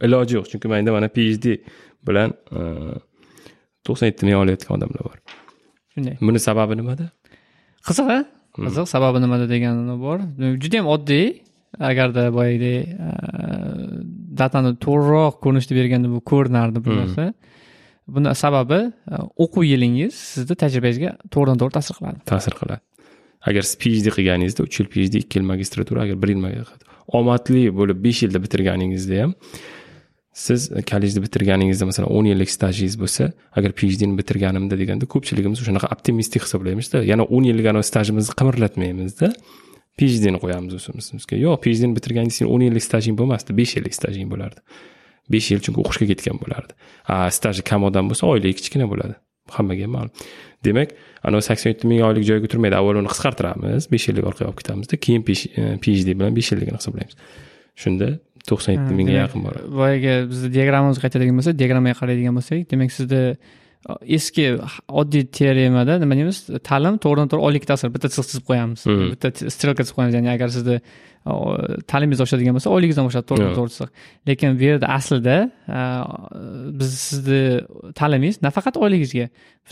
iloji 0.08 0.34
yo'q 0.38 0.46
chunki 0.52 0.68
manda 0.74 0.92
mana 0.98 1.10
phd 1.18 1.46
bilan 2.08 2.30
to'qson 3.86 4.06
yetti 4.12 4.24
ming 4.28 4.38
olayotgan 4.44 4.78
odamlar 4.78 5.02
bor. 5.10 5.18
Shunday. 5.94 6.16
Buni 6.28 6.40
sababi 6.50 6.78
nimada? 6.80 7.06
Qiziq 7.88 8.08
a 8.18 8.20
Hmm. 8.52 8.66
qiziq 8.68 8.88
sababi 8.96 9.18
nimada 9.24 9.46
degani 9.54 9.96
bor. 10.06 10.18
Juda 10.64 10.76
yam 10.80 10.88
oddiy 10.96 11.26
agarda 11.80 12.28
boyagidek 12.34 12.88
e, 12.88 13.10
datani 14.42 14.76
to'g'riroq 14.86 15.42
ko'rinishda 15.44 15.76
berganda 15.80 16.12
bu 16.16 16.22
ko'rinardi 16.32 16.86
bu 16.86 16.90
Hmm. 16.90 17.00
narsa. 17.02 17.34
Buni 18.08 18.36
sababi 18.36 18.80
e, 19.14 19.16
o'quv 19.44 19.64
yilingiz 19.74 20.14
sizni 20.14 20.56
tajribangizga 20.64 21.18
to'g'ridan 21.34 21.58
to'g'ri 21.62 21.74
ta'sir 21.80 21.96
qiladi. 22.00 22.20
Ta'sir 22.26 22.54
qiladi. 22.62 22.82
Agar 23.50 23.64
siz 23.68 23.76
phd 23.84 24.08
qilganingizda 24.18 24.64
uch 24.68 24.80
yil 24.80 24.90
phd 24.94 25.14
ikki 25.24 25.40
yil 25.40 25.46
magistratura 25.54 26.02
agar 26.06 26.22
bir 26.22 26.30
yil 26.34 26.42
omadli 27.20 27.64
bo'lib 27.80 28.04
besh 28.06 28.24
yilda 28.24 28.40
bitirganingizda 28.46 29.22
ham 29.24 29.34
siz 30.34 30.70
kollejni 30.92 31.24
bitirganingizda 31.26 31.86
masalan 31.90 32.10
o'n 32.18 32.30
yillik 32.32 32.52
stajingiz 32.58 32.96
bo'lsa 33.02 33.32
agar 33.58 33.72
phdni 33.80 34.16
bitirganimda 34.20 34.78
deganda 34.82 35.06
ko'pchiligimiz 35.14 35.64
shunaqa 35.68 35.92
optimistik 35.96 36.46
hisoblaymizda 36.46 37.04
yana 37.12 37.24
o'n 37.36 37.50
yillik 37.50 37.68
anavi 37.72 37.88
stajimizni 37.92 38.38
qimirlatmaymizda 38.40 39.32
phdni 40.00 40.40
qo'yamiz 40.44 40.74
o'zimizga. 40.78 41.36
Yo'q 41.46 41.60
phdni 41.66 41.96
bitirganingizda 41.98 42.44
sen 42.44 42.52
o'n 42.54 42.66
yillik 42.68 42.86
stajing 42.86 43.18
bo'lmasdi 43.20 43.56
besh 43.60 43.76
yillik 43.78 43.96
stajing 43.98 44.32
bo'lardi. 44.32 44.60
Besh 45.34 45.52
yil 45.52 45.62
chunki 45.66 45.84
o'qishga 45.84 46.08
ketgan 46.12 46.40
bo'lardi. 46.44 46.74
A 47.14 47.30
staji 47.38 47.66
kam 47.70 47.86
odam 47.90 48.10
bo'lsa 48.12 48.28
oyligi 48.32 48.60
kichkina 48.62 48.88
bo'ladi. 48.92 49.16
Hammaga 49.56 49.86
ham 49.86 49.96
ma'lum. 49.98 50.12
Demak 50.66 50.90
anavi 51.28 51.44
sakson 51.50 51.74
yetti 51.74 51.90
ming 51.92 52.04
oylik 52.08 52.26
joyga 52.30 52.48
turmaydi 52.54 52.78
avval 52.80 53.00
uni 53.02 53.10
qisqartiramiz 53.14 53.88
besh 53.94 54.10
yillik 54.10 54.28
orqaga 54.30 54.50
olib 54.52 54.60
ketamizda 54.62 55.00
keyin 55.06 55.24
phd 55.28 56.10
bilan 56.20 56.36
besh 56.38 56.52
yilligini 56.54 56.80
hisoblaymiz. 56.82 57.16
Shunda 57.84 58.08
to'qson 58.50 58.78
yetti 58.78 58.94
mingga 59.00 59.16
yaqin 59.24 59.44
boradi. 59.46 59.66
boyagi 59.82 60.14
bizni 60.32 60.50
diagrammamizga 60.56 61.04
qaytadigan 61.06 61.36
bo'lsak 61.40 61.58
diagrammaga 61.62 61.98
qaraydigan 62.02 62.38
bo'lsak 62.38 62.70
demak 62.72 62.94
sizda 62.98 63.20
eski 64.18 64.58
oddiy 64.88 65.26
teoremada 65.38 65.98
nima 66.02 66.18
deymiz? 66.18 66.44
Ta'lim 66.70 67.00
to'g'ridan 67.04 67.32
to'g'ri 67.32 67.48
oylikka 67.48 67.74
ta'sir 67.74 67.94
bitta 67.94 68.12
chiziq 68.12 68.28
chizib 68.32 68.46
qo'yamiz. 68.50 68.84
Hmm. 68.86 69.08
bitta 69.14 69.32
strelka 69.56 69.82
chizib 69.84 69.98
qo'yamiz. 69.98 70.18
Ya'ni 70.20 70.30
agar 70.36 70.54
sizni 70.58 70.78
ta'limingiz 71.92 72.22
oshadigan 72.26 72.56
bo'lsa 72.58 72.70
oyligingizdan 72.76 73.10
oshadi 73.10 73.26
to'g'ridan 73.30 73.54
to'g'ri 73.58 73.74
chiziq 73.74 73.90
lekin 74.30 74.56
bu 74.60 74.64
yerda 74.70 74.88
aslida 74.98 75.36
biz 76.80 76.94
sizni 77.08 77.42
ta'limingiz 78.00 78.40
nafaqat 78.48 78.78
oyligingizga 78.84 79.28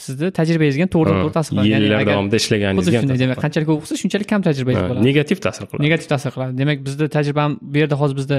sizni 0.05 0.29
tajribangizga 0.39 0.87
to'g'ridan 0.95 1.21
to'g'ri 1.23 1.35
ta'sir 1.37 1.51
qiladi. 1.53 1.71
Yillar 1.73 2.05
davomida 2.09 2.37
xuddi 2.37 2.43
ishlaganingizga 2.43 2.95
shunday 3.01 3.15
ta'sir 3.15 3.25
demak 3.25 3.41
qanchalik 3.45 3.67
ko'p 3.69 3.79
o'qisa 3.81 4.01
shunchalik 4.01 4.27
kam 4.33 4.41
tajribangiz 4.47 4.83
bo'ladi. 4.89 5.05
negativ 5.09 5.37
ta'sir 5.45 5.63
qiladi. 5.69 5.85
Negativ 5.87 6.07
ta'sir 6.13 6.29
qiladi. 6.35 6.57
Demak 6.61 6.77
bizni 6.87 7.09
tajribam 7.17 7.57
bu 7.73 7.77
yerda 7.81 7.95
hozir 8.01 8.15
bizda 8.21 8.37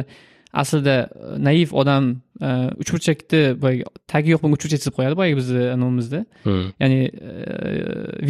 aslida 0.53 0.97
e, 1.11 1.39
naiv 1.45 1.73
odam 1.73 2.11
e, 2.43 2.49
uchburchakni 2.83 3.41
boyagi 3.63 3.85
tagi 4.11 4.33
yo'q 4.33 4.43
bo'lgan 4.43 4.57
uchburchak 4.59 4.83
chizib 4.83 4.97
qo'yadi 4.99 5.19
boyagi 5.21 5.37
bizni 5.41 5.65
anavimizda 5.77 6.21
Hmm. 6.45 6.67
ya'ni 6.83 7.01
e, 7.07 7.31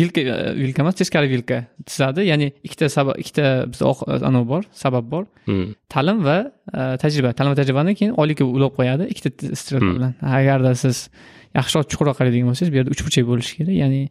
vilka 0.01 0.21
vilka 0.63 0.83
emas 0.83 0.95
teskari 1.01 1.31
vilka 1.35 1.59
chizadi. 1.87 2.27
Ya'ni 2.31 2.53
ikkita 2.67 2.89
sabab 2.97 3.21
ikkita 3.23 3.47
bizda 3.73 3.93
anavi 4.29 4.49
bor 4.53 4.63
sabab 4.85 5.11
bor. 5.15 5.25
Ta'lim 5.95 6.25
va 6.29 6.39
tajriba. 7.03 7.33
Ta'lim 7.33 7.55
va 7.55 7.59
tajribani 7.63 7.95
keyin 7.99 8.13
oylikka 8.21 8.45
ulab 8.45 8.77
qo'yadi 8.79 9.09
ikkita 9.13 9.55
strelka 9.61 9.93
bilan. 9.99 10.13
Agarda 10.39 10.75
siz 10.85 11.09
yaxshiroq 11.59 11.89
chuqurroq 11.91 12.17
qaraydigan 12.21 12.51
bo'lsangiz 12.51 12.73
bu 12.75 12.81
yerda 12.81 12.91
uchburchak 12.97 13.25
bo'lishi 13.31 13.57
kerak. 13.59 13.75
Ya'ni 13.83 14.03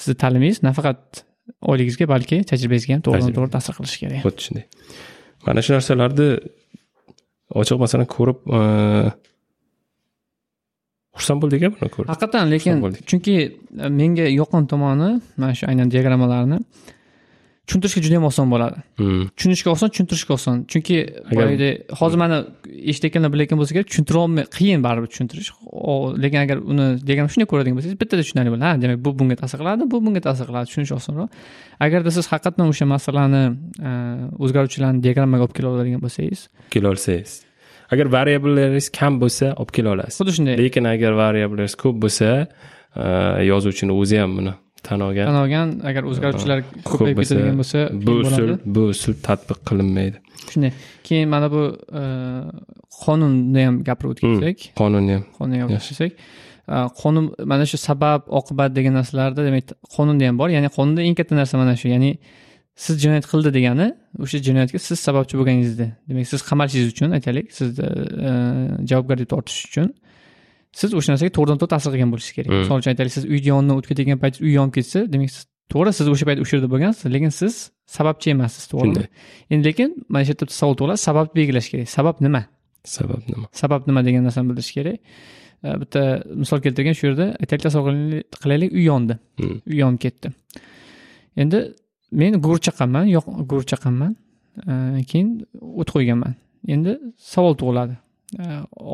sizni 0.00 0.16
ta'limingiz 0.22 0.62
nafaqat 0.68 1.24
oyligingizga 1.70 2.06
balki 2.14 2.42
tajribangizga 2.50 2.96
ham 2.96 3.02
to'g'ridan 3.06 3.36
to'g'ri 3.36 3.52
ta'sir 3.56 3.72
qilishi 3.78 3.98
kerak. 4.02 4.22
Xuddi 4.26 4.46
shunday. 4.46 4.64
Mana 5.46 5.62
shu 5.62 5.76
narsalarni 5.76 6.28
ochiq 7.60 7.78
masalan 7.84 8.06
ko'rib 8.16 8.38
xursand 11.16 11.38
bo'ldik 11.42 11.62
buni 11.80 11.90
ko'rib 11.94 12.08
haqiqatdan 12.12 12.50
lekin 12.54 12.74
chunki 13.10 13.36
menga 14.00 14.26
yoqqan 14.40 14.66
tomoni 14.72 15.10
mana 15.40 15.52
shu 15.58 15.64
aynan 15.70 15.88
diagrammalarni 15.92 16.58
tushuntirishga 17.66 18.00
juda 18.04 18.14
yam 18.18 18.24
oson 18.24 18.50
bo'ladi. 18.50 18.82
Hmm. 19.00 19.22
tushunishga 19.36 19.70
oson 19.70 19.88
tushuntirishga 19.92 20.32
oson. 20.38 20.64
Chunki 20.72 20.96
boyagidek 21.30 21.92
hozir 22.00 22.18
mana 22.22 22.36
eshitayotganlar 22.90 23.30
bilayotgan 23.34 23.58
bo'lsa 23.60 23.72
kerak 23.76 23.88
tushuntira 23.90 24.18
olmay 24.24 24.44
qiyin 24.56 24.84
baribir 24.86 25.08
tushuntirish. 25.12 25.50
Lekin 26.24 26.38
agar 26.44 26.56
uni 26.72 26.86
diagramma 27.08 27.30
shunday 27.34 27.48
ko'radigan 27.52 27.78
bo'lsangiz 27.78 27.98
bittada 28.02 28.22
tushunarli 28.26 28.50
bo'ladi. 28.54 28.66
Ha 28.68 28.82
demak 28.82 29.00
bu 29.06 29.10
bunga 29.18 29.36
ta'sir 29.42 29.58
qiladi 29.62 29.88
bu 29.92 29.98
bunga 30.06 30.22
ta'sir 30.28 30.46
qiladi 30.50 30.70
tushunish 30.70 30.92
osonroq. 30.98 31.28
Agarda 31.86 32.10
siz 32.16 32.26
haqiqatdan 32.32 32.70
o'sha 32.72 32.86
masalani 32.94 33.42
e, 33.88 33.90
o'zgaruvchilarni 34.44 35.02
diagrammaga 35.06 35.42
olib 35.46 35.56
kela 35.58 35.68
oladigan 35.74 36.04
bo'lsangiz 36.06 36.46
kela 36.74 36.92
olsangiz. 36.94 37.32
Agar 37.92 38.06
variabllaringiz 38.18 38.86
kam 38.98 39.18
bo'lsa 39.22 39.46
olib 39.60 39.72
kela 39.76 39.96
olasiz. 39.96 40.20
Xuddi 40.20 40.36
shunday. 40.38 40.54
Lekin 40.62 40.84
agar 40.94 41.18
variabllaringiz 41.24 41.74
ko'p 41.82 41.98
bo'lsa 42.04 42.30
e, 43.02 43.08
yozuvchini 43.50 43.92
o'zi 44.02 44.22
ham 44.22 44.38
buni 44.38 44.54
tan 44.88 45.00
olgan 45.08 45.26
tan 45.30 45.38
olgan 45.42 45.68
agar 45.88 46.02
o'zgaruvchilar 46.10 46.58
Ko'p 46.62 46.86
ko'payib 46.92 47.18
ketadigan 47.22 47.60
bo'lsa 47.60 47.78
bu 48.06 48.14
usul 48.24 48.50
bu 48.76 48.82
usul 48.94 49.14
tatbiq 49.28 49.60
qilinmaydi. 49.68 50.16
Shunday. 50.52 50.72
Keyin 51.06 51.28
mana 51.34 51.48
bu 51.54 51.62
e, 52.00 52.02
qonunni 53.02 53.62
ham 53.68 53.76
gapirib 53.88 54.10
o'tsak 54.14 54.58
qonunni 54.80 55.12
ham. 55.16 55.24
Qonunga 55.38 55.70
Yes. 55.74 55.92
o'tsak 55.92 56.12
qonun 57.00 57.24
mana 57.52 57.64
shu 57.70 57.78
sabab 57.88 58.22
oqibat 58.40 58.70
degan 58.78 58.94
narsalarda 58.98 59.40
demak 59.48 59.64
qonunda 59.96 60.24
ham 60.28 60.36
bor. 60.40 60.48
Ya'ni 60.56 60.68
qonunda 60.76 61.00
eng 61.08 61.16
katta 61.18 61.34
narsa 61.40 61.54
mana 61.62 61.74
shu. 61.80 61.88
Ya'ni 61.94 62.10
siz 62.84 62.94
jinoyat 63.02 63.26
qildi 63.32 63.50
degani 63.58 63.86
o'sha 64.24 64.38
jinoyatga 64.46 64.78
siz 64.88 64.98
sababchi 65.06 65.34
bo'lganingizda. 65.38 65.86
Demak 66.08 66.26
siz 66.32 66.40
qamalishingiz 66.48 66.88
uchun 66.94 67.10
aytaylik 67.16 67.46
sizni 67.58 67.86
e, 68.28 68.32
javobgarlikka 68.90 69.30
tortish 69.34 69.60
uchun 69.68 69.88
siz 70.80 70.90
o'sha 70.98 71.08
narsaga 71.12 71.32
to'g'ridan 71.36 71.58
to'g'ri 71.60 71.72
ta'sir 71.74 71.90
qilgan 71.94 72.10
bo'lishingiz 72.12 72.36
kerak. 72.38 72.50
Mm. 72.52 72.60
misol 72.62 72.76
uchun 72.80 72.90
aytaylik 72.92 73.14
siz 73.18 73.24
uyni 73.34 73.48
yonidan 73.52 73.74
o'tib 73.78 73.90
ketayotgan 73.92 74.20
payt 74.24 74.34
uy 74.44 74.52
yonib 74.58 74.74
ketsa 74.76 74.98
demak 75.12 75.30
siz 75.36 75.42
to'g'ri 75.72 75.92
siz 75.98 76.06
o'sha 76.12 76.24
payt 76.28 76.38
o'sha 76.44 76.54
yerda 76.56 76.68
bo'lgansiz 76.74 77.06
lekin 77.14 77.32
siz 77.40 77.54
sababchi 77.96 78.28
emassiz 78.34 78.64
to'g'rimi? 78.72 79.06
Endi 79.52 79.64
lekin 79.70 79.90
mana 80.12 80.22
shu 80.24 80.32
yerda 80.32 80.44
bitta 80.44 80.56
savol 80.60 80.74
tug'iladi 80.78 81.00
sababni 81.08 81.34
belgilash 81.38 81.68
kerak. 81.72 81.88
Sabab 81.96 82.16
nima? 82.26 82.42
Sabab 82.96 83.22
nima? 83.30 83.46
Sabab 83.62 83.82
nima 83.88 84.00
degan 84.06 84.22
narsani 84.28 84.46
bildirish 84.50 84.72
kerak. 84.78 84.98
Bitta 85.82 86.02
misol 86.42 86.60
keltirgan 86.64 86.94
shu 86.98 87.04
yerda 87.08 87.26
aytaylik 87.42 87.64
tasavvur 87.68 87.94
qilaylik- 88.42 88.74
uy 88.78 88.84
yondi. 88.90 89.14
Hmm. 89.40 89.56
uy 89.70 89.76
yonib 89.82 90.00
ketdi. 90.04 90.28
Endi 91.42 91.58
men 92.20 92.32
chaqqanman 92.66 93.06
yo'q 93.16 93.24
gugurt 93.50 93.68
chaqqanman 93.72 94.12
keyin 95.10 95.28
o't 95.80 95.90
qo'yganman. 95.94 96.34
Endi 96.74 96.92
savol 97.32 97.54
tug'iladi. 97.60 97.94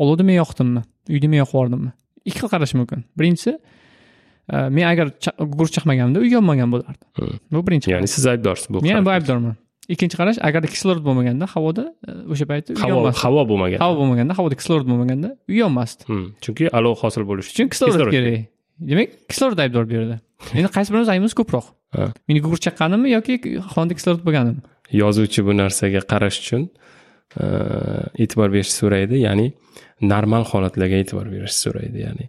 Olovni 0.05 0.25
men 0.31 0.37
yoqdimmi 0.43 0.83
uyni 1.09 1.29
men 1.33 1.43
yoqib 1.43 1.57
yubordimmi 1.57 1.93
ikki 2.25 2.39
xil 2.43 2.51
qarash 2.55 2.75
mumkin. 2.79 3.05
Birinchisi 3.19 3.53
e, 3.57 4.57
men 4.77 4.87
agar 4.93 5.11
gugurt 5.39 5.73
chaqmaganimda 5.77 6.23
uy 6.23 6.31
yonmagan 6.37 6.73
bo'lardi 6.75 7.03
Hmm. 7.19 7.37
bu 7.53 7.67
birinchi 7.67 7.91
ya'ni 7.95 8.09
siz 8.09 8.27
aybdorsiz 8.27 8.69
bu 8.71 8.83
men 8.87 9.05
bu 9.05 9.11
aybdorman. 9.17 9.57
Ikkinchi 9.89 10.17
qarash 10.21 10.39
agarda 10.49 10.69
kislorod 10.75 11.03
bo'lmaganda 11.07 11.47
havoda 11.55 11.85
e, 12.09 12.11
o'sha 12.33 12.47
paytda 12.51 12.79
havo 12.85 13.11
havo 13.25 13.43
bo'lmagan 13.51 13.79
havo 13.85 13.95
bo'lmaganda 14.01 14.39
havoda 14.39 14.59
kislorod 14.61 14.87
bo'lmaganda 14.91 15.37
uy 15.51 15.59
yonmasdi 15.65 16.03
chunki 16.45 16.71
alov 16.79 16.95
hosil 17.03 17.27
bo'lishi 17.31 17.55
uchun 17.55 17.73
kislorod 17.75 18.11
kerak. 18.17 18.47
demak 18.91 19.09
kislorod 19.31 19.59
aybdor 19.65 19.89
bu 19.91 19.95
yerda. 19.99 20.17
Endi 20.59 20.69
qaysi 20.77 20.93
birimiz 20.93 21.09
aybimiz 21.15 21.35
ko'proq. 21.41 21.67
Meni 22.29 22.41
gugurt 22.45 22.63
chaqqanimmi 22.67 23.11
yoki 23.17 23.35
xonada 23.75 23.95
kislorod 23.99 24.23
bo'lganimmi 24.27 24.63
yozuvchi 25.03 25.45
bu 25.47 25.57
narsaga 25.57 26.01
qarash 26.13 26.39
uchun 26.43 26.63
e, 27.43 27.45
e'tibor 28.23 28.49
berishni 28.55 28.77
so'raydi. 28.81 29.23
Ya'ni 29.27 29.47
normal 30.03 30.45
holatlarga 30.51 31.01
e'tibor 31.03 31.27
berishni 31.35 31.61
so'raydi 31.65 32.05
ya'ni 32.07 32.29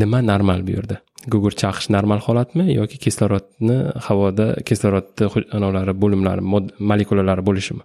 nima 0.00 0.20
normal 0.22 0.66
bu 0.66 0.76
yerda? 0.76 0.96
Gugurt 1.32 1.56
chaqish 1.62 1.88
normal 1.96 2.20
holatmi 2.26 2.64
yoki 2.74 2.98
kislorodni 3.04 3.76
havoda 4.06 4.46
kislorodni 4.68 5.28
anavlari 5.56 5.94
bo'limlari 6.02 6.42
molekulalari 6.90 7.42
bo'lishimi? 7.48 7.82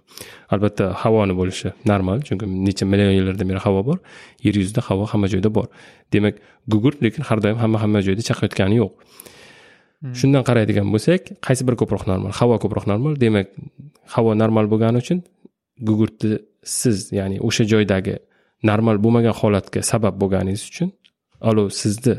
Albatta 0.52 0.90
havoni 1.02 1.34
bo'lishi 1.40 1.72
normal 1.90 2.20
chunki 2.26 2.50
necha 2.66 2.84
million 2.92 3.12
yillardan 3.18 3.48
beri 3.52 3.62
havo 3.66 3.80
bor 3.88 3.98
yer 4.46 4.54
yuzida 4.60 4.84
havo 4.88 5.06
hamma 5.12 5.26
joyda 5.32 5.54
bor. 5.58 5.66
Demak 6.12 6.34
gugurt 6.72 6.98
lekin 7.04 7.22
har 7.28 7.38
doim 7.44 7.56
hamma 7.62 7.78
hamma 7.82 8.04
joyda 8.06 8.22
chaqayotgani 8.28 8.76
yo'q. 8.82 8.92
Hmm. 10.00 10.14
shundan 10.16 10.42
qaraydigan 10.48 10.88
bo'lsak 10.94 11.26
qaysi 11.46 11.62
biri 11.68 11.76
ko'proq 11.80 12.06
normal? 12.10 12.32
Havo 12.40 12.56
ko'proq 12.62 12.86
normal 12.92 13.12
demak 13.24 13.48
havo 14.14 14.30
normal 14.42 14.64
bo'lgani 14.72 15.02
uchun 15.02 15.18
gugurtni 15.88 16.38
siz 16.80 16.96
ya'ni 17.18 17.36
o'sha 17.48 17.64
joydagi 17.72 18.14
normal 18.62 18.96
bo'lmagan 19.04 19.34
holatga 19.40 19.80
sabab 19.92 20.14
bo'lganingiz 20.22 20.62
uchun 20.70 20.88
olov 21.50 21.70
sizni 21.82 22.16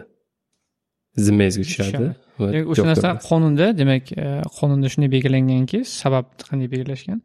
zimmangizga 1.25 1.63
tushadi? 1.69 2.07
Demak 2.39 2.71
o'sha 2.71 2.85
narsa 2.91 3.09
qonunda 3.29 3.67
demak 3.81 4.11
e, 4.11 4.25
qonunda 4.57 4.87
shunday 4.93 5.09
belgilanganki 5.15 5.79
sabab 6.01 6.25
qanday 6.47 6.67
belgilashgan 6.73 7.19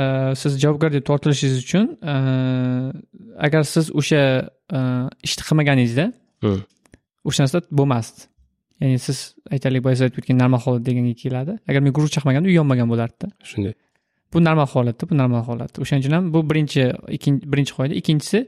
e, 0.00 0.02
siz 0.42 0.52
javobgar 0.64 0.90
deb 0.96 1.04
tortilishingiz 1.10 1.58
uchun 1.66 1.86
e, 2.12 2.16
agar 3.46 3.62
siz 3.74 3.86
o'sha 4.00 4.22
ishni 5.26 5.42
qilmaganingizda 5.48 6.06
o'sha 7.28 7.40
narsa 7.44 7.58
bo'lmasdi. 7.80 8.20
Ya'ni 8.82 8.98
siz 9.06 9.18
aytaylik 9.54 9.84
boya 9.84 9.94
siz 9.96 10.04
aytib 10.08 10.18
o'tgan 10.22 10.36
normal 10.42 10.60
holat 10.64 10.82
deganga 10.88 11.14
keladi. 11.22 11.52
Agar 11.70 11.80
men 11.86 11.92
guruch 11.96 12.12
chaqmaganda 12.16 12.50
u 12.50 12.54
yonmagan 12.58 12.88
bo'lardida. 12.92 13.28
Shunday 13.50 13.74
bu 14.32 14.44
normal 14.44 14.68
holatda 14.74 15.08
bu 15.10 15.18
normal 15.18 15.42
holat 15.48 15.78
o'shaning 15.82 16.04
uchun 16.04 16.16
ham 16.16 16.30
bu 16.34 16.42
birinchi 16.50 16.88
birinchi 17.52 17.74
qoida. 17.78 17.94
Ikkinchisi 18.00 18.46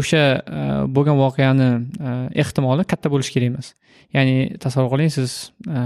o'sha 0.00 0.22
e, 0.58 0.60
bo'lgan 0.96 1.18
voqeani 1.20 1.68
e, 2.00 2.12
ehtimoli 2.42 2.84
katta 2.88 3.10
bo'lishi 3.12 3.34
kerak 3.36 3.52
emas. 3.52 3.72
Ya'ni 4.16 4.58
tasavvur 4.62 4.94
qiling 4.94 5.12
siz 5.12 5.34
e, 5.68 5.80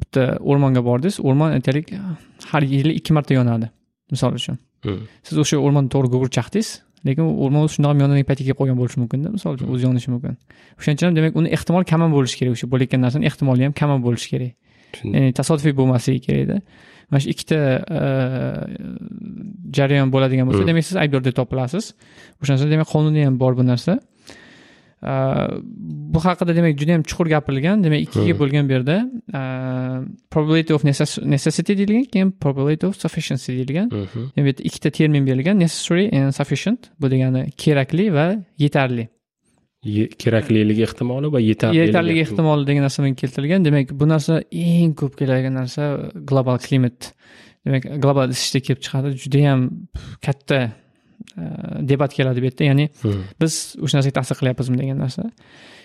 bitta 0.00 0.24
o'rmonga 0.38 0.84
bordingiz. 0.88 1.18
O'rmon 1.20 1.56
aytaylik 1.58 1.94
har 2.52 2.62
yili 2.62 2.94
ikki 3.00 3.16
marta 3.16 3.34
yonadi 3.34 3.70
misol 4.12 4.38
uchun. 4.40 4.58
Hmm. 4.86 5.00
siz 5.26 5.38
o'sha 5.42 5.58
o'rmonda 5.58 5.90
to'g'ri 5.90 6.08
gugurt 6.12 6.32
chaqdingiz 6.36 6.68
lekin 7.06 7.26
shundoq 7.74 7.90
ham 7.90 8.02
yonadigan 8.04 8.26
paytga 8.30 8.44
kelib 8.46 8.58
qolgan 8.60 8.76
bo'lishi 8.78 9.00
mumkinda 9.02 9.32
misol 9.34 9.56
uchun 9.56 9.72
o'zi 9.74 9.86
yonishi 9.88 10.12
mumkin. 10.14 10.36
O'shaning 10.78 10.98
uchun 10.98 11.08
ham 11.08 11.16
demak 11.18 11.38
uni 11.40 11.50
ehtimoli 11.56 11.88
kam 11.90 12.04
ham 12.04 12.14
bo'lishi 12.14 12.38
kerak 12.40 12.54
o'sha 12.56 12.68
bo'layotgan 12.72 13.02
narsani 13.06 13.26
ehtimoli 13.30 13.66
ham 13.66 13.74
kam 13.80 13.90
ham 13.94 14.04
bo'lishi 14.06 14.28
kerak 14.32 14.52
ya'ni 15.04 15.32
tasodifiy 15.40 15.74
bo'lmasligi 15.80 16.20
kerakda 16.26 16.60
mana 17.10 17.20
shu 17.20 17.32
ikkita 17.32 17.58
e, 17.98 18.00
jarayon 19.76 20.12
bo'ladigan 20.12 20.48
bo'lsa 20.48 20.66
demak 20.68 20.84
siz 20.88 20.96
aybdor 21.02 21.24
deb 21.24 21.36
topilasiz. 21.40 21.94
O'sha 22.42 22.54
narsa 22.54 22.70
demak 22.70 22.88
qonunda 22.92 23.24
ham 23.24 23.40
bor 23.40 23.56
bu 23.56 23.64
narsa. 23.66 23.98
E, 25.02 25.12
bu 26.14 26.24
haqida 26.24 26.56
demak 26.58 26.78
juda 26.80 26.96
yam 26.96 27.04
chuqur 27.10 27.32
gapirilgan 27.34 27.84
demak 27.84 28.06
ikkiga 28.06 28.38
bo'lgan 28.40 28.68
bu 28.68 28.76
yerda 28.76 28.96
e, 29.38 29.40
probability 30.34 30.74
of 30.76 30.84
necessity 30.84 31.78
deyilgan 31.80 32.08
keyin 32.14 32.30
probability 32.44 32.86
of 32.86 32.96
sufficiency 33.04 33.52
deyilgan. 33.58 33.90
Bu 33.90 34.40
yerda 34.40 34.62
ikkita 34.70 34.90
termin 34.90 35.26
berilgan 35.26 35.60
necessary 35.64 36.08
and 36.16 36.32
sufficient 36.40 36.90
bu 37.00 37.10
degani 37.14 37.48
kerakli 37.64 38.12
va 38.18 38.26
yetarli 38.64 39.08
kerakliligi 39.84 40.82
ehtimoli 40.82 41.30
va 41.30 41.40
yetarliligi 41.40 41.86
yetarligi 41.86 42.22
ehtimoli 42.26 42.66
degan 42.66 42.82
narsa 42.82 43.02
bilan 43.02 43.14
keltirilgan. 43.14 43.64
Demak 43.64 43.92
bu 43.94 44.08
narsa 44.10 44.40
eng 44.50 44.94
ko'p 44.98 45.14
keladigan 45.20 45.54
narsa 45.54 46.10
global 46.30 46.58
klimat. 46.58 47.12
Demak 47.66 47.86
global 48.02 48.34
isishda 48.34 48.60
kelib 48.66 48.82
chiqadi 48.82 49.14
judayam 49.22 49.68
katta 50.24 50.58
e, 51.38 51.44
debat 51.92 52.14
keladi 52.14 52.42
bu 52.42 52.50
yerda. 52.50 52.68
Ya'ni 52.70 52.88
hmm. 53.04 53.22
biz 53.40 53.78
o'sha 53.78 54.00
narsaga 54.00 54.18
ta'sir 54.18 54.40
qilyapmizmi 54.40 54.82
degan 54.82 54.98
narsa. 55.04 55.30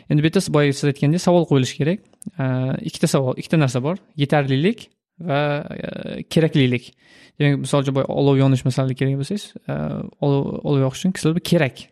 Endi 0.09 0.25
bu 0.25 0.31
yerda 0.31 0.43
boya 0.57 0.73
siz 0.73 0.89
aytgandek 0.89 1.21
savol 1.27 1.45
qo'yilishi 1.51 1.79
kerak. 1.83 2.03
E, 2.33 2.45
ikkita 2.89 3.13
savol 3.13 3.37
ikkita 3.37 3.61
narsa 3.61 3.83
bor. 3.85 4.01
Yetarlilik 4.17 4.87
va 5.21 5.39
e, 5.69 6.23
keraklilik. 6.33 6.89
Demak 7.37 7.61
misol 7.67 7.85
uchun 7.85 8.01
boya 8.01 8.09
olov 8.09 8.41
yonish 8.41 8.65
masalasiga 8.65 9.05
kelgan 9.05 9.21
bo'lsangiz 9.21 9.51
olov 10.25 10.87
yoqish 10.87 11.05
uchun 11.05 11.19
kislorod 11.19 11.45
kerak. 11.45 11.89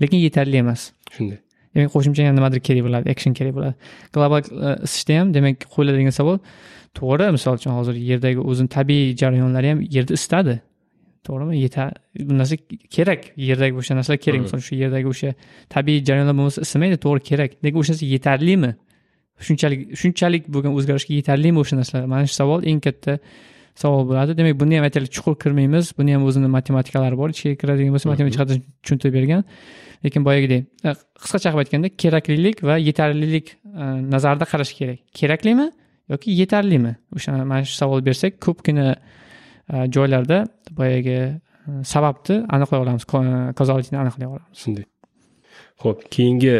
Lekin 0.00 0.18
yetarli 0.18 0.56
emas. 0.56 0.92
Shunday. 1.16 1.38
Demak 1.74 1.90
qo'shimcha 1.94 2.22
yana 2.22 2.36
nimadir 2.38 2.60
kerak 2.60 2.84
bo'ladi 2.86 3.10
action 3.10 3.34
kerak 3.34 3.54
bo'ladi. 3.56 3.74
Global 4.14 4.42
e, 4.42 4.76
isishda 4.86 5.18
ham 5.20 5.34
demak 5.34 5.66
qo'yiladigan 5.74 6.14
savol 6.20 6.38
to'g'ri 6.98 7.30
misol 7.36 7.58
uchun 7.58 7.74
hozir 7.78 7.98
yerdagi 8.10 8.40
o'zini 8.50 8.70
tabiiy 8.76 9.16
jarayonlari 9.22 9.72
ham 9.72 9.80
yerni 9.96 10.18
isitadi. 10.18 10.60
To'g'rimi? 11.26 11.58
Yetar 11.64 11.90
bu 12.28 12.38
narsa 12.38 12.56
kerak. 12.96 13.20
Yerdagi 13.48 13.74
o'sha 13.80 13.96
narsalar 13.98 14.20
kerak. 14.26 14.40
Misol 14.46 14.60
shu 14.68 14.78
yerdagi 14.82 15.10
o'sha 15.14 15.34
tabiiy 15.74 16.04
jarayonlar 16.08 16.36
bo'lmasa 16.40 16.60
isimaydi 16.66 17.00
to'g'ri 17.06 17.20
kerak. 17.30 17.50
Lekin 17.64 17.78
o'sha 17.82 17.92
narsa 17.94 18.06
yetarlimi? 18.14 18.70
Shunchalik 19.46 19.80
shunchalik 20.00 20.44
bo'lgan 20.54 20.76
o'zgarishga 20.78 21.12
yetarlimi 21.20 21.58
o'sha 21.64 21.80
narsalar? 21.80 22.06
Mana 22.12 22.30
shu 22.30 22.36
savol 22.40 22.60
eng 22.70 22.80
katta 22.86 23.18
savol 23.74 24.04
bo'ladi. 24.08 24.36
Demak 24.38 24.58
buni 24.60 24.78
ham 24.78 24.84
aytaylik 24.88 25.12
chuqur 25.16 25.34
kirmaymiz. 25.42 25.92
Buni 25.98 26.14
ham 26.14 26.24
o'zini 26.28 26.48
matematikalari 26.56 27.16
bor 27.20 27.32
ichiga 27.34 27.54
kiradigan 27.60 27.94
bo'lsa 27.94 28.10
matematik 28.12 28.36
jihatdan 28.36 28.60
tushuntirib 28.82 29.14
bergan. 29.18 29.42
Lekin 30.04 30.26
boyagidek 30.28 30.62
e, 30.86 30.94
qisqacha 31.22 31.50
qilib 31.50 31.62
aytganda 31.64 31.88
keraklilik 32.02 32.62
va 32.68 32.78
yetarlilik 32.88 33.46
e, 33.54 33.84
nazarida 34.14 34.46
qarash 34.52 34.72
kerak. 34.78 34.98
Keraklimi 35.20 35.68
yoki 36.12 36.36
yetarlimi? 36.40 36.94
O'sha 37.16 37.36
mana 37.50 37.64
shu 37.68 37.76
savol 37.82 38.04
bersak 38.08 38.40
ko'pgina 38.46 38.88
e, 38.94 39.76
joylarda 39.96 40.44
boyagi 40.80 41.18
sababni 41.94 42.36
aniqlay 42.54 42.80
olamiz. 42.84 43.04
Kauzalitini 43.58 43.98
aniqlay 44.04 44.28
olamiz. 44.34 44.58
Shunday. 44.62 44.86
Ho'p 45.82 46.06
keyingi 46.14 46.56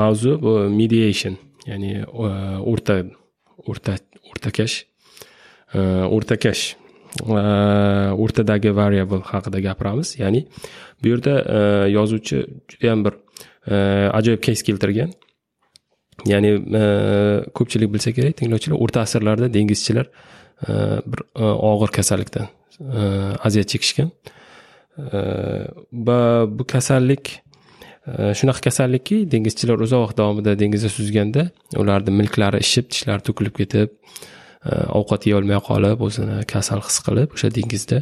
mavzu 0.00 0.38
bu 0.44 0.54
mediation 0.80 1.36
ya'ni 1.66 1.92
o'rta 2.72 2.96
o'rta 3.68 3.98
o'rtakash 4.30 4.76
Э, 5.74 6.06
o'rtakash 6.06 6.76
o'rtadagi 7.24 8.70
э, 8.70 8.76
variable 8.76 9.22
haqida 9.26 9.60
gapiramiz. 9.60 10.14
Ya'ni 10.18 10.46
bu 11.02 11.08
yerda 11.08 11.34
э, 11.42 11.90
yozuvchi 11.90 12.44
judayam 12.70 13.04
bir 13.06 13.14
ajoyib 14.18 14.42
keys 14.44 14.62
keltirgan. 14.62 15.10
Ya'ni 16.30 16.50
ko'pchilik 17.58 17.90
bilsa 17.94 18.12
kerak 18.12 18.36
tinglovchilar 18.38 18.76
o'rta 18.78 19.00
asrlarda 19.06 19.48
dengizchilar 19.54 20.10
bir 21.12 21.20
e, 21.36 21.44
og'ir 21.44 21.90
kasallikdan 21.96 22.46
e, 22.80 23.00
aziyat 23.48 23.68
chekishgan. 23.72 24.10
Va 26.06 26.18
bu 26.58 26.66
kasallik 26.74 27.32
e, 28.06 28.34
shunaqa 28.38 28.68
kasallikki 28.68 29.24
dengizchilar 29.32 29.82
uzoq 29.86 30.04
vaqt 30.04 30.20
davomida 30.20 30.54
dengizda 30.58 30.92
suzganda 30.98 31.48
ularni 31.82 32.14
milklari 32.20 32.62
ishib 32.66 32.92
tishlari 32.92 33.26
to'kilib 33.30 33.56
ketib 33.62 33.98
Э, 34.64 34.86
ovqat 34.98 35.26
yeyolmay 35.28 35.58
qolib 35.68 36.00
o'zini 36.06 36.38
kasal 36.52 36.80
his 36.86 36.96
qilib 37.06 37.34
o'sha 37.36 37.50
dengizda 37.56 37.98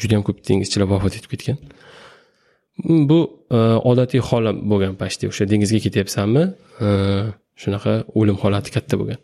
juda 0.00 0.12
yam 0.16 0.22
ko'p 0.28 0.38
dengizchilar 0.48 0.88
vafot 0.92 1.18
etib 1.18 1.34
ketgan. 1.34 1.58
Mm, 2.84 3.02
bu 3.10 3.18
e, 3.56 3.58
odatiy 3.90 4.22
holat 4.28 4.56
bo'lgan 4.70 4.94
почти 5.02 5.28
o'sha 5.32 5.44
dengizga 5.52 5.80
ketyapsanmi? 5.86 6.44
E, 6.86 6.88
shunaqa 7.62 7.92
o'lim 8.20 8.38
holati 8.42 8.72
katta 8.76 8.96
bo'lgan. 9.00 9.20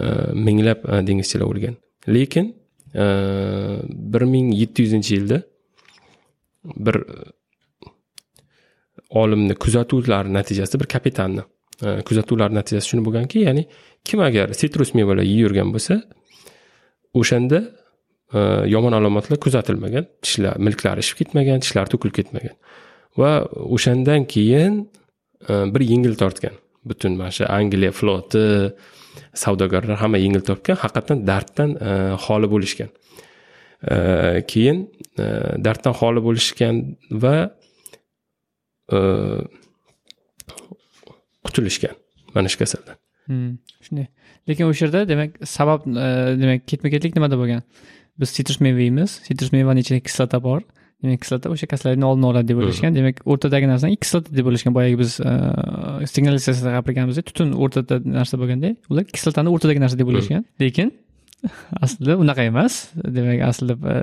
E, 0.00 0.04
minglab 0.46 0.88
dengizchilar 1.08 1.46
o'lgan. 1.52 1.76
Lekin 2.16 2.52
bir 4.12 4.22
ming 4.34 4.48
yetti 4.62 4.84
yuzinchi 4.84 5.12
yilda 5.16 5.38
bir 6.86 6.96
olimni 9.22 9.54
kuzatuvlari 9.64 10.32
natijasida 10.38 10.80
bir 10.82 10.88
kapitanni 10.94 11.44
Э, 11.82 11.98
kuzatuvlar 12.06 12.52
natijasi 12.54 12.92
shuni 12.92 13.02
bo'lganki 13.02 13.40
ya'ni 13.42 13.64
kim 14.06 14.20
agar 14.22 14.52
sitrus 14.54 14.92
mevalar 14.94 15.26
yeyvergan 15.26 15.72
bo'lsa 15.74 15.96
o'shanda 17.18 17.58
e, 18.38 18.40
yomon 18.70 18.94
alomatlar 18.98 19.40
kuzatilmagan 19.44 20.06
tishlar 20.22 20.60
milklari 20.66 21.02
ishib 21.02 21.18
ketmagan 21.20 21.64
tishlari 21.64 21.90
to'kilib 21.92 22.14
ketmagan. 22.18 22.54
Va 23.20 23.30
o'shandan 23.76 24.28
keyin 24.34 24.76
e, 25.50 25.54
bir 25.74 25.82
yengil 25.92 26.14
tortgan. 26.22 26.54
Butun 26.86 27.18
mana 27.18 27.34
shu 27.38 27.48
angliya 27.58 27.90
floti 27.98 28.44
savdogarlar 29.42 29.98
hamma 30.04 30.22
yengil 30.22 30.46
tortgan 30.50 30.78
haqiqatdan 30.84 31.24
darddan 31.30 31.74
e, 31.88 31.90
xoli 32.26 32.52
bo'lishgan. 32.54 32.92
Keyin 34.52 34.84
darddan 35.66 35.94
xoli 36.00 36.20
bo'lishgan 36.22 36.76
va 37.24 37.36
qutulishgan. 41.46 41.96
Mana 42.34 42.48
shu 42.52 42.58
kasaldan. 42.62 42.96
Hmm, 43.26 43.58
shunday. 43.84 44.06
Lekin 44.48 44.66
o'sha 44.66 44.86
yerda 44.86 45.02
demak 45.08 45.36
sabab 45.46 45.86
e, 45.86 46.06
demak 46.42 46.66
ketma 46.70 46.90
ketlik 46.94 47.14
nimada 47.18 47.38
bo'lgan? 47.40 47.62
Biz 48.20 48.28
sitrus 48.36 48.60
meva 48.60 48.80
yeymiz 48.82 49.20
sitrus 49.26 49.52
mevani 49.54 49.84
ichida 49.84 50.00
kislota 50.08 50.42
bor. 50.42 50.62
Demak 51.02 51.22
kislota 51.24 51.50
o'sha 51.54 51.66
kasallikni 51.70 52.06
oldini 52.08 52.28
oladi 52.30 52.48
deb 52.52 52.62
o'ylashgan. 52.62 52.96
Demak 52.98 53.22
o'rtadagi 53.26 53.68
narsani 53.70 53.98
kislota 54.04 54.34
deb 54.38 54.48
o'ylashgan. 54.50 54.74
Boyagi 54.78 54.98
biz 55.02 55.20
e, 55.20 55.32
signalizatsiyada 56.14 56.74
gapirganimizda 56.78 57.24
tutun 57.30 57.54
o'rtada 57.62 58.00
narsa 58.18 58.40
bo'lganda 58.42 58.74
ular 58.90 59.06
kislotani 59.14 59.54
o'rtadagi 59.54 59.84
narsa 59.84 60.00
deb 60.02 60.10
o'ylashgan. 60.12 60.44
Lekin 60.62 60.92
aslida 61.84 62.18
unaqa 62.24 62.48
emas. 62.50 62.82
Demak 63.18 63.46
aslida 63.50 63.74
e, 63.94 63.96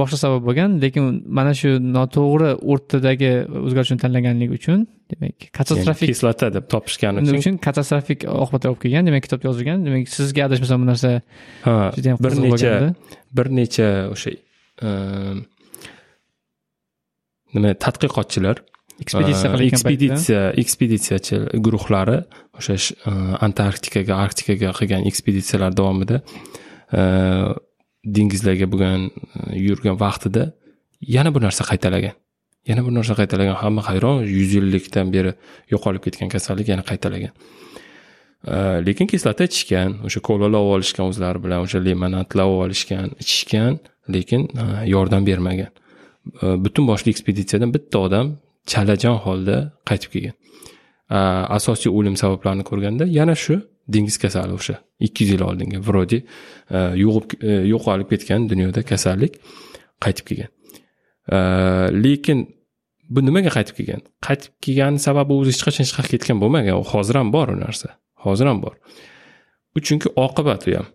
boshqa 0.00 0.18
sabab 0.24 0.46
bo'lgan 0.48 0.78
lekin 0.84 1.04
mana 1.38 1.52
shu 1.60 1.74
noto'g'ri 1.96 2.50
o'rtadagi 2.72 3.32
o'zgarishni 3.64 3.98
tanlaganligi 4.04 4.58
uchun 4.60 4.86
demak 5.12 5.48
katastrofik 5.58 6.12
kislota 6.12 6.50
deb 6.56 6.68
topishgani 6.74 7.24
uchun. 7.24 7.40
Uchun? 7.42 7.60
Katastrofik 7.68 8.26
oqibatlar 8.44 8.74
olib 8.74 8.82
kelgan 8.84 9.10
demak 9.10 9.26
kitobda 9.26 9.50
yozilgan. 9.50 9.84
Demak 9.86 10.10
sizga 10.16 10.48
adashmasam 10.48 10.84
bu 10.84 10.90
narsa 10.92 11.12
judayam 11.98 12.18
bir 12.24 12.40
necha 12.46 12.74
bir 13.38 13.52
necha 13.60 13.88
o'sha 14.14 14.34
ehm, 14.88 15.44
nima 17.54 17.74
tadqiqotchilar 17.84 18.64
ekspeditsiya 19.02 19.52
qilayotgan 19.52 19.84
paytda 19.86 20.04
ekspeditsiya 20.08 20.42
ekspeditsiyachi 20.62 21.36
guruhlari 21.66 22.18
o'sha 22.58 22.76
sh- 22.84 22.94
uh, 23.08 23.34
antarktikaga 23.46 24.18
arktikaga 24.24 24.74
qilgan 24.78 25.06
ekspeditsiyalar 25.10 25.76
davomida 25.80 26.20
dengizlarga 28.16 28.66
bo'lgan 28.72 29.00
e, 29.08 29.58
yurgan 29.66 29.96
vaqtida 30.04 30.52
yana 31.14 31.34
bir 31.34 31.42
narsa 31.46 31.64
qaytalagan. 31.70 32.14
Yana 32.70 32.82
bir 32.86 32.94
narsa 32.98 33.14
qaytalagan. 33.20 33.56
Hamma 33.62 33.82
hayron 33.88 34.22
yuz 34.36 34.54
yillikdan 34.58 35.12
beri 35.12 35.32
yo'qolib 35.72 36.02
ketgan 36.06 36.28
kasallik 36.34 36.68
yana 36.72 36.84
qaytalagan. 36.90 37.32
E, 38.52 38.56
lekin 38.88 39.06
kislota 39.12 39.44
ichishgan 39.50 39.90
o'sha 40.06 40.20
kolalar 40.28 40.60
olib 40.60 40.74
olishgan 40.76 41.06
o'zlari 41.10 41.38
bilan 41.44 41.58
o'sha 41.66 41.78
limonadlar 41.86 42.48
olishgan 42.64 43.08
ichishgan 43.22 43.72
lekin 44.14 44.42
e, 44.62 44.64
yordam 44.94 45.22
bermagan. 45.30 45.70
Butun 46.64 46.84
boshli 46.90 47.08
ekspeditsiyadan 47.14 47.70
bitta 47.76 47.98
odam 48.06 48.26
chalajon 48.72 49.16
holda 49.24 49.56
qaytib 49.88 50.10
kelgan. 50.14 50.36
Asosiy 51.56 51.90
o'lim 51.98 52.16
sabablarini 52.22 52.64
ko'rganda 52.70 53.04
yana 53.18 53.34
shu 53.44 53.54
dengiz 53.88 54.18
kasali 54.24 54.52
o'sha 54.58 54.76
ikki 55.06 55.24
yuz 55.24 55.32
yil 55.34 55.42
oldingi 55.48 55.78
вроде 55.88 56.18
э, 56.70 56.94
yo'qib 57.04 57.30
э, 57.40 57.64
yo'qolib 57.72 58.08
ketgan 58.12 58.48
dunyoda 58.50 58.82
kasallik 58.82 59.40
qaytib 60.04 60.24
kelgan. 60.28 60.50
Э, 61.32 61.38
lekin 62.04 62.38
bu 63.14 63.24
nimaga 63.28 63.50
qaytib 63.56 63.74
kelgan? 63.78 64.02
Qaytib 64.26 64.52
kelgani 64.64 65.00
sababi 65.08 65.32
o'zi 65.40 65.54
hech 65.54 65.64
qachon 65.68 65.88
chiqib 65.90 66.10
ketgan 66.14 66.42
bo'lmagan. 66.42 66.76
U 66.82 66.84
hozir 66.92 67.20
ham 67.20 67.32
bor 67.36 67.48
u 67.54 67.56
narsa. 67.64 67.96
Hozir 68.24 68.46
ham 68.50 68.62
bor. 68.64 68.74
Bu 69.72 69.78
chunki 69.86 70.08
oqibat 70.26 70.68
u 70.68 70.76
ham 70.78 70.88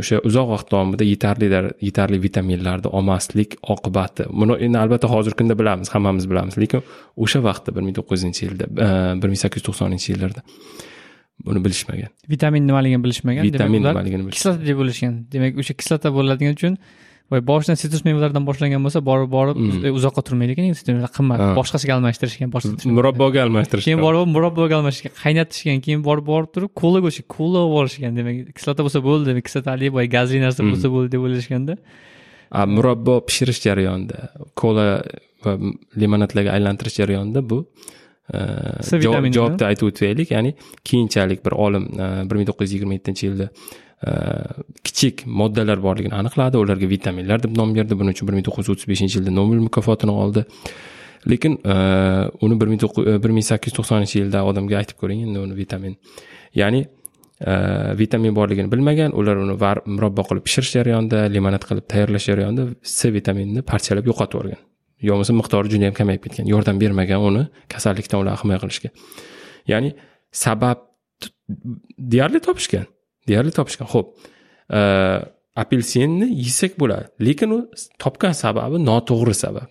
o'sha 0.00 0.18
uzoq 0.28 0.48
vaqt 0.54 0.72
davomida 0.72 1.04
yetarli 1.06 1.48
yetarli 1.88 2.18
vitaminlarni 2.26 2.90
olmaslik 2.98 3.54
oqibati. 3.74 4.26
Buni 4.40 4.56
endi 4.66 4.78
albatta 4.84 5.10
hozirgi 5.14 5.38
kunda 5.40 5.54
bilamiz 5.60 5.92
hammamiz 5.94 6.26
bilamiz. 6.30 6.58
Lekin 6.62 6.82
o'sha 7.24 7.42
vaqtda 7.48 7.76
bir 7.76 7.86
ming 7.86 7.96
to'qqiz 7.98 8.18
yuzінші 8.24 8.42
yilda 8.46 8.66
e, 8.86 8.88
bir 9.22 9.28
ming 9.32 9.40
sakkiz 9.44 9.62
yuz 9.62 9.66
to'qsoninchi 9.68 10.08
yillarda 10.14 10.42
buni 11.46 11.60
bilishmagan. 11.64 12.10
Vitamin 12.34 12.62
nimaligini 12.68 13.02
bilishmagan 13.04 13.42
vitamin 13.48 13.82
demak 13.82 13.94
nimaligini 13.96 14.30
kislota 14.36 14.60
deb 14.68 14.76
bo'lishgan. 14.82 15.14
Demak 15.32 15.52
o'sha 15.62 15.74
kislota 15.80 16.08
bo'ladigan 16.16 16.54
uchun 16.58 16.74
voy 17.32 17.40
boshidan 17.50 17.76
sitrus 17.80 18.02
mevalardan 18.06 18.44
boshlangan 18.48 18.80
bo'lsa 18.86 19.00
borib 19.10 19.30
borib 19.36 19.56
Mm. 19.56 19.84
e, 19.86 19.90
uzoqqa 19.98 20.22
turmaydi 20.28 20.52
ekan 20.54 20.66
qimmat. 21.16 21.38
Boshqasiga 21.58 21.92
almashtirishgan 21.96 22.48
murabboga 22.98 23.38
almashtirishgan. 23.46 23.86
Keyin 23.88 24.02
borib 24.06 24.28
murabboga 24.36 24.74
almashtirishgan 24.78 25.14
qaynatishgan 25.24 25.78
keyin 25.84 26.00
borib 26.08 26.26
borib 26.32 26.48
turib 26.54 26.70
kolaga 26.82 27.06
o'sha 27.10 27.22
kola 27.36 27.58
olib 27.64 27.76
olishgan 27.80 28.12
demak 28.18 28.36
kislota 28.58 28.80
bo'lsa 28.86 29.00
bo'ldi 29.08 29.30
kislotali 29.46 29.86
boy 29.96 30.06
gazli 30.16 30.38
narsa 30.46 30.60
Mm. 30.62 30.70
bo'lsa 30.72 30.88
bo'ldi 30.94 31.08
deb 31.14 31.22
o'ylashganda. 31.26 31.74
A, 32.58 32.60
murabbo 32.76 33.14
pishirish 33.28 33.60
jarayonida 33.66 34.18
kola 34.60 34.86
va 35.44 35.52
limonadlarga 36.00 36.50
aylantirish 36.56 36.96
jarayonida 37.00 37.40
bu 37.50 37.58
C 38.32 38.96
javob- 38.96 39.02
vitamini, 39.04 39.34
javobda 39.36 39.66
aytib 39.70 39.90
o'taylik 39.90 40.30
ya'ni 40.32 40.54
keyinchalik 40.88 41.44
bir 41.46 41.52
olim 41.64 41.84
bir 42.28 42.36
ming 42.38 42.48
to'qqiz 42.48 42.70
yuz 42.70 42.74
yigirma 42.76 42.96
yettinchi 42.96 43.26
yilda 43.28 43.50
kichik 44.86 45.26
moddalar 45.26 45.82
borligini 45.86 46.16
aniqladi 46.20 46.56
ularga 46.62 46.88
vitaminlar 46.94 47.42
deb 47.44 47.56
nom 47.60 47.74
berdi 47.76 47.98
buning 48.00 48.16
uchun 48.16 48.28
bir 48.28 48.36
ming 48.38 48.46
to'qqiz 48.48 48.68
yuz 48.68 48.74
o'ttiz 48.74 48.88
beshinchi 48.92 49.18
yilda 49.18 49.36
nobel 49.40 49.60
mukofotini 49.68 50.16
oldi 50.24 50.44
lekin 51.32 51.60
uni 52.44 52.60
bir 52.60 52.68
ming 52.72 52.80
to'qqiz 52.84 53.22
bir 53.24 53.36
ming 53.36 53.46
sakkiz 53.52 53.72
yuz 53.72 53.78
to'qsoninchi 53.78 54.16
yilda 54.22 54.44
odamga 54.50 54.80
aytib 54.82 55.00
ko'ring 55.02 55.24
endi 55.28 55.38
uni 55.46 55.56
vitamin 55.62 55.96
ya'ni 56.62 56.84
vitamin 58.02 58.36
borligini 58.36 58.72
bilmagan 58.72 59.10
ular 59.20 59.36
uni 59.44 59.56
murabbo 59.96 60.22
qilib 60.28 60.44
pishirish 60.48 60.72
jarayonida 60.78 61.26
limonad 61.36 61.64
qilib 61.68 61.86
tayyorlash 61.92 62.26
jarayonida 62.30 62.62
c 62.98 63.12
vitaminini 63.18 63.62
parchalab 63.72 64.06
yo'qotib 64.10 64.38
yuborgan 64.38 64.62
yo 65.06 65.12
bo'lmasa 65.14 65.34
miqdori 65.40 65.68
juda 65.72 65.84
yam 65.88 65.96
kamayib 66.00 66.22
ketgan 66.24 66.46
yordam 66.54 66.76
bermagan 66.82 67.20
uni 67.28 67.42
kasallikdan 67.72 68.18
ular 68.22 68.36
himoya 68.42 68.58
qilishga. 68.62 68.90
Ya'ni 69.72 69.90
sabab 70.44 70.78
deyarli 72.12 72.40
topishgan 72.46 72.86
deyarli 73.28 73.52
topishgan. 73.58 73.88
Ho'p 73.94 74.06
e, 74.78 74.80
apelsinni 75.62 76.28
yesak 76.46 76.78
bo'ladi 76.82 77.06
lekin 77.28 77.56
u 77.56 77.58
topgan 78.02 78.34
sababi 78.44 78.76
noto'g'ri 78.90 79.34
sabab. 79.44 79.68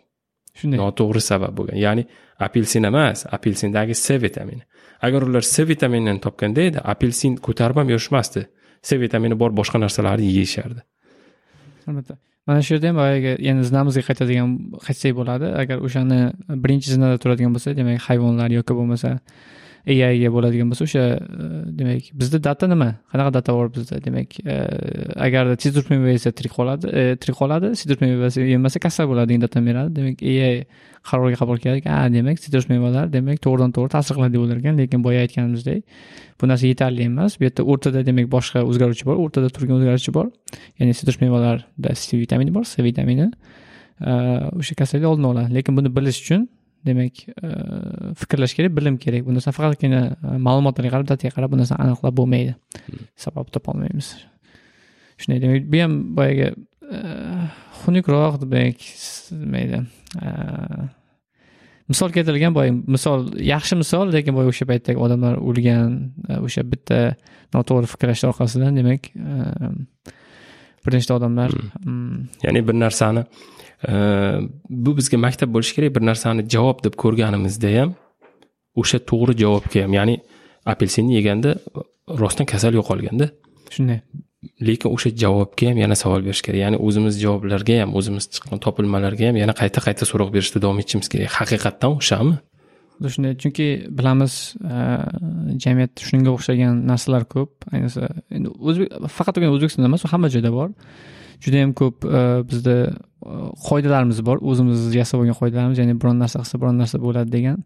Shunday. 0.60 0.78
Noto'g'ri 0.84 1.22
sabab 1.32 1.54
bo'lgan. 1.58 1.78
Ya'ni 1.86 2.04
apelsin 2.48 2.84
emas 2.92 3.26
apelsindagi 3.36 3.96
c 4.06 4.22
vitamini. 4.26 4.64
Agar 5.06 5.22
ular 5.30 5.44
c 5.54 5.68
vitaminini 5.72 6.20
topganda 6.26 6.62
edi 6.70 6.80
apelsin 6.94 7.40
ko'tarib 7.46 7.82
ham 7.82 7.90
yurishmasdi 7.94 8.42
c 8.88 8.90
vitamini 9.04 9.36
bor 9.42 9.52
boshqa 9.60 9.78
narsalarni 9.86 10.30
yeyishardi. 10.38 10.82
Albatta 11.90 12.16
mana 12.48 12.62
shu 12.66 12.76
yerda 12.76 12.88
ham 12.92 12.98
boyagi 13.02 13.34
yana 13.48 13.64
zinamizga 13.70 14.04
qaytadigan 14.10 14.50
qaytsak 14.86 15.14
bo'ladi. 15.20 15.48
Agar 15.62 15.78
o'shani 15.88 16.20
birinchi 16.64 16.88
zinada 16.96 17.18
turadigan 17.24 17.52
bo'lsa 17.56 17.76
demak 17.80 18.02
hayvonlar 18.08 18.50
yoki 18.60 18.74
bo'lmasa 18.80 19.10
aiga 19.86 20.30
bo'ladigan 20.32 20.70
bo'lsa 20.72 20.86
o'sha 20.88 21.04
e, 21.20 21.48
demak 21.80 22.08
bizda 22.16 22.40
data 22.44 22.68
nima? 22.68 22.90
Qanaqa 23.12 23.34
data 23.34 23.54
bor 23.54 23.68
bizda? 23.74 24.00
Demak 24.04 24.40
e, 24.40 24.56
agarda 25.26 25.54
agar 25.54 25.60
sitrus 25.60 25.90
meva 25.92 26.16
tirik 26.16 26.54
qoladi 26.56 26.88
e, 26.88 27.16
tirik 27.20 27.36
qoladi 27.36 27.74
sitrus 27.76 28.38
yemasa 28.38 28.80
kasal 28.80 29.10
bo'ladi 29.12 29.34
degan 29.34 29.44
datani 29.44 29.68
beradi. 29.70 29.96
Demak 29.98 30.24
ai 30.24 30.64
qarorga 31.10 31.38
qabul 31.42 31.60
qiladi 31.60 31.84
a 31.90 32.08
demak 32.16 32.40
sitrus 32.40 32.70
mevalar 32.72 33.12
demak 33.12 33.44
to'g'ridan 33.44 33.76
to'g'ri 33.76 33.92
ta'sir 33.98 34.16
qiladi 34.18 34.34
deb 34.38 34.46
o'ylar 34.46 34.64
ekan 34.64 34.80
lekin 34.80 35.04
boya 35.04 35.26
aytganimizdek 35.26 35.84
bu 36.40 36.48
narsa 36.48 36.68
yetarli 36.72 37.04
emas. 37.12 37.36
Bu 37.40 37.50
yerda 37.50 37.68
o'rtada 37.72 38.06
demak 38.08 38.32
boshqa 38.32 38.64
o'zgaruvchi 38.70 39.06
bor 39.10 39.20
o'rtada 39.26 39.52
turgan 39.56 39.82
o'zgaruvchi 39.82 40.16
bor. 40.16 40.32
Ya'ni 40.80 40.96
sitrus 40.96 41.20
mevalarda 41.26 41.96
c 42.08 42.24
vitamini 42.24 42.56
bor 42.56 42.64
c 42.64 42.84
vitamini 42.88 43.32
o'sha 44.00 44.76
kasallik 44.80 45.12
oldini 45.12 45.28
oladi. 45.34 45.60
Lekin 45.60 45.76
buni 45.76 45.96
bilish 45.98 46.24
uchun 46.24 46.48
demak 46.86 47.24
e, 47.30 47.50
fikrlash 48.20 48.54
kerak 48.58 48.76
bilim 48.78 48.98
kerak. 48.98 49.26
Bu 49.28 49.36
narsa 49.36 49.56
faqatgina 49.56 50.04
e, 50.14 50.38
ma'lumotlarga 50.48 50.94
qarab 50.96 51.10
dataga 51.14 51.36
qarab 51.38 51.56
bu 51.56 51.62
narsani 51.62 51.88
aniqlab 51.88 52.18
bo'lmaydi. 52.20 52.56
Sabab 53.26 53.52
topolmaymiz 53.56 54.14
shunday 55.18 55.42
demak 55.42 55.72
bu 55.72 55.82
ham 55.84 55.94
boyagi 56.18 56.50
e, 56.96 57.00
xunukroq 57.84 58.42
demak 58.44 58.84
e, 60.24 60.30
misol 61.92 62.14
keltirilgan 62.16 62.56
boy 62.56 62.72
misol 62.96 63.28
yaxshi 63.54 63.78
misol 63.84 64.12
lekin 64.16 64.36
boya 64.38 64.52
o'sha 64.54 64.68
paytdagi 64.70 65.00
odamlar 65.06 65.40
o'lgan 65.50 65.98
o'sha 66.40 66.64
bitta 66.74 67.00
noto'g'ri 67.56 67.92
fikrlash 67.94 68.24
orqasidan 68.32 68.80
demak 68.80 69.12
bir 70.84 70.98
nechta 70.98 71.18
odamlar 71.20 71.52
mm, 71.86 72.44
ya'ni 72.46 72.64
bir 72.68 72.80
narsani 72.80 73.26
bu 74.86 74.92
bizga 75.00 75.18
maktab 75.26 75.50
bo'lishi 75.56 75.76
kerak 75.78 75.96
bir 75.96 76.04
narsani 76.10 76.46
javob 76.56 76.84
deb 76.86 76.96
ko'rganimizda 77.04 77.70
ham 77.78 77.96
o'sha 78.82 79.00
to'g'ri 79.10 79.34
javobga 79.44 79.86
ham 79.86 79.94
ya'ni 80.00 80.16
apelsinni 80.74 81.18
yeganda 81.20 81.58
rostdan 82.22 82.46
kasal 82.46 82.74
yo'qolganda. 82.80 83.30
Shunday. 83.76 84.00
Lekin 84.68 84.90
o'sha 84.96 85.10
javobga 85.24 85.70
ham 85.72 85.78
yana 85.84 85.96
savol 86.04 86.24
berish 86.28 86.42
kerak. 86.46 86.60
Ya'ni 86.66 86.78
o'zimiz 86.88 87.20
javoblarga 87.24 87.80
ham 87.82 87.94
o'zimiz 88.00 88.28
chiqqan 88.34 88.60
topilmalarga 88.66 89.30
ham 89.30 89.38
yana 89.44 89.54
qayta 89.62 89.84
qayta 89.86 90.08
so'roq 90.12 90.34
berishda 90.36 90.64
davom 90.64 90.82
etishimiz 90.84 91.08
kerak. 91.14 91.32
Haqiqatdan 91.40 92.00
o'shami? 92.00 92.36
Xuddi 92.94 93.10
shunday 93.16 93.34
chunki 93.44 93.68
bilamiz 93.98 94.34
e, 94.74 94.76
jamiyatda 95.64 96.10
shunga 96.10 96.36
o'xshagan 96.36 96.84
narsalar 96.92 97.24
ko'p. 97.34 97.52
Ayniqsa 97.74 98.12
endi 98.36 98.54
o'zbek 98.70 99.10
faqatgina 99.18 99.52
o'zbekistonda 99.56 99.90
emas 99.92 100.06
u 100.06 100.12
hamma 100.14 100.30
joyda 100.36 100.52
bor. 100.60 100.70
Juda 101.44 101.64
yam 101.64 101.74
ko'p 101.80 102.06
e, 102.20 102.22
bizda 102.50 102.76
qoidalarimiz 103.68 104.20
bor. 104.28 104.38
O'zimiz 104.50 104.80
yasab 105.02 105.18
olgan 105.22 105.38
qoidalarimiz 105.42 105.78
ya'ni 105.82 105.96
biron 106.02 106.18
narsa 106.24 106.38
qilsa 106.44 106.56
biron 106.62 106.76
narsa 106.82 106.98
bo'ladi 107.06 107.30
degan. 107.38 107.58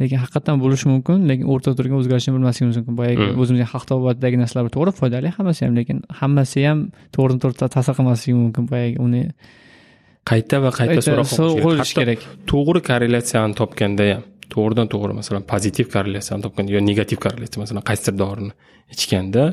Lekin 0.00 0.18
haqiqatdan 0.22 0.56
bo'lishi 0.62 0.86
mumkin 0.92 1.18
lekin 1.30 1.46
o'rtada 1.52 1.74
turgan 1.78 1.96
o'zgarishni 2.00 2.32
bilmasligimiz 2.36 2.76
mumkin. 2.78 2.94
Boyagi 3.00 3.24
Mm. 3.28 3.40
o'zimizga 3.42 3.66
xalq 3.72 3.84
tabobatidagi 3.90 4.36
narsalar 4.42 4.70
to'g'ri 4.76 4.92
foydali 5.00 5.28
hammasi 5.36 5.60
ham 5.66 5.72
lekin 5.78 5.98
hammasi 6.20 6.58
ham 6.68 6.78
to'g'ridan 7.14 7.38
to'g'ri 7.42 7.56
ta- 7.60 7.70
ta'sir 7.76 7.94
qilmasligi 7.98 8.34
mumkin 8.44 8.64
boyagi 8.72 8.96
uni 9.06 9.22
qayta 10.30 10.56
va 10.64 10.70
qayta 10.78 11.00
so'roq 11.06 11.28
kerak. 11.98 12.20
to'g'ri 12.52 12.80
korrelyatsiyani 12.90 13.54
topganda 13.60 14.04
ham 14.14 14.22
to'g'ridan 14.54 14.86
to'g'ri 14.92 15.12
masalan 15.20 15.42
pozitiv 15.52 15.86
korrelyatsiyani 15.94 16.42
topganda 16.46 16.70
yo 16.76 16.80
negativ 16.90 17.18
korrelyatsiya 17.24 17.60
masalan 17.64 17.82
qaysidir 17.90 18.14
dorini 18.22 18.52
ichganda 18.94 19.44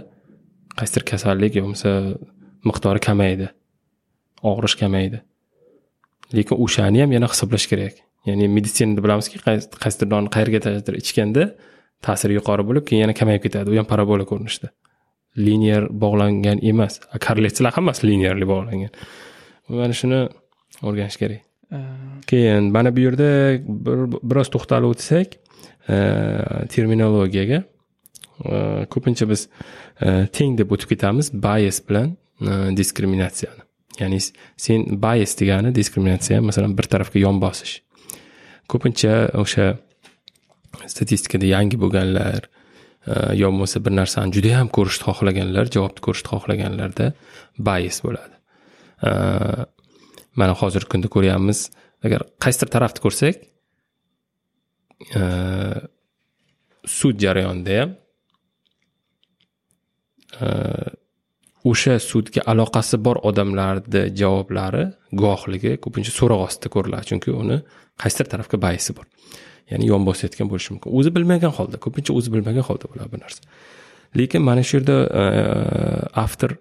qaysidir 0.79 1.03
kasallik 1.11 1.51
yo 1.57 1.61
bo'lmasa 1.65 1.89
miqdori 2.69 2.99
kamaydi 3.07 3.47
og'rish 4.43 4.75
kamaydi. 4.81 5.21
Lekin 6.33 6.55
o'shani 6.63 7.01
ham 7.01 7.11
yana 7.11 7.27
hisoblash 7.33 7.67
kerak. 7.71 7.95
Ya'ni 8.25 8.47
meditsinada 8.49 9.03
bilamizki 9.05 9.37
qays- 9.45 9.69
qaysidir 9.83 10.09
doni 10.13 10.29
qayergadir 10.35 10.95
ichganda 11.01 11.43
ta'siri 12.05 12.33
yuqori 12.39 12.63
bo'lib 12.69 12.85
keyin 12.87 13.01
yana 13.05 13.13
kamayib 13.19 13.43
ketadi. 13.45 13.69
U 13.71 13.77
ham 13.77 13.85
parabola 13.85 14.25
ko'rinishda. 14.31 14.71
Linear 15.37 15.83
bog'langan 16.03 16.57
emas. 16.71 16.99
Korrelyatsiyalar 17.25 17.73
hammasi 17.77 18.07
linearli 18.09 18.45
bog'langan. 18.53 18.91
Mana 19.69 19.93
shuni 20.01 20.19
o'rganish 20.87 21.17
kerak. 21.21 21.41
Keyin 22.29 22.71
mana 22.75 22.95
bu 22.95 22.99
yerda 23.05 23.29
biroz 24.29 24.49
to'xtalib 24.53 24.93
o'tsak 24.93 25.37
terminologiyaga 26.73 27.63
ko'pincha 28.93 29.29
biz 29.29 29.47
teng 30.37 30.57
deb 30.57 30.71
o'tib 30.73 30.89
ketamiz. 30.93 31.29
Bias 31.45 31.77
bilan 31.87 32.17
diskriminatsiyani 32.79 33.64
ya'ni 33.99 34.19
sen 34.65 34.85
bias 35.05 35.35
degani 35.39 35.73
diskriminatsiya 35.75 36.41
masalan 36.41 36.75
bir 36.77 36.89
tarafga 36.93 37.19
yon 37.19 37.39
bosish. 37.41 37.79
Ko'pincha 38.71 39.13
o'sha 39.43 39.65
statistikada 40.91 41.45
yangi 41.45 41.79
bo'lganlar 41.81 42.41
e, 42.43 43.13
yo 43.39 43.51
bo'lmasa 43.51 43.81
bir 43.85 43.93
narsani 43.99 44.35
juda 44.35 44.53
yam 44.55 44.71
ko'rishni 44.77 45.05
xohlaganlar 45.09 45.71
javobni 45.75 46.01
ko'rishni 46.07 46.29
xohlaganlarda 46.33 47.11
bias 47.67 48.01
bo'ladi. 48.05 48.35
E, 49.07 49.09
mana 50.39 50.53
hozirgi 50.61 50.91
kunda 50.93 51.11
ko'ryapmiz 51.15 51.59
agar 52.05 52.27
qaysidir 52.43 52.73
tarafni 52.75 53.05
ko'rsak 53.05 53.35
e, 55.19 55.21
sud 56.97 57.15
jarayonida 57.25 57.79
ham 57.81 57.95
o'sha 61.69 61.95
sudga 62.11 62.41
aloqasi 62.51 62.97
bor 63.05 63.17
odamlarni 63.29 64.01
javoblari 64.21 64.83
guvohligi 65.19 65.71
ko'pincha 65.83 66.11
so'roq 66.19 66.45
ostida 66.47 66.69
ko'riladi 66.75 67.09
chunki 67.11 67.33
uni 67.41 67.57
qaysidir 68.01 68.27
tarafga 68.33 68.57
bayisi 68.65 68.91
bor. 68.97 69.05
Ya'ni 69.71 69.89
yon 69.91 70.05
bosayotgan 70.05 70.49
bo'lishi 70.51 70.75
mumkin. 70.75 70.93
O'zi 70.97 71.09
bilmagan 71.15 71.53
holda 71.57 71.77
ko'pincha 71.85 72.13
o'zi 72.17 72.29
bilmagan 72.33 72.65
holda 72.69 72.89
bo'ladi 72.91 73.09
bu 73.13 73.21
narsa. 73.23 73.41
Lekin 74.19 74.41
mana 74.47 74.63
shu 74.67 74.77
yerda 74.77 74.97
e, 75.21 75.23
e, 75.41 75.43
avtor 76.23 76.51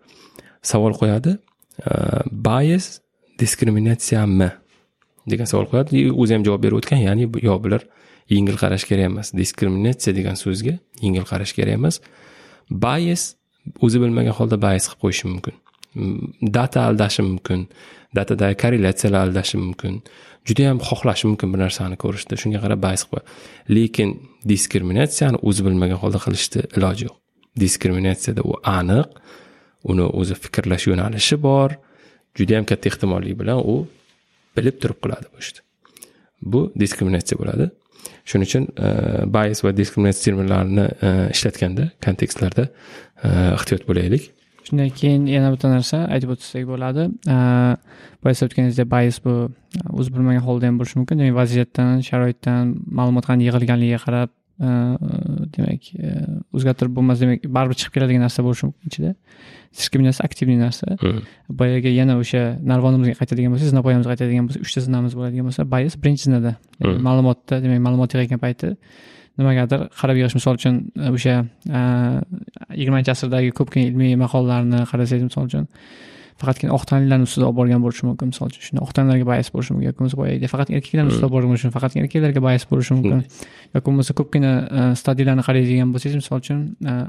savol 0.70 0.96
qo'yadi 1.00 1.36
e, 1.36 1.92
bayes 2.48 2.86
diskriminatsiyami 3.42 4.50
degan 5.30 5.50
savol 5.52 5.68
qo'yadi. 5.72 6.08
O'zi 6.22 6.38
ham 6.38 6.48
javob 6.48 6.64
berib 6.64 6.80
o'tgan 6.80 7.04
ya'ni 7.08 7.28
yo 7.48 7.58
bular 7.64 7.84
yengil 8.34 8.56
qarash 8.62 8.88
kerak 8.88 9.10
emas. 9.12 9.34
Diskriminatsiya 9.42 10.16
degan 10.18 10.40
so'zga 10.44 10.78
yengil 11.04 11.28
qarash 11.30 11.52
kerak 11.56 11.76
emas. 11.80 12.00
Bayes 12.70 13.34
o'zi 13.84 14.00
bilmagan 14.02 14.34
holda 14.38 14.56
bayis 14.66 14.84
qilib 14.88 15.00
qo'yishi 15.04 15.26
mumkin. 15.32 15.54
Data 16.56 16.78
aldashi 16.88 17.22
mumkin 17.30 17.60
datadagi 18.16 18.56
korrelyatsiyalar 18.62 19.20
aldashi 19.26 19.56
mumkin 19.64 20.02
judayam 20.48 20.78
xohlashi 20.88 21.24
mumkin 21.30 21.52
bir 21.52 21.60
narsani 21.64 21.96
ko'rishda. 22.04 22.34
Shunga 22.42 22.60
qarab 22.64 22.80
bayis 22.86 23.02
qilib 23.08 23.24
lekin 23.76 24.08
diskriminatsiyani 24.52 25.38
o'zi 25.48 25.66
bilmagan 25.66 25.98
holda 26.02 26.18
qilishni 26.26 26.60
iloji 26.76 27.08
yo'q. 27.08 27.16
Diskriminatsiyada 27.64 28.42
u 28.50 28.52
aniq 28.78 29.08
uni 29.90 30.06
o'zi 30.20 30.34
fikrlash 30.44 30.88
yo'nalishi 30.90 31.36
bor 31.48 31.70
judayam 32.38 32.64
katta 32.70 32.90
ehtimollik 32.90 33.38
bilan 33.40 33.58
u 33.72 33.76
bilib 34.56 34.76
turib 34.82 34.98
qiladi 35.04 35.26
bu 35.32 35.38
ishni. 35.44 35.60
Bu 36.52 36.60
diskriminatsiya 36.82 37.38
bo'ladi. 37.40 37.70
Shuning 38.28 38.48
uchun 38.48 38.64
e, 38.86 38.88
va 39.64 39.72
diskriminatsiya 39.80 40.24
terminlarini 40.26 40.86
e, 41.06 41.10
ishlatganda 41.34 41.88
kontekstlarda 42.04 42.68
ehtiyot 43.24 43.86
bo'laylik. 43.88 44.30
Shundan 44.64 44.88
keyin 44.98 45.26
yana 45.28 45.50
bitta 45.52 45.68
narsa 45.68 46.04
aytib 46.14 46.30
o'tsak 46.34 46.64
bo'ladi. 46.70 47.08
Boya 48.24 48.46
o'tganingizdek 48.46 48.88
bayis 48.94 49.18
bu 49.24 49.34
o'zi 49.98 50.14
bilmagan 50.14 50.44
holda 50.46 50.70
ham 50.70 50.78
bo'lishi 50.80 50.96
mumkin. 51.00 51.20
Demak 51.20 51.36
vaziyatdan 51.40 52.00
sharoitdan 52.08 52.72
ma'lumot 52.98 53.28
qanday 53.28 53.50
yig'ilganligiga 53.50 54.00
qarab 54.06 54.32
demak 55.54 55.90
o'zgartirib 56.56 56.92
bo'lmas 56.96 57.20
demak 57.22 57.44
baribir 57.56 57.76
chiqib 57.80 57.94
keladigan 57.98 58.24
narsa 58.26 58.44
bo'lishi 58.46 58.70
mumkin 58.70 58.92
ichida. 58.92 59.14
Diskriminatsiya 59.76 60.24
aktivniy 60.28 60.58
narsa. 60.64 60.96
Boyagi 61.60 61.90
yana 62.00 62.16
o'sha 62.22 62.42
narvonimizga 62.72 63.18
qaytadigan 63.20 63.52
bo'lsak 63.54 63.72
zinapoyamizga 63.72 64.14
qaytadigan 64.14 64.48
bo'lsak 64.48 64.62
uchta 64.68 64.84
zinamiz 64.86 65.12
bo'ladigan 65.18 65.50
bo'lsa 65.50 65.66
bayis 65.74 65.98
birinchi 66.02 66.30
zinada 66.30 66.52
ma'lumotda 67.08 67.60
demak 67.64 67.80
ma'lumot 67.86 68.14
yig'ayotgan 68.14 68.40
payti 68.46 68.76
nimagadir 69.38 69.80
qarab 70.00 70.16
yig'ish 70.20 70.36
misol 70.38 70.54
uchun 70.60 70.74
o'sha 71.16 71.36
yigirmanchi 72.80 73.10
asrdagi 73.14 73.50
ko'pgina 73.58 73.84
ilmiy 73.90 74.18
maqolalarni 74.24 74.80
qarasangiz 74.90 75.24
misol 75.30 75.48
uchun 75.50 75.64
faqatgina 76.40 76.74
oq 76.74 76.84
tanlilarni 76.90 77.26
ustida 77.28 77.46
olib 77.46 77.56
borgan 77.60 77.82
bo'lishi 77.84 78.06
mumkin. 78.08 78.32
Misol 78.32 78.48
uchun 78.50 78.62
shunda 78.66 78.80
oq 78.84 78.92
tanlilarga 78.96 79.26
bayas 79.32 79.48
bo'lishi 79.54 79.70
mumkin 79.74 79.86
yoki 79.88 79.98
bo'lmasa 80.00 80.16
boyagidek 80.20 80.50
faqat 80.54 80.72
erkaklarni 80.76 81.10
ustida 81.12 81.26
olib 81.26 81.34
borgan 81.36 81.50
bo'lishi 81.52 81.66
mumkin 81.66 81.76
faqatgina 81.76 82.02
erkaklarga 82.06 82.40
bayas 82.46 82.64
bo'lishi 82.70 82.92
mumkin 82.96 83.20
yoki 83.74 83.84
bo'lmasa 83.88 84.16
ko'pgina 84.20 84.52
stadiyalarni 85.00 85.44
qaraydigan 85.48 85.92
bo'lsangiz 85.94 86.16
misol 86.22 86.42
uchun 86.42 86.58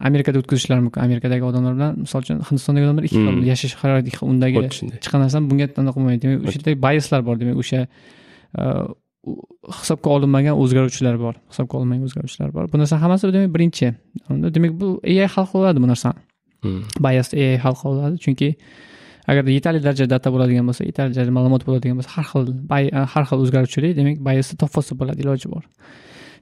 amerikada 0.10 0.38
o'tkazishlari 0.42 0.86
mumkin 0.86 1.02
amerikadagi 1.08 1.44
odamlar 1.50 1.74
bilan 1.78 1.98
misol 2.06 2.20
uchun 2.26 2.44
hindistondagi 2.50 2.86
odamlar 2.88 3.08
ikki 3.10 3.24
xil 3.26 3.42
yashash 3.52 3.74
sharoiti 3.82 4.22
undagi 4.32 4.58
chiqqan 4.76 5.20
narsani 5.26 5.50
bunga 5.50 5.66
anaqa 5.82 5.98
qilmaydi 5.98 6.22
demak 6.26 6.48
o'sha 6.50 6.58
yerda 6.60 6.78
bayaslar 6.88 7.26
bor. 7.28 7.36
Demak 7.42 7.58
o'sha 7.64 7.82
hisobga 9.80 10.10
olinmagan 10.16 10.56
o'zgaruvchilar 10.62 11.16
bor 11.26 11.36
hisobga 11.52 11.78
olinmagan 11.80 12.04
o'zgaruvchilar 12.08 12.50
bor. 12.56 12.64
Bu 12.72 12.78
narsa 12.82 13.02
hammasi 13.04 13.34
demak 13.34 13.52
birinchi. 13.56 13.88
Demak 14.30 14.74
bu 14.82 14.88
ai 15.04 15.28
hal 15.36 15.46
qiladi 15.54 15.82
bu 15.84 15.88
narsani. 15.94 16.20
Bayas 17.06 17.34
ai 17.34 17.58
hal 17.64 17.76
qiladi 17.82 18.16
chunki 18.24 18.50
agarda 19.32 19.52
yetarli 19.58 19.80
darajada 19.88 20.10
data 20.16 20.28
bo'ladigan 20.34 20.66
bo'lsa 20.70 20.84
yetarli 20.90 21.12
darajada 21.16 21.34
ma'lumot 21.38 21.62
bo'ladigan 21.68 21.96
bo'lsa 22.00 22.12
har 22.16 22.26
xil 22.32 22.44
har 23.14 23.24
xil 23.30 23.38
o'zgaruvchilik 23.44 23.94
demak 24.00 24.18
bayasni 24.28 24.56
topib 24.64 25.00
bo'ladi 25.02 25.20
iloji 25.26 25.48
bor. 25.54 25.64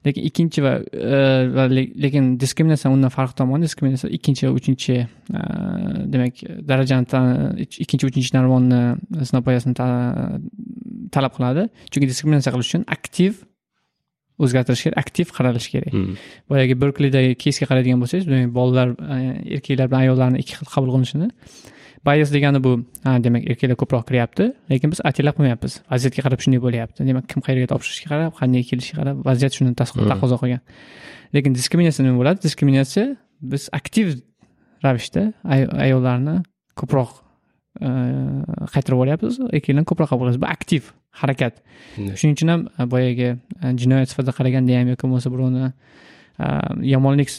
Lekin 0.06 0.24
ikkinchi 0.30 0.60
va 0.66 0.74
va 1.56 1.64
lekin 2.04 2.24
diskriminatsiya 2.44 2.90
undan 2.96 3.12
farqi 3.18 3.38
tomoni 3.40 3.64
diskriminatsiya 3.68 4.10
ikkinchi 4.18 4.48
va 4.48 4.52
uchinchi 4.60 4.96
demak 6.14 6.34
darajani 6.72 7.06
ikkinchi 7.84 8.06
uchinchi 8.10 8.32
narvonni 8.38 8.82
zinapoyasini 9.30 9.76
talab 11.16 11.34
qiladi 11.38 11.68
chunki 11.92 12.08
diskriminatsiya 12.12 12.54
qilish 12.56 12.70
uchun 12.72 12.86
aktiv 12.98 13.44
o'zgartirish 14.44 14.84
kerak 14.86 14.98
aktiv 15.04 15.32
qaralish 15.38 15.70
kerak. 15.74 15.94
Boyagi 16.50 16.76
berklidagi 16.84 17.36
keysga 17.44 17.70
qaraydigan 17.70 18.02
bo'lsangiz 18.04 18.26
bolalar 18.58 18.96
erkaklar 19.56 19.88
bilan 19.92 20.02
ayollarni 20.06 20.44
ikki 20.44 20.60
xil 20.60 20.70
qabul 20.76 20.90
qilinishini 20.96 21.30
bayas 22.06 22.34
degani 22.36 22.60
bu 22.64 22.74
demak 23.26 23.48
erkaklar 23.50 23.78
ko'proq 23.82 24.04
kiryapti 24.10 24.50
lekin 24.72 24.92
biz 24.94 25.00
atila 25.10 25.32
qilmayapmiz 25.36 25.74
vaziyatga 25.92 26.22
qarab 26.26 26.40
shunday 26.44 26.62
bo'lyapti. 26.66 27.00
Demak 27.10 27.30
kim 27.32 27.46
qayerga 27.46 27.68
topshirishiga 27.74 28.10
qarab 28.14 28.34
qanday 28.42 28.64
kelishiga 28.70 29.00
qarab 29.02 29.26
vaziyat 29.30 29.54
shuni 29.58 29.72
hmm. 29.72 30.10
taqozo 30.12 30.40
qilgan. 30.42 30.62
Lekin 31.36 31.52
diskriminatsiya 31.60 32.04
nima 32.08 32.18
bo'ladi? 32.22 32.44
Diskriminatsiya 32.48 33.06
biz 33.54 33.70
aktiv 33.80 34.16
ravishda 34.86 35.32
ayollarni 35.86 36.36
ko'proq 36.80 37.12
e, 37.20 37.23
qaytarib 37.80 38.96
yuboryapmiz 38.96 39.40
erkaklarni 39.50 39.86
ko'proq 39.90 40.10
qabul 40.12 40.28
qilamiz 40.28 40.42
bu 40.44 40.50
aktiv 40.50 40.92
harakat 41.22 41.60
shuning 41.98 42.36
uchun 42.38 42.52
ham 42.54 42.66
boyagi 42.94 43.30
jinoyat 43.82 44.12
sifatida 44.12 44.36
qaraganda 44.40 44.80
ham 44.80 44.92
yoki 44.94 45.08
bo'lmasa 45.08 45.32
birovni 45.34 45.72
yomonlik 46.94 47.30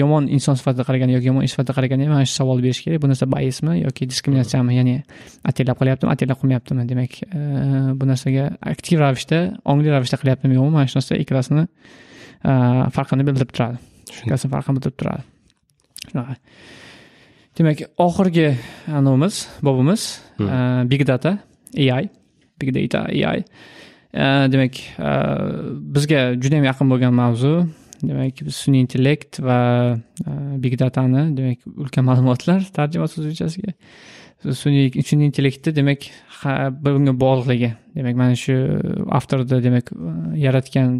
yomon 0.00 0.28
inson 0.28 0.56
sifatida 0.60 0.84
qaraganda 0.88 1.16
yoki 1.16 1.28
yomon 1.30 1.44
ish 1.44 1.54
sifatida 1.54 1.76
qaraganda 1.78 2.04
ham 2.08 2.14
mana 2.16 2.28
shu 2.28 2.36
savol 2.40 2.60
berish 2.64 2.82
kerak 2.84 3.00
bu 3.04 3.08
narsa 3.12 3.28
bayismi 3.34 3.78
yoki 3.82 4.08
diskriminatsiyami 4.12 4.76
ya'ni 4.78 4.96
atellab 5.50 5.76
qilyaptimi 5.80 6.12
atellab 6.14 6.40
qilmayaptimi 6.40 6.88
demak 6.92 7.12
bu 8.00 8.08
narsaga 8.12 8.44
aktiv 8.74 9.00
ravishda 9.04 9.38
ongli 9.72 9.88
ravishda 9.96 10.20
qilyaptimi 10.22 10.56
yo'qmi 10.58 10.76
mana 10.76 10.86
shu 10.92 11.00
narsa 11.00 11.20
ikkalasini 11.24 11.64
farqini 12.96 13.28
bildirib 13.28 13.56
turadi 13.56 13.78
ikkalasini 14.24 14.52
farqini 14.54 14.78
bildirib 14.78 14.96
turadi 15.00 15.22
shunaqa 16.10 16.36
demak 17.58 17.84
oxirgi 17.98 18.48
anavimiz 18.88 19.46
bobimiz 19.62 20.20
big 20.90 21.06
data 21.06 21.38
ai 21.76 22.08
big 22.60 22.74
data 22.74 23.06
ai 23.08 23.44
demak 24.52 24.80
bizga 25.94 26.32
juda 26.40 26.56
yam 26.60 26.66
yaqin 26.70 26.90
bo'lgan 26.92 27.14
mavzu. 27.14 27.54
Demak 28.02 28.40
sun'iy 28.50 28.82
intellekt 28.82 29.38
va 29.38 29.58
big 30.58 30.74
datani 30.78 31.28
demak 31.36 31.62
ulkan 31.76 32.04
ma'lumotlar 32.08 32.64
tarjima 32.76 33.06
o'zbekchasiga 33.06 33.76
sun'iy 34.42 34.90
sun'iy 35.06 35.28
intellektni 35.30 35.74
demak 35.76 36.08
bunga 36.82 37.14
bog'liqligi. 37.24 37.70
Demak 37.94 38.18
mana 38.18 38.34
shu 38.34 38.56
avtorni 39.18 39.62
demak 39.62 39.92
yaratgan 40.44 40.98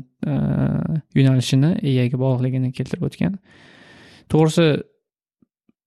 yo'nalishini 1.18 1.74
eaga 1.82 2.20
bog'liqligini 2.24 2.72
keltirib 2.76 3.08
o'tgan. 3.08 3.36
To'g'risi 4.30 4.66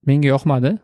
menga 0.08 0.28
yoqmadi 0.34 0.76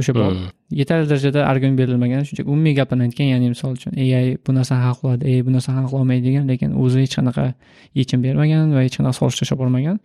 o'sha 0.00 0.12
bob 0.14 0.32
hmm. 0.32 0.48
yetarli 0.80 1.08
darajada 1.10 1.40
argument 1.50 1.78
berilmagan 1.80 2.24
shunchaki 2.28 2.48
umumiy 2.52 2.74
gaplarni 2.78 3.04
aytgan 3.08 3.28
ya'ni 3.32 3.48
misol 3.54 3.72
uchun 3.78 3.92
ai 3.96 4.36
bu 4.46 4.54
narsani 4.58 4.82
hal 4.86 4.96
qiladi 5.00 5.30
ai 5.30 5.44
bu 5.46 5.54
narsani 5.56 5.76
hal 5.78 5.86
qilolmaydi 5.92 6.24
degan 6.28 6.44
lekin 6.52 6.74
o'zi 6.82 7.04
hech 7.04 7.14
qanaqa 7.18 7.44
yechim 8.00 8.24
bermagan 8.26 8.74
va 8.76 8.82
hech 8.86 8.98
qanaqa 8.98 9.18
solish 9.20 9.38
tashlab 9.40 9.58
yubormagan 9.58 9.96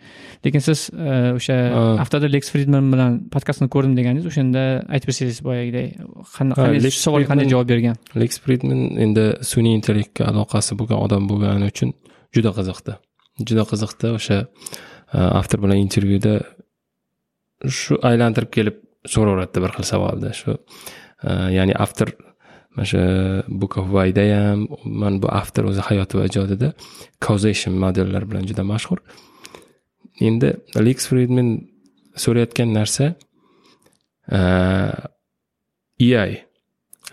lekin 0.46 0.64
siz 0.68 0.80
e, 1.08 1.18
o'sha 1.40 1.58
haftada 2.02 2.32
leks 2.36 2.54
fridman 2.54 2.88
bilan 2.94 3.20
podkastni 3.36 3.68
ko'rdim 3.76 3.98
deganingiz 4.00 4.30
o'shanda 4.32 4.64
aytib 4.94 5.12
bersangiz 5.12 5.42
boyagidek 5.50 5.88
qanday 6.38 6.96
savolga 7.06 7.28
qanday 7.32 7.52
javob 7.54 7.68
bergan? 7.74 8.00
Leks 8.24 8.40
fridman 8.46 8.82
endi 9.08 9.28
sun'iy 9.52 9.76
intellektga 9.80 10.32
aloqasi 10.32 10.80
bo'lgan 10.80 11.04
odam 11.06 11.28
bo'lgani 11.32 11.68
uchun 11.74 11.90
juda 12.36 12.56
qiziqdi. 12.60 12.98
Juda 13.50 13.64
qiziqdi 13.72 14.16
o'sha 14.18 14.38
e, 14.46 15.20
avtor 15.42 15.60
bilan 15.64 15.84
intervyuda 15.86 16.34
shu 17.68 17.98
aylantirib 18.10 18.52
kelib 18.58 18.78
so'raveradida 19.14 19.64
bir 19.64 19.74
xil 19.78 19.88
savolda. 19.94 20.34
Shu 20.34 20.52
e, 20.58 21.32
ya'ni 21.58 21.74
avtor 21.86 22.10
mana 22.76 22.86
shu 22.92 23.02
book 23.48 23.78
of 23.78 23.88
wayda 23.98 24.24
ham 24.34 24.68
mana 24.86 25.22
bu 25.24 25.28
avtor 25.42 25.64
o'zi 25.72 25.82
hayoti 25.90 26.18
va 26.20 26.28
ijodida 26.30 26.74
causation 27.26 27.74
modellar 27.84 28.24
bilan 28.30 28.48
juda 28.50 28.64
mashhur. 28.74 29.00
Endi 30.28 30.50
lex 30.88 31.10
fridman 31.10 31.50
so'rayotgan 32.24 32.70
narsa 32.78 33.06
e, 34.38 34.40
ai 36.24 36.34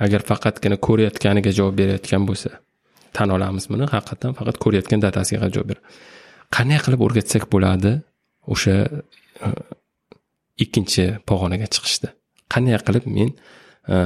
agar 0.05 0.20
faqatgina 0.31 0.77
ko'rayotganiga 0.87 1.51
javob 1.59 1.75
berayotgan 1.81 2.23
bo'lsa 2.29 2.51
tan 3.16 3.29
olamiz 3.37 3.65
buni 3.73 3.87
haqiqatdan 3.95 4.33
faqat 4.39 4.57
ko'rayotgan 4.65 5.01
datasiga 5.07 5.49
javob 5.55 5.69
ber. 5.73 5.79
Qanday 6.57 6.79
qilib 6.85 7.01
o'rgatsak 7.07 7.45
bo'ladi 7.55 7.93
o'sha 8.55 8.77
ikkinchi 10.64 11.05
pog'onaga 11.28 11.68
chiqishdi. 11.74 12.12
Qanday 12.52 12.78
qilib 12.86 13.06
men 13.16 13.30
e, 13.94 13.97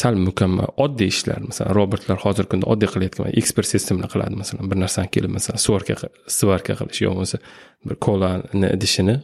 sal 0.00 0.18
mukammal 0.28 0.72
oddiy 0.84 1.10
ishlar 1.14 1.40
masalan 1.48 1.74
robotlar 1.78 2.18
hozirgi 2.24 2.52
kunda 2.54 2.70
oddiy 2.72 2.90
qilayotgan 2.94 3.32
ekspert 3.40 3.68
sistemani 3.74 4.10
qiladi 4.12 4.38
masalan 4.42 4.70
bir 4.70 4.80
narsani 4.84 5.10
kelib 5.14 5.32
masalan 5.36 5.62
svarka 5.66 5.96
svarka 6.38 6.78
qilish 6.80 7.02
yo 7.04 7.14
bo'lmasa 7.14 7.40
bir 7.88 7.96
kolani 8.06 8.68
idishini 8.76 9.16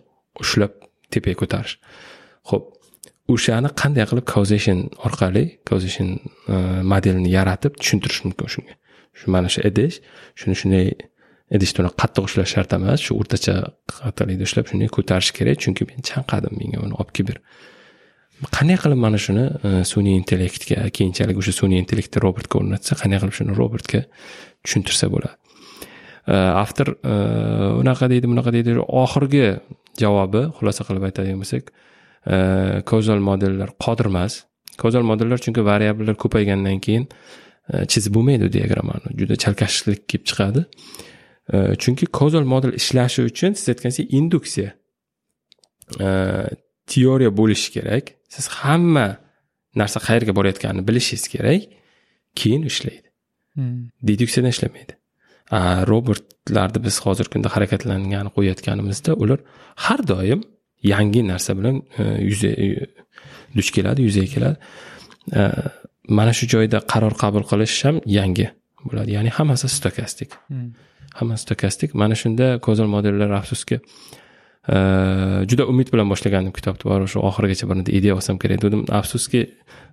ushlab 0.43 0.73
tepaga 1.12 1.40
ko'tarish. 1.43 1.74
Ho'p 2.51 2.65
o'shani 3.35 3.70
qanday 3.81 4.09
qilib 4.11 4.27
causation 4.35 4.78
orqali 5.06 5.44
causation 5.69 6.09
e, 6.55 6.56
modelini 6.93 7.31
yaratib 7.39 7.78
tushuntirish 7.81 8.20
mumkin 8.27 8.55
shunga? 8.55 8.74
Shu 9.19 9.31
mana 9.35 9.48
shu 9.55 9.61
idish 9.70 10.01
shuni 10.40 10.56
shunday 10.61 10.86
idishni 11.56 11.90
qattiq 12.02 12.26
ushlash 12.28 12.55
shart 12.56 12.74
emas 12.78 13.05
shu 13.05 13.16
o'rtacha 13.20 13.55
qattiqlikda 13.93 14.48
ushlab 14.48 14.70
shunday 14.70 14.90
ko'tarish 14.97 15.31
kerak. 15.39 15.60
Chunki 15.64 15.86
men 15.90 16.02
chanqadim 16.10 16.59
menga 16.60 16.82
uni 16.86 16.94
olib 17.01 17.12
kelib 17.16 17.32
ber 17.32 17.39
qanday 18.56 18.78
qilib 18.82 19.01
mana 19.06 19.18
shuni 19.26 19.44
e, 19.66 19.70
sun'iy 19.93 20.18
intellektga 20.20 20.89
keyinchalik 20.97 21.39
o'sha 21.40 21.55
sun'iy 21.60 21.81
intellektni 21.85 22.22
robotga 22.24 22.60
o'rnatsa 22.60 22.98
qanday 23.01 23.22
qilib 23.22 23.36
shuni 23.39 23.56
robotga 23.60 24.01
tushuntirsa 24.64 25.10
bo'ladi? 25.14 25.36
E, 26.26 26.36
avtor 26.62 26.94
e, 26.97 27.14
unaqa 27.82 28.10
deydi 28.12 28.31
bunaqa 28.32 28.55
deydi. 28.56 28.76
Oxirgi 29.05 29.47
javobi 30.02 30.48
xulosa 30.59 30.86
qilib 30.89 31.09
aytadigan 31.10 31.40
bo'lsak 31.44 31.72
kozal 32.89 33.20
modellar 33.20 33.74
qodir 33.85 34.09
emas 34.09 34.43
kozal 34.81 35.05
modellar 35.05 35.39
chunki 35.44 35.60
variabllar 35.64 36.16
ko'paygandan 36.22 36.78
keyin 36.86 37.05
chizib 37.93 38.14
bo'lmaydi 38.16 38.48
diagrammani 38.52 39.12
juda 39.20 39.36
chalkashlik 39.44 40.06
kelib 40.09 40.24
chiqadi. 40.31 40.64
Chunki 41.53 42.07
kozal 42.07 42.45
model 42.45 42.73
ishlashi 42.81 43.23
uchun 43.31 43.53
siz 43.59 43.69
aytganingizdek 43.73 44.12
induksiya. 44.19 44.71
Teoriya 46.93 47.31
bo'lishi 47.41 47.69
kerak. 47.77 48.05
Siz 48.35 48.47
hamma 48.61 49.07
narsa 49.81 49.99
qayerga 50.07 50.33
borayotganini 50.39 50.89
bilishingiz 50.89 51.29
kerak. 51.35 51.62
Keyin 52.41 52.62
ishlaydi. 52.71 53.09
Hmm. 53.55 53.89
deduksiyadan 54.03 54.51
ishlamaydi. 54.51 54.95
Robotlarni 55.91 56.85
biz 56.87 56.97
hozirgi 57.05 57.31
kunda 57.35 57.49
harakatlangani 57.57 58.31
qo'yayotganimizda 58.37 59.12
ular 59.23 59.39
har 59.85 60.01
doim 60.12 60.41
yangi 60.93 61.23
narsa 61.33 61.53
bilan 61.59 61.77
e, 61.99 62.03
yuzaga 62.31 62.87
duch 63.57 63.71
keladi 63.77 64.01
yuzaga 64.09 64.29
keladi. 64.35 64.57
Mana 66.19 66.33
shu 66.39 66.45
joyda 66.55 66.79
qaror 66.93 67.15
qabul 67.23 67.45
qilish 67.51 67.77
ham 67.87 67.97
yangi 68.19 68.47
bo'ladi. 68.89 69.11
Ya'ni 69.16 69.31
hammasi 69.39 69.69
stokastik. 69.77 70.31
Hmm. 70.51 70.69
Hammasi 71.20 71.47
stokastik 71.47 71.95
mana 71.95 72.15
shunda 72.15 72.59
kozal 72.66 72.89
modellar 72.91 73.31
afsuski 73.41 73.81
e, 74.69 74.77
juda 75.51 75.66
umid 75.73 75.93
bilan 75.93 76.11
boshlagandim 76.12 76.55
kitobni. 76.57 76.85
Borib 76.91 77.09
o'sha 77.09 77.23
oxirigacha 77.28 77.70
bir 77.70 77.93
ideya 77.99 78.16
olsam 78.19 78.39
kerak. 78.43 78.62
Dedim 78.62 78.85
afsuski 79.01 79.41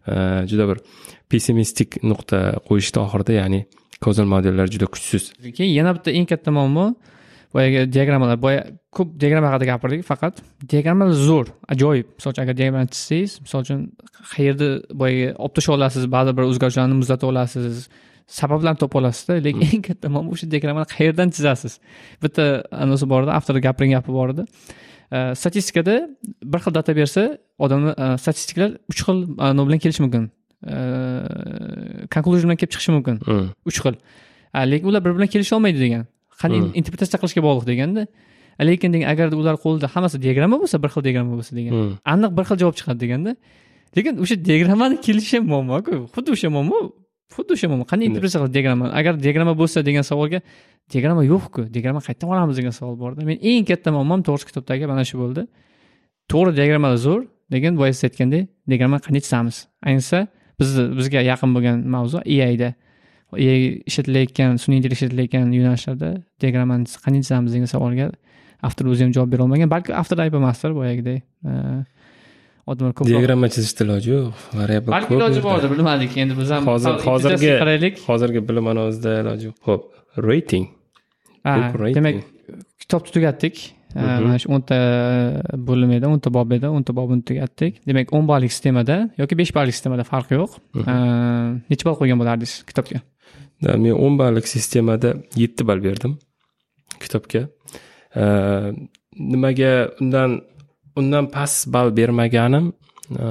e, 0.07 0.15
juda 0.52 0.68
bir 0.72 0.84
pessimistik 1.30 2.02
nuqta 2.03 2.41
qo'yishdi 2.68 2.99
oxirida. 3.06 3.39
Ya'ni 3.41 3.65
kozal 4.02 4.27
modellar 4.34 4.68
juda 4.73 4.89
kuchsiz. 4.93 5.31
Keyin 5.57 5.73
yana 5.80 5.95
bitta 5.98 6.11
eng 6.11 6.27
katta 6.30 6.52
muammo 6.52 6.93
boyagi 7.53 7.85
diagrammalar 7.93 8.38
boya 8.41 8.61
ko'p 8.95 9.18
diagramma 9.22 9.52
haqida 9.52 9.68
gapirdik 9.73 10.06
faqat. 10.07 10.39
Diagrammalar 10.72 11.18
zo'r 11.30 11.52
ajoyib. 11.73 12.14
Misol 12.18 12.34
uchun 12.34 12.43
agar 12.45 12.57
diagrammani 12.60 12.93
chizsangiz 12.95 13.34
misol 13.45 13.65
uchun 13.65 13.81
qayerda 14.34 14.69
boyagi 15.02 15.27
olib 15.43 15.57
tashlay 15.57 15.77
olasiz 15.80 16.07
ba'zi 16.15 16.38
bir 16.38 16.48
o'zgarishlarni 16.52 16.98
muzlata 17.02 17.27
olasiz. 17.31 17.89
Sabablarni 18.40 18.80
topa 18.84 18.99
olasizda 19.02 19.34
lekin 19.48 19.66
eng 19.76 19.84
katta 19.90 20.08
muammo 20.14 20.32
o'sha 20.36 20.48
diagrammani 20.53 20.88
qayerdan 20.95 21.30
chizasiz? 21.36 21.74
Bitta 22.24 22.44
anisi 22.84 23.06
bor 23.12 23.22
edi 23.26 23.32
avtorni 23.38 23.62
gapirgan 23.68 23.94
gapi 23.98 24.12
bor 24.20 24.28
edi. 24.34 24.44
Statistikada 25.41 25.95
bir 26.52 26.60
xil 26.64 26.74
data 26.80 26.95
bersa 26.99 27.24
odamlar 27.66 27.94
statistiklar 28.24 28.70
uch 28.91 29.02
xil 29.06 29.18
nima 29.58 29.68
bilan 29.68 29.80
kelishi 29.84 30.02
mumkin. 30.06 30.24
Konklyuzion 32.16 32.48
bilan 32.49 32.60
kelib 32.62 32.74
chiqishi 32.74 32.91
mumkin. 32.98 33.16
Uch 33.70 33.80
xil. 33.84 33.95
Lekin 34.72 34.88
ular 34.90 35.02
bir 35.06 35.14
bilan 35.18 35.30
kelisha 35.34 35.56
olmaydi 35.58 35.80
degan. 35.86 36.03
Qanday 36.41 36.60
interpretatsiya 36.80 37.20
qilishga 37.22 37.41
bog'liq 37.48 37.66
deganda 37.72 38.03
lekin 38.70 38.94
degan 38.94 39.08
agarda 39.14 39.36
ular 39.41 39.56
qo'lida 39.64 39.88
hammasi 39.94 40.18
diagramma 40.26 40.58
bo'lsa 40.62 40.78
bir 40.84 40.90
xil 40.94 41.03
diagramma 41.08 41.34
bo'lsa 41.40 41.53
degan 41.60 41.74
aniq 42.14 42.32
bir 42.38 42.45
xil 42.49 42.58
javob 42.62 42.76
chiqadi 42.80 42.99
deganda 43.03 43.32
lekin 43.98 44.14
o'sha 44.24 44.36
diagrammani 44.49 44.95
kelishi 45.06 45.38
ham 45.38 45.45
muammoku 45.53 45.94
xuddi 46.16 46.30
o'sha 46.36 46.49
muammo 46.56 46.80
xuddi 47.36 47.56
o'sha 47.56 47.68
qanday 47.91 48.06
interpretatsiya 48.10 48.41
qiladi 48.41 48.53
diagramma 48.58 48.86
agar 48.99 49.14
diagramma 49.26 49.53
bo'lsa 49.62 49.86
degan 49.90 50.06
savolga 50.12 50.40
diagramma 50.94 51.24
yo'qku 51.34 51.62
diagramma 51.74 52.02
qayerdan 52.08 52.28
olamiz 52.34 52.56
degan 52.60 52.74
savol 52.80 52.95
borda. 53.03 53.22
Men 53.30 53.38
eng 53.52 53.66
katta 53.70 53.90
muammom 53.98 54.22
to'g'risi 54.28 54.49
kitobdagi 54.49 54.90
mana 54.91 55.03
shu 55.10 55.16
bo'ldi. 55.24 55.48
To'g'ri 56.32 56.52
diagrammalar 56.60 56.99
zo'r 57.08 57.22
lekin 57.53 57.78
boya 57.80 57.94
siz 57.94 58.03
aytgandek 58.10 58.48
diagrammani 58.70 59.03
qanday 59.08 59.22
chizamiz 59.26 59.58
ayniqsa 59.88 60.28
bizni 60.60 60.84
bizga 60.99 61.22
yaqin 61.32 61.49
bo'lgan 61.56 61.78
mavzu 61.95 62.18
ai 62.24 62.74
ishlatilayotgan 63.90 64.60
sun'iy 64.64 64.78
intellekt 64.80 64.99
ishlatilayotgan 64.99 65.53
yo'nalishlarda 65.58 66.10
diagrammani 66.44 66.86
qanday 67.06 67.22
chizamiz 67.26 67.52
degan 67.56 67.70
savolga 67.76 68.08
avtor 68.68 68.86
o'zi 68.91 69.06
ham 69.06 69.14
javob 69.16 69.32
berolmagan 69.34 69.70
balki 69.72 69.95
avtor 70.02 70.18
ayb 70.26 70.36
emasdir 70.41 70.76
boyagidek 70.80 71.24
odamlar 72.67 72.93
ko'p 72.97 73.09
diagramma 73.09 73.49
chizishda 73.53 73.85
iloji 73.88 74.09
yo'q 74.15 74.45
variabl 74.59 74.93
balki 74.95 75.17
iloji 75.17 75.43
bordir 75.47 75.69
bilmadik 75.73 76.17
endi 76.23 76.38
biz 76.39 76.53
ham 76.55 76.69
hozir 76.71 76.93
hozirgi 77.09 77.51
qaraylik. 77.61 77.99
hozirgi 78.09 78.41
bilim 78.49 78.71
anozida 78.73 79.19
iloji 79.23 79.49
yo'q 79.49 79.57
ho'p 79.69 79.83
rating. 80.29 80.65
Demak 81.97 82.23
kitobni 82.81 83.11
tugatdik. 83.17 83.55
Mhm. 83.95 84.23
mana 84.23 84.38
shu 84.39 84.47
o'nta 84.55 84.77
bo'lim 85.67 85.91
edi 85.97 86.07
o'nta 86.07 86.29
bob 86.38 86.51
edi 86.57 86.67
o'nta 86.77 86.95
bobini 86.99 87.23
tugatdik. 87.29 87.81
Demak 87.88 88.13
o'n 88.17 88.27
ballik 88.31 88.51
sistemada 88.55 88.97
yoki 89.21 89.38
besh 89.41 89.51
ballik 89.57 89.75
sistemada 89.77 90.03
farqi 90.11 90.38
yo'q. 90.39 90.51
Mhm. 90.79 91.61
necha 91.71 91.83
ball 91.88 91.97
qo'ygan 92.01 92.21
bo'lardingiz 92.21 92.53
kitobga? 92.69 93.01
Men 93.61 93.91
o'n 94.05 94.15
ballik 94.21 94.47
sistemada 94.55 95.09
yetti 95.43 95.67
ball 95.67 95.83
berdim 95.88 96.13
kitobga. 97.03 97.41
Nimaga 99.31 99.71
undan 100.01 100.39
undan 100.95 101.31
past 101.31 101.68
ball 101.73 101.89
bermaganim 101.97 102.73
e, 103.23 103.26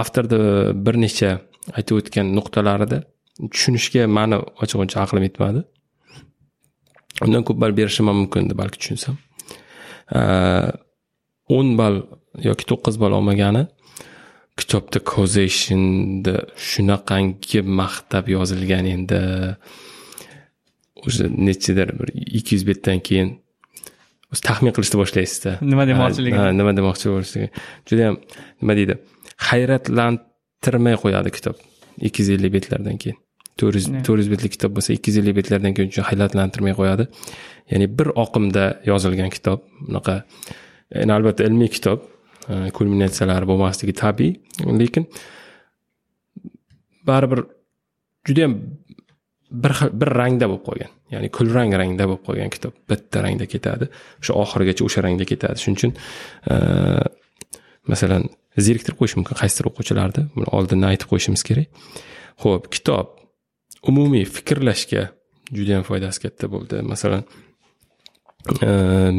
avtorni 0.00 0.38
bir 0.86 0.98
necha 1.04 1.30
aytib 1.78 2.00
o'tgan 2.00 2.32
nuqtalarida 2.38 2.98
tushunishga 3.52 4.06
mani 4.18 4.36
ochig'uncha 4.62 4.98
aqlim 5.04 5.24
yetmadi. 5.28 5.62
Undan 7.24 7.42
ko'p 7.48 7.58
ball 7.62 7.76
berishim 7.80 8.06
ham 8.08 8.16
mumkin 8.22 8.46
edi 8.46 8.58
balki 8.62 8.78
tushunsam. 8.80 9.16
E, 10.18 10.20
o'n 11.56 11.68
ball 11.80 11.96
yoki 12.48 12.64
to'qqiz 12.70 13.00
ball 13.02 13.16
olmagani 13.18 13.64
kitobda 14.60 14.98
causationni 15.12 16.36
shunaqangi 16.70 17.60
maqtab 17.80 18.30
yozilgan 18.36 18.86
endi. 18.94 19.20
O'sha 21.06 21.26
nechadir 21.46 21.88
bir 21.98 22.08
ikki 22.38 22.54
yuz 22.56 22.64
betdan 22.70 23.00
keyin 23.08 23.28
o'zi 24.32 24.42
taxmin 24.48 24.74
qilishni 24.76 25.00
boshlaysizda 25.02 25.52
nima 25.72 25.84
demoqchiligini 25.90 26.56
nima 26.60 26.72
demoqchi 26.78 27.12
bo'lishligini 27.14 27.50
judayam 27.90 28.16
nima 28.62 28.78
deydi 28.78 28.98
hayratlantirmay 29.48 30.96
qo'yadi 31.04 31.30
kitob 31.36 31.56
ikki 32.08 32.18
yuz 32.22 32.30
ellik 32.36 32.52
betlardan 32.56 32.96
keyin 33.02 33.18
to'rt 33.60 33.78
yuz 33.78 33.86
to'rt 34.06 34.20
yuz 34.22 34.30
betlik 34.34 34.52
kitob 34.56 34.76
bo'lsa 34.76 34.96
ikki 34.96 35.12
yuz 35.12 35.20
ellik 35.22 35.36
betlardan 35.40 35.76
keyin 35.76 35.92
juda 35.94 36.06
hayratlantirmay 36.10 36.74
qo'yadi 36.80 37.08
ya'ni 37.72 37.86
bir 37.98 38.08
oqimda 38.24 38.64
yozilgan 38.90 39.30
kitob 39.36 39.64
bunaqa 39.86 40.14
endi 41.02 41.12
albatta 41.18 41.48
ilmiy 41.48 41.70
kitob 41.76 41.98
kulminatsiyalari 42.78 43.46
bo'lmasligi 43.50 43.94
tabiiy 44.02 44.32
lekin 44.82 45.04
baribir 47.08 47.40
judayam 48.28 48.54
bir 49.62 49.72
xil 49.78 49.90
bir 50.00 50.10
rangda 50.20 50.46
bo'lib 50.50 50.64
qolgan. 50.68 50.92
Ya'ni 51.14 51.28
kulrang 51.36 51.70
rangda 51.80 52.04
bo'lib 52.10 52.24
qolgan 52.28 52.50
kitob 52.54 52.74
bitta 52.90 53.22
rangda 53.26 53.46
ketadi. 53.54 53.90
O'sha 54.22 54.32
oxirigacha 54.42 54.82
o'sha 54.88 55.04
rangda 55.06 55.24
ketadi. 55.32 55.56
Shuning 55.62 55.78
uchun 55.80 55.92
masalan 57.92 58.22
zeriktirib 58.66 58.98
qo'yish 59.00 59.16
mumkin 59.18 59.36
qaysidir 59.42 59.70
o'quvchilarni. 59.70 60.22
Buni 60.36 60.48
oldindan 60.56 60.92
aytib 60.92 61.08
qo'yishimiz 61.12 61.42
kerak. 61.48 61.68
Ho'p 62.44 62.70
kitob 62.74 63.06
umumiy 63.90 64.24
fikrlashga 64.36 65.02
judayam 65.56 65.84
foydasi 65.88 66.18
katta 66.24 66.50
bo'ldi. 66.54 66.82
Masalan 66.92 67.22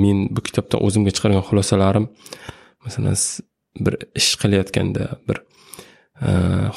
men 0.04 0.28
bu 0.36 0.42
kitobdan 0.48 0.80
o'zimga 0.86 1.12
chiqargan 1.16 1.44
xulosalarim 1.50 2.06
masalan 2.86 3.16
bir 3.86 3.94
ish 4.16 4.36
qilayotganda 4.42 5.04
bir 5.28 5.38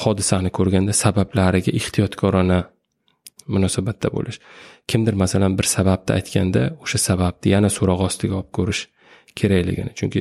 hodisani 0.02 0.50
ko'rganda 0.58 0.92
sabablariga 1.02 1.72
ehtiyotkorona 1.80 2.58
munosabatda 3.54 4.08
bo'lish. 4.16 4.38
Kimdir 4.90 5.14
masalan 5.22 5.52
bir 5.58 5.66
sababni 5.76 6.12
aytganda 6.18 6.62
o'sha 6.84 6.98
sababni 7.08 7.54
yana 7.54 7.68
so'roq 7.76 8.00
ostiga 8.08 8.34
olib 8.40 8.50
ko'rish 8.58 8.82
kerakligini. 9.38 9.92
Chunki 9.98 10.20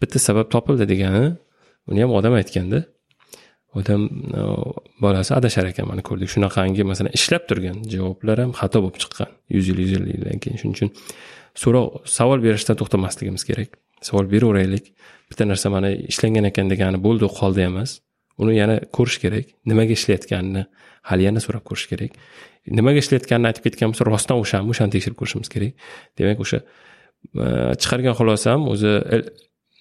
bitta 0.00 0.18
sabab 0.28 0.46
topildi 0.54 0.84
degani 0.92 1.24
uni 1.90 2.00
ham 2.04 2.12
odam 2.18 2.34
aytganda 2.40 2.80
odam 3.78 4.02
bolasi 5.02 5.34
adashar 5.38 5.66
ekan 5.72 5.86
mana 5.90 6.02
ko'rdik. 6.08 6.28
Shunaqangi 6.34 6.82
masalan 6.90 7.12
ishlab 7.18 7.44
turgan 7.48 7.76
javoblar 7.92 8.36
ham 8.44 8.52
xato 8.60 8.78
bo'lib 8.84 8.98
chiqqan 9.02 9.30
yuz 9.54 9.64
yil 9.70 9.78
yuz 9.84 9.92
yildan 9.96 10.38
keyin. 10.42 10.58
Shuning 10.60 10.76
uchun 10.78 10.90
so'roq 11.62 11.88
savol 12.18 12.38
berishdan 12.46 12.76
to'xtamasligimiz 12.80 13.44
kerak. 13.50 13.70
Savol 14.08 14.26
beraveraylik. 14.34 14.84
Bitta 15.30 15.44
narsa 15.50 15.68
mana 15.76 15.88
ishlangan 16.12 16.44
ekan 16.50 16.66
degani 16.72 16.98
bo'ldi 17.06 17.26
qoldi 17.38 17.66
emas. 17.70 17.90
Uni 18.42 18.52
yana 18.62 18.76
ko'rish 18.96 19.18
kerak. 19.24 19.46
Nimaga 19.70 19.92
ishlayotganini 19.98 20.62
hali 21.10 21.28
yana 21.28 21.40
so'rab 21.44 21.64
ko'rish 21.68 21.86
kerak. 21.92 22.12
Nimaga 22.78 23.00
ishlayotganini 23.02 23.50
aytib 23.50 23.64
ketgan 23.66 23.92
bo'lsa 23.92 24.06
rostdan 24.08 24.42
o'shami 24.42 24.74
o'shani 24.74 24.94
tekshirib 24.94 25.18
ko'rishimiz 25.20 25.48
kerak. 25.54 25.72
Demak 26.18 26.42
o'sha 26.44 26.58
e, 26.62 27.48
chiqargan 27.82 28.14
xulosam 28.20 28.68
o'zi 28.72 28.92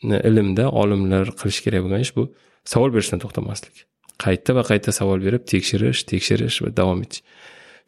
ilmda 0.03 0.69
olimlar 0.81 1.31
qilish 1.39 1.61
kerak 1.65 1.85
bo'lgan 1.85 2.05
ish 2.05 2.13
bu. 2.17 2.29
Savol 2.73 2.93
berishdan 2.95 3.19
to'xtamaslik. 3.23 3.85
Qayta 4.23 4.55
va 4.57 4.63
qayta 4.69 4.93
savol 4.99 5.21
berib 5.27 5.45
tekshirish 5.53 6.05
tekshirish 6.11 6.61
va 6.63 6.73
davom 6.79 7.03
etish. 7.05 7.23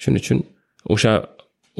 Shuning 0.01 0.23
uchun 0.23 0.43
o'sha 0.95 1.13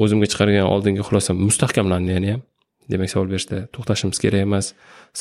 o'zimga 0.02 0.26
chiqargan 0.32 0.66
oldingi 0.74 1.04
xulosam 1.08 1.36
mustahkamlandi 1.46 2.16
yana 2.16 2.32
ham. 2.34 2.42
Demak 2.90 3.10
savol 3.12 3.28
berishda 3.32 3.66
to'xtashimiz 3.74 4.18
kerak 4.24 4.46
emas. 4.48 4.72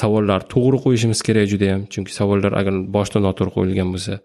Savollar 0.01 0.45
to'g'ri 0.53 0.79
qo'yishimiz 0.85 1.19
kerak 1.27 1.49
juda 1.51 1.73
yam 1.73 1.81
chunki 1.93 2.15
savollar 2.19 2.53
agar 2.61 2.73
boshida 2.95 3.19
noto'g'ri 3.27 3.51
qo'yilgan 3.57 3.93
bo'lsa 3.93 4.19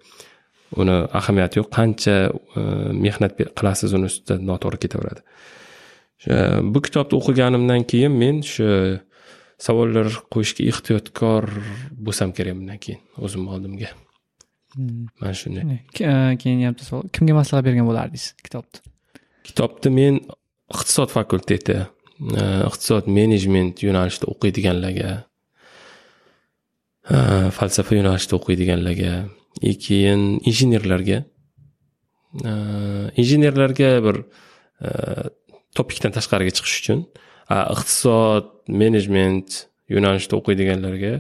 uni 0.81 0.97
ahamiyati 1.21 1.61
yo'q. 1.61 1.71
Qancha 1.79 2.17
e, 2.31 2.63
mehnat 3.05 3.37
qilasiz 3.59 3.97
uni 3.97 4.11
ustida 4.11 4.39
noto'g'ri 4.51 4.81
ketaveradi. 4.85 5.25
Bu 6.73 6.81
kitobni 6.87 7.19
o'qiganimdan 7.21 7.85
keyin 7.91 8.15
men 8.23 8.41
shu 8.53 8.69
savollar 9.61 10.09
qo'yishga 10.35 10.65
ehtiyotkor 10.71 11.51
bo'lsam 12.07 12.33
kerak 12.37 12.57
bundan 12.61 12.81
keyin 12.85 13.03
o'zimni 13.25 13.51
oldimga. 13.57 13.91
Hmm. 14.75 15.07
mana 15.21 15.35
shunday. 15.39 15.79
Keyin 15.95 16.59
yana 16.65 16.75
bitta 16.75 16.87
savol. 16.89 17.07
Kimga 17.15 17.35
maslahat 17.37 17.67
bergan 17.69 17.87
bo'lardingiz 17.87 18.33
kitobni? 18.47 18.81
Kitobni 19.47 19.93
men 19.99 20.19
iqtisod 20.75 21.13
fakulteti 21.15 21.77
iqtisod 22.71 23.07
menejment 23.19 23.85
yo'nalishida 23.87 24.31
o'qiydiganlarga 24.33 25.13
falsafa 27.59 28.01
yo'nalishida 28.01 28.39
o'qiydiganlarga 28.41 29.13
и 29.61 29.75
keyin 29.79 30.41
injenerlarga 30.45 31.25
injenerlarga 33.17 33.91
bir 34.07 34.17
topikdan 35.75 36.13
tashqariga 36.17 36.53
chiqish 36.57 36.77
uchun 36.83 37.05
iqtisod 37.75 38.51
menejment 38.83 39.67
yo'nalishida 39.95 40.35
o'qiydiganlarga 40.41 41.13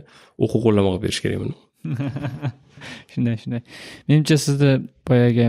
o'quv 0.44 0.60
qo'llanma 0.66 0.90
qilib 0.90 1.04
berish 1.06 1.20
kerak 1.24 1.38
buni 1.42 1.54
shunday 3.12 3.36
shunday 3.42 3.62
menimcha 4.08 4.36
sizni 4.46 4.72
boyagi 5.08 5.46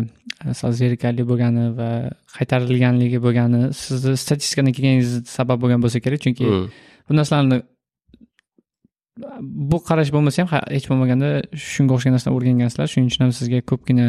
sal 0.61 0.71
zerikarli 0.81 1.23
bo'lgani 1.31 1.65
va 1.79 1.89
qaytarilganligi 2.37 3.21
bo'lgani 3.25 3.61
sizni 3.83 4.17
statistikadan 4.23 4.75
kelganingiz 4.77 5.13
sabab 5.37 5.63
bo'lgan 5.63 5.85
bo'lsa 5.85 6.03
kerak 6.05 6.21
chunki 6.25 6.45
hmm. 6.49 6.67
bu 7.07 7.17
narsalarni 7.19 7.61
bu 9.17 9.77
qarash 9.89 10.11
bo'lmasa 10.15 10.43
ham 10.43 10.49
hech 10.75 10.87
bo'lmaganda 10.91 11.29
shunga 11.55 11.95
o'xshagan 11.95 12.17
narsalarni 12.17 12.39
o'rgangansizlar. 12.39 12.89
Shuning 12.93 13.11
uchun 13.11 13.25
ham 13.25 13.35
sizga 13.39 13.61
ko'pgina 13.71 14.07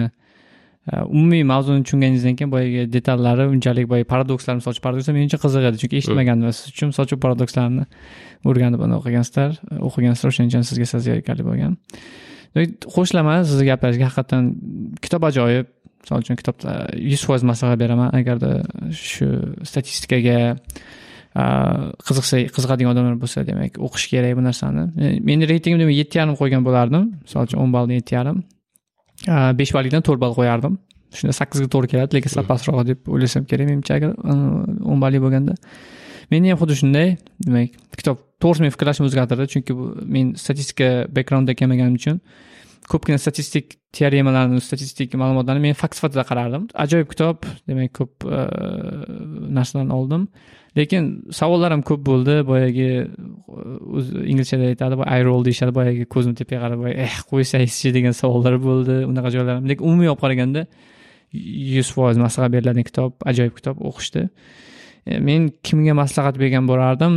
umumiy 0.92 1.42
mavzuni 1.42 1.82
tushunganingizdan 1.86 2.36
keyin 2.38 2.50
boyagi 2.50 2.82
detallari 2.92 3.46
unchalik 3.50 3.88
boya 3.90 4.04
paradokslar 4.12 4.54
misol 4.58 4.74
uchun 4.74 4.84
paradokslar 4.86 5.14
men 5.16 5.30
uchun 5.30 5.40
qiziq 5.44 5.64
edi 5.70 5.80
chunki 5.82 5.98
eshitmagandim 6.00 6.52
siz 6.58 6.68
uchun 6.74 6.92
misol 6.92 7.08
uchun 7.08 7.20
paradokslarni 7.24 7.86
o'rganib 8.50 8.84
uni 8.86 8.98
o'qigansizlar 8.98 9.56
o'qigansizlar 9.88 10.34
o'shaning 10.34 10.52
uchun 10.52 10.68
sizga 10.70 10.86
sal 10.92 11.02
zerikarli 11.08 11.46
bo'lgan. 11.48 11.74
Qo'shilaman 12.96 13.42
sizni 13.50 13.66
gaplaringizga 13.70 14.10
haqiqatdan 14.10 14.52
kitob 15.06 15.26
ajoyib. 15.30 15.72
Misol 16.04 16.22
uchun 16.22 16.38
kitobda 16.38 16.72
yuz 17.12 17.22
foiz 17.26 17.42
maslahat 17.50 17.82
beraman. 17.82 18.14
Agarda 18.20 18.52
shu 18.94 19.26
statistikaga 19.70 20.38
qiziqsa 21.36 22.42
qiziqadigan 22.56 22.92
odamlar 22.94 23.16
bo'lsa 23.20 23.44
demak 23.48 23.78
o'qish 23.86 24.06
kerak 24.12 24.36
bu 24.38 24.44
narsani 24.46 24.84
meni 25.28 25.48
reytingim 25.52 25.80
demak 25.82 25.96
yetti 26.00 26.20
yarim 26.20 26.36
qo'ygan 26.40 26.64
bo'lardim 26.68 27.04
misol 27.24 27.48
uchun 27.48 27.60
o'n 27.64 27.74
balldan 27.76 28.00
yetti 28.00 28.16
yarim 28.18 28.38
besh 29.60 29.72
ballikdan 29.76 30.06
to'rt 30.08 30.20
ball 30.24 30.34
qo'yardim 30.38 30.78
shunda 31.18 31.34
sakkizga 31.40 31.68
to'g'ri 31.74 31.92
keladi 31.92 32.18
lekin 32.18 32.32
sal 32.36 32.48
pastroq 32.50 32.82
deb 32.90 33.12
o'ylasam 33.14 33.44
kerak 33.50 33.68
menimcha 33.70 33.98
agar 33.98 34.10
o'n 34.92 35.04
ballik 35.04 35.24
bo'lganda 35.26 35.54
meni 36.32 36.52
ham 36.52 36.58
xuddi 36.62 36.80
shunday 36.82 37.08
demak 37.46 37.76
kitob 38.00 38.22
to'g'risi 38.42 38.64
meni 38.64 38.74
fikrlashimni 38.76 39.10
o'zgartirdi 39.10 39.48
chunki 39.54 39.78
bu 39.78 39.92
men 40.16 40.34
statistika 40.44 40.90
backgroundda 41.16 41.54
kelmaganim 41.60 41.96
uchun 42.00 42.20
ko'pgina 42.92 43.18
statistik 43.18 43.78
teoremalarni 43.96 44.60
statistik 44.68 45.14
ma'lumotlarni 45.22 45.62
men 45.66 45.78
fakt 45.82 45.98
sifatida 45.98 46.24
qarardim 46.30 46.68
ajoyib 46.84 47.08
kitob 47.12 47.48
demak 47.68 47.92
ko'p 47.98 48.28
narsalarni 49.58 49.94
oldim 49.98 50.28
lekin 50.76 51.04
savollar 51.40 51.70
ham 51.74 51.82
ko'p 51.88 52.02
bo'ldi 52.08 52.34
boyagi 52.50 52.88
o'zi 53.96 54.26
inglizchada 54.32 54.68
aytadi 54.72 55.00
eye 55.14 55.24
roll 55.28 55.42
deyishadi 55.48 55.72
boyagi 55.78 56.04
ko'zimni 56.14 56.36
tepaga 56.40 56.60
qarab 56.64 56.84
eh 57.06 57.14
qo'ysangizchi 57.30 57.94
degan 57.96 58.14
savollar 58.22 58.54
bo'ldi 58.68 58.96
unaqa 59.10 59.32
joylar 59.36 59.56
lekin 59.70 59.84
umumiy 59.88 60.12
olib 60.12 60.22
qaraganda 60.24 60.66
yuz 61.76 61.90
foiz 61.96 62.16
maslahat 62.26 62.52
beriladigan 62.54 62.86
kitob 62.90 63.12
ajoyib 63.30 63.54
kitob 63.58 63.82
o'qishdi. 63.88 64.28
E, 65.06 65.18
men 65.28 65.50
kimga 65.66 65.94
maslahat 66.02 66.38
bergan 66.42 66.68
bo'lardim? 66.70 67.14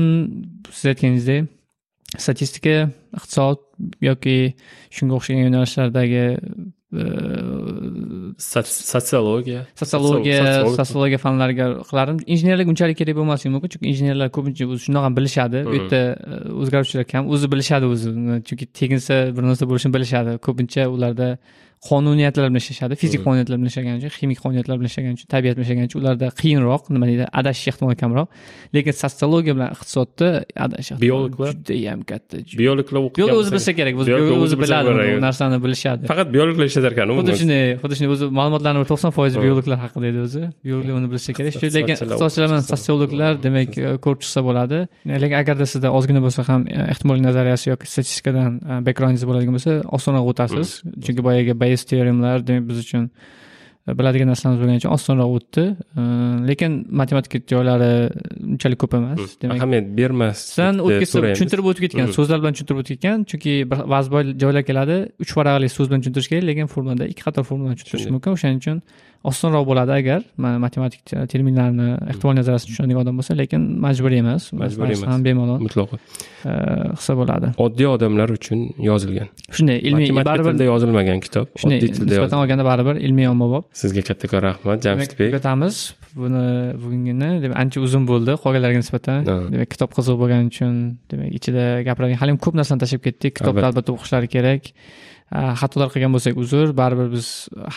Siz 0.71 0.91
aytganingizdek 0.91 1.49
statistika 2.17 2.75
iqtisod 3.17 3.61
yoki 4.09 4.37
shunga 4.95 5.19
o'xshagan 5.19 5.45
yo'nalishlardagi 5.47 6.23
sotsiologiya 8.39 9.65
sotsiologiya 9.77 10.65
sotsiologiya 10.77 11.19
fanlariga 11.21 11.65
qilardim 11.89 12.17
injenerlik 12.25 12.67
unchalik 12.73 12.97
kerak 12.97 13.15
bo'lmasligi 13.19 13.51
mumkin 13.53 13.69
chunki 13.73 13.87
injenerlar 13.91 14.31
ko'pincha 14.37 14.65
o'zi 14.65 14.81
shunaqa 14.87 15.05
ham 15.07 15.17
bilishadi 15.19 15.59
bu 15.69 15.75
yerda 15.77 16.01
o'zgaruvchilar 16.61 17.05
kam 17.13 17.29
o'zi 17.33 17.51
bilishadi 17.53 17.85
o'zi 17.93 18.07
chunki 18.47 18.65
teginsa 18.79 19.15
bir 19.35 19.43
narsa 19.49 19.69
bo'lishini 19.71 19.93
bilishadi 19.97 20.31
ko'pincha 20.47 20.81
ularda 20.95 21.27
qonuniyatlar 21.87 22.49
bilan 22.49 22.61
ishlashadi 22.63 22.95
fizik 23.01 23.21
qonuniyatlar 23.25 23.57
bilan 23.59 23.71
ishlagani 23.71 23.97
uchun 24.01 24.11
ximik 24.19 24.39
qonuniyatlar 24.43 24.75
bilan 24.79 24.91
ishlagani 24.91 25.13
uchun 25.17 25.29
tabiat 25.33 25.53
bilan 25.55 25.65
ishlagani 25.67 25.87
uchun 25.89 25.99
ularda 26.03 26.27
qiyinroq 26.41 26.83
nima 26.95 27.05
deydi 27.09 27.25
adashish 27.39 27.67
ehtimoli 27.71 27.97
kamroq. 28.03 28.27
Lekin 28.75 28.93
sotsiologiya 29.01 29.53
bilan 29.57 29.69
iqtisodda 29.75 30.27
adashish 30.65 31.01
biologlar? 31.05 31.53
judayam 31.55 31.99
katta 32.11 32.35
biologlar 32.61 33.01
biolog 33.19 33.37
o'zi 33.41 33.51
bilsa 33.55 33.71
kerak 33.79 33.95
o'zi 34.45 34.57
biladi 34.63 34.89
u 35.17 35.21
narsani 35.27 35.57
bilishadi. 35.65 36.03
Faqat 36.11 36.27
biologlar 36.35 36.65
ishlatar 36.71 36.91
ekan 36.95 37.15
xuddi 37.19 37.37
shunday 37.41 37.63
xuddi 37.83 37.95
shunday 37.99 38.11
o'zi 38.15 38.25
ma'lumotlarni 38.39 38.85
to'qson 38.91 39.15
foizi 39.17 39.37
biologlar 39.45 39.79
haqida 39.85 40.05
edi 40.11 40.19
o'zi. 40.27 40.43
Biologlar 40.67 40.93
uni 40.99 41.09
bilsa 41.13 41.37
kerak. 41.37 41.53
Lekin 41.77 41.95
iqtisodchilar 41.95 42.47
bilan 42.51 42.65
sotsiologlar 42.71 43.31
demak 43.45 43.71
ko'rib 44.05 44.21
chiqsa 44.23 44.43
bo'ladi. 44.47 44.79
Lekin 45.23 45.37
agarda 45.41 45.65
sizda 45.73 45.93
ozgina 45.97 46.21
bo'lsa 46.25 46.47
ham 46.49 46.67
e, 46.67 46.77
ehtimoliy 46.93 47.23
nazariyasi 47.29 47.69
yoki 47.71 47.85
statistikadan 47.93 48.51
e, 48.59 48.79
backgroundingiz 48.87 49.25
bo'ladigan 49.29 49.57
bo'lsa 49.57 49.75
osonroq 49.97 50.31
o'tasiz 50.31 50.69
chunki 51.05 51.21
boyagi 51.27 51.53
base 51.71 51.85
teoremlar 51.85 52.47
demak 52.47 52.69
biz 52.69 52.79
uchun 52.79 53.03
e, 53.05 53.09
biladigan 53.97 54.27
narsalarimiz 54.31 54.61
bo'lgani 54.61 54.81
uchun 54.81 54.93
osonroq 54.97 55.31
o'tdi. 55.37 55.63
Lekin 56.49 56.71
matematika 57.01 57.37
joylari 57.51 57.91
unchalik 58.53 58.79
ko'p 58.83 58.93
emas 58.99 59.35
demak. 59.41 59.57
Ahamiyat 59.57 59.87
bermasdan 59.99 60.73
tushuntirib 60.79 61.65
o'tib 61.71 61.83
ketgan 61.87 62.13
so'zlar 62.17 62.37
bilan 62.41 62.53
tushuntirib 62.55 62.79
o'tib 62.81 62.95
ketgan 62.95 63.27
chunki 63.29 63.53
ba'zi 63.93 64.09
joylar 64.43 64.63
keladi 64.69 64.97
uch 65.23 65.31
varaqli 65.37 65.69
so'z 65.77 65.87
bilan 65.89 66.01
tushuntirish 66.03 66.29
kerak 66.31 66.49
lekin 66.49 66.67
formulada 66.73 67.05
ikki 67.11 67.23
qator 67.27 67.43
formula 67.49 67.77
tushuntirish 67.77 68.11
mumkin. 68.15 68.31
O'shaning 68.37 68.59
uchun 68.63 68.77
osonroq 69.31 69.65
bo'ladi 69.69 69.91
agar 69.99 70.21
matematik 70.65 71.01
terminlarni 71.31 71.87
ehtimol 72.11 72.35
nazariyasini 72.39 72.69
tushunadigan 72.71 73.01
odam 73.03 73.15
bo'lsa 73.19 73.35
lekin 73.41 73.61
majburiy 73.85 74.21
emas. 74.23 74.43
Majburiy 74.63 74.95
emas. 74.97 75.09
ham 75.11 75.25
bemalol 75.27 75.59
mutlaqo. 75.65 75.99
qilsa 76.43 77.13
bo'ladi. 77.21 77.47
Oddiy 77.65 77.87
odamlar 77.95 78.29
uchun 78.37 78.59
yozilgan. 78.89 79.27
Shunday 79.55 79.77
ilmiy 79.87 80.13
baribir 80.29 80.53
tilda 80.53 80.67
yozilmagan 80.71 81.19
kitob 81.25 81.51
shunday 81.61 81.79
nisbatan 81.83 82.39
olganda 82.43 82.65
baribir 82.71 83.01
ilmiy 83.07 83.27
ommabop 83.33 83.63
sizga 83.79 84.01
kattakon 84.09 84.41
rahmat. 84.47 84.77
Jamshidbek 84.85 85.29
tugatamiz 85.31 85.75
buni 86.21 86.45
bugungini. 86.81 87.29
Demak 87.43 87.57
ancha 87.63 87.83
uzun 87.87 88.03
bo'ldi 88.09 88.35
qolganlarga 88.43 88.79
nisbatan. 88.83 89.27
Demak 89.53 89.69
kitob 89.73 89.93
qiziq 89.97 90.17
bo'lgani 90.21 90.51
uchun 90.51 90.73
demak 91.11 91.29
ichida 91.37 91.65
gapiradigan 91.87 92.19
hali 92.21 92.35
ko'p 92.45 92.55
narsani 92.59 92.83
tashlab 92.83 93.01
ketdik. 93.07 93.37
Kitobni 93.39 93.65
albatta. 93.69 93.95
o'qishlari 93.95 94.27
kerak. 94.35 94.71
Xatolar 95.61 95.89
qilgan 95.93 96.11
bo'lsak 96.15 96.33
uzr. 96.43 96.73
Baribir 96.81 97.07
biz 97.15 97.27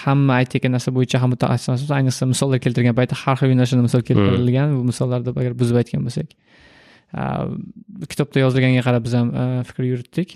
hamma 0.02 0.40
aytayotgan 0.40 0.72
narsa 0.76 0.90
bo'yicha 0.96 1.20
ham 1.22 1.30
mutaxassis 1.34 1.92
ayniqsa 1.98 2.24
misollar 2.32 2.58
keltirgan 2.64 2.96
paytda 2.98 3.18
har 3.22 3.36
xil 3.40 3.52
yo'nalishlarda 3.52 3.86
misol 3.88 4.02
keltirilgan. 4.08 4.74
Bu 4.78 4.82
misollarni 4.90 5.36
agar 5.42 5.52
buzib 5.60 5.76
aytgan 5.82 6.02
bo'lsak 6.08 6.28
kitobda 8.12 8.38
yozilganiga 8.44 8.82
qarab 8.88 9.02
biz 9.06 9.14
ham 9.18 9.28
fikr 9.68 9.84
yuritdik. 9.92 10.28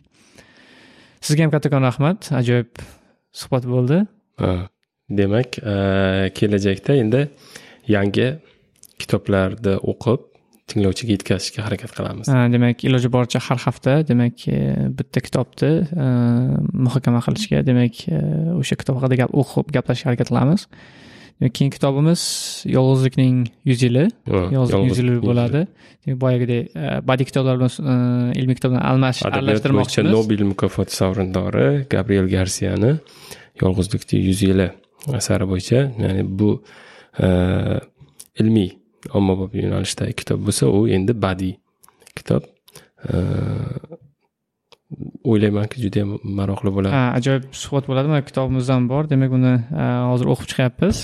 Sizga 1.24 1.42
ham 1.44 1.52
kattakon 1.56 1.82
rahmat. 1.88 2.30
Ajoyib 2.42 2.72
suhbat 3.40 3.64
bo'ldi 3.74 4.04
demak 5.10 5.58
eh, 5.58 6.30
kelajakda 6.34 6.96
endi 7.02 7.22
yangi 7.88 8.32
kitoblarni 8.98 9.76
o'qib 9.92 10.24
tinglovchiga 10.66 11.14
yetkazishga 11.14 11.62
harakat 11.62 11.92
qilamiz. 11.94 12.28
Demak 12.54 12.82
iloji 12.88 13.10
boricha 13.14 13.38
har 13.48 13.60
hafta 13.62 14.00
demak 14.08 14.48
e, 14.50 14.58
bitta 14.98 15.22
kitobni 15.22 15.72
e, 15.86 16.06
muhokama 16.86 17.20
qilishga 17.26 17.62
demak 17.66 18.00
e, 18.10 18.18
o'sha 18.58 18.78
kitob 18.80 18.98
haqida 18.98 19.20
gap 19.22 19.36
o'qib 19.42 19.70
gaplashishga 19.76 20.10
harakat 20.10 20.32
qilamiz. 20.32 20.66
Keyingi 21.36 21.76
kitobimiz 21.76 22.22
yolg'izlikning 22.72 23.44
yuz 23.68 23.84
yili. 23.84 24.08
Yolg'izlik 24.26 24.88
yuz 24.90 25.02
yili 25.04 25.20
bo'ladi. 25.22 25.66
boyagidek 26.06 26.76
e, 26.76 27.00
badiiy 27.08 27.26
kitoblar 27.26 27.58
bilan 27.58 27.70
e, 27.70 28.38
ilmiy 28.40 28.58
kitoblarni 28.58 28.84
almash 28.90 29.22
adabiyot 29.22 29.42
bo'yicha 29.42 29.50
aralashtirmoqchimiz 29.50 30.12
nobel 30.14 30.42
mukofoti 30.52 30.94
sovrindori 30.94 31.66
gabriel 31.90 32.28
garsiyani 32.30 32.92
yolg'izlikni 33.62 34.22
yuz 34.28 34.42
yili 34.46 34.68
asari 35.20 35.46
bo'yicha 35.52 35.80
ya'ni 36.04 36.26
bu 36.38 36.50
eh, 37.26 37.78
ilmiy 38.40 38.70
ommabop 39.18 39.54
yo'nalishdagi 39.54 40.16
kitob 40.22 40.42
bo'lsa 40.48 40.68
u 40.68 40.86
endi 40.88 41.14
badiiy 41.26 41.56
kitob. 42.18 42.42
Eh, 43.06 43.96
o'ylaymanki 45.26 45.82
juda 45.82 46.04
yam 46.04 46.12
maroqli 46.38 46.72
bo'ladi. 46.76 46.94
Ha, 46.94 47.06
ajoyib 47.18 47.48
suhbat 47.62 47.88
bo'ladi 47.90 48.12
mana 48.12 48.22
kitobimiz 48.28 48.70
ham 48.74 48.86
bor. 48.92 49.10
Demak 49.10 49.32
buni 49.34 49.54
e, 49.56 49.88
hozir 50.12 50.30
o'qib 50.34 50.52
chiqyapmiz. 50.52 51.02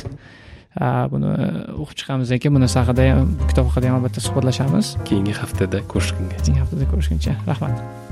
Buni 1.12 1.34
o'qib 1.82 1.98
chiqamizdan 2.00 2.40
keyin 2.44 2.56
bunisi 2.58 2.80
haqida 2.80 3.10
ham 3.10 3.34
kitob 3.50 3.68
haqida 3.68 3.90
ham 3.90 4.00
albatta 4.00 4.24
suhbatlashamiz. 4.28 4.96
Keyingi 5.10 5.36
haftada 5.42 5.84
ko'rishgunga. 5.92 6.40
Keyingi 6.40 6.64
haftada 6.64 6.90
ko'rishguncha. 6.94 7.38
Rahmat 7.50 8.11